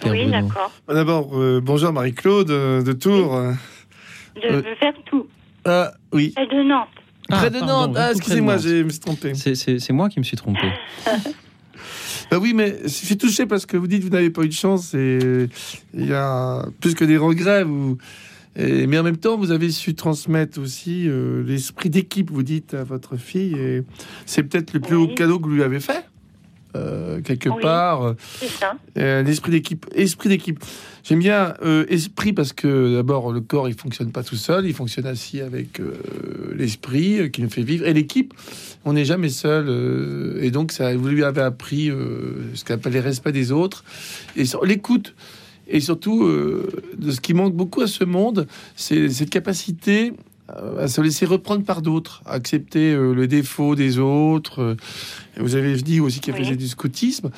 Père 0.00 0.12
Oui, 0.12 0.26
d'accord. 0.30 0.72
D'abord, 0.88 1.38
euh, 1.38 1.60
bonjour 1.62 1.92
Marie-Claude 1.92 2.50
euh, 2.50 2.82
de 2.82 2.92
Tours. 2.92 3.36
De 4.34 4.64
Euh. 5.66 5.86
Ah, 5.86 5.92
oui. 6.12 6.34
Et 6.40 6.46
de 6.46 6.62
Nantes. 6.62 6.88
Près 7.28 7.50
de 7.50 7.60
Nantes. 7.60 7.94
Ah, 7.96 8.08
près 8.08 8.12
excusez-moi, 8.12 8.58
je 8.58 8.82
me 8.82 8.90
suis 8.90 9.00
trompé. 9.00 9.34
C'est- 9.34 9.90
moi 9.92 10.08
qui 10.08 10.18
me 10.18 10.24
suis 10.24 10.36
trompé. 10.36 10.68
Bah 12.30 12.38
oui, 12.40 12.54
mais 12.54 12.78
je 12.84 12.88
suis 12.88 13.18
touché 13.18 13.44
parce 13.44 13.66
que 13.66 13.76
vous 13.76 13.86
dites 13.86 13.98
que 13.98 14.04
vous 14.04 14.12
n'avez 14.12 14.30
pas 14.30 14.42
eu 14.42 14.48
de 14.48 14.54
chance 14.54 14.94
et 14.94 15.48
il 15.92 16.06
y 16.06 16.14
a 16.14 16.64
plus 16.80 16.94
que 16.94 17.04
des 17.04 17.18
regrets. 17.18 17.62
Vous... 17.62 17.98
Et, 18.56 18.86
mais 18.86 18.98
en 18.98 19.02
même 19.02 19.18
temps, 19.18 19.36
vous 19.36 19.50
avez 19.50 19.70
su 19.70 19.94
transmettre 19.94 20.58
aussi 20.58 21.08
euh, 21.08 21.42
l'esprit 21.44 21.90
d'équipe, 21.90 22.30
vous 22.30 22.42
dites 22.42 22.72
à 22.72 22.84
votre 22.84 23.18
fille. 23.18 23.54
Et 23.58 23.82
c'est 24.24 24.44
peut-être 24.44 24.72
le 24.72 24.80
plus 24.80 24.96
haut 24.96 25.08
cadeau 25.08 25.38
que 25.38 25.44
vous 25.48 25.54
lui 25.56 25.62
avez 25.62 25.80
fait, 25.80 26.06
euh, 26.76 27.20
quelque 27.20 27.48
Oui. 27.48 27.62
part. 27.62 28.14
euh, 28.98 29.22
l'esprit 29.22 29.50
d'équipe. 29.52 29.86
Esprit 29.94 30.28
d'équipe. 30.28 30.62
J'aime 31.04 31.18
bien 31.18 31.54
euh, 31.64 31.84
esprit 31.88 32.32
parce 32.32 32.52
que 32.52 32.94
d'abord 32.96 33.32
le 33.32 33.40
corps 33.40 33.68
il 33.68 33.74
fonctionne 33.74 34.10
pas 34.12 34.22
tout 34.22 34.36
seul, 34.36 34.66
il 34.66 34.74
fonctionne 34.74 35.06
assis 35.06 35.40
avec 35.40 35.80
euh, 35.80 35.92
l'esprit 36.56 37.30
qui 37.30 37.42
nous 37.42 37.50
fait 37.50 37.62
vivre 37.62 37.86
et 37.86 37.92
l'équipe. 37.92 38.32
On 38.84 38.92
n'est 38.92 39.04
jamais 39.04 39.28
seul 39.28 40.38
et 40.40 40.50
donc 40.50 40.72
ça 40.72 40.94
vous 40.96 41.08
lui 41.08 41.24
avez 41.24 41.40
appris 41.42 41.90
ce 42.54 42.64
qu'on 42.64 42.74
appelle 42.74 42.92
les 42.92 43.00
respects 43.00 43.28
des 43.30 43.52
autres 43.52 43.84
et 44.36 44.44
l'écoute 44.64 45.14
et 45.68 45.80
surtout 45.80 46.26
de 46.28 47.10
ce 47.10 47.20
qui 47.20 47.34
manque 47.34 47.54
beaucoup 47.54 47.80
à 47.80 47.86
ce 47.86 48.04
monde, 48.04 48.46
c'est 48.76 49.08
cette 49.08 49.30
capacité 49.30 50.12
à 50.78 50.86
se 50.88 51.00
laisser 51.00 51.24
reprendre 51.24 51.64
par 51.64 51.80
d'autres, 51.82 52.22
à 52.26 52.32
accepter 52.32 52.94
le 52.94 53.26
défaut 53.26 53.74
des 53.74 53.98
autres. 53.98 54.76
Vous 55.38 55.54
avez 55.54 55.74
dit 55.76 56.00
aussi 56.00 56.20
qu'elle 56.20 56.36
faisait 56.36 56.56
du 56.56 56.68
scoutisme. 56.68 57.30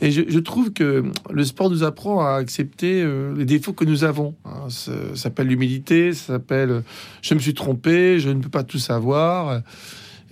Et 0.00 0.10
je, 0.10 0.22
je 0.28 0.38
trouve 0.38 0.72
que 0.72 1.04
le 1.30 1.44
sport 1.44 1.70
nous 1.70 1.82
apprend 1.82 2.24
à 2.24 2.34
accepter 2.34 3.02
euh, 3.02 3.34
les 3.36 3.44
défauts 3.44 3.72
que 3.72 3.84
nous 3.84 4.04
avons. 4.04 4.34
hein. 4.44 4.68
Ça, 4.68 4.92
ça 5.10 5.16
s'appelle 5.16 5.46
l'humilité, 5.48 6.12
ça 6.12 6.34
s'appelle 6.34 6.70
euh, 6.70 6.80
je 7.22 7.34
me 7.34 7.38
suis 7.40 7.54
trompé, 7.54 8.20
je 8.20 8.28
ne 8.28 8.40
peux 8.40 8.50
pas 8.50 8.64
tout 8.64 8.78
savoir. 8.78 9.62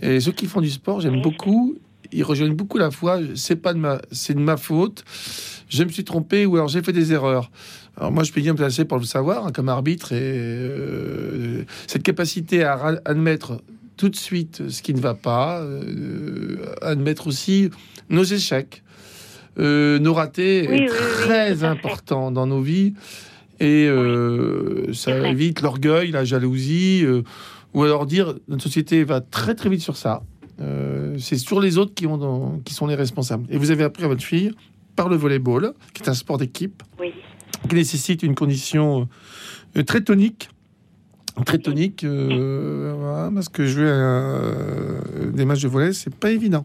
Et 0.03 0.21
ceux 0.21 0.33
qui 0.33 0.47
font 0.47 0.61
du 0.61 0.71
sport, 0.71 1.01
j'aime 1.01 1.23
beaucoup. 1.23 1.77
Ils 2.13 2.23
rejoignent 2.23 2.55
beaucoup 2.55 2.79
la 2.79 2.91
foi. 2.91 3.19
C'est 3.35 3.57
pas 3.57 3.73
de 3.73 3.79
ma, 3.79 4.01
c'est 4.13 4.35
de 4.35 4.41
ma 4.41 4.57
faute. 4.57 5.05
Je 5.69 5.83
me 5.83 5.89
suis 5.89 6.05
trompé 6.05 6.47
ou 6.47 6.57
alors 6.57 6.69
j'ai 6.69 6.83
fait 6.83 6.93
des 6.93 7.13
erreurs. 7.13 7.51
Alors 7.97 8.13
moi, 8.13 8.25
je 8.25 8.33
peux 8.33 8.43
bien 8.43 8.53
me 8.53 8.59
placer 8.59 8.85
pour 8.85 8.99
le 8.99 9.05
savoir 9.05 9.47
hein, 9.47 9.53
comme 9.53 9.71
arbitre 9.71 10.13
et 10.13 10.21
euh, 10.21 11.65
cette 11.87 12.03
capacité 12.03 12.63
à 12.63 13.01
admettre 13.07 13.63
tout 13.97 14.09
de 14.09 14.17
suite 14.17 14.69
ce 14.69 14.83
qui 14.83 14.95
ne 14.95 15.01
va 15.01 15.15
pas, 15.15 15.61
euh, 15.63 16.57
admettre 16.83 17.27
aussi 17.27 17.71
nos 18.11 18.25
échecs. 18.25 18.83
euh, 19.59 19.99
nos 19.99 20.13
ratés 20.13 20.67
Oui, 20.69 20.75
est 20.77 20.81
oui, 20.83 20.87
oui, 20.91 20.97
très 21.23 21.65
important 21.65 22.31
dans 22.31 22.47
nos 22.47 22.61
vies 22.61 22.93
et 23.59 23.87
euh, 23.89 24.93
ça 24.93 25.29
évite 25.31 25.63
l'orgueil, 25.63 26.11
la 26.11 26.25
jalousie, 26.27 27.01
euh, 27.05 27.23
ou 27.73 27.83
alors 27.85 28.05
dire 28.07 28.35
notre 28.49 28.63
société 28.65 29.03
va 29.05 29.21
très 29.23 29.55
très 29.55 29.71
vite 29.71 29.81
sur 29.81 29.97
ça. 29.97 30.23
C'est 31.19 31.37
sur 31.39 31.61
les 31.61 31.77
autres 31.79 31.93
qui, 31.95 32.07
ont 32.07 32.17
dans- 32.19 32.61
qui 32.65 32.73
sont 32.75 32.87
les 32.87 32.95
responsables. 32.95 33.45
Et 33.51 33.59
vous 33.59 33.71
avez 33.71 33.85
appris 33.85 34.05
à 34.05 34.09
votre 34.09 34.23
fille 34.23 34.53
par 34.95 35.09
le 35.11 35.17
volleyball, 35.17 35.73
qui 35.93 36.03
est 36.03 36.09
un 36.09 36.15
sport 36.15 36.39
d'équipe, 36.39 36.83
qui 37.69 37.75
nécessite 37.75 38.23
une 38.23 38.35
condition 38.35 39.07
très 39.87 40.01
tonique. 40.03 40.49
Très 41.45 41.59
tonique, 41.59 42.03
euh, 42.05 42.95
voilà, 42.97 43.31
parce 43.35 43.49
que 43.51 43.67
jouer 43.67 43.91
à, 43.91 44.41
des 45.33 45.45
matchs 45.45 45.63
de 45.63 45.69
volley, 45.69 45.93
c'est 45.93 46.15
pas 46.15 46.31
évident. 46.31 46.65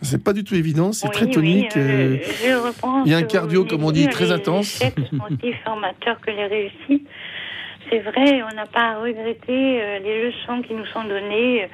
C'est 0.00 0.22
pas 0.22 0.32
du 0.32 0.44
tout 0.44 0.54
évident, 0.54 0.92
c'est 0.92 1.08
Oui, 1.08 1.12
très 1.14 1.26
tonique. 1.28 1.76
euh, 1.76 2.16
euh, 2.44 2.72
il 3.04 3.10
y 3.10 3.14
a 3.14 3.18
un 3.18 3.22
cardio, 3.24 3.64
comme 3.64 3.82
on 3.82 3.90
dit, 3.90 4.08
très 4.08 4.30
intense. 4.30 4.80
Les 5.42 5.52
formateurs 5.64 6.20
que 6.20 6.30
les 6.30 6.46
réussites. 6.46 7.06
C'est 7.90 7.98
vrai, 8.00 8.42
on 8.42 8.54
n'a 8.54 8.66
pas 8.66 8.92
à 8.92 8.98
regretter 9.00 9.82
euh, 9.82 9.98
les 10.00 10.26
leçons 10.26 10.62
qui 10.62 10.74
nous 10.74 10.84
sont 10.86 11.02
données, 11.04 11.64
euh, 11.64 11.66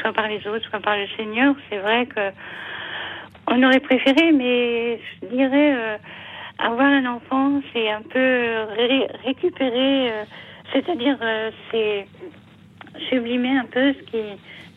soit 0.00 0.12
par 0.14 0.26
les 0.26 0.44
autres, 0.48 0.66
soit 0.70 0.80
par 0.80 0.96
le 0.96 1.06
Seigneur. 1.16 1.54
C'est 1.70 1.78
vrai 1.78 2.06
que 2.06 2.20
on 3.46 3.62
aurait 3.62 3.80
préféré, 3.80 4.32
mais 4.32 4.98
je 5.22 5.26
dirais, 5.28 5.74
euh, 5.76 5.96
avoir 6.58 6.86
un 6.88 7.04
enfant, 7.06 7.60
c'est 7.72 7.90
un 7.90 8.02
peu 8.02 8.18
ré- 8.76 9.06
récupérer, 9.24 10.10
euh, 10.10 10.24
c'est-à-dire, 10.72 11.16
euh, 11.22 11.50
c'est 11.70 12.06
sublimer 13.08 13.56
un 13.58 13.64
peu 13.66 13.92
ce 13.94 14.10
qui 14.10 14.22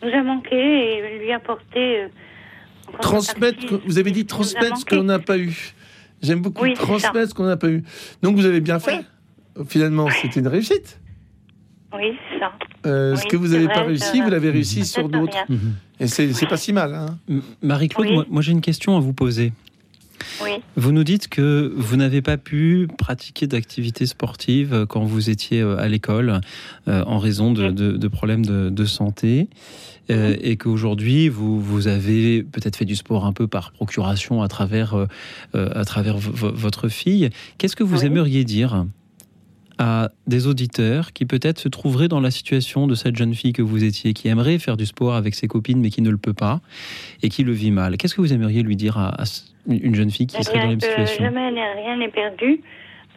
nous 0.02 0.10
a 0.12 0.22
manqué 0.22 0.56
et 0.98 1.18
lui 1.18 1.32
apporter. 1.32 2.02
euh, 2.02 2.08
transmettre, 3.00 3.80
vous 3.86 3.98
avez 3.98 4.10
dit 4.10 4.26
transmettre 4.26 4.76
ce 4.78 4.84
qu'on 4.84 5.04
n'a 5.04 5.18
pas 5.18 5.38
eu. 5.38 5.74
J'aime 6.22 6.40
beaucoup 6.40 6.62
Oui, 6.62 6.74
transmettre 6.74 7.30
ce 7.30 7.34
qu'on 7.34 7.46
n'a 7.46 7.56
pas 7.56 7.68
eu. 7.68 7.82
Donc 8.22 8.36
vous 8.36 8.46
avez 8.46 8.60
bien 8.60 8.78
fait. 8.78 9.00
Finalement, 9.68 10.08
c'était 10.10 10.40
une 10.40 10.48
réussite. 10.48 10.98
Oui, 11.94 12.16
c'est 12.30 12.38
ça. 12.38 12.52
Euh, 12.86 13.16
ce 13.16 13.26
que 13.26 13.36
vous 13.36 13.48
n'avez 13.48 13.68
pas 13.68 13.82
réussi, 13.82 14.20
vous 14.22 14.30
l'avez 14.30 14.50
réussi 14.50 14.84
sur 14.86 15.08
d'autres. 15.08 15.36
rien. 15.48 15.58
Et 16.00 16.06
c'est 16.06 16.46
pas 16.48 16.56
si 16.56 16.72
mal. 16.72 16.94
Hein. 16.94 17.18
Marie-Claude, 17.62 18.06
Oui. 18.06 18.14
moi, 18.14 18.24
moi, 18.30 18.42
j'ai 18.42 18.52
une 18.52 18.60
question 18.62 18.96
à 18.96 19.00
vous 19.00 19.12
poser. 19.12 19.52
Oui. 20.42 20.50
Vous 20.76 20.92
nous 20.92 21.04
dites 21.04 21.28
que 21.28 21.72
vous 21.76 21.96
n'avez 21.96 22.22
pas 22.22 22.36
pu 22.36 22.88
pratiquer 22.98 23.46
d'activités 23.46 24.06
sportives 24.06 24.72
euh, 24.74 24.86
quand 24.86 25.04
vous 25.04 25.30
étiez 25.30 25.60
euh, 25.60 25.78
à 25.78 25.88
l'école 25.88 26.40
euh, 26.88 27.02
en 27.06 27.18
raison 27.18 27.52
de, 27.52 27.70
de- 27.70 27.96
de 27.96 28.08
problèmes 28.08 28.44
de, 28.46 28.70
de 28.70 28.84
santé. 28.84 29.48
Euh, 30.10 30.36
et 30.40 30.56
qu'aujourd'hui 30.56 31.28
vous, 31.28 31.60
vous 31.60 31.86
avez 31.86 32.42
peut-être 32.42 32.76
fait 32.76 32.84
du 32.84 32.96
sport 32.96 33.24
un 33.24 33.32
peu 33.32 33.46
par 33.46 33.70
procuration 33.70 34.42
à 34.42 34.48
travers, 34.48 34.94
euh, 34.94 35.06
à 35.54 35.84
travers 35.84 36.18
vo- 36.18 36.32
vo- 36.32 36.52
votre 36.52 36.88
fille. 36.88 37.30
Qu'est-ce 37.58 37.76
que 37.76 37.84
vous 37.84 38.04
aimeriez 38.04 38.42
dire? 38.44 38.84
À 39.82 40.10
des 40.28 40.46
auditeurs 40.46 41.12
qui 41.12 41.26
peut-être 41.26 41.58
se 41.58 41.68
trouveraient 41.68 42.06
dans 42.06 42.20
la 42.20 42.30
situation 42.30 42.86
de 42.86 42.94
cette 42.94 43.16
jeune 43.16 43.34
fille 43.34 43.52
que 43.52 43.62
vous 43.62 43.82
étiez, 43.82 44.12
qui 44.12 44.28
aimerait 44.28 44.60
faire 44.60 44.76
du 44.76 44.86
sport 44.86 45.16
avec 45.16 45.34
ses 45.34 45.48
copines 45.48 45.80
mais 45.80 45.90
qui 45.90 46.02
ne 46.02 46.10
le 46.10 46.18
peut 46.18 46.34
pas 46.34 46.60
et 47.24 47.28
qui 47.28 47.42
le 47.42 47.50
vit 47.50 47.72
mal 47.72 47.96
Qu'est-ce 47.96 48.14
que 48.14 48.20
vous 48.20 48.32
aimeriez 48.32 48.62
lui 48.62 48.76
dire 48.76 48.96
à, 48.96 49.24
une 49.66 49.96
jeune 49.96 50.12
fille 50.12 50.28
qui 50.28 50.40
serait 50.44 50.58
dans 50.58 50.64
la 50.64 50.70
même 50.70 50.80
situation? 50.80 51.24
Jamais 51.24 51.48
rien 51.48 51.96
n'est 51.96 52.14
perdu. 52.22 52.60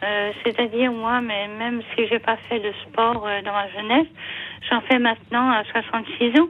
Euh, 0.02 0.32
C'est-à-dire, 0.44 0.90
moi, 0.92 1.20
mais 1.20 1.46
même 1.56 1.82
si 1.94 2.06
j'ai 2.08 2.18
pas 2.18 2.36
fait 2.48 2.58
de 2.58 2.72
sport 2.82 3.24
euh, 3.26 3.42
dans 3.42 3.52
ma 3.52 3.68
jeunesse, 3.70 4.08
j'en 4.68 4.80
fais 4.82 4.98
maintenant 4.98 5.50
à 5.50 5.62
66 5.70 6.40
ans. 6.40 6.48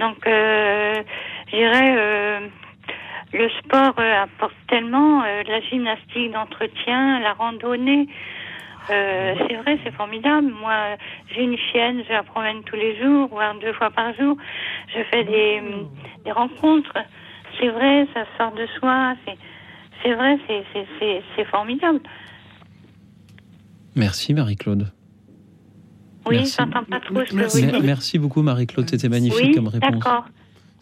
Donc, 0.00 0.26
euh, 0.26 1.02
je 1.52 1.56
dirais, 1.56 1.94
euh, 1.96 2.40
le 3.32 3.48
sport 3.60 3.94
apporte 3.98 4.56
tellement 4.68 5.22
la 5.22 5.60
gymnastique 5.70 6.32
d'entretien, 6.32 7.20
la 7.20 7.32
randonnée. 7.32 8.08
Euh, 8.90 9.34
c'est 9.48 9.56
vrai, 9.56 9.78
c'est 9.84 9.92
formidable. 9.92 10.48
Moi, 10.60 10.96
j'ai 11.34 11.42
une 11.44 11.56
chienne, 11.56 12.02
je 12.06 12.12
la 12.12 12.22
promène 12.22 12.62
tous 12.64 12.76
les 12.76 13.00
jours, 13.00 13.28
voire 13.28 13.54
deux 13.60 13.72
fois 13.74 13.90
par 13.90 14.12
jour. 14.16 14.36
Je 14.94 15.02
fais 15.10 15.24
des, 15.24 15.62
des 16.24 16.32
rencontres. 16.32 16.92
C'est 17.60 17.68
vrai, 17.68 18.06
ça 18.14 18.24
sort 18.38 18.52
de 18.54 18.66
soi. 18.78 19.14
C'est, 19.24 19.36
c'est 20.02 20.14
vrai, 20.14 20.36
c'est, 20.48 20.64
c'est, 20.72 20.86
c'est, 20.98 21.22
c'est 21.36 21.44
formidable. 21.44 22.00
Merci 23.94 24.34
Marie-Claude. 24.34 24.90
Oui, 26.26 26.36
Merci. 26.36 26.56
j'entends 26.58 26.84
pas 26.84 27.00
trop 27.00 27.24
ce 27.24 27.30
que 27.30 27.36
Merci. 27.36 27.60
vous 27.60 27.66
Mer- 27.66 27.74
dites. 27.76 27.84
Merci 27.84 28.18
beaucoup 28.18 28.42
Marie-Claude, 28.42 28.88
c'était 28.88 29.08
magnifique 29.08 29.40
Oui, 29.48 29.54
comme 29.54 29.68
réponse. 29.68 29.90
d'accord. 29.90 30.24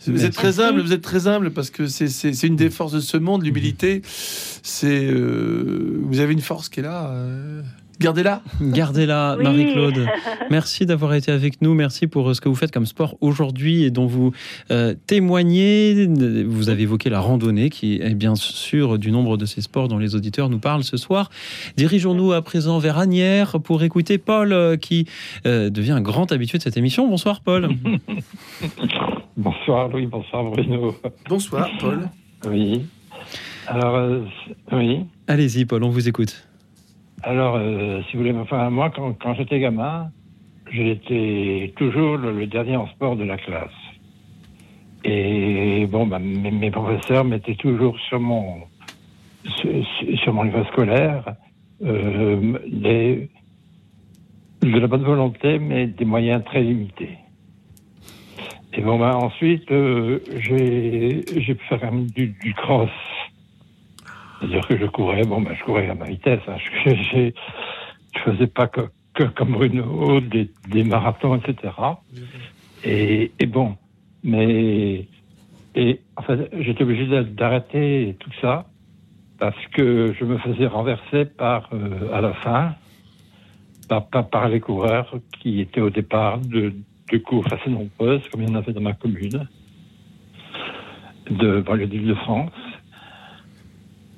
Vous 0.07 0.25
êtes 0.25 0.33
très 0.33 0.61
humble, 0.61 0.81
vous 0.81 0.95
êtes 0.95 1.03
très 1.03 1.27
humble 1.27 1.51
parce 1.53 1.69
que 1.71 1.87
c'est- 1.87 2.09
c'est 2.09 2.33
c'est 2.33 2.47
une 2.47 2.57
des 2.57 2.71
forces 2.71 2.93
de 2.93 3.01
ce 3.01 3.19
monde, 3.19 3.45
l'humilité. 3.45 4.01
C'est 4.05 5.05
euh, 5.05 6.01
vous 6.05 6.21
avez 6.21 6.33
une 6.33 6.41
force 6.41 6.71
qui 6.71 6.81
est 6.81 6.83
là. 6.83 7.11
euh, 7.11 7.61
Gardez-la. 8.01 8.43
Gardez-la, 8.63 9.37
Oui. 9.39 9.45
Marie-Claude. 9.45 10.07
Merci 10.51 10.87
d'avoir 10.87 11.15
été 11.15 11.31
avec 11.31 11.61
nous. 11.61 11.75
Merci 11.75 12.07
pour 12.07 12.31
euh, 12.31 12.35
ce 12.35 12.41
que 12.41 12.49
vous 12.49 12.55
faites 12.55 12.73
comme 12.73 12.87
sport 12.87 13.17
aujourd'hui 13.21 13.85
et 13.85 13.91
dont 13.91 14.07
vous 14.07 14.33
euh, 14.71 14.95
témoignez. 15.07 16.07
Vous 16.47 16.71
avez 16.71 16.83
évoqué 16.85 17.11
la 17.11 17.21
randonnée, 17.21 17.69
qui 17.69 17.97
est 17.97 18.15
bien 18.15 18.35
sûr 18.37 18.99
du 18.99 19.11
nombre 19.11 19.37
de 19.37 19.45
ces 19.45 19.61
sports 19.61 19.89
dont 19.89 19.99
les 19.99 20.15
auditeurs 20.15 20.49
nous 20.49 20.59
parlent 20.59 20.85
ce 20.85 20.97
soir. 20.97 21.31
Dirigeons-nous 21.77 22.33
à 22.33 22.43
présent 22.43 22.79
vers 22.79 22.99
Agnières 22.99 23.61
pour 23.61 23.83
écouter 23.83 24.19
Paul, 24.19 24.53
euh, 24.53 24.77
qui 24.77 25.07
euh, 25.47 25.71
devient 25.71 25.93
un 25.93 26.01
grand 26.01 26.33
habitué 26.33 26.59
de 26.59 26.63
cette 26.63 26.77
émission. 26.77 27.09
Bonsoir, 27.09 27.41
Paul. 27.41 27.69
Bonsoir 29.37 29.89
Louis, 29.89 30.07
bonsoir 30.07 30.45
Bruno. 30.45 30.95
Bonsoir 31.29 31.71
Paul. 31.79 32.09
Oui. 32.47 32.83
Alors, 33.67 33.95
euh, 33.97 34.21
oui. 34.73 35.07
Allez-y, 35.29 35.65
Paul, 35.65 35.85
on 35.85 35.91
vous 35.91 36.09
écoute. 36.09 36.50
Alors, 37.23 37.57
euh, 37.57 38.01
si 38.05 38.17
vous 38.17 38.23
voulez, 38.23 38.37
enfin, 38.37 38.71
moi, 38.71 38.91
quand, 38.91 39.13
quand 39.15 39.35
j'étais 39.35 39.61
gamin, 39.61 40.11
j'étais 40.73 41.73
toujours 41.77 42.17
le, 42.17 42.33
le 42.33 42.47
dernier 42.47 42.77
en 42.77 42.87
sport 42.89 43.17
de 43.17 43.25
la 43.25 43.37
classe. 43.37 43.71
Et 45.05 45.87
bon, 45.87 46.07
bah, 46.07 46.19
mes, 46.19 46.51
mes 46.51 46.71
professeurs 46.71 47.25
mettaient 47.25 47.57
toujours 47.57 47.99
sur 48.01 48.21
mon, 48.21 48.63
sur, 50.17 50.33
mon 50.33 50.43
livre 50.45 50.67
scolaire 50.73 51.35
euh, 51.83 52.59
des- 52.67 53.31
de 54.63 54.79
la 54.79 54.87
bonne 54.87 55.05
volonté, 55.05 55.59
mais 55.59 55.87
des 55.87 56.05
moyens 56.05 56.45
très 56.45 56.63
limités. 56.63 57.19
Et 58.75 58.83
bon, 58.83 58.99
bah, 58.99 59.17
ensuite, 59.17 59.71
euh, 59.73 60.21
j'ai 60.39 61.55
pu 61.55 61.65
faire 61.67 61.91
du, 61.93 62.29
du 62.29 62.55
cross. 62.55 62.91
C'est-à-dire 64.41 64.67
que 64.67 64.79
je 64.79 64.87
courais, 64.87 65.23
bon, 65.23 65.43
ben, 65.43 65.55
je 65.55 65.65
courais 65.65 65.89
à 65.89 65.95
ma 65.95 66.07
vitesse. 66.07 66.41
Hein. 66.49 66.57
Je, 68.13 68.19
faisais 68.25 68.49
pas 68.49 68.67
que, 68.67 68.81
que 69.15 69.23
comme 69.23 69.53
Bruno, 69.53 70.21
des, 70.21 70.83
marathons, 70.83 71.37
etc. 71.37 71.73
Et, 72.83 73.31
bon, 73.47 73.77
mais 74.25 75.07
et 75.77 76.01
en 76.17 76.23
fait, 76.23 76.51
j'étais 76.59 76.83
obligé 76.83 77.07
d'a- 77.07 77.23
d'arrêter 77.23 78.17
tout 78.19 78.33
ça 78.41 78.67
parce 79.39 79.65
que 79.69 80.13
je 80.19 80.25
me 80.25 80.39
faisais 80.39 80.67
renverser 80.67 81.25
par 81.25 81.71
euh, 81.73 82.13
à 82.13 82.21
la 82.21 82.35
fin 82.35 82.75
par 84.31 84.49
les 84.49 84.61
coureurs 84.61 85.15
qui 85.41 85.61
étaient 85.61 85.81
au 85.81 85.91
départ 85.91 86.39
de, 86.39 86.73
de 87.13 87.19
courses 87.19 87.53
assez 87.53 87.71
nombreuses, 87.71 88.23
comme 88.31 88.43
il 88.43 88.49
y 88.49 88.53
en 88.53 88.55
avait 88.55 88.73
dans 88.73 88.81
ma 88.81 88.93
commune, 88.93 89.49
de 91.31 91.61
banlieue 91.61 91.87
d'Île-de-France. 91.87 92.53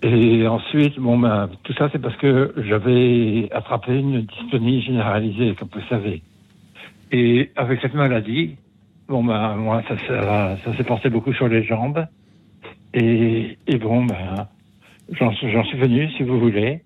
Et 0.02 0.46
ensuite, 0.48 0.98
bon, 0.98 1.18
ben, 1.18 1.48
tout 1.62 1.72
ça, 1.74 1.88
c'est 1.92 2.00
parce 2.00 2.16
que 2.16 2.52
j'avais 2.56 3.48
attrapé 3.52 3.96
une 3.96 4.22
dystonie 4.22 4.82
généralisée, 4.82 5.54
comme 5.54 5.68
vous 5.72 5.88
savez. 5.88 6.22
Et 7.12 7.50
avec 7.54 7.80
cette 7.80 7.94
maladie, 7.94 8.56
bon, 9.08 9.22
ben, 9.22 9.54
moi, 9.54 9.82
ça, 9.86 9.96
ça, 10.08 10.56
ça 10.64 10.76
s'est 10.76 10.84
porté 10.84 11.08
beaucoup 11.08 11.32
sur 11.32 11.46
les 11.46 11.62
jambes. 11.62 12.04
Et, 12.94 13.56
et 13.68 13.78
bon, 13.78 14.04
ben, 14.04 14.48
j'en 15.12 15.32
suis 15.32 15.78
venu, 15.78 16.10
si 16.16 16.24
vous 16.24 16.40
voulez, 16.40 16.82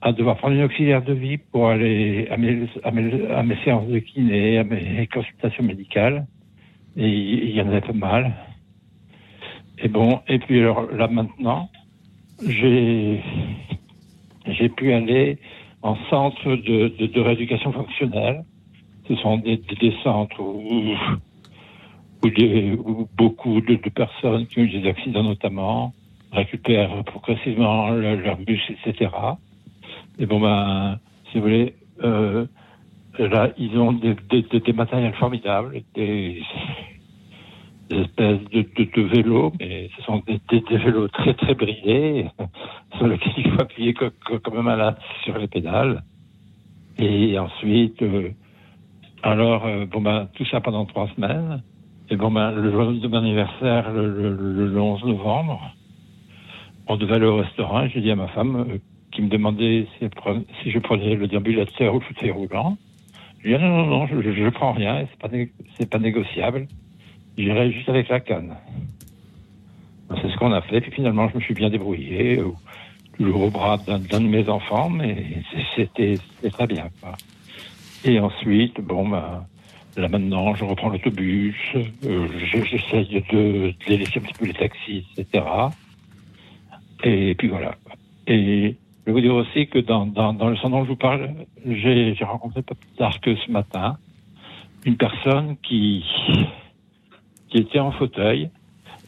à 0.00 0.12
devoir 0.12 0.36
prendre 0.36 0.56
une 0.56 0.64
auxiliaire 0.64 1.02
de 1.02 1.12
vie 1.12 1.38
pour 1.38 1.68
aller 1.68 2.26
à 2.30 2.36
mes, 2.36 2.68
à 2.82 2.90
mes, 2.90 3.30
à 3.30 3.42
mes 3.44 3.56
séances 3.64 3.86
de 3.86 3.98
kiné, 4.00 4.58
à 4.58 4.64
mes 4.64 5.06
consultations 5.06 5.62
médicales. 5.62 6.26
Et 6.96 7.08
il 7.08 7.50
y 7.50 7.62
en 7.62 7.68
avait 7.68 7.80
pas 7.80 7.92
mal. 7.92 8.32
Et 9.78 9.88
bon, 9.88 10.20
et 10.28 10.38
puis 10.40 10.58
alors 10.60 10.90
là 10.90 11.08
maintenant, 11.08 11.70
j'ai 12.46 13.22
j'ai 14.46 14.68
pu 14.68 14.92
aller 14.92 15.38
en 15.82 15.96
centre 16.08 16.44
de, 16.56 16.88
de, 16.98 17.06
de 17.06 17.20
rééducation 17.20 17.72
fonctionnelle. 17.72 18.44
Ce 19.08 19.16
sont 19.16 19.38
des, 19.38 19.56
des, 19.58 19.94
centres 20.02 20.40
où, 20.40 20.94
où, 22.22 22.30
des, 22.30 22.72
où 22.72 23.08
beaucoup 23.16 23.60
de, 23.60 23.74
de 23.76 23.88
personnes 23.90 24.46
qui 24.46 24.60
ont 24.60 24.62
eu 24.62 24.80
des 24.80 24.88
accidents 24.88 25.22
notamment 25.22 25.92
récupèrent 26.32 27.02
progressivement 27.04 27.90
le- 27.90 28.16
leurs 28.16 28.38
muscles, 28.38 28.74
etc. 28.84 29.10
Et 30.18 30.26
bon 30.26 30.40
ben, 30.40 30.98
si 31.30 31.38
vous 31.38 31.44
voulez, 31.44 31.74
euh, 32.02 32.46
là 33.18 33.50
ils 33.58 33.76
ont 33.78 33.92
des- 33.92 34.16
des 34.60 34.72
matériels 34.72 35.14
formidables, 35.14 35.82
des, 35.94 36.42
des 37.90 38.00
espèces 38.02 38.40
de, 38.52 38.62
de, 38.62 38.84
de 38.96 39.02
vélos, 39.02 39.52
mais 39.58 39.90
ce 39.96 40.02
sont 40.02 40.22
des, 40.26 40.40
des- 40.48 40.60
des 40.60 40.76
vélos 40.78 41.08
très 41.08 41.34
très 41.34 41.54
bridés, 41.54 42.26
sur 42.96 43.06
lesquels 43.08 43.32
il 43.36 43.50
faut 43.50 43.60
appuyer 43.60 43.94
co- 43.94 44.10
co- 44.24 44.38
comme 44.38 44.58
un 44.58 44.62
malade 44.62 44.96
sur 45.24 45.36
les 45.36 45.48
pédales. 45.48 46.02
Et 46.98 47.38
ensuite, 47.38 48.00
euh, 48.02 48.30
alors, 49.22 49.66
euh, 49.66 49.86
bon 49.86 50.00
ben, 50.00 50.28
tout 50.34 50.44
ça 50.46 50.60
pendant 50.60 50.84
trois 50.86 51.08
semaines. 51.16 51.62
Et 52.10 52.16
bon 52.16 52.30
ben, 52.30 52.52
le 52.52 52.70
jour 52.70 52.92
de 52.92 53.08
mon 53.08 53.18
anniversaire, 53.18 53.92
le, 53.92 54.08
le- 54.08 54.34
le- 54.36 54.66
le 54.68 54.80
11 54.80 55.04
novembre, 55.04 55.60
on 56.86 56.96
devait 56.96 57.14
aller 57.14 57.26
au 57.26 57.36
restaurant. 57.36 57.82
et 57.84 57.90
J'ai 57.90 58.00
dit 58.00 58.10
à 58.10 58.16
ma 58.16 58.28
femme, 58.28 58.56
euh, 58.68 58.78
qui 59.12 59.22
me 59.22 59.28
demandait 59.28 59.86
si, 59.98 60.70
je 60.70 60.78
prenais 60.78 61.14
le 61.16 61.26
déambulateur 61.26 61.94
ou 61.94 61.98
le 61.98 62.04
fauteuil 62.04 62.30
roulant. 62.30 62.76
Je 63.42 63.48
lui 63.48 63.54
ai 63.54 63.58
dit, 63.58 63.64
non, 63.64 63.86
non, 63.86 63.86
non, 63.86 64.06
je, 64.06 64.20
je, 64.32 64.48
prends 64.50 64.72
rien, 64.72 65.06
c'est 65.10 65.18
pas, 65.18 65.28
pas 65.90 65.98
négociable. 65.98 66.66
J'irai 67.40 67.72
juste 67.72 67.88
avec 67.88 68.08
la 68.08 68.20
canne. 68.20 68.54
Ben, 70.08 70.16
C'est 70.20 70.30
ce 70.30 70.36
qu'on 70.36 70.52
a 70.52 70.60
fait, 70.60 70.80
puis 70.82 70.92
finalement, 70.92 71.28
je 71.30 71.36
me 71.36 71.40
suis 71.40 71.54
bien 71.54 71.70
débrouillé, 71.70 72.38
euh, 72.38 72.50
toujours 73.16 73.44
au 73.44 73.50
bras 73.50 73.78
d'un 73.78 73.98
de 73.98 74.26
mes 74.26 74.46
enfants, 74.48 74.90
mais 74.90 75.42
c'était 75.74 76.16
très 76.52 76.66
bien. 76.66 76.88
Et 78.04 78.20
ensuite, 78.20 78.78
bon, 78.80 79.08
ben, 79.08 79.46
là 79.96 80.08
maintenant, 80.08 80.54
je 80.54 80.64
reprends 80.64 80.90
l'autobus, 80.90 81.54
euh, 81.74 82.26
je- 82.44 82.64
j'essaye 82.64 83.24
de, 83.32 83.72
de 83.88 83.94
laisser 83.96 84.18
un 84.18 84.22
petit 84.22 84.34
peu 84.38 84.44
les 84.46 84.52
taxis, 84.54 85.06
etc. 85.16 85.44
Et 87.04 87.34
puis 87.36 87.48
voilà. 87.48 87.74
Et 88.26 88.76
je 89.00 89.06
vais 89.06 89.12
vous 89.12 89.20
dire 89.22 89.34
aussi 89.34 89.66
que 89.66 89.78
dans, 89.78 90.06
dans, 90.06 90.48
le 90.48 90.56
sens 90.56 90.70
dont 90.70 90.84
je 90.84 90.88
vous 90.90 90.96
parle, 90.96 91.30
j'ai 91.66 92.14
rencontré 92.20 92.60
pas 92.62 92.74
plus 92.74 92.90
tard 92.98 93.18
que 93.20 93.34
ce 93.34 93.50
matin 93.50 93.96
une 94.84 94.96
personne 94.96 95.56
qui, 95.62 96.04
qui 97.50 97.58
était 97.58 97.80
en 97.80 97.92
fauteuil 97.92 98.50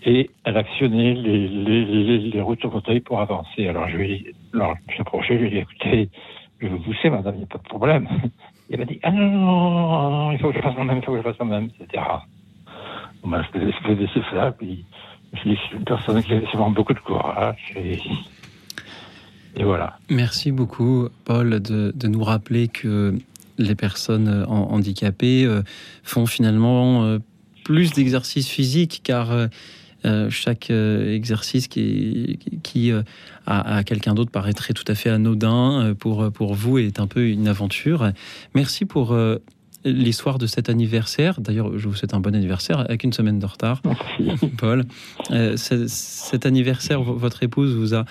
et 0.04 0.30
elle 0.44 0.56
actionnait 0.56 1.14
les, 1.14 1.48
les, 1.48 2.18
les, 2.18 2.40
routes 2.40 2.64
au 2.64 2.70
fauteuil 2.70 3.00
pour 3.00 3.20
avancer. 3.20 3.68
Alors 3.68 3.88
je 3.88 3.96
lui 3.96 4.12
ai 4.12 4.34
suis 4.90 5.00
approché, 5.00 5.34
je 5.34 5.42
lui 5.42 5.46
ai 5.46 5.50
dit, 5.50 5.58
écoutez, 5.58 6.10
je 6.58 6.66
vais 6.66 6.72
vous 6.72 6.80
pousser, 6.80 7.10
madame, 7.10 7.34
il 7.34 7.38
n'y 7.38 7.44
a 7.44 7.46
pas 7.46 7.58
de 7.58 7.68
problème. 7.68 8.08
Et 8.70 8.74
elle 8.74 8.80
m'a 8.80 8.84
dit, 8.86 8.98
ah 9.02 9.10
non, 9.10 9.30
non, 9.30 10.10
non, 10.10 10.32
il 10.32 10.38
faut 10.38 10.50
que 10.50 10.56
je 10.56 10.62
fasse 10.62 10.74
moi-même, 10.74 10.98
il 10.98 11.04
faut 11.04 11.12
que 11.12 11.18
je 11.18 11.22
fasse 11.22 11.38
moi-même, 11.40 11.70
etc. 11.78 12.02
Ben, 13.24 13.44
je 13.52 13.58
vais 13.88 13.94
laisser 13.94 14.22
faire, 14.30 14.54
puis 14.54 14.84
je 15.34 15.38
c'est 15.42 15.76
une 15.76 15.84
personne 15.84 16.22
qui 16.22 16.32
a 16.32 16.40
vraiment 16.40 16.70
beaucoup 16.70 16.94
de 16.94 16.98
courage, 16.98 17.74
et, 17.76 17.98
voilà. 19.62 19.98
Merci 20.08 20.50
beaucoup, 20.50 21.08
Paul, 21.24 21.60
de, 21.60 22.08
nous 22.08 22.24
rappeler 22.24 22.68
que 22.68 23.18
les 23.58 23.74
personnes 23.74 24.46
handicapées 24.48 25.44
euh, 25.44 25.62
font 26.02 26.24
finalement 26.24 27.04
euh, 27.04 27.18
plus 27.64 27.92
d'exercices 27.92 28.48
physiques, 28.48 29.00
car 29.04 29.30
euh, 29.32 29.46
euh, 30.04 30.30
chaque 30.30 30.70
euh, 30.70 31.14
exercice 31.14 31.68
qui, 31.68 32.38
qui 32.62 32.90
euh, 32.90 33.02
à, 33.46 33.76
à 33.76 33.84
quelqu'un 33.84 34.14
d'autre 34.14 34.30
paraîtrait 34.32 34.74
tout 34.74 34.84
à 34.88 34.94
fait 34.94 35.10
anodin 35.10 35.94
pour, 35.98 36.30
pour 36.32 36.54
vous 36.54 36.78
est 36.78 36.98
un 37.00 37.06
peu 37.06 37.28
une 37.28 37.46
aventure. 37.48 38.10
Merci 38.54 38.84
pour 38.84 39.12
euh, 39.12 39.38
l'histoire 39.84 40.38
de 40.38 40.46
cet 40.46 40.68
anniversaire. 40.68 41.40
D'ailleurs, 41.40 41.76
je 41.78 41.88
vous 41.88 41.94
souhaite 41.94 42.14
un 42.14 42.20
bon 42.20 42.34
anniversaire 42.34 42.80
avec 42.80 43.04
une 43.04 43.12
semaine 43.12 43.38
de 43.38 43.46
retard, 43.46 43.80
Paul. 44.58 44.84
Euh, 45.30 45.56
ce- 45.56 45.86
cet 45.88 46.46
anniversaire, 46.46 47.02
votre 47.02 47.42
épouse 47.44 47.74
vous 47.74 47.94
a 47.94 48.04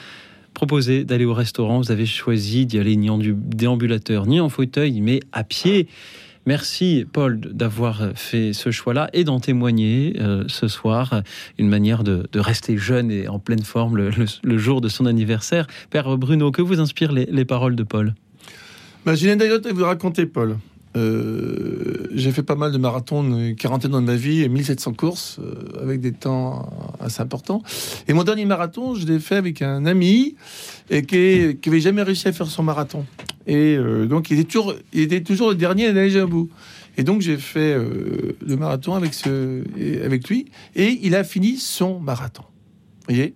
proposé 0.53 1.05
d'aller 1.05 1.23
au 1.25 1.33
restaurant. 1.33 1.77
Vous 1.79 1.91
avez 1.91 2.05
choisi 2.05 2.65
d'y 2.65 2.77
aller 2.77 2.95
ni 2.97 3.09
en 3.09 3.17
déambulateur, 3.19 4.25
ni 4.27 4.39
en 4.41 4.49
fauteuil, 4.49 4.99
mais 5.01 5.21
à 5.31 5.43
pied. 5.45 5.87
Merci, 6.45 7.05
Paul, 7.11 7.39
d'avoir 7.39 8.11
fait 8.15 8.53
ce 8.53 8.71
choix-là 8.71 9.09
et 9.13 9.23
d'en 9.23 9.39
témoigner 9.39 10.15
euh, 10.19 10.43
ce 10.47 10.67
soir. 10.67 11.21
Une 11.59 11.69
manière 11.69 12.03
de, 12.03 12.27
rester 12.35 12.77
jeune 12.77 13.11
et 13.11 13.27
en 13.27 13.37
pleine 13.37 13.63
forme 13.63 13.97
le, 13.97 14.57
jour 14.57 14.81
de 14.81 14.89
son 14.89 15.05
anniversaire. 15.05 15.67
Père 15.91 16.17
Bruno, 16.17 16.51
que 16.51 16.61
vous 16.61 16.79
inspirent 16.79 17.11
les, 17.11 17.25
les 17.25 17.45
paroles 17.45 17.75
de 17.75 17.83
Paul? 17.83 18.15
Bah, 19.05 19.15
J'ai 19.15 19.27
une 19.27 19.39
anecdote 19.39 19.65
à 19.65 19.73
vous 19.73 19.83
raconter, 19.83 20.25
Paul. 20.25 20.57
Euh, 20.97 22.07
j'ai 22.13 22.31
fait 22.31 22.43
pas 22.43 22.55
mal 22.55 22.71
de 22.71 22.77
marathons, 22.77 23.23
une 23.23 23.55
quarantaine 23.55 23.91
dans 23.91 24.01
ma 24.01 24.15
vie, 24.15 24.41
et 24.41 24.49
1700 24.49 24.93
courses, 24.93 25.39
euh, 25.39 25.81
avec 25.81 26.01
des 26.01 26.11
temps 26.11 26.69
assez 26.99 27.21
importants. 27.21 27.63
Et 28.07 28.13
mon 28.13 28.23
dernier 28.23 28.45
marathon, 28.45 28.95
je 28.95 29.05
l'ai 29.07 29.19
fait 29.19 29.35
avec 29.35 29.61
un 29.61 29.85
ami 29.85 30.35
et 30.89 31.03
qui 31.03 31.57
n'avait 31.65 31.79
jamais 31.79 32.03
réussi 32.03 32.27
à 32.27 32.33
faire 32.33 32.47
son 32.47 32.63
marathon. 32.63 33.05
Et 33.47 33.75
euh, 33.77 34.05
donc, 34.05 34.29
il 34.31 34.39
était, 34.39 35.21
toujours, 35.21 35.49
le 35.49 35.55
dernier 35.55 35.87
à 35.87 35.91
aller 35.91 36.21
au 36.21 36.27
bout. 36.27 36.49
Et 36.97 37.03
donc, 37.03 37.21
j'ai 37.21 37.37
fait 37.37 37.73
le 37.73 38.55
marathon 38.57 38.95
avec, 38.95 39.13
avec 40.03 40.27
lui, 40.27 40.47
et 40.75 40.99
il 41.03 41.15
a 41.15 41.23
fini 41.23 41.55
son 41.55 42.01
marathon. 42.01 42.43
Vous 43.07 43.15
voyez? 43.15 43.33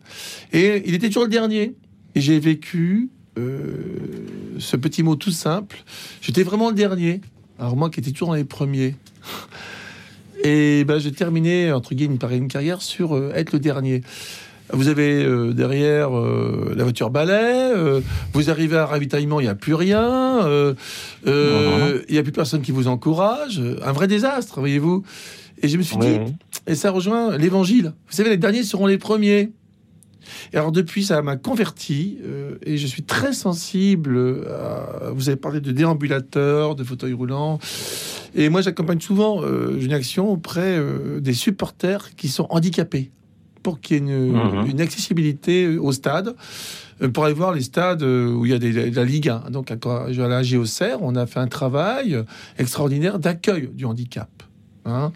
Et 0.52 0.84
il 0.86 0.94
était 0.94 1.08
toujours 1.08 1.24
le 1.24 1.30
dernier. 1.30 1.74
Et 2.16 2.22
j'ai 2.22 2.38
vécu 2.38 3.10
ce 3.38 4.76
petit 4.76 5.04
mot 5.04 5.16
tout 5.16 5.32
simple. 5.32 5.78
J'étais 6.20 6.44
vraiment 6.44 6.70
le 6.70 6.76
dernier. 6.76 7.22
Alors 7.60 7.76
moi 7.76 7.90
qui 7.90 8.00
étais 8.00 8.12
toujours 8.12 8.30
dans 8.30 8.36
les 8.36 8.44
premiers. 8.44 8.96
Et 10.44 10.84
ben, 10.84 11.00
j'ai 11.00 11.12
terminé, 11.12 11.72
entre 11.72 11.96
guillemets, 11.96 12.18
par 12.18 12.32
une 12.32 12.48
carrière 12.48 12.82
sur 12.82 13.16
euh, 13.16 13.32
être 13.34 13.52
le 13.54 13.60
dernier. 13.60 14.02
Vous 14.72 14.88
avez 14.88 15.24
euh, 15.24 15.54
derrière 15.54 16.18
euh, 16.18 16.74
la 16.76 16.84
voiture 16.84 17.10
balai, 17.10 17.72
euh, 17.76 18.02
vous 18.34 18.50
arrivez 18.50 18.78
à 18.78 18.84
un 18.84 18.86
ravitaillement, 18.86 19.40
il 19.40 19.44
n'y 19.44 19.50
a 19.50 19.56
plus 19.56 19.76
rien, 19.76 20.44
euh, 20.46 20.74
euh, 21.28 22.02
il 22.10 22.14
n'y 22.14 22.18
a 22.18 22.24
plus 22.24 22.32
personne 22.32 22.62
qui 22.62 22.72
vous 22.72 22.88
encourage, 22.88 23.62
un 23.84 23.92
vrai 23.92 24.08
désastre, 24.08 24.60
voyez-vous. 24.60 25.04
Et 25.62 25.68
je 25.68 25.78
me 25.78 25.84
suis 25.84 25.98
dit, 25.98 26.08
Ouais, 26.08 26.26
et 26.68 26.76
ça 26.76 26.92
rejoint 26.92 27.38
l'évangile. 27.38 27.94
Vous 28.08 28.16
savez, 28.16 28.30
les 28.30 28.38
derniers 28.38 28.64
seront 28.64 28.88
les 28.88 28.98
premiers. 28.98 29.52
Et 30.54 30.58
alors 30.58 30.72
depuis, 30.72 31.04
ça 31.04 31.22
m'a 31.22 31.36
converti 31.38 32.18
euh, 32.24 32.56
et 32.64 32.78
je 32.78 32.88
suis 32.88 33.04
très 33.04 33.34
sensible. 33.34 34.46
À, 34.50 35.10
vous 35.12 35.30
avez 35.30 35.36
parlé 35.38 35.62
de 35.62 35.72
déambulateurs, 35.72 36.76
de 36.76 36.84
fauteuils 36.84 37.14
roulants. 37.14 37.60
Et 38.36 38.50
moi, 38.50 38.62
j'accompagne 38.62 39.00
souvent 39.00 39.42
euh, 39.44 39.80
une 39.80 39.94
action 39.94 40.30
auprès 40.30 40.78
euh, 40.78 41.20
des 41.22 41.34
supporters 41.34 42.16
qui 42.16 42.28
sont 42.28 42.48
handicapés 42.50 43.12
pour 43.64 43.80
qu'il 43.80 43.96
y 43.96 44.00
ait 44.00 44.04
une, 44.04 44.32
Mhm. 44.34 44.70
une 44.70 44.82
accessibilité 44.82 45.78
au 45.78 45.92
stade. 45.92 46.36
euh, 47.02 47.10
Pour 47.10 47.26
aller 47.26 47.34
voir 47.34 47.54
les 47.54 47.62
stades 47.62 48.04
euh, 48.04 48.32
où 48.32 48.46
il 48.46 48.52
y 48.52 48.54
a 48.54 48.60
des, 48.60 48.92
de 48.92 48.96
la 48.96 49.04
Ligue 49.06 49.30
1. 49.30 49.50
Donc, 49.52 49.72
à, 49.72 49.76
à 49.76 50.10
la 50.28 50.44
GOCR, 50.44 50.98
on 51.02 51.16
a 51.16 51.26
fait 51.26 51.40
un 51.40 51.48
travail 51.48 52.24
extraordinaire 52.58 53.18
d'accueil 53.20 53.70
du 53.74 53.86
handicap. 53.86 54.30
Hein. 54.86 55.12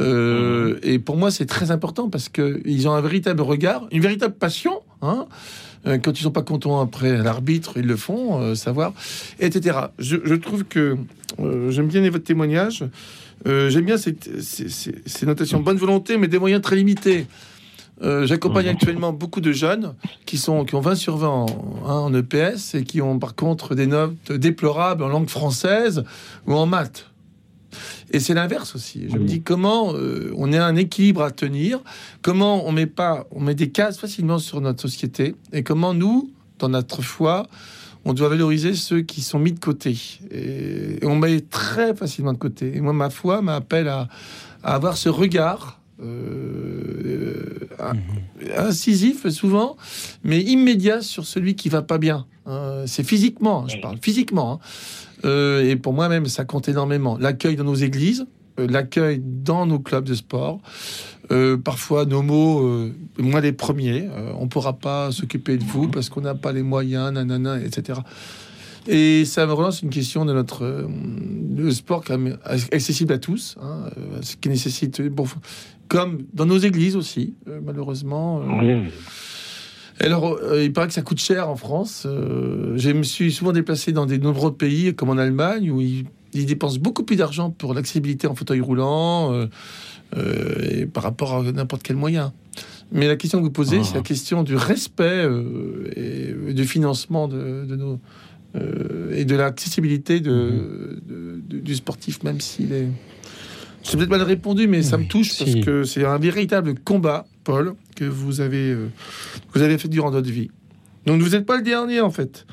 Euh, 0.00 0.78
Et 0.82 0.98
pour 0.98 1.16
moi, 1.16 1.30
c'est 1.30 1.46
très 1.46 1.70
important 1.70 2.08
parce 2.10 2.28
qu'ils 2.28 2.88
ont 2.88 2.92
un 2.92 3.00
véritable 3.00 3.42
regard, 3.42 3.86
une 3.90 4.02
véritable 4.02 4.34
passion. 4.34 4.80
hein. 5.02 5.26
Euh, 5.86 5.98
Quand 5.98 6.18
ils 6.18 6.22
sont 6.22 6.30
pas 6.32 6.42
contents 6.42 6.80
après 6.80 7.16
l'arbitre, 7.22 7.74
ils 7.76 7.86
le 7.86 7.96
font, 7.96 8.40
euh, 8.40 8.54
savoir, 8.54 8.92
etc. 9.40 9.78
Je, 9.98 10.16
je 10.24 10.34
trouve 10.34 10.64
que 10.64 10.96
euh, 11.40 11.70
j'aime 11.70 11.86
bien 11.86 12.02
votre 12.10 12.24
témoignage. 12.24 12.84
J'aime 13.44 13.84
bien 13.84 13.96
ces, 13.96 14.16
ces- 14.40 14.68
ces- 14.68 14.94
ces 15.06 15.26
notations 15.26 15.60
bonne 15.60 15.76
volonté, 15.76 16.16
mais 16.18 16.26
des 16.26 16.38
moyens 16.40 16.60
très 16.62 16.74
limités. 16.74 17.26
Euh, 18.02 18.26
J'accompagne 18.26 18.68
actuellement 18.68 19.12
beaucoup 19.12 19.40
de 19.40 19.52
jeunes 19.52 19.94
qui, 20.24 20.36
sont, 20.36 20.64
qui 20.64 20.74
ont 20.74 20.80
20 20.80 20.96
sur 20.96 21.16
20 21.16 21.28
en, 21.28 21.46
hein, 21.86 21.92
en 21.92 22.14
EPS 22.14 22.74
et 22.74 22.82
qui 22.84 23.00
ont 23.00 23.18
par 23.20 23.34
contre 23.36 23.74
des 23.76 23.86
notes 23.86 24.32
déplorables 24.32 25.02
en 25.04 25.08
langue 25.08 25.28
française 25.28 26.02
ou 26.46 26.54
en 26.54 26.66
maths. 26.66 27.06
Et 28.12 28.20
c'est 28.20 28.34
l'inverse 28.34 28.74
aussi. 28.74 29.06
Je 29.08 29.16
me 29.18 29.24
dis 29.24 29.42
comment 29.42 29.92
euh, 29.94 30.32
on 30.36 30.52
a 30.52 30.62
un 30.64 30.76
équilibre 30.76 31.22
à 31.22 31.30
tenir, 31.30 31.80
comment 32.22 32.66
on 32.66 32.72
met 32.72 32.86
pas, 32.86 33.26
on 33.30 33.40
met 33.40 33.54
des 33.54 33.70
cases 33.70 33.98
facilement 33.98 34.38
sur 34.38 34.60
notre 34.60 34.80
société, 34.82 35.34
et 35.52 35.62
comment 35.62 35.94
nous, 35.94 36.30
dans 36.58 36.68
notre 36.68 37.02
foi, 37.02 37.46
on 38.04 38.12
doit 38.14 38.28
valoriser 38.28 38.74
ceux 38.74 39.00
qui 39.02 39.20
sont 39.20 39.38
mis 39.40 39.52
de 39.52 39.58
côté. 39.58 39.98
Et, 40.30 41.02
et 41.02 41.06
on 41.06 41.16
met 41.16 41.40
très 41.40 41.94
facilement 41.94 42.32
de 42.32 42.38
côté. 42.38 42.76
Et 42.76 42.80
moi, 42.80 42.92
ma 42.92 43.10
foi 43.10 43.42
m'appelle 43.42 43.88
à, 43.88 44.08
à 44.62 44.74
avoir 44.74 44.96
ce 44.96 45.08
regard. 45.08 45.80
euh, 46.02 47.66
euh, 47.80 47.92
incisif 48.56 49.28
souvent, 49.28 49.76
mais 50.24 50.40
immédiat 50.40 51.00
sur 51.02 51.24
celui 51.26 51.56
qui 51.56 51.68
va 51.68 51.82
pas 51.82 51.98
bien. 51.98 52.26
hein. 52.46 52.84
c'est 52.86 53.02
physiquement, 53.04 53.64
hein, 53.64 53.68
je 53.68 53.78
parle 53.80 53.98
physiquement. 54.00 54.52
hein. 54.54 54.58
Euh, 55.24 55.68
et 55.68 55.76
pour 55.76 55.92
moi-même, 55.92 56.26
ça 56.26 56.44
compte 56.44 56.68
énormément. 56.68 57.16
L'accueil 57.18 57.56
dans 57.56 57.64
nos 57.64 57.74
églises, 57.74 58.26
euh, 58.58 58.66
l'accueil 58.68 59.20
dans 59.22 59.66
nos 59.66 59.78
clubs 59.78 60.04
de 60.04 60.14
sport. 60.14 60.60
Euh, 61.32 61.56
parfois, 61.56 62.04
nos 62.04 62.22
mots, 62.22 62.88
moi 63.18 63.40
les 63.40 63.52
premiers, 63.52 64.08
on 64.38 64.46
pourra 64.46 64.74
pas 64.74 65.10
s'occuper 65.10 65.56
de 65.56 65.64
vous 65.64 65.88
parce 65.88 66.08
qu'on 66.08 66.20
n'a 66.20 66.34
pas 66.34 66.52
les 66.52 66.62
moyens, 66.62 67.12
nanana, 67.12 67.60
etc. 67.60 68.00
Et 68.86 69.24
ça 69.24 69.44
me 69.46 69.52
relance 69.52 69.82
une 69.82 69.90
question 69.90 70.24
de 70.24 70.32
notre 70.32 70.88
sport 71.70 72.04
quand 72.04 72.16
même 72.16 72.38
accessible 72.46 73.12
à 73.12 73.18
tous, 73.18 73.56
hein, 73.60 73.90
ce 74.22 74.36
qui 74.36 74.48
nécessite, 74.48 75.02
comme 75.88 76.24
dans 76.32 76.46
nos 76.46 76.58
églises 76.58 76.96
aussi, 76.96 77.34
euh, 77.48 77.60
malheureusement. 77.64 78.42
oui. 78.60 78.90
Alors, 80.00 80.38
euh, 80.42 80.62
il 80.62 80.72
paraît 80.72 80.88
que 80.88 80.92
ça 80.94 81.02
coûte 81.02 81.20
cher 81.20 81.48
en 81.48 81.56
France. 81.56 82.04
Euh, 82.06 82.74
je 82.76 82.90
me 82.90 83.02
suis 83.02 83.32
souvent 83.32 83.52
déplacé 83.52 83.92
dans 83.92 84.06
des 84.06 84.18
nombreux 84.18 84.54
pays, 84.54 84.94
comme 84.94 85.08
en 85.10 85.16
Allemagne, 85.18 85.70
où 85.70 85.80
ils, 85.80 86.04
il 86.34 86.42
y 86.42 86.44
dépense 86.44 86.78
beaucoup 86.78 87.02
plus 87.02 87.16
d'argent 87.16 87.50
pour 87.50 87.72
l'accessibilité 87.72 88.26
en 88.26 88.34
fauteuil 88.34 88.60
roulant 88.60 89.32
euh, 89.32 89.46
et 90.70 90.86
par 90.86 91.02
rapport 91.02 91.34
à 91.36 91.42
n'importe 91.52 91.82
quel 91.82 91.96
moyen. 91.96 92.32
Mais 92.92 93.06
la 93.08 93.16
question 93.16 93.38
que 93.38 93.44
vous 93.44 93.50
posez, 93.50 93.78
Ah. 93.80 93.84
c'est 93.84 93.94
la 93.96 94.02
question 94.02 94.42
du 94.42 94.54
respect 94.54 95.26
et 95.96 96.52
du 96.52 96.64
financement 96.64 97.26
de, 97.28 97.64
de 97.64 97.76
nos 97.76 97.98
et 99.12 99.26
de 99.26 99.36
l'accessibilité 99.36 100.20
de, 100.20 101.00
de- 101.06 101.42
de- 101.46 101.58
du 101.58 101.74
sportif, 101.74 102.22
même 102.22 102.40
s'il 102.40 102.72
est. 102.72 102.88
C'est 103.82 103.98
peut-être 103.98 104.08
mal 104.08 104.22
répondu, 104.22 104.66
mais 104.66 104.82
ça 104.82 104.96
me 104.96 105.04
touche 105.06 105.36
parce 105.38 105.54
que 105.56 105.82
c'est 105.84 106.06
un 106.06 106.16
véritable 106.16 106.74
combat, 106.82 107.26
Paul, 107.46 107.74
que 107.94 108.04
vous 108.04 108.40
avez, 108.40 108.72
euh, 108.72 108.90
que 109.52 109.58
vous 109.58 109.64
avez 109.64 109.78
fait 109.78 109.86
durant 109.88 110.10
votre 110.10 110.28
vie. 110.28 110.50
Donc 111.06 111.22
vous 111.22 111.30
n'êtes 111.30 111.46
pas 111.46 111.56
le 111.56 111.62
dernier 111.62 112.00
en 112.00 112.10
fait. 112.10 112.44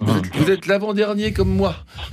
Vous 0.00 0.18
êtes, 0.18 0.36
vous 0.36 0.50
êtes 0.50 0.66
l'avant-dernier 0.66 1.32
comme 1.32 1.48
moi. 1.48 1.74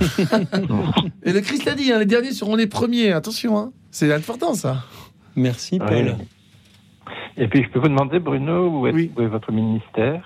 Et 1.22 1.32
le 1.32 1.40
Christ 1.42 1.66
l'a 1.66 1.74
dit, 1.74 1.92
hein, 1.92 1.98
les 1.98 2.06
derniers 2.06 2.32
seront 2.32 2.56
les 2.56 2.66
premiers. 2.66 3.12
Attention, 3.12 3.58
hein. 3.58 3.72
c'est 3.90 4.10
important 4.12 4.54
ça. 4.54 4.84
Merci 5.36 5.78
Ouais. 5.78 6.16
Et 7.36 7.48
puis, 7.48 7.64
je 7.64 7.68
peux 7.68 7.80
vous 7.80 7.88
demander, 7.88 8.20
Bruno, 8.20 8.68
où 8.68 8.86
est, 8.86 8.92
où 8.92 9.20
est 9.20 9.26
votre 9.26 9.50
ministère? 9.50 10.22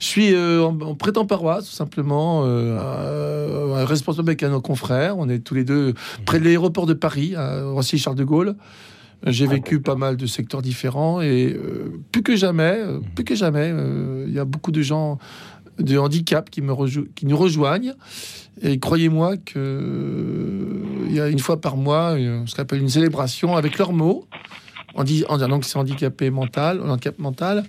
Je 0.00 0.06
suis 0.06 0.34
euh, 0.34 0.64
en, 0.64 0.80
en 0.80 0.94
prêtant 0.94 1.26
paroisse, 1.26 1.68
tout 1.68 1.76
simplement, 1.76 2.44
euh, 2.44 2.78
euh, 2.80 3.84
responsable 3.84 4.30
avec 4.30 4.42
un 4.42 4.48
de 4.48 4.52
nos 4.54 4.62
confrères. 4.62 5.18
On 5.18 5.28
est 5.28 5.40
tous 5.40 5.54
les 5.54 5.64
deux 5.64 5.92
près 6.24 6.40
de 6.40 6.44
l'aéroport 6.44 6.86
de 6.86 6.94
Paris, 6.94 7.34
à 7.36 7.62
Roissy-Charles 7.62 8.16
de 8.16 8.24
Gaulle. 8.24 8.56
J'ai 9.24 9.46
vécu 9.46 9.80
pas 9.80 9.96
mal 9.96 10.16
de 10.16 10.26
secteurs 10.26 10.62
différents 10.62 11.20
et 11.20 11.52
euh, 11.52 11.90
plus 12.12 12.22
que 12.22 12.36
jamais, 12.36 12.76
euh, 12.78 13.00
plus 13.14 13.24
que 13.24 13.34
jamais, 13.34 13.70
euh, 13.72 14.24
il 14.28 14.34
y 14.34 14.38
a 14.38 14.44
beaucoup 14.44 14.70
de 14.72 14.82
gens 14.82 15.18
de 15.78 15.98
handicap 15.98 16.48
qui, 16.50 16.62
me 16.62 16.72
rejou- 16.72 17.06
qui 17.14 17.26
nous 17.26 17.36
rejoignent. 17.36 17.94
Et 18.62 18.78
croyez-moi 18.78 19.36
que 19.36 19.58
euh, 19.58 20.82
il 21.08 21.14
y 21.14 21.20
a 21.20 21.28
une 21.28 21.38
fois 21.38 21.60
par 21.60 21.76
mois 21.76 22.16
ce 22.46 22.54
qu'on 22.54 22.62
appelle 22.62 22.80
une 22.80 22.88
célébration 22.88 23.56
avec 23.56 23.78
leurs 23.78 23.92
mots 23.92 24.26
en 24.94 25.04
disant 25.04 25.58
que 25.60 25.66
c'est 25.66 25.78
handicapé 25.78 26.30
mental, 26.30 26.80
handicap 26.80 27.18
mental. 27.18 27.64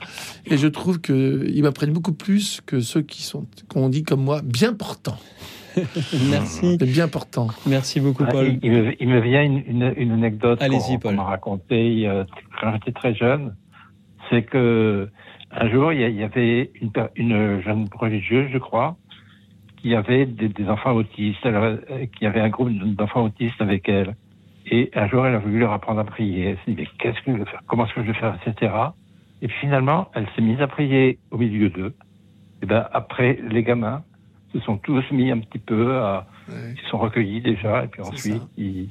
Et 0.45 0.57
je 0.57 0.67
trouve 0.67 1.01
qu'ils 1.01 1.61
m'apprennent 1.61 1.91
beaucoup 1.91 2.13
plus 2.13 2.61
que 2.65 2.79
ceux 2.79 3.01
qui 3.01 3.23
sont, 3.23 3.45
qu'on 3.67 3.89
dit 3.89 4.03
comme 4.03 4.21
moi, 4.23 4.41
bien 4.43 4.73
portants. 4.73 5.19
Merci. 6.31 6.77
bien 6.77 7.07
portants. 7.07 7.47
Merci 7.65 7.99
beaucoup, 7.99 8.23
Ah, 8.27 8.31
Paul. 8.31 8.47
il, 8.47 8.59
il 8.63 8.71
me, 8.71 9.01
il 9.03 9.09
me 9.09 9.19
vient 9.19 9.43
une, 9.43 9.63
une- 9.67 9.93
une 9.97 10.11
anecdote 10.11 10.61
Allez-y, 10.61 10.99
qu'on 10.99 11.09
qu'on 11.09 11.15
m'a 11.15 11.23
racontée 11.23 12.07
euh, 12.07 12.23
quand 12.61 12.71
j'étais 12.73 12.91
très 12.91 13.13
jeune. 13.15 13.55
C'est 14.29 14.43
que 14.43 15.09
un 15.51 15.69
jour, 15.69 15.93
il 15.93 16.01
y, 16.01 16.23
avait 16.23 16.71
une, 17.15 17.61
jeune 17.61 17.87
religieuse, 17.95 18.49
je 18.51 18.57
crois, 18.57 18.97
qui 19.77 19.95
avait 19.95 20.25
des, 20.25 20.49
des 20.49 20.67
enfants 20.67 20.91
autistes, 20.93 21.39
elle 21.43 21.55
euh, 21.55 21.77
qui 22.17 22.25
avait 22.25 22.41
un 22.41 22.49
groupe 22.49 22.71
d'enfants 22.95 23.23
autistes 23.23 23.61
avec 23.61 23.87
elle. 23.87 24.15
Et 24.69 24.91
un 24.93 25.07
jour, 25.07 25.25
elle 25.25 25.35
a 25.35 25.39
voulu 25.39 25.59
leur 25.59 25.71
apprendre 25.71 26.01
à 26.01 26.03
prier. 26.03 26.49
Elle 26.49 26.57
s'est 26.57 26.71
dit, 26.71 26.75
mais 26.81 26.87
qu'est-ce 26.99 27.21
que 27.23 27.31
je 27.31 27.37
vais 27.37 27.45
faire? 27.45 27.61
Comment 27.67 27.85
est-ce 27.85 27.93
que 27.95 28.01
je 28.03 28.07
vais 28.07 28.17
faire? 28.19 28.37
Etc. 28.45 28.71
Et 29.41 29.47
puis 29.47 29.55
finalement, 29.61 30.09
elle 30.13 30.27
s'est 30.35 30.41
mise 30.41 30.59
à 30.61 30.67
prier 30.67 31.19
au 31.31 31.37
milieu 31.37 31.69
d'eux. 31.69 31.95
Et 32.61 32.65
ben 32.65 32.85
après, 32.91 33.39
les 33.49 33.63
gamins 33.63 34.03
se 34.53 34.59
sont 34.61 34.77
tous 34.77 35.03
mis 35.11 35.31
un 35.31 35.39
petit 35.39 35.59
peu 35.59 35.97
à... 35.97 36.27
Ils 36.49 36.81
se 36.81 36.89
sont 36.89 36.97
recueillis 36.97 37.41
déjà, 37.41 37.83
et 37.83 37.87
puis 37.87 38.01
ensuite, 38.01 38.41
ils... 38.57 38.89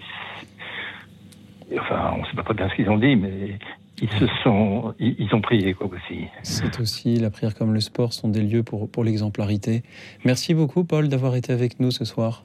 Enfin, 1.81 2.13
on 2.17 2.23
ne 2.23 2.27
sait 2.27 2.37
pas 2.37 2.43
très 2.43 2.55
bien 2.55 2.69
ce 2.69 2.77
qu'ils 2.77 2.89
ont 2.91 2.99
dit, 2.99 3.17
mais 3.17 3.59
ils 4.01 4.11
se 4.13 4.27
sont... 4.45 4.95
Ils, 4.99 5.17
ils 5.19 5.35
ont 5.35 5.41
prié, 5.41 5.75
quoi, 5.75 5.89
aussi. 5.89 6.27
C'est 6.43 6.79
aussi 6.81 7.17
la 7.17 7.31
prière 7.31 7.55
comme 7.55 7.73
le 7.73 7.81
sport 7.81 8.13
sont 8.13 8.29
des 8.29 8.43
lieux 8.43 8.63
pour, 8.63 8.91
pour 8.91 9.05
l'exemplarité. 9.05 9.83
Merci 10.25 10.55
beaucoup, 10.55 10.85
Paul, 10.85 11.09
d'avoir 11.09 11.35
été 11.35 11.53
avec 11.53 11.81
nous 11.81 11.91
ce 11.91 12.05
soir. 12.05 12.45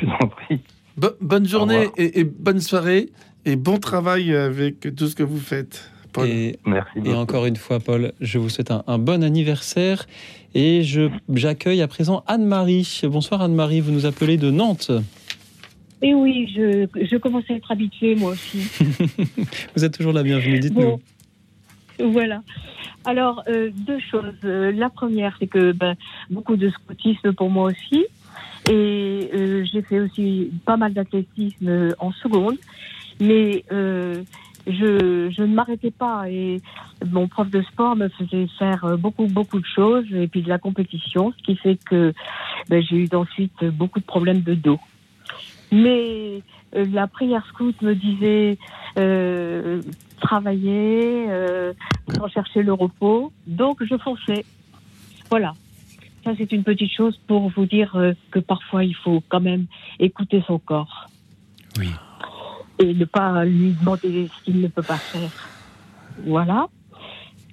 Je 0.00 0.06
vous 0.06 0.12
en 0.22 0.28
prie. 0.28 0.60
Bo- 0.96 1.16
bonne 1.20 1.46
journée 1.46 1.88
et, 1.96 2.20
et 2.20 2.24
bonne 2.24 2.60
soirée 2.60 3.10
et 3.44 3.56
bon 3.56 3.78
travail 3.78 4.34
avec 4.34 4.94
tout 4.94 5.08
ce 5.08 5.16
que 5.16 5.24
vous 5.24 5.40
faites. 5.40 5.90
Paul. 6.12 6.28
Et, 6.28 6.56
Merci 6.64 7.00
et 7.04 7.12
encore 7.12 7.46
une 7.46 7.56
fois, 7.56 7.80
Paul, 7.80 8.12
je 8.20 8.38
vous 8.38 8.48
souhaite 8.48 8.70
un, 8.70 8.84
un 8.86 8.98
bon 8.98 9.24
anniversaire. 9.24 10.06
Et 10.54 10.82
je, 10.82 11.10
j'accueille 11.32 11.82
à 11.82 11.88
présent 11.88 12.22
Anne-Marie. 12.26 13.00
Bonsoir 13.04 13.42
Anne-Marie, 13.42 13.80
vous 13.80 13.90
nous 13.90 14.06
appelez 14.06 14.36
de 14.36 14.50
Nantes. 14.50 14.92
Et 16.00 16.14
oui, 16.14 16.52
je, 16.54 16.86
je 16.94 17.16
commence 17.16 17.44
à 17.50 17.54
être 17.54 17.72
habituée, 17.72 18.14
moi 18.14 18.32
aussi. 18.32 18.58
Vous 19.74 19.84
êtes 19.84 19.96
toujours 19.96 20.12
la 20.12 20.22
bienvenue, 20.22 20.60
dites-nous. 20.60 20.98
Bon. 21.98 22.10
Voilà. 22.10 22.42
Alors, 23.06 23.42
euh, 23.48 23.70
deux 23.72 23.98
choses. 23.98 24.34
Euh, 24.44 24.70
la 24.72 24.90
première, 24.90 25.34
c'est 25.38 25.46
que 25.46 25.72
ben, 25.72 25.94
beaucoup 26.30 26.56
de 26.56 26.68
scoutisme 26.68 27.32
pour 27.32 27.48
moi 27.48 27.70
aussi. 27.70 28.04
Et 28.68 29.30
euh, 29.34 29.64
j'ai 29.72 29.82
fait 29.82 30.00
aussi 30.00 30.50
pas 30.66 30.76
mal 30.76 30.92
d'athlétisme 30.92 31.94
en 31.98 32.12
seconde. 32.12 32.56
Mais 33.20 33.64
euh, 33.72 34.22
je, 34.66 35.30
je 35.30 35.42
ne 35.42 35.54
m'arrêtais 35.54 35.90
pas. 35.90 36.28
Et 36.30 36.60
mon 37.10 37.28
prof 37.28 37.50
de 37.50 37.62
sport 37.62 37.96
me 37.96 38.08
faisait 38.08 38.46
faire 38.58 38.84
euh, 38.84 38.96
beaucoup, 38.96 39.26
beaucoup 39.26 39.60
de 39.60 39.66
choses. 39.66 40.06
Et 40.12 40.28
puis 40.28 40.42
de 40.42 40.48
la 40.48 40.58
compétition, 40.58 41.32
ce 41.36 41.42
qui 41.42 41.56
fait 41.56 41.78
que 41.84 42.12
ben, 42.68 42.82
j'ai 42.82 42.96
eu 42.96 43.08
ensuite 43.14 43.64
beaucoup 43.64 44.00
de 44.00 44.04
problèmes 44.04 44.42
de 44.42 44.54
dos. 44.54 44.80
Mais 45.72 46.42
euh, 46.74 46.84
la 46.92 47.06
prière 47.06 47.44
scout 47.46 47.80
me 47.82 47.94
disait 47.94 48.58
euh, 48.98 49.82
travailler, 50.20 51.26
euh, 51.28 51.72
sans 52.16 52.28
chercher 52.28 52.62
le 52.62 52.72
repos. 52.72 53.32
Donc 53.46 53.82
je 53.84 53.96
fonçais. 53.96 54.44
Voilà. 55.30 55.54
Ça, 56.24 56.32
c'est 56.38 56.52
une 56.52 56.64
petite 56.64 56.90
chose 56.90 57.18
pour 57.26 57.50
vous 57.50 57.66
dire 57.66 57.94
euh, 57.96 58.12
que 58.30 58.38
parfois, 58.38 58.82
il 58.82 58.94
faut 58.94 59.22
quand 59.28 59.40
même 59.40 59.66
écouter 59.98 60.42
son 60.46 60.58
corps. 60.58 61.06
Oui. 61.78 61.90
Ne 62.92 63.04
pas 63.04 63.44
lui 63.44 63.72
demander 63.72 64.28
ce 64.28 64.44
qu'il 64.44 64.60
ne 64.60 64.68
peut 64.68 64.82
pas 64.82 64.96
faire. 64.96 65.30
Voilà. 66.26 66.68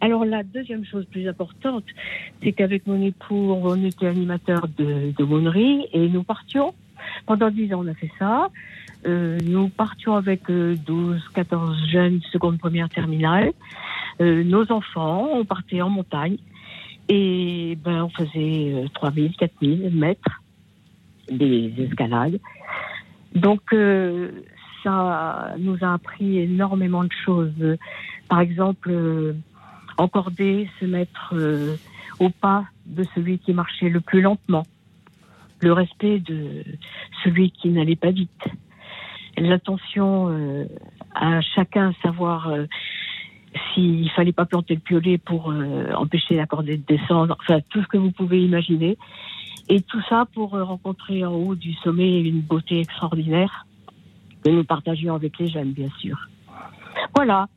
Alors, 0.02 0.26
la 0.26 0.42
deuxième 0.44 0.84
chose 0.84 1.06
plus 1.06 1.28
importante, 1.28 1.86
c'est 2.42 2.52
qu'avec 2.54 2.88
mon 2.88 3.02
époux, 3.02 3.54
on 3.64 3.84
était 3.86 4.08
animateur 4.08 4.68
de, 4.78 5.14
et 5.94 6.10
nous 6.10 6.24
partions. 6.24 6.74
Pendant 7.28 7.50
dix 7.52 7.72
ans, 7.74 7.84
on 7.84 7.88
a 7.88 7.94
fait 7.94 8.12
ça. 8.18 8.50
Euh, 9.06 9.38
nous 9.44 9.70
partions 9.70 10.16
avec 10.16 10.50
euh, 10.50 10.76
12, 10.86 11.22
14 11.34 11.78
jeunes, 11.92 12.20
seconde, 12.32 12.60
première, 12.60 12.90
terminale. 12.90 13.52
Euh, 14.22 14.44
nos 14.44 14.72
enfants, 14.72 15.30
on 15.34 15.46
partait 15.46 15.82
en 15.82 15.90
montagne. 15.90 16.38
Et 17.08 17.78
ben, 17.84 18.04
on 18.04 18.10
faisait 18.10 18.74
euh, 18.74 18.88
3000, 18.94 19.36
4000 19.36 19.90
mètres 19.92 20.42
des 21.30 21.74
escalades. 21.80 22.40
Donc, 23.36 23.62
euh, 23.74 24.32
ça 24.84 25.56
nous 25.58 25.78
a 25.82 25.94
appris 25.94 26.40
énormément 26.40 27.04
de 27.04 27.12
choses. 27.26 27.78
Par 28.30 28.40
exemple, 28.40 28.90
euh, 28.92 29.34
encorder, 29.98 30.70
se 30.80 30.86
mettre 30.86 31.34
euh, 31.34 31.76
au 32.20 32.30
pas 32.30 32.66
de 32.86 33.04
celui 33.16 33.40
qui 33.40 33.54
marchait 33.54 33.90
le 33.90 34.02
plus 34.02 34.22
lentement. 34.22 34.66
Le 35.60 35.74
respect 35.74 36.20
de 36.20 36.64
celui 37.24 37.52
qui 37.52 37.70
n'allait 37.70 37.96
pas 37.96 38.12
vite. 38.12 38.46
L'attention 39.38 40.30
euh, 40.30 40.66
à 41.14 41.42
chacun 41.42 41.94
savoir 42.02 42.52
s'il 43.74 44.10
fallait 44.12 44.32
pas 44.32 44.46
planter 44.46 44.76
le 44.76 44.80
piolet 44.80 45.18
pour 45.18 45.54
empêcher 45.94 46.36
la 46.36 46.46
cordée 46.46 46.78
de 46.78 46.86
descendre, 46.86 47.36
enfin 47.42 47.60
tout 47.70 47.82
ce 47.82 47.88
que 47.88 47.98
vous 47.98 48.12
pouvez 48.12 48.42
imaginer. 48.44 48.98
Et 49.68 49.82
tout 49.82 50.02
ça 50.10 50.26
pour 50.34 50.52
rencontrer 50.52 51.26
en 51.26 51.34
haut 51.34 51.56
du 51.56 51.74
sommet 51.76 52.22
une 52.22 52.42
beauté 52.42 52.80
extraordinaire 52.80 53.66
que 54.44 54.50
nous 54.50 54.64
partagions 54.64 55.16
avec 55.16 55.38
les 55.40 55.48
jeunes, 55.48 55.72
bien 55.72 55.90
sûr. 56.00 56.18
Voilà. 57.16 57.48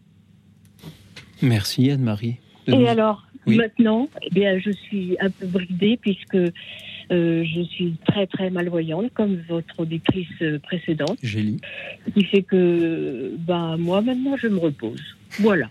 Merci 1.42 1.90
Anne-Marie. 1.90 2.36
Et 2.66 2.72
nous- 2.76 2.86
alors, 2.86 3.26
Oui. 3.46 3.56
maintenant, 3.56 4.08
eh 4.22 4.30
bien, 4.30 4.58
je 4.58 4.70
suis 4.70 5.16
un 5.20 5.30
peu 5.30 5.46
bridée 5.46 5.98
puisque 6.00 6.34
euh, 6.36 7.44
je 7.44 7.62
suis 7.68 7.94
très 8.06 8.26
très 8.26 8.48
malvoyante, 8.50 9.12
comme 9.12 9.36
votre 9.48 9.80
auditrice 9.80 10.26
euh, 10.40 10.58
précédente. 10.58 11.18
Gélie. 11.22 11.60
Ce 12.06 12.10
qui 12.12 12.24
fait 12.24 12.42
que, 12.42 13.34
bah, 13.40 13.76
moi 13.78 14.00
maintenant, 14.00 14.36
je 14.36 14.48
me 14.48 14.58
repose. 14.58 15.02
Voilà. 15.40 15.68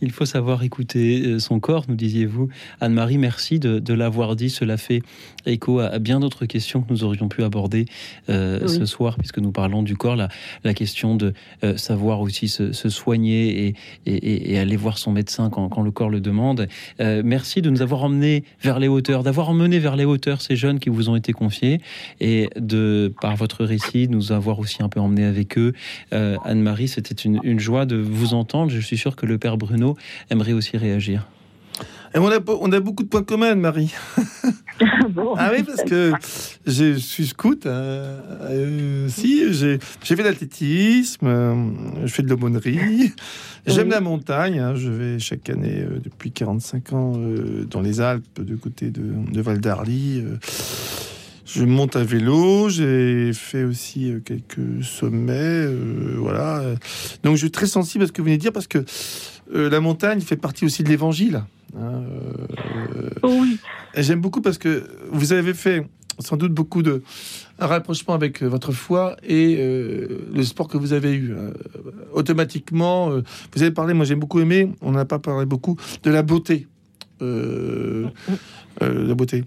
Il 0.00 0.10
faut 0.10 0.24
savoir 0.24 0.62
écouter 0.62 1.22
euh, 1.26 1.38
son 1.38 1.60
corps, 1.60 1.84
nous 1.88 1.94
disiez-vous. 1.96 2.48
Anne-Marie, 2.80 3.18
merci 3.18 3.58
de, 3.58 3.78
de 3.78 3.94
l'avoir 3.94 4.36
dit. 4.36 4.50
Cela 4.50 4.76
fait 4.76 5.02
écho 5.46 5.78
à, 5.80 5.86
à 5.86 5.98
bien 5.98 6.20
d'autres 6.20 6.46
questions 6.46 6.82
que 6.82 6.92
nous 6.92 7.04
aurions 7.04 7.28
pu 7.28 7.42
aborder 7.42 7.86
euh, 8.28 8.58
Oui. 8.62 8.68
ce 8.68 8.84
soir, 8.86 9.16
puisque 9.18 9.38
nous 9.38 9.52
parlons 9.52 9.82
du 9.82 9.96
corps. 9.96 10.16
La, 10.16 10.28
la 10.64 10.74
question 10.74 11.14
de 11.16 11.32
euh, 11.64 11.76
savoir 11.76 12.20
aussi 12.20 12.48
se, 12.48 12.72
se 12.72 12.88
soigner 12.88 13.66
et, 13.66 13.74
et- 14.06 14.14
et- 14.14 14.52
et 14.52 14.58
aller 14.58 14.76
voir 14.76 14.98
son 14.98 15.12
médecin 15.12 15.50
quand, 15.50 15.68
quand 15.68 15.82
le 15.82 15.90
corps 15.90 16.10
le 16.10 16.20
demande. 16.20 16.68
Euh, 17.00 17.22
merci 17.24 17.62
de 17.62 17.70
nous 17.70 17.82
avoir 17.82 18.02
emmenés 18.04 18.44
vers 18.62 18.78
les 18.78 18.88
hauteurs, 18.88 19.22
d'avoir 19.22 19.48
emmené 19.50 19.78
vers 19.78 19.96
les 19.96 20.04
hauteurs 20.04 20.40
ces 20.42 20.56
jeunes 20.56 20.78
qui 20.80 20.88
vous 20.90 21.08
ont 21.08 21.16
été 21.16 21.32
confiés 21.32 21.80
et 22.20 22.48
de, 22.56 23.12
par 23.20 23.36
votre 23.36 23.64
récit, 23.64 24.08
nous 24.08 24.32
avoir 24.32 24.58
aussi 24.58 24.82
un 24.82 24.88
peu 24.88 25.00
emmenés 25.00 25.24
avec 25.24 25.58
eux. 25.58 25.72
Anne-Marie, 26.12 26.88
c'était 26.88 27.14
une, 27.14 27.40
une 27.42 27.60
joie 27.60 27.86
de 27.86 27.96
vous 27.96 28.34
entendre. 28.34 28.70
Je 28.70 28.80
suis 28.80 28.96
sûr 28.98 29.16
que 29.16 29.26
le 29.26 29.38
père 29.38 29.49
Bruno 29.56 29.96
aimerait 30.30 30.52
aussi 30.52 30.76
réagir. 30.76 31.26
Et 32.12 32.18
on, 32.18 32.26
a, 32.28 32.38
on 32.60 32.72
a 32.72 32.80
beaucoup 32.80 33.04
de 33.04 33.08
points 33.08 33.22
communs, 33.22 33.54
Marie. 33.54 33.94
ah 35.36 35.50
oui, 35.56 35.62
parce 35.62 35.84
que 35.84 36.12
je 36.66 36.94
suis 36.94 37.28
scout. 37.28 37.64
hein. 37.66 37.70
Euh, 37.70 39.08
si, 39.08 39.52
j'ai 39.54 39.78
fait 40.02 40.16
de 40.16 40.22
l'athlétisme, 40.22 41.26
euh, 41.26 41.54
je 42.04 42.12
fais 42.12 42.22
de 42.24 42.28
l'aumônerie. 42.28 43.12
J'aime 43.66 43.90
la 43.90 44.00
montagne. 44.00 44.58
hein. 44.58 44.74
Je 44.74 44.90
vais 44.90 45.18
chaque 45.20 45.48
année 45.50 45.82
euh, 45.82 46.00
depuis 46.02 46.32
45 46.32 46.92
ans 46.94 47.12
euh, 47.16 47.64
dans 47.70 47.80
les 47.80 48.00
Alpes, 48.00 48.40
de 48.42 48.56
côté 48.56 48.90
de, 48.90 49.02
de 49.32 49.40
Val 49.40 49.60
d'Arly. 49.60 50.20
euh. 50.24 50.36
je 51.46 51.64
monte 51.64 51.94
à 51.94 52.02
vélo. 52.02 52.68
J'ai 52.70 53.32
fait 53.32 53.62
aussi 53.62 54.14
quelques 54.24 54.82
sommets. 54.82 55.32
euh, 55.38 56.14
voilà. 56.18 56.62
Donc, 57.22 57.36
je 57.36 57.40
suis 57.42 57.50
très 57.52 57.66
sensible 57.66 58.02
à 58.02 58.06
ce 58.08 58.12
que 58.12 58.20
vous 58.20 58.26
venez 58.26 58.36
de 58.38 58.42
dire 58.42 58.52
parce 58.52 58.66
que 58.66 58.78
euh, 58.78 58.84
la 59.52 59.80
montagne 59.80 60.20
fait 60.20 60.36
partie 60.36 60.64
aussi 60.64 60.82
de 60.82 60.88
l'évangile. 60.88 61.42
hein, 61.76 62.02
euh, 63.24 63.44
et 63.94 64.02
J'aime 64.02 64.20
beaucoup 64.20 64.40
parce 64.40 64.58
que 64.58 64.84
vous 65.10 65.32
avez 65.32 65.54
fait 65.54 65.86
sans 66.20 66.36
doute 66.36 66.52
beaucoup 66.52 66.82
de 66.82 67.02
un 67.58 67.66
rapprochement 67.66 68.14
avec 68.14 68.42
euh, 68.42 68.46
votre 68.48 68.72
foi 68.72 69.16
et 69.22 69.56
euh, 69.58 70.26
le 70.32 70.42
sport 70.44 70.68
que 70.68 70.78
vous 70.78 70.92
avez 70.92 71.12
eu. 71.12 71.32
Euh, 71.32 71.52
automatiquement, 72.12 73.10
euh, 73.10 73.22
vous 73.54 73.62
avez 73.62 73.70
parlé, 73.70 73.94
moi 73.94 74.04
j'ai 74.04 74.14
beaucoup 74.14 74.40
aimé, 74.40 74.72
on 74.80 74.92
n'a 74.92 75.04
pas 75.04 75.18
parlé 75.18 75.46
beaucoup, 75.46 75.76
de 76.02 76.10
la 76.10 76.22
beauté. 76.22 76.66
Euh, 77.22 78.06
euh, 78.82 79.06
la 79.06 79.14
beauté. 79.14 79.44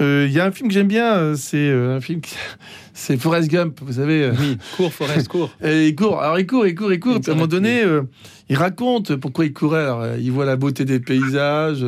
Euh, 0.00 0.26
Il 0.28 0.32
y 0.32 0.40
a 0.40 0.44
un 0.46 0.50
film 0.52 0.68
que 0.68 0.74
j'aime 0.74 0.88
bien, 0.88 1.14
euh, 1.16 1.34
c'est 1.36 1.56
euh, 1.70 1.96
un 1.96 2.00
film, 2.00 2.20
qui- 2.20 2.34
c'est 2.94 3.16
Forrest 3.16 3.50
Gump, 3.50 3.78
vous 3.82 3.94
savez. 3.94 4.30
Oui, 4.38 4.56
cours, 4.76 4.92
Forrest, 4.92 5.28
cours. 5.32 5.50
Et 5.62 5.88
il 5.88 5.94
court, 5.96 6.20
alors 6.22 6.38
il 6.38 6.46
court, 6.46 6.66
il 6.66 6.74
court, 6.74 6.92
il 6.92 7.00
court. 7.00 7.18
À 7.26 7.30
un 7.30 7.34
moment 7.34 7.46
donné, 7.46 7.82
euh, 7.82 8.02
il 8.48 8.56
raconte 8.56 9.16
pourquoi 9.16 9.44
il 9.44 9.52
courait. 9.52 9.82
Alors, 9.82 10.02
euh, 10.02 10.16
il 10.18 10.30
voit 10.32 10.44
la 10.44 10.56
beauté 10.56 10.84
des 10.84 11.00
paysages. 11.00 11.84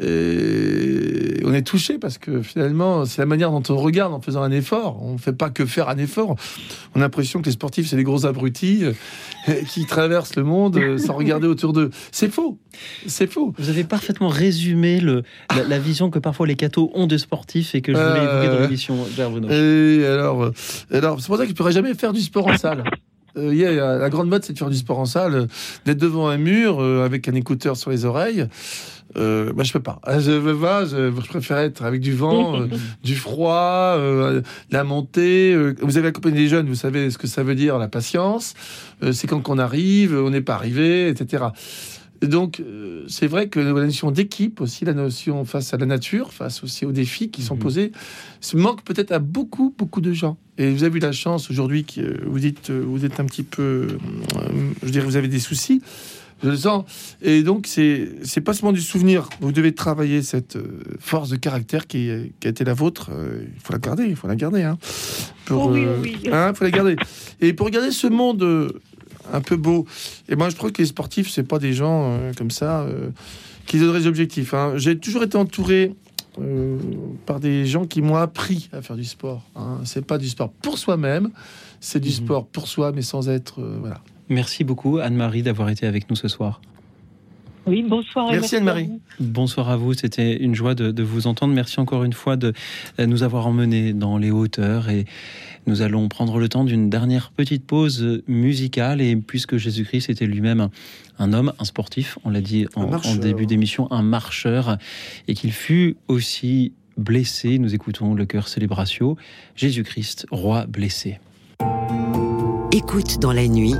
Euh, 0.00 1.36
et 1.40 1.44
on 1.44 1.52
est 1.52 1.62
touché 1.62 1.98
parce 1.98 2.18
que 2.18 2.42
finalement, 2.42 3.04
c'est 3.04 3.20
la 3.20 3.26
manière 3.26 3.50
dont 3.50 3.62
on 3.68 3.76
regarde 3.76 4.12
en 4.12 4.20
faisant 4.20 4.42
un 4.42 4.50
effort. 4.50 5.02
On 5.02 5.14
ne 5.14 5.18
fait 5.18 5.32
pas 5.32 5.50
que 5.50 5.66
faire 5.66 5.88
un 5.88 5.98
effort. 5.98 6.36
On 6.94 6.98
a 7.00 7.02
l'impression 7.04 7.40
que 7.40 7.46
les 7.46 7.52
sportifs, 7.52 7.88
c'est 7.88 7.96
des 7.96 8.04
gros 8.04 8.26
abrutis 8.26 8.84
euh, 8.84 8.92
qui 9.68 9.86
traversent 9.86 10.36
le 10.36 10.44
monde 10.44 10.76
euh, 10.76 10.98
sans 10.98 11.14
regarder 11.14 11.46
autour 11.46 11.72
d'eux. 11.72 11.90
C'est 12.12 12.30
faux. 12.32 12.58
C'est 13.06 13.30
faux. 13.30 13.54
Vous 13.58 13.68
avez 13.68 13.84
parfaitement 13.84 14.28
résumé 14.28 15.00
le, 15.00 15.22
la, 15.54 15.64
la 15.64 15.78
vision 15.78 16.10
que 16.10 16.18
parfois 16.18 16.46
les 16.46 16.56
cathos 16.56 16.90
ont 16.94 17.06
des 17.06 17.18
sportifs 17.18 17.74
et 17.74 17.80
que 17.82 17.92
je 17.92 17.98
voulais 17.98 18.22
évoquer 18.22 18.46
dans 18.48 18.54
Euh, 18.54 18.62
l'émission. 18.62 18.96
Et 19.50 20.06
alors, 20.06 20.44
euh, 20.44 20.52
alors 20.92 21.20
c'est 21.20 21.26
pour 21.26 21.36
ça 21.36 21.44
je 21.44 21.50
ne 21.50 21.54
pourrais 21.54 21.72
jamais 21.72 21.94
faire 21.94 22.12
du 22.12 22.20
sport 22.20 22.46
en 22.46 22.56
salle. 22.56 22.84
Euh, 23.36 23.54
yeah, 23.54 23.68
euh, 23.70 23.98
la 23.98 24.10
grande 24.10 24.28
mode, 24.28 24.44
c'est 24.44 24.52
de 24.54 24.58
faire 24.58 24.70
du 24.70 24.76
sport 24.76 24.98
en 24.98 25.04
salle, 25.04 25.34
euh, 25.34 25.46
d'être 25.86 25.98
devant 25.98 26.26
un 26.28 26.36
mur 26.36 26.80
euh, 26.80 27.04
avec 27.04 27.28
un 27.28 27.34
écouteur 27.34 27.76
sur 27.76 27.90
les 27.90 28.04
oreilles. 28.04 28.46
Euh, 29.16 29.52
bah, 29.52 29.64
je 29.64 29.72
peux 29.72 29.80
pas. 29.80 30.00
Ah, 30.04 30.20
Je 30.20 30.30
veux 30.30 30.56
pas. 30.56 30.84
Je, 30.84 31.10
je 31.10 31.28
préfère 31.28 31.58
être 31.58 31.82
avec 31.84 32.00
du 32.00 32.12
vent, 32.14 32.60
euh, 32.62 32.66
du 33.02 33.16
froid, 33.16 33.94
euh, 33.96 34.42
la 34.70 34.84
montée. 34.84 35.52
euh, 35.52 35.74
vous 35.82 35.98
avez 35.98 36.08
accompagné 36.08 36.36
des 36.36 36.48
jeunes, 36.48 36.66
vous 36.68 36.74
savez 36.74 37.10
ce 37.10 37.18
que 37.18 37.26
ça 37.26 37.42
veut 37.42 37.54
dire, 37.54 37.78
la 37.78 37.88
patience. 37.88 38.54
Euh, 39.02 39.12
c'est 39.12 39.26
quand 39.26 39.40
qu'on 39.40 39.58
arrive, 39.58 40.14
on 40.14 40.30
n'est 40.30 40.40
pas 40.40 40.54
arrivé, 40.54 41.08
etc. 41.08 41.44
Donc, 42.22 42.60
euh, 42.60 43.04
c'est 43.08 43.26
vrai 43.26 43.48
que 43.48 43.58
la 43.58 43.72
notion 43.72 44.10
d'équipe, 44.10 44.60
aussi 44.60 44.84
la 44.84 44.92
notion 44.92 45.46
face 45.46 45.72
à 45.72 45.78
la 45.78 45.86
nature, 45.86 46.34
face 46.34 46.62
aussi 46.62 46.84
aux 46.84 46.92
défis 46.92 47.30
qui 47.30 47.40
sont 47.40 47.56
posés, 47.56 47.92
se 48.42 48.58
manque 48.58 48.82
peut-être 48.84 49.10
à 49.10 49.18
beaucoup, 49.18 49.74
beaucoup 49.78 50.02
de 50.02 50.12
gens. 50.12 50.36
Et 50.58 50.70
vous 50.70 50.84
avez 50.84 50.98
eu 50.98 51.00
la 51.00 51.12
chance 51.12 51.50
aujourd'hui 51.50 51.84
que 51.84 52.22
vous 52.26 52.38
dites, 52.38 52.70
vous 52.70 53.06
êtes 53.06 53.20
un 53.20 53.24
petit 53.24 53.42
peu, 53.42 53.60
euh, 54.36 54.48
je 54.82 54.90
dirais, 54.90 55.06
vous 55.06 55.16
avez 55.16 55.28
des 55.28 55.40
soucis. 55.40 55.80
Je 56.42 56.48
le 56.48 56.56
sens. 56.56 56.84
Et 57.22 57.42
donc, 57.42 57.66
c'est 57.66 58.08
c'est 58.22 58.40
pas 58.40 58.54
seulement 58.54 58.72
du 58.72 58.80
souvenir. 58.80 59.28
Vous 59.40 59.52
devez 59.52 59.74
travailler 59.74 60.22
cette 60.22 60.56
euh, 60.56 60.80
force 60.98 61.28
de 61.28 61.36
caractère 61.36 61.86
qui, 61.86 62.08
est- 62.08 62.32
qui 62.40 62.46
a 62.46 62.50
été 62.50 62.64
la 62.64 62.72
vôtre. 62.74 63.10
Euh, 63.12 63.42
Il 63.54 63.60
faut 63.60 63.72
la 63.72 63.78
garder, 63.78 64.04
il 64.06 64.16
faut 64.16 64.26
la 64.28 64.36
garder. 64.36 64.62
Hein, 64.62 64.78
pour, 65.44 65.66
Oh 65.66 65.72
oui, 65.72 65.84
euh, 65.84 65.98
oui. 66.02 66.16
hein, 66.32 66.52
faut 66.54 66.64
la 66.64 66.70
garder. 66.70 66.96
Et 67.40 67.52
pour 67.52 67.66
regarder 67.66 67.90
ce 67.90 68.06
monde 68.06 68.42
euh, 68.42 68.70
un 69.32 69.40
peu 69.42 69.56
beau, 69.56 69.86
et 70.28 70.36
moi, 70.36 70.48
je 70.48 70.56
trouve 70.56 70.72
que 70.72 70.80
les 70.80 70.86
sportifs, 70.88 71.28
c'est 71.30 71.42
pas 71.46 71.58
des 71.58 71.72
gens 71.74 72.12
euh, 72.12 72.32
comme 72.36 72.50
ça 72.50 72.80
euh, 72.82 73.10
qui 73.66 73.78
donneraient 73.78 74.00
des 74.00 74.06
objectifs. 74.06 74.54
hein. 74.54 74.72
J'ai 74.76 74.98
toujours 74.98 75.22
été 75.24 75.36
entouré 75.36 75.94
euh, 76.40 76.78
par 77.26 77.38
des 77.40 77.66
gens 77.66 77.84
qui 77.84 78.00
m'ont 78.00 78.16
appris 78.16 78.70
à 78.72 78.80
faire 78.80 78.96
du 78.96 79.04
sport. 79.04 79.42
Hein. 79.56 79.78
C'est 79.84 80.04
pas 80.06 80.16
du 80.16 80.28
sport 80.28 80.50
pour 80.62 80.78
soi-même, 80.78 81.30
c'est 81.80 82.00
du 82.00 82.10
sport 82.10 82.46
pour 82.46 82.66
soi, 82.66 82.92
mais 82.92 83.02
sans 83.02 83.28
être 83.28 83.60
euh, 83.60 83.76
voilà. 83.80 84.00
Merci 84.30 84.64
beaucoup, 84.64 84.98
Anne-Marie, 84.98 85.42
d'avoir 85.42 85.68
été 85.68 85.86
avec 85.86 86.08
nous 86.08 86.16
ce 86.16 86.28
soir. 86.28 86.60
Oui, 87.66 87.84
bonsoir. 87.86 88.30
Merci, 88.30 88.54
à 88.54 88.58
Anne-Marie. 88.58 88.90
Bonsoir 89.18 89.68
à 89.68 89.76
vous, 89.76 89.92
c'était 89.92 90.36
une 90.36 90.54
joie 90.54 90.74
de, 90.74 90.92
de 90.92 91.02
vous 91.02 91.26
entendre. 91.26 91.52
Merci 91.52 91.78
encore 91.78 92.04
une 92.04 92.12
fois 92.12 92.36
de 92.36 92.52
euh, 92.98 93.06
nous 93.06 93.22
avoir 93.22 93.46
emmenés 93.46 93.92
dans 93.92 94.16
les 94.16 94.30
hauteurs 94.30 94.88
et 94.88 95.04
nous 95.66 95.82
allons 95.82 96.08
prendre 96.08 96.38
le 96.38 96.48
temps 96.48 96.64
d'une 96.64 96.88
dernière 96.88 97.32
petite 97.32 97.66
pause 97.66 98.22
musicale 98.26 99.00
et 99.00 99.14
puisque 99.14 99.56
Jésus-Christ 99.56 100.08
était 100.08 100.26
lui-même 100.26 100.60
un, 100.60 100.70
un 101.18 101.32
homme, 101.32 101.52
un 101.58 101.64
sportif, 101.64 102.18
on 102.24 102.30
l'a 102.30 102.40
dit 102.40 102.66
en 102.76 103.16
début 103.16 103.46
d'émission, 103.46 103.90
un 103.92 104.02
marcheur 104.02 104.78
et 105.28 105.34
qu'il 105.34 105.52
fut 105.52 105.96
aussi 106.08 106.72
blessé, 106.96 107.58
nous 107.58 107.74
écoutons 107.74 108.14
le 108.14 108.26
cœur 108.26 108.48
célébratio, 108.48 109.16
Jésus-Christ, 109.56 110.26
roi 110.30 110.66
blessé. 110.66 111.18
Écoute 112.72 113.18
dans 113.18 113.32
la 113.32 113.48
nuit, 113.48 113.74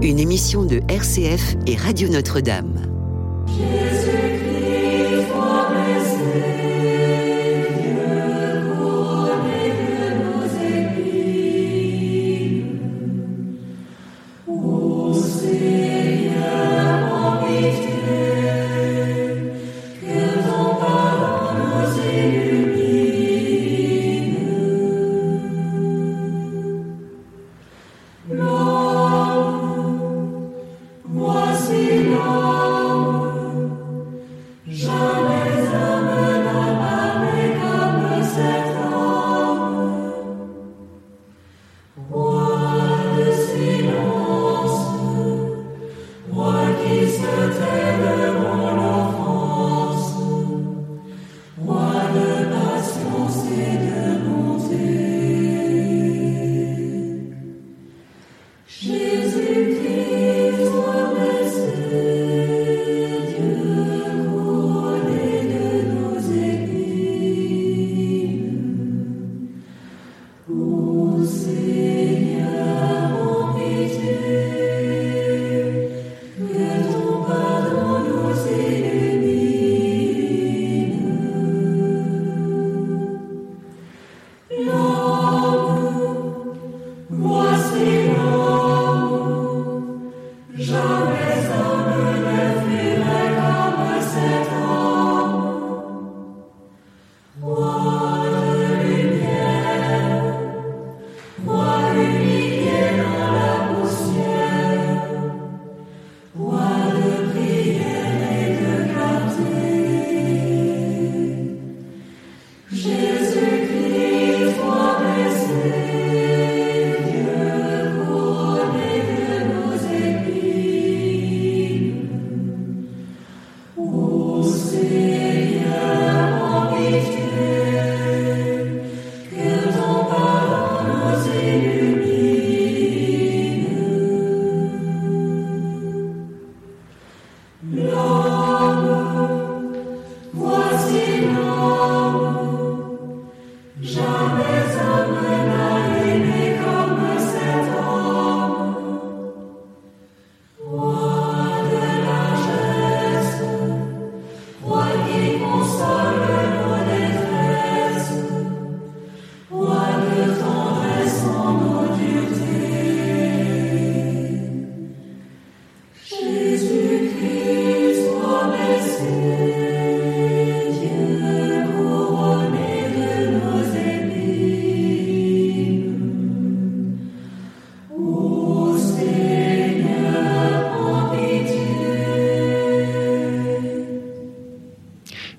une 0.00 0.18
émission 0.18 0.64
de 0.64 0.80
RCF 0.88 1.56
et 1.66 1.76
Radio 1.76 2.08
Notre-Dame. 2.08 2.95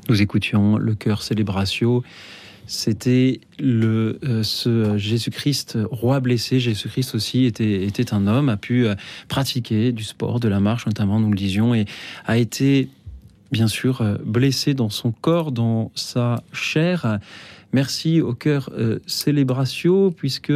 Nous 0.10 0.22
écoutions 0.22 0.78
le 0.78 0.96
chœur 0.96 1.22
Célébratio. 1.22 2.04
C'était 2.66 3.42
le 3.60 4.20
euh, 4.24 4.44
ce 4.44 4.98
Jésus-Christ 4.98 5.78
roi 5.90 6.20
blessé. 6.20 6.60
Jésus-Christ 6.60 7.16
aussi 7.16 7.46
était 7.46 7.84
était 7.84 8.14
un 8.14 8.28
homme, 8.28 8.50
a 8.50 8.58
pu 8.58 8.86
euh, 8.86 8.96
pratiquer 9.28 9.92
du 9.92 10.04
sport, 10.04 10.40
de 10.40 10.48
la 10.48 10.60
marche 10.60 10.86
notamment, 10.86 11.20
nous 11.20 11.30
le 11.30 11.38
disions, 11.38 11.74
et 11.74 11.86
a 12.26 12.38
été 12.38 12.90
bien 13.52 13.68
sûr 13.68 14.02
euh, 14.02 14.18
blessé 14.24 14.74
dans 14.74 14.90
son 14.90 15.12
corps, 15.12 15.52
dans 15.52 15.92
sa 15.96 16.44
chair. 16.54 17.20
Merci 17.74 18.22
au 18.22 18.34
cœur 18.34 18.70
euh, 18.78 19.00
puisque 20.16 20.54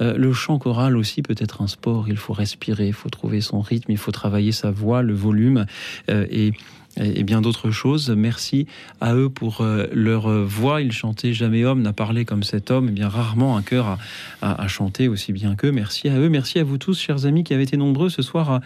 le 0.00 0.32
chant 0.32 0.58
choral 0.58 0.96
aussi 0.96 1.22
peut 1.22 1.34
être 1.38 1.62
un 1.62 1.66
sport. 1.66 2.06
Il 2.08 2.18
faut 2.18 2.34
respirer, 2.34 2.88
il 2.88 2.92
faut 2.92 3.08
trouver 3.08 3.40
son 3.40 3.60
rythme, 3.60 3.92
il 3.92 3.98
faut 3.98 4.12
travailler 4.12 4.52
sa 4.52 4.70
voix, 4.70 5.02
le 5.02 5.14
volume 5.14 5.64
et, 6.08 6.52
et 6.96 7.22
bien 7.22 7.40
d'autres 7.40 7.70
choses. 7.70 8.10
Merci 8.10 8.66
à 9.00 9.14
eux 9.14 9.28
pour 9.28 9.60
euh, 9.60 9.86
leur 9.92 10.28
voix. 10.44 10.80
Ils 10.82 10.92
chantaient 10.92 11.32
Jamais 11.32 11.64
homme 11.64 11.82
n'a 11.82 11.92
parlé 11.92 12.24
comme 12.24 12.42
cet 12.42 12.70
homme. 12.70 12.88
Et 12.88 12.92
bien 12.92 13.08
rarement 13.08 13.56
un 13.56 13.62
cœur 13.62 13.98
a, 14.42 14.68
chanté 14.68 15.08
aussi 15.08 15.32
bien 15.32 15.54
qu'eux. 15.54 15.72
Merci 15.72 16.08
à 16.08 16.18
eux. 16.18 16.28
Merci 16.28 16.58
à 16.58 16.64
vous 16.64 16.78
tous, 16.78 16.98
chers 16.98 17.26
amis, 17.26 17.44
qui 17.44 17.54
avez 17.54 17.62
été 17.62 17.76
nombreux 17.76 18.08
ce 18.08 18.22
soir. 18.22 18.60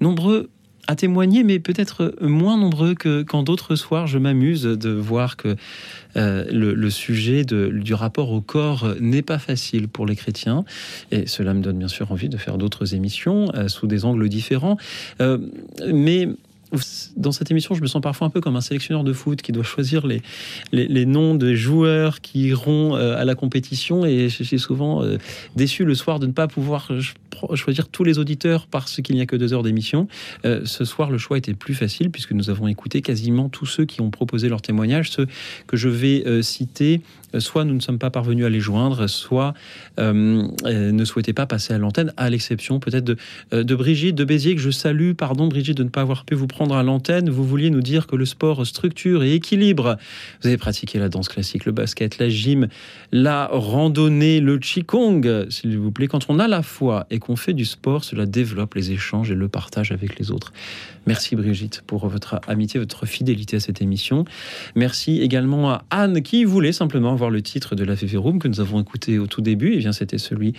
nombreux 0.00 0.50
à 0.88 0.94
témoigner, 0.94 1.42
mais 1.42 1.58
peut-être 1.58 2.14
moins 2.20 2.56
nombreux 2.56 2.94
que 2.94 3.22
qu'en 3.22 3.42
d'autres 3.42 3.74
soirs. 3.74 4.06
Je 4.06 4.18
m'amuse 4.18 4.62
de 4.62 4.90
voir 4.90 5.36
que 5.36 5.56
euh, 6.16 6.44
le, 6.50 6.90
sujet 6.90 7.44
du 7.44 7.94
rapport 7.94 8.30
au 8.30 8.40
corps 8.40 8.94
n'est 9.00 9.22
pas 9.22 9.38
facile 9.38 9.88
pour 9.88 10.06
les 10.06 10.14
chrétiens. 10.14 10.64
Et 11.10 11.26
cela 11.26 11.54
me 11.54 11.60
donne 11.60 11.78
bien 11.78 11.88
sûr 11.88 12.12
envie 12.12 12.28
de 12.28 12.36
faire 12.36 12.56
d'autres 12.56 12.94
émissions 12.94 13.50
euh, 13.54 13.66
sous 13.66 13.88
des 13.88 14.04
angles 14.04 14.28
différents. 14.28 14.76
Mais 15.92 16.28
dans 17.16 17.32
cette 17.32 17.50
émission, 17.50 17.74
je 17.74 17.82
me 17.82 17.86
sens 17.86 18.02
parfois 18.02 18.26
un 18.26 18.30
peu 18.30 18.40
comme 18.40 18.56
un 18.56 18.60
sélectionneur 18.60 19.04
de 19.04 19.12
foot 19.12 19.42
qui 19.42 19.52
doit 19.52 19.64
choisir 19.64 20.06
les, 20.06 20.22
les, 20.72 21.06
noms 21.06 21.34
de 21.34 21.54
joueurs 21.54 22.20
qui 22.20 22.48
iront 22.48 22.96
euh, 22.96 23.16
à 23.16 23.24
la 23.24 23.34
compétition. 23.34 24.04
Et 24.04 24.28
je 24.28 24.42
suis 24.42 24.58
souvent 24.58 25.02
euh, 25.02 25.18
déçu 25.54 25.84
le 25.84 25.94
soir 25.94 26.18
de 26.18 26.26
ne 26.26 26.32
pas 26.32 26.48
pouvoir 26.48 26.90
choisir 27.54 27.88
tous 27.88 28.04
les 28.04 28.18
auditeurs 28.18 28.66
parce 28.66 29.00
qu'il 29.02 29.14
n'y 29.14 29.20
a 29.20 29.26
que 29.26 29.36
deux 29.36 29.52
heures 29.52 29.62
d'émission. 29.62 30.08
Euh, 30.44 30.62
ce 30.64 30.84
soir, 30.84 31.10
le 31.10 31.18
choix 31.18 31.38
était 31.38 31.54
plus 31.54 31.74
facile 31.74 32.10
puisque 32.10 32.32
nous 32.32 32.50
avons 32.50 32.68
écouté 32.68 33.02
quasiment 33.02 33.48
tous 33.48 33.66
ceux 33.66 33.84
qui 33.84 34.00
ont 34.00 34.10
proposé 34.10 34.48
leur 34.48 34.62
témoignage, 34.62 35.10
ceux 35.10 35.26
que 35.66 35.76
je 35.76 35.88
vais 35.88 36.42
citer. 36.42 37.02
Soit 37.40 37.64
nous 37.64 37.74
ne 37.74 37.80
sommes 37.80 37.98
pas 37.98 38.10
parvenus 38.10 38.44
à 38.44 38.48
les 38.48 38.60
joindre, 38.60 39.08
soit 39.08 39.54
euh, 39.98 40.46
euh, 40.64 40.92
ne 40.92 41.04
souhaitaient 41.04 41.32
pas 41.32 41.46
passer 41.46 41.74
à 41.74 41.78
l'antenne, 41.78 42.12
à 42.16 42.30
l'exception 42.30 42.80
peut-être 42.80 43.04
de, 43.04 43.16
euh, 43.52 43.64
de 43.64 43.74
Brigitte 43.74 44.14
de 44.14 44.24
Béziers, 44.24 44.54
que 44.54 44.60
je 44.60 44.70
salue. 44.70 45.12
Pardon 45.12 45.48
Brigitte 45.48 45.76
de 45.76 45.84
ne 45.84 45.88
pas 45.88 46.02
avoir 46.02 46.24
pu 46.24 46.34
vous 46.34 46.46
prendre 46.46 46.74
à 46.74 46.82
l'antenne. 46.82 47.30
Vous 47.30 47.44
vouliez 47.44 47.70
nous 47.70 47.80
dire 47.80 48.06
que 48.06 48.16
le 48.16 48.26
sport 48.26 48.66
structure 48.66 49.22
et 49.22 49.34
équilibre. 49.34 49.96
Vous 50.40 50.48
avez 50.48 50.56
pratiqué 50.56 50.98
la 50.98 51.08
danse 51.08 51.28
classique, 51.28 51.64
le 51.64 51.72
basket, 51.72 52.18
la 52.18 52.28
gym, 52.28 52.68
la 53.12 53.48
randonnée, 53.52 54.40
le 54.40 54.58
qigong, 54.58 55.46
s'il 55.50 55.78
vous 55.78 55.90
plaît. 55.90 56.08
Quand 56.08 56.26
on 56.28 56.38
a 56.38 56.48
la 56.48 56.62
foi 56.62 57.06
et 57.10 57.18
qu'on 57.18 57.36
fait 57.36 57.54
du 57.54 57.64
sport, 57.64 58.04
cela 58.04 58.26
développe 58.26 58.74
les 58.74 58.92
échanges 58.92 59.30
et 59.30 59.34
le 59.34 59.48
partage 59.48 59.92
avec 59.92 60.18
les 60.18 60.30
autres. 60.30 60.52
Merci 61.06 61.36
Brigitte 61.36 61.82
pour 61.86 62.08
votre 62.08 62.40
amitié, 62.48 62.80
votre 62.80 63.06
fidélité 63.06 63.56
à 63.56 63.60
cette 63.60 63.80
émission. 63.80 64.24
Merci 64.74 65.20
également 65.20 65.70
à 65.70 65.84
Anne 65.90 66.22
qui 66.22 66.44
voulait 66.44 66.72
simplement 66.72 67.12
avoir 67.12 67.25
le 67.30 67.42
titre 67.42 67.74
de 67.74 67.84
la 67.84 67.94
VV 67.94 68.16
Room 68.16 68.38
que 68.38 68.48
nous 68.48 68.60
avons 68.60 68.80
écouté 68.80 69.18
au 69.18 69.26
tout 69.26 69.40
début. 69.40 69.74
Et 69.74 69.78
bien 69.78 69.92
c'était 69.92 70.18
celui 70.18 70.54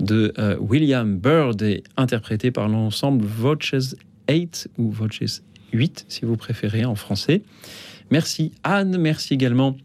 de 0.00 0.32
euh, 0.38 0.56
William 0.58 1.18
Byrd 1.18 1.62
et 1.62 1.82
interprété 1.96 2.50
par 2.50 2.68
l'ensemble 2.68 3.24
Voices 3.24 3.96
8 4.28 4.68
ou 4.78 4.90
Voices 4.90 5.42
8 5.72 6.06
si 6.08 6.24
vous 6.24 6.36
préférez 6.36 6.84
en 6.84 6.94
français. 6.94 7.42
Merci 8.10 8.52
Anne, 8.64 8.98
merci 8.98 9.34
également 9.34 9.76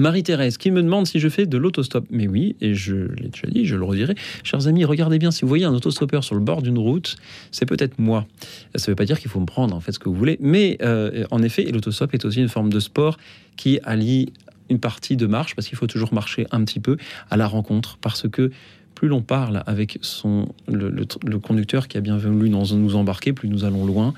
Marie-Thérèse 0.00 0.58
qui 0.58 0.70
me 0.70 0.82
demande 0.82 1.06
si 1.06 1.20
je 1.20 1.28
fais 1.28 1.46
de 1.46 1.56
l'autostop. 1.56 2.04
Mais 2.10 2.26
oui, 2.26 2.56
et 2.60 2.74
je 2.74 2.94
l'ai 3.14 3.28
déjà 3.28 3.46
dit, 3.48 3.64
je 3.64 3.76
le 3.76 3.84
redirai. 3.84 4.14
Chers 4.42 4.66
amis, 4.66 4.84
regardez 4.84 5.18
bien, 5.18 5.30
si 5.30 5.42
vous 5.42 5.48
voyez 5.48 5.64
un 5.64 5.74
autostoppeur 5.74 6.24
sur 6.24 6.34
le 6.34 6.40
bord 6.40 6.62
d'une 6.62 6.78
route, 6.78 7.16
c'est 7.50 7.66
peut-être 7.66 7.98
moi. 7.98 8.26
Ça 8.74 8.90
ne 8.90 8.92
veut 8.92 8.96
pas 8.96 9.04
dire 9.04 9.20
qu'il 9.20 9.30
faut 9.30 9.40
me 9.40 9.46
prendre, 9.46 9.74
en 9.74 9.80
fait, 9.80 9.92
ce 9.92 9.98
que 9.98 10.08
vous 10.08 10.14
voulez. 10.14 10.38
Mais 10.40 10.78
euh, 10.82 11.24
en 11.30 11.42
effet, 11.42 11.64
l'autostop 11.64 12.14
est 12.14 12.24
aussi 12.24 12.40
une 12.40 12.48
forme 12.48 12.72
de 12.72 12.80
sport 12.80 13.18
qui 13.56 13.78
allie 13.84 14.32
une 14.70 14.78
partie 14.78 15.16
de 15.16 15.26
marche, 15.26 15.54
parce 15.54 15.68
qu'il 15.68 15.78
faut 15.78 15.86
toujours 15.86 16.14
marcher 16.14 16.46
un 16.50 16.64
petit 16.64 16.80
peu, 16.80 16.96
à 17.30 17.36
la 17.36 17.46
rencontre, 17.46 17.98
parce 18.00 18.28
que 18.28 18.50
plus 18.94 19.08
l'on 19.08 19.22
parle 19.22 19.62
avec 19.66 19.98
son, 20.02 20.48
le, 20.68 21.04
conducteur 21.38 21.88
qui 21.88 21.98
a 21.98 22.00
bien 22.00 22.16
voulu 22.16 22.48
nous, 22.48 22.76
nous 22.76 22.94
embarquer, 22.96 23.32
plus 23.32 23.48
nous 23.48 23.64
allons 23.64 23.84
loin. 23.84 24.14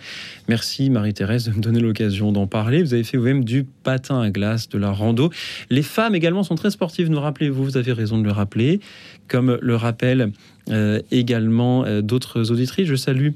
Merci 0.48 0.90
Marie-Thérèse 0.90 1.48
de 1.48 1.52
me 1.52 1.60
donner 1.60 1.80
l'occasion 1.80 2.30
d'en 2.30 2.46
parler. 2.46 2.82
Vous 2.82 2.94
avez 2.94 3.02
fait 3.02 3.16
vous-même 3.16 3.44
du 3.44 3.64
patin 3.64 4.20
à 4.20 4.30
glace, 4.30 4.68
de 4.68 4.78
la 4.78 4.90
rando. 4.90 5.30
Les 5.70 5.82
femmes 5.82 6.14
également 6.14 6.42
sont 6.42 6.54
très 6.54 6.70
sportives, 6.70 7.10
nous 7.10 7.20
rappelez-vous, 7.20 7.64
vous 7.64 7.76
avez 7.76 7.92
raison 7.92 8.18
de 8.18 8.24
le 8.24 8.32
rappeler, 8.32 8.80
comme 9.28 9.58
le 9.60 9.76
rappellent 9.76 10.32
euh, 10.68 11.00
également 11.10 11.84
euh, 11.84 12.02
d'autres 12.02 12.50
auditrices. 12.50 12.86
Je 12.86 12.96
salue 12.96 13.30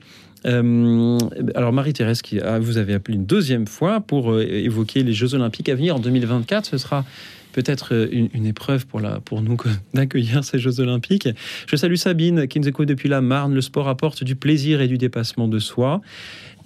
euh, 0.47 1.19
alors 1.55 1.73
Marie-Thérèse, 1.73 2.23
qui 2.23 2.39
vous 2.61 2.79
avez 2.79 2.95
appelé 2.95 3.17
une 3.17 3.27
deuxième 3.27 3.67
fois 3.67 4.01
pour 4.01 4.33
euh, 4.33 4.43
évoquer 4.45 5.03
les 5.03 5.13
Jeux 5.13 5.35
Olympiques 5.35 5.69
à 5.69 5.75
venir 5.75 5.97
en 5.97 5.99
2024, 5.99 6.67
ce 6.67 6.79
sera 6.79 7.05
peut-être 7.53 7.95
euh, 7.95 8.09
une, 8.11 8.47
épreuve 8.47 8.87
pour, 8.87 9.01
nous 9.43 9.57
d'accueillir 9.95 10.45
ces 10.45 10.59
Jeux 10.59 10.81
Olympiques. 10.81 11.29
Je 11.67 11.77
salue 11.77 11.97
Sabine 11.97 12.47
qui 12.49 12.61
nous 12.61 12.69
écoute 12.69 12.89
depuis 12.89 13.09
la 13.09 13.21
Marne. 13.21 13.55
Le 13.55 13.61
sport 13.61 13.89
apporte 13.89 14.25
du 14.25 14.37
plaisir 14.37 14.81
et 14.81 14.89
du 14.89 14.99
dépassement 14.99 15.49
de 15.49 15.59
soi. 15.59 16.01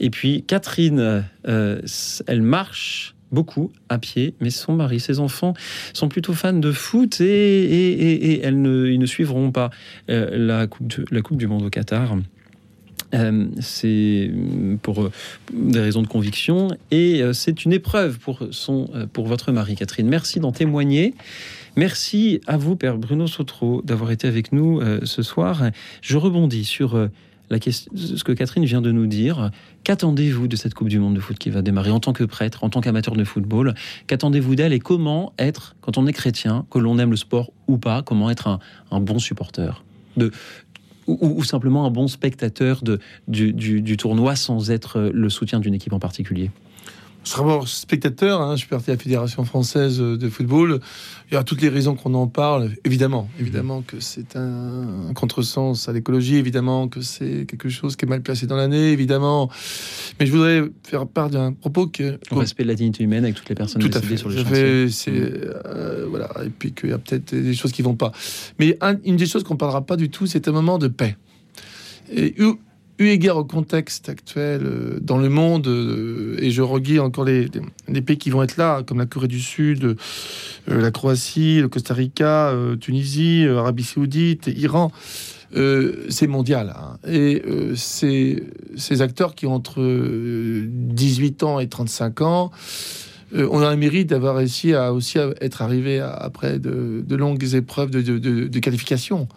Et 0.00 0.10
puis 0.10 0.44
Catherine, 0.46 1.24
elle 1.44 2.42
marche 2.42 3.14
beaucoup 3.30 3.72
à 3.88 3.98
pied, 3.98 4.34
mais 4.40 4.50
son 4.50 4.74
mari, 4.74 5.00
ses 5.00 5.18
enfants 5.18 5.54
sont 5.92 6.08
plutôt 6.08 6.34
fans 6.34 6.52
de 6.52 6.72
foot 6.72 7.20
et, 7.20 8.42
ne, 8.44 8.86
ils 8.86 8.98
ne 8.98 9.06
suivront 9.06 9.50
pas 9.52 9.70
la 10.08 10.66
Coupe 10.66 11.36
du 11.36 11.46
Monde 11.46 11.64
au 11.64 11.70
Qatar. 11.70 12.16
Euh, 13.14 13.46
c'est 13.60 14.30
pour 14.82 15.02
euh, 15.02 15.12
des 15.52 15.80
raisons 15.80 16.02
de 16.02 16.08
conviction 16.08 16.68
et 16.90 17.22
euh, 17.22 17.32
c'est 17.32 17.64
une 17.64 17.72
épreuve 17.72 18.18
pour, 18.18 18.40
son, 18.50 18.88
pour 19.12 19.26
votre 19.26 19.52
mari, 19.52 19.76
Catherine. 19.76 20.08
Merci 20.08 20.40
d'en 20.40 20.52
témoigner. 20.52 21.14
Merci 21.76 22.40
à 22.46 22.56
vous, 22.56 22.76
Père 22.76 22.98
Bruno 22.98 23.26
Sautreau, 23.26 23.82
d'avoir 23.84 24.10
été 24.10 24.28
avec 24.28 24.52
nous 24.52 24.80
ce 25.02 25.22
soir. 25.22 25.70
Je 26.02 26.16
rebondis 26.16 26.64
sur 26.64 27.08
la 27.50 27.58
question, 27.58 27.90
ce 27.96 28.22
que 28.22 28.30
Catherine 28.30 28.64
vient 28.64 28.80
de 28.80 28.92
nous 28.92 29.08
dire. 29.08 29.50
Qu'attendez-vous 29.82 30.46
de 30.46 30.54
cette 30.54 30.72
Coupe 30.74 30.88
du 30.88 31.00
Monde 31.00 31.14
de 31.14 31.20
foot 31.20 31.36
qui 31.36 31.50
va 31.50 31.62
démarrer 31.62 31.90
en 31.90 31.98
tant 31.98 32.12
que 32.12 32.22
prêtre, 32.22 32.62
en 32.62 32.70
tant 32.70 32.80
qu'amateur 32.80 33.16
de 33.16 33.24
football? 33.24 33.74
Qu'attendez-vous 34.06 34.54
d'elle 34.54 34.72
et 34.72 34.78
comment 34.78 35.32
être, 35.36 35.74
quand 35.80 35.98
on 35.98 36.06
est 36.06 36.12
chrétien, 36.12 36.64
que 36.70 36.78
l'on 36.78 36.96
aime 37.00 37.10
le 37.10 37.16
sport 37.16 37.50
ou 37.66 37.76
pas, 37.76 38.02
comment 38.02 38.30
être 38.30 38.46
un, 38.46 38.60
un 38.92 39.00
bon 39.00 39.18
supporter 39.18 39.82
de, 40.16 40.30
ou, 41.06 41.42
simplement 41.44 41.86
un 41.86 41.90
bon 41.90 42.08
spectateur 42.08 42.82
du, 43.28 43.96
tournoi 43.96 44.36
sans 44.36 44.70
être 44.70 45.10
le 45.12 45.28
soutien 45.28 45.60
d'une 45.60 45.74
équipe 45.74 45.92
en 45.92 45.98
particulier? 45.98 46.50
Je 47.24 47.30
serai 47.30 47.40
d'abord 47.42 47.66
spectateur, 47.68 48.42
hein, 48.42 48.52
je 48.54 48.58
suis 48.60 48.68
parti 48.68 48.90
à 48.90 48.94
la 48.94 48.98
Fédération 49.00 49.44
française 49.46 49.98
de 49.98 50.28
football. 50.28 50.80
Il 51.30 51.34
y 51.34 51.36
a 51.38 51.42
toutes 51.42 51.62
les 51.62 51.70
raisons 51.70 51.94
qu'on 51.94 52.12
en 52.12 52.26
parle. 52.26 52.72
Évidemment, 52.84 53.30
évidemment 53.40 53.80
que 53.80 53.98
c'est 53.98 54.36
un, 54.36 55.08
un 55.08 55.14
contresens 55.14 55.88
à 55.88 55.92
l'écologie, 55.94 56.36
évidemment 56.36 56.86
que 56.86 57.00
c'est 57.00 57.46
quelque 57.48 57.70
chose 57.70 57.96
qui 57.96 58.04
est 58.04 58.08
mal 58.08 58.20
placé 58.22 58.46
dans 58.46 58.56
l'année, 58.56 58.92
évidemment. 58.92 59.50
Mais 60.20 60.26
je 60.26 60.32
voudrais 60.32 60.64
faire 60.82 61.06
part 61.06 61.30
d'un 61.30 61.54
propos 61.54 61.86
que... 61.86 62.18
Au 62.30 62.36
respect 62.36 62.62
de 62.64 62.68
la 62.68 62.74
dignité 62.74 63.02
humaine 63.02 63.24
avec 63.24 63.36
toutes 63.36 63.48
les 63.48 63.54
personnes 63.54 63.80
Tout 63.80 63.90
à 63.96 64.02
fait. 64.02 64.18
sur 64.18 64.28
le 64.28 64.36
Ça 64.36 64.42
chantier. 64.44 64.88
fait- 64.88 65.12
euh, 65.64 66.06
voilà, 66.10 66.28
et 66.44 66.50
puis 66.50 66.72
qu'il 66.74 66.90
y 66.90 66.92
a 66.92 66.98
peut-être 66.98 67.34
des 67.34 67.54
choses 67.54 67.72
qui 67.72 67.80
vont 67.80 67.96
pas. 67.96 68.12
Mais 68.58 68.76
un- 68.82 68.98
une 69.04 69.16
des 69.16 69.26
choses 69.26 69.44
qu'on 69.44 69.56
parlera 69.56 69.80
pas 69.86 69.96
du 69.96 70.10
tout, 70.10 70.26
c'est 70.26 70.46
un 70.46 70.52
moment 70.52 70.76
de 70.76 70.88
paix. 70.88 71.16
Et 72.12 72.34
eu, 72.42 72.52
eu 72.98 73.08
égard 73.08 73.36
au 73.36 73.44
contexte 73.44 74.08
actuel 74.08 74.62
euh, 74.64 74.98
dans 75.00 75.18
le 75.18 75.28
monde, 75.28 75.66
euh, 75.66 76.36
et 76.40 76.50
je 76.50 76.62
reguis 76.62 77.00
encore 77.00 77.24
les, 77.24 77.48
pays 78.02 78.18
qui 78.18 78.30
vont 78.30 78.42
être 78.42 78.56
là, 78.56 78.82
comme 78.82 78.98
la 78.98 79.06
Corée 79.06 79.28
du 79.28 79.40
Sud, 79.40 79.84
euh, 79.84 79.94
la 80.68 80.90
Croatie, 80.90 81.60
le 81.60 81.68
Costa 81.68 81.94
Rica, 81.94 82.52
Tunisie, 82.80 83.46
Arabie 83.48 83.84
Saoudite, 83.84 84.48
Iran. 84.56 84.92
c'est 85.52 86.26
mondial. 86.26 86.74
hein. 86.76 86.98
Et 87.08 87.42
ces, 87.74 88.42
acteurs 89.00 89.34
qui 89.34 89.46
ont 89.46 89.54
entre 89.54 89.80
euh, 89.80 90.66
18 90.68 91.42
ans 91.42 91.60
et 91.60 91.68
35 91.68 92.20
ans, 92.22 92.50
euh, 93.34 93.48
on 93.50 93.60
a 93.60 93.68
un 93.68 93.76
mérite 93.76 94.08
d'avoir 94.10 94.36
réussi 94.36 94.74
à 94.74 94.92
aussi 94.92 95.18
être 95.40 95.62
arrivé 95.62 95.98
à- 96.00 96.12
après 96.12 96.58
de, 96.58 97.04
longues 97.16 97.54
épreuves 97.54 97.90
de 97.90 98.58
qualification. 98.60 99.28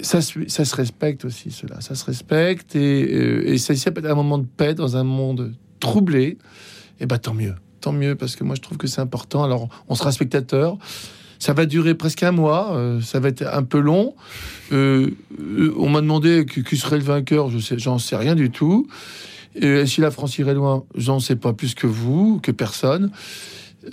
Ça, 0.00 0.20
se- 0.20 0.74
respecte 0.76 1.24
aussi, 1.24 1.50
cela. 1.50 1.80
Ça 1.80 1.94
se 1.94 2.04
respecte. 2.04 2.76
Et, 2.76 3.04
euh, 3.12 3.48
et 3.48 3.58
ça, 3.58 3.90
peut 3.90 4.00
être 4.00 4.10
un 4.10 4.14
moment 4.14 4.38
de 4.38 4.46
paix 4.46 4.74
dans 4.74 4.96
un 4.96 5.04
monde 5.04 5.54
troublé. 5.80 6.38
Et 7.00 7.06
ben 7.06 7.18
tant 7.18 7.34
mieux. 7.34 7.54
Tant 7.80 7.92
mieux, 7.92 8.14
parce 8.14 8.36
que 8.36 8.44
moi, 8.44 8.54
je 8.56 8.60
trouve 8.62 8.78
que 8.78 8.86
c'est 8.86 9.00
important. 9.00 9.44
Alors, 9.44 9.68
on 9.88 9.94
sera 9.94 10.12
spectateur. 10.12 10.76
Ça 11.38 11.52
va 11.52 11.66
durer 11.66 11.94
presque 11.94 12.22
un 12.22 12.32
mois. 12.32 12.74
euh, 12.76 13.00
ça 13.00 13.20
va 13.20 13.28
être 13.28 13.42
un 13.46 13.62
peu 13.62 13.78
long. 13.78 14.14
Euh, 14.72 15.10
on 15.76 15.88
m'a 15.90 16.00
demandé 16.00 16.46
qui, 16.50 16.62
qui 16.64 16.76
serait 16.76 16.96
le 16.98 17.04
vainqueur. 17.04 17.50
Je 17.50 17.58
sais, 17.58 17.78
j'en 17.78 17.98
sais 17.98 18.16
rien 18.16 18.34
du 18.34 18.50
tout. 18.50 18.88
Et 19.54 19.86
si 19.86 20.00
la 20.00 20.10
France 20.10 20.38
irait 20.38 20.54
loin, 20.54 20.84
j'en 20.94 21.20
sais 21.20 21.36
pas 21.36 21.52
plus 21.52 21.74
que 21.74 21.86
vous, 21.86 22.40
que 22.42 22.50
personne. 22.52 23.10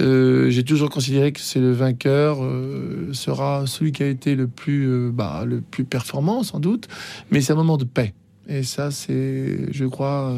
Euh, 0.01 0.49
J'ai 0.49 0.63
toujours 0.63 0.89
considéré 0.89 1.31
que 1.31 1.39
c'est 1.39 1.59
le 1.59 1.71
vainqueur 1.71 2.43
euh, 2.43 3.13
sera 3.13 3.65
celui 3.67 3.91
qui 3.91 4.03
a 4.03 4.07
été 4.07 4.35
le 4.35 4.47
plus, 4.47 4.87
euh, 4.87 5.11
bah, 5.13 5.43
le 5.45 5.61
plus 5.61 5.83
performant 5.83 6.43
sans 6.43 6.59
doute, 6.59 6.87
mais 7.31 7.41
c'est 7.41 7.53
un 7.53 7.57
moment 7.57 7.77
de 7.77 7.85
paix. 7.85 8.13
Et 8.47 8.63
ça, 8.63 8.91
c'est, 8.91 9.71
je 9.71 9.85
crois, 9.85 10.35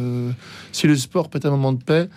si 0.71 0.85
le 0.85 0.95
sport 0.95 1.27
peut 1.27 1.39
être 1.39 1.47
un 1.47 1.51
moment 1.51 1.73
de 1.73 1.81
paix, 1.81 2.07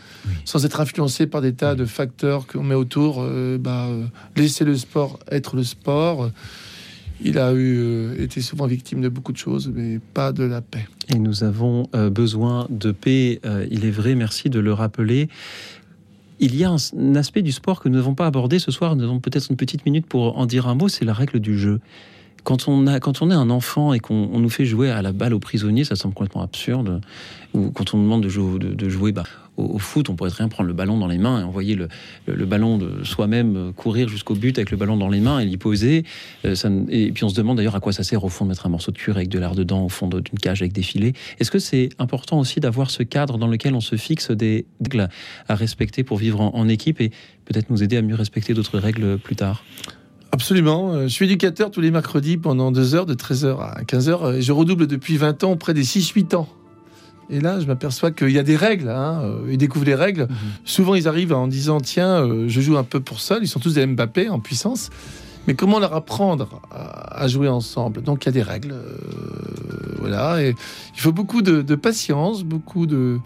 sans 0.45 0.67
être 0.67 0.83
influencé 0.83 1.27
par 1.27 1.41
des 1.41 1.55
tas 1.55 1.75
de 1.75 1.87
facteurs 1.87 2.47
qu'on 2.47 2.63
met 2.63 2.75
autour, 2.75 3.27
bah, 3.59 3.89
laisser 4.37 4.67
le 4.67 4.77
sport 4.77 5.19
être 5.31 5.57
le 5.57 5.65
sport. 5.65 6.31
Il 7.25 7.39
a 7.39 7.55
eu, 7.55 8.23
été 8.23 8.43
souvent 8.43 8.67
victime 8.67 9.01
de 9.01 9.09
beaucoup 9.09 9.33
de 9.33 9.39
choses, 9.39 9.73
mais 9.75 9.99
pas 10.13 10.33
de 10.33 10.45
la 10.45 10.61
paix. 10.61 10.87
Et 11.09 11.19
nous 11.19 11.43
avons 11.43 11.89
besoin 12.11 12.67
de 12.69 12.93
paix, 12.93 13.41
il 13.71 13.87
est 13.87 13.91
vrai, 13.91 14.15
merci 14.15 14.51
de 14.51 14.61
le 14.61 14.75
rappeler. 14.75 15.31
Il 16.41 16.57
y 16.57 16.65
a 16.65 16.71
un, 16.71 17.15
aspect 17.17 17.43
du 17.43 17.53
sport 17.53 17.81
que 17.81 17.89
nous 17.89 17.97
n'avons 17.97 18.15
pas 18.15 18.27
abordé 18.27 18.59
ce 18.59 18.71
soir, 18.71 18.95
nous 18.95 19.05
avons 19.05 19.21
peut-être 19.21 19.49
une 19.51 19.57
petite 19.57 19.85
minute 19.85 20.07
pour 20.07 20.39
en 20.39 20.47
dire 20.47 20.69
un 20.69 20.75
mot, 20.75 20.89
c'est 20.89 21.05
la 21.05 21.13
règle 21.13 21.41
du 21.41 21.59
jeu. 21.59 21.81
Quand 22.45 22.69
on, 22.69 22.85
quand 23.01 23.21
on 23.23 23.31
est 23.31 23.35
un 23.35 23.51
enfant 23.51 23.93
et 23.93 23.99
qu'on 23.99 24.31
on 24.33 24.39
nous 24.39 24.49
fait 24.49 24.65
jouer 24.65 24.91
à 24.91 25.03
la 25.03 25.13
balle 25.13 25.35
aux 25.35 25.41
prisonniers, 25.41 25.85
ça 25.85 25.97
semble 25.97 26.15
complètement 26.15 26.43
absurde. 26.43 27.01
Ou 27.55 27.71
quand 27.71 27.93
on 27.95 27.99
demande 27.99 28.23
de 28.23 28.29
jouer, 28.29 28.59
de, 28.59 29.11
bah, 29.11 29.25
au, 29.59 29.79
foot, 29.79 30.09
on 30.09 30.15
pourrait 30.15 30.31
très 30.31 30.45
bien 30.45 30.49
prendre 30.49 30.69
le 30.69 30.75
ballon 30.75 30.97
dans 30.97 31.07
les 31.07 31.19
mains 31.19 31.41
et 31.41 31.45
envoyer 31.45 31.75
le, 31.75 32.47
ballon 32.47 32.79
de 32.79 33.05
soi-même 33.05 33.57
euh, 33.57 33.73
courir 33.73 34.09
jusqu'au 34.09 34.35
but 34.35 34.57
avec 34.59 34.71
le 34.71 34.77
ballon 34.77 34.97
dans 34.97 35.09
les 35.09 35.21
mains 35.21 35.41
et 35.41 35.45
l'y 35.45 35.57
poser. 35.57 36.05
Euh, 36.45 36.55
et 36.89 37.11
puis 37.13 37.25
on 37.25 37.29
se 37.29 37.35
demande 37.35 37.57
d'ailleurs 37.57 37.77
à 37.77 37.81
quoi 37.81 37.93
ça 37.93 38.05
sert 38.05 38.25
au 38.25 38.29
fond 38.29 38.45
de 38.45 38.51
mettre 38.51 38.67
un 38.67 38.71
morceau 38.71 38.93
de 38.93 38.99
cuir 38.99 39.17
avec 39.17 39.29
de 39.29 39.39
l'air 39.39 39.55
dedans 39.55 39.85
au 39.85 39.89
fond 39.89 40.07
d'une 40.09 40.23
cage 40.41 40.63
avec 40.63 40.73
des 40.73 40.83
filets. 40.83 41.13
Est-ce 41.39 41.51
que 41.51 41.59
c'est 41.59 41.91
important 41.99 42.39
aussi 42.39 42.61
d'avoir 42.61 42.91
ce 42.91 43.03
cadre 43.03 43.39
dans 43.39 43.49
lequel 43.49 43.75
on 43.75 43.81
se 43.81 43.97
fixe 43.97 44.31
des 44.31 44.67
règles 44.81 45.09
à 45.49 45.55
respecter 45.55 46.05
pour 46.05 46.17
vivre 46.19 46.41
en, 46.41 46.69
équipe 46.69 47.01
et 47.01 47.11
peut-être 47.47 47.71
nous 47.71 47.83
aider 47.83 47.97
à 47.97 48.03
mieux 48.03 48.15
respecter 48.15 48.53
d'autres 48.53 48.79
règles 48.79 49.19
plus 49.19 49.37
tard? 49.37 49.65
Absolument. 50.33 50.93
Euh, 50.93 51.03
Je 51.05 51.09
suis 51.09 51.25
éducateur 51.25 51.71
tous 51.71 51.81
les 51.81 51.91
mercredis 51.91 52.37
pendant 52.37 52.71
deux 52.71 52.95
heures, 52.95 53.07
de 53.07 53.15
13h 53.15 53.59
à 53.59 53.83
15h. 53.85 54.37
Et 54.37 54.43
je 54.43 54.53
redouble 54.53 54.87
depuis 54.87 55.17
20 55.17 55.45
ans, 55.45 55.57
près 55.57 55.73
des 55.73 55.85
6-8 55.85 56.37
ans. 56.37 56.49
Et 57.31 57.41
là, 57.41 57.61
je 57.61 57.67
m'aperçois 57.67 58.11
qu'il 58.11 58.31
y 58.31 58.39
a 58.39 58.43
des 58.43 58.57
règles. 58.57 58.89
Hein. 58.89 59.21
euh, 59.23 59.49
Ils 59.51 59.59
découvrent 59.59 59.85
les 59.85 59.95
règles. 59.95 60.29
Souvent, 60.65 60.95
ils 60.95 61.07
arrivent 61.09 61.33
en 61.35 61.47
disant 61.47 61.81
Tiens, 61.81 62.25
euh, 62.25 62.45
je 62.49 62.61
joue 62.61 62.77
un 62.79 62.85
peu 62.85 63.01
pour 63.01 63.21
seul. 63.21 63.43
Ils 63.43 63.49
sont 63.49 63.61
tous 63.61 63.75
des 63.75 63.87
Mbappé 63.87 64.29
en 64.29 64.41
puissance. 64.41 64.91
Mais 65.47 65.55
comment 65.55 65.79
leur 65.79 65.95
apprendre 65.95 66.61
à, 66.71 67.23
à 67.23 67.29
jouer 67.29 67.49
ensemble? 67.49 68.03
Donc, 68.03 68.25
il 68.25 68.27
y 68.27 68.31
a 68.31 68.33
des 68.33 68.43
règles. 68.43 68.73
euh, 68.73 69.97
voilà. 69.99 70.43
Et 70.43 70.55
il 70.95 71.01
faut 71.01 71.13
beaucoup 71.13 71.43
de, 71.43 71.63
de 71.63 71.75
patience, 71.75 72.45
beaucoup 72.45 72.87
de 72.87 73.19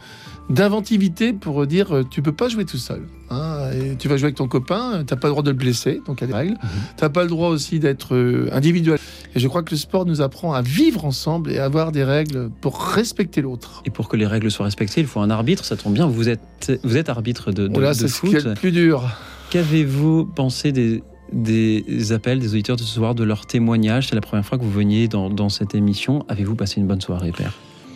d'inventivité 0.51 1.33
pour 1.33 1.67
dire 1.67 1.95
euh, 1.95 2.03
tu 2.09 2.21
peux 2.21 2.33
pas 2.33 2.49
jouer 2.49 2.65
tout 2.65 2.77
seul. 2.77 3.03
hein. 3.31 3.71
et 3.73 3.97
tu 3.97 4.09
vas 4.09 4.17
jouer 4.17 4.27
avec 4.27 4.35
ton 4.37 4.49
copain, 4.49 5.05
tu 5.07 5.15
n'as 5.15 5.21
pas 5.21 5.29
le 5.29 5.33
droit 5.33 5.43
de 5.43 5.51
le 5.51 5.57
blesser, 5.57 6.03
donc 6.07 6.21
il 6.21 6.23
y 6.23 6.25
a 6.25 6.27
des 6.27 6.33
règles. 6.35 6.59
Tu 6.97 7.03
n'as 7.03 7.09
pas 7.09 7.23
le 7.23 7.29
droit 7.29 7.49
aussi 7.49 7.79
d'être 7.79 8.15
euh, 8.15 8.49
individuel. 8.53 8.99
Et 9.35 9.41
je 9.41 9.49
crois 9.49 9.63
que 9.63 9.71
le 9.71 9.77
sport 9.77 10.05
nous 10.05 10.21
apprend 10.21 10.53
à 10.53 10.61
vivre 10.61 11.05
ensemble 11.05 11.53
et 11.53 11.59
à 11.59 11.65
avoir 11.65 11.93
des 11.93 12.05
règles 12.05 12.51
pour 12.61 12.81
respecter 12.83 13.41
l'autre. 13.41 13.83
Et 13.87 13.91
pour 13.91 14.09
que 14.09 14.17
les 14.17 14.27
règles 14.27 14.51
soient 14.51 14.67
respectées, 14.67 15.01
il 15.01 15.07
faut 15.07 15.21
un 15.21 15.31
arbitre. 15.31 15.65
Ça 15.65 15.77
tombe 15.77 15.95
bien, 15.95 16.07
vous 16.07 16.29
êtes, 16.29 16.73
vous 16.85 16.97
êtes 16.97 17.09
arbitre 17.09 17.53
de, 17.53 17.69
de, 17.69 17.73
Voilà, 17.73 17.91
de 17.91 17.95
c'est 17.95 18.09
ce 18.09 18.15
foot. 18.15 18.31
qui 18.31 18.37
est 18.37 18.45
le 18.45 18.55
plus 18.55 18.73
dur. 18.73 19.09
Qu'avez-vous 19.51 20.27
pensé 20.27 20.73
des, 20.73 21.03
des 21.33 22.13
appels 22.13 22.39
des 22.39 22.53
auditeurs 22.53 22.77
de 22.77 22.83
ce 22.83 22.95
soir, 22.95 23.15
de 23.15 23.25
leurs 23.25 23.47
témoignages 23.47 24.09
C'est 24.09 24.15
la 24.15 24.21
première 24.21 24.45
fois 24.45 24.59
que 24.59 24.63
vous 24.65 24.71
veniez 24.71 25.09
dans, 25.09 25.49
cette 25.49 25.75
émission. 25.75 26.25
Avez-vous 26.29 26.55
passé 26.55 26.81
une 26.81 26.87
bonne 26.87 27.01
soirée, 27.01 27.33
Père? 27.33 27.53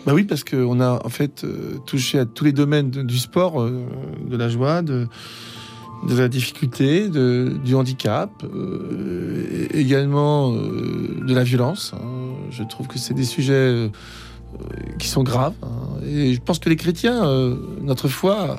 Bah 0.07 0.13
oui, 0.15 0.25
parce 0.25 0.45
qu'on 0.45 0.81
a 0.81 1.05
en 1.05 1.09
fait 1.09 1.43
euh, 1.43 1.79
touché 1.85 2.21
à 2.21 2.27
tous 2.27 2.45
les 2.45 2.53
domaines 2.53 2.91
du 2.91 3.19
sport, 3.19 3.61
euh, 3.61 3.85
de 4.25 4.37
la 4.37 4.49
joie, 4.49 4.83
de, 4.83 5.09
la 6.09 6.29
difficulté, 6.29 7.09
du 7.09 7.75
handicap, 7.75 8.31
euh, 8.45 9.67
également 9.75 10.53
de 10.53 11.35
la 11.35 11.43
violence. 11.43 11.93
hein. 11.95 12.07
Je 12.51 12.63
trouve 12.63 12.87
que 12.87 12.99
c'est 12.99 13.15
des 13.15 13.25
sujets 13.25 13.91
qui 15.01 15.09
sont 15.09 15.25
graves. 15.25 15.55
hein. 15.65 15.99
Et 16.07 16.35
je 16.35 16.41
pense 16.41 16.61
que 16.61 16.69
les 16.69 16.77
chrétiens, 16.77 17.25
notre 17.83 18.07
foi, 18.07 18.59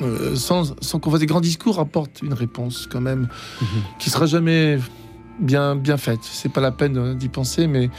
euh, 0.00 0.36
sans, 0.36 0.74
sans 0.80 0.98
qu'on 0.98 1.10
fasse 1.10 1.20
des 1.20 1.26
grands 1.26 1.40
discours, 1.40 1.78
apporte 1.78 2.22
une 2.22 2.34
réponse 2.34 2.88
quand 2.90 3.00
même 3.00 3.28
qui 3.98 4.10
sera 4.10 4.26
jamais 4.26 4.78
bien, 5.40 5.76
bien 5.76 5.96
faite. 5.96 6.20
C'est 6.22 6.52
pas 6.52 6.60
la 6.60 6.72
peine 6.72 7.16
d'y 7.16 7.28
penser, 7.28 7.66
mais 7.66 7.90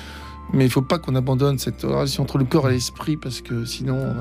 mais 0.51 0.65
il 0.65 0.71
faut 0.71 0.81
pas 0.81 0.97
qu'on 0.97 1.13
abandonne 1.13 1.59
cette 1.59 1.83
relation 1.83 2.23
entre 2.23 2.39
le 2.39 2.45
corps 2.45 2.67
et 2.69 2.73
l'esprit 2.73 3.17
parce 3.17 3.41
que 3.41 3.65
sinon 3.65 4.15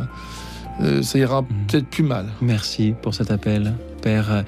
euh, 0.80 1.02
ça 1.02 1.18
ira 1.18 1.42
peut-être 1.42 1.86
plus 1.86 2.04
mal. 2.04 2.26
Merci 2.42 2.94
pour 3.02 3.14
cet 3.14 3.30
appel, 3.30 3.74
Père. 4.02 4.30
Euh, 4.30 4.42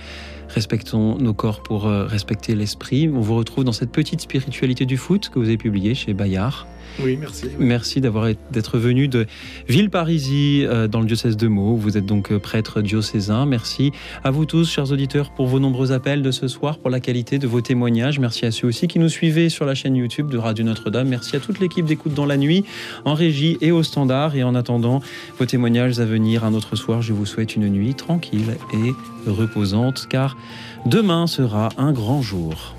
Respectons 0.54 1.16
nos 1.18 1.32
corps 1.32 1.62
pour 1.62 1.86
euh, 1.86 2.06
respecter 2.06 2.56
l'esprit. 2.56 3.08
On 3.08 3.20
vous 3.20 3.36
retrouve 3.36 3.62
dans 3.62 3.72
cette 3.72 3.92
petite 3.92 4.20
spiritualité 4.20 4.84
du 4.84 4.96
foot 4.96 5.28
que 5.28 5.38
vous 5.38 5.44
avez 5.44 5.56
publiée 5.56 5.94
chez 5.94 6.12
Bayard. 6.12 6.66
Oui, 6.98 7.16
merci. 7.18 7.46
Merci 7.58 8.00
d'avoir 8.00 8.28
d'être 8.50 8.78
venu 8.78 9.08
de 9.08 9.26
Villeparisis 9.68 10.64
euh, 10.64 10.88
dans 10.88 11.00
le 11.00 11.06
diocèse 11.06 11.36
de 11.36 11.48
Meaux. 11.48 11.76
Vous 11.76 11.96
êtes 11.96 12.06
donc 12.06 12.32
euh, 12.32 12.38
prêtre 12.38 12.82
diocésain. 12.82 13.46
Merci 13.46 13.92
à 14.24 14.30
vous 14.30 14.44
tous, 14.44 14.68
chers 14.68 14.90
auditeurs, 14.92 15.30
pour 15.30 15.46
vos 15.46 15.60
nombreux 15.60 15.92
appels 15.92 16.22
de 16.22 16.30
ce 16.30 16.48
soir, 16.48 16.78
pour 16.78 16.90
la 16.90 17.00
qualité 17.00 17.38
de 17.38 17.46
vos 17.46 17.60
témoignages. 17.60 18.18
Merci 18.18 18.46
à 18.46 18.50
ceux 18.50 18.66
aussi 18.66 18.88
qui 18.88 18.98
nous 18.98 19.08
suivaient 19.08 19.48
sur 19.48 19.64
la 19.64 19.74
chaîne 19.74 19.96
YouTube 19.96 20.30
de 20.30 20.38
Radio 20.38 20.64
Notre-Dame. 20.64 21.08
Merci 21.08 21.36
à 21.36 21.40
toute 21.40 21.60
l'équipe 21.60 21.86
d'écoute 21.86 22.14
dans 22.14 22.26
la 22.26 22.36
nuit, 22.36 22.64
en 23.04 23.14
régie 23.14 23.56
et 23.60 23.70
au 23.70 23.82
standard. 23.82 24.36
Et 24.36 24.42
en 24.42 24.54
attendant 24.54 25.00
vos 25.38 25.46
témoignages 25.46 25.98
à 26.00 26.04
venir 26.04 26.44
un 26.44 26.54
autre 26.54 26.76
soir, 26.76 27.02
je 27.02 27.12
vous 27.12 27.26
souhaite 27.26 27.56
une 27.56 27.68
nuit 27.68 27.94
tranquille 27.94 28.56
et 28.72 29.30
reposante, 29.30 30.06
car 30.08 30.36
demain 30.86 31.26
sera 31.26 31.70
un 31.78 31.92
grand 31.92 32.22
jour. 32.22 32.74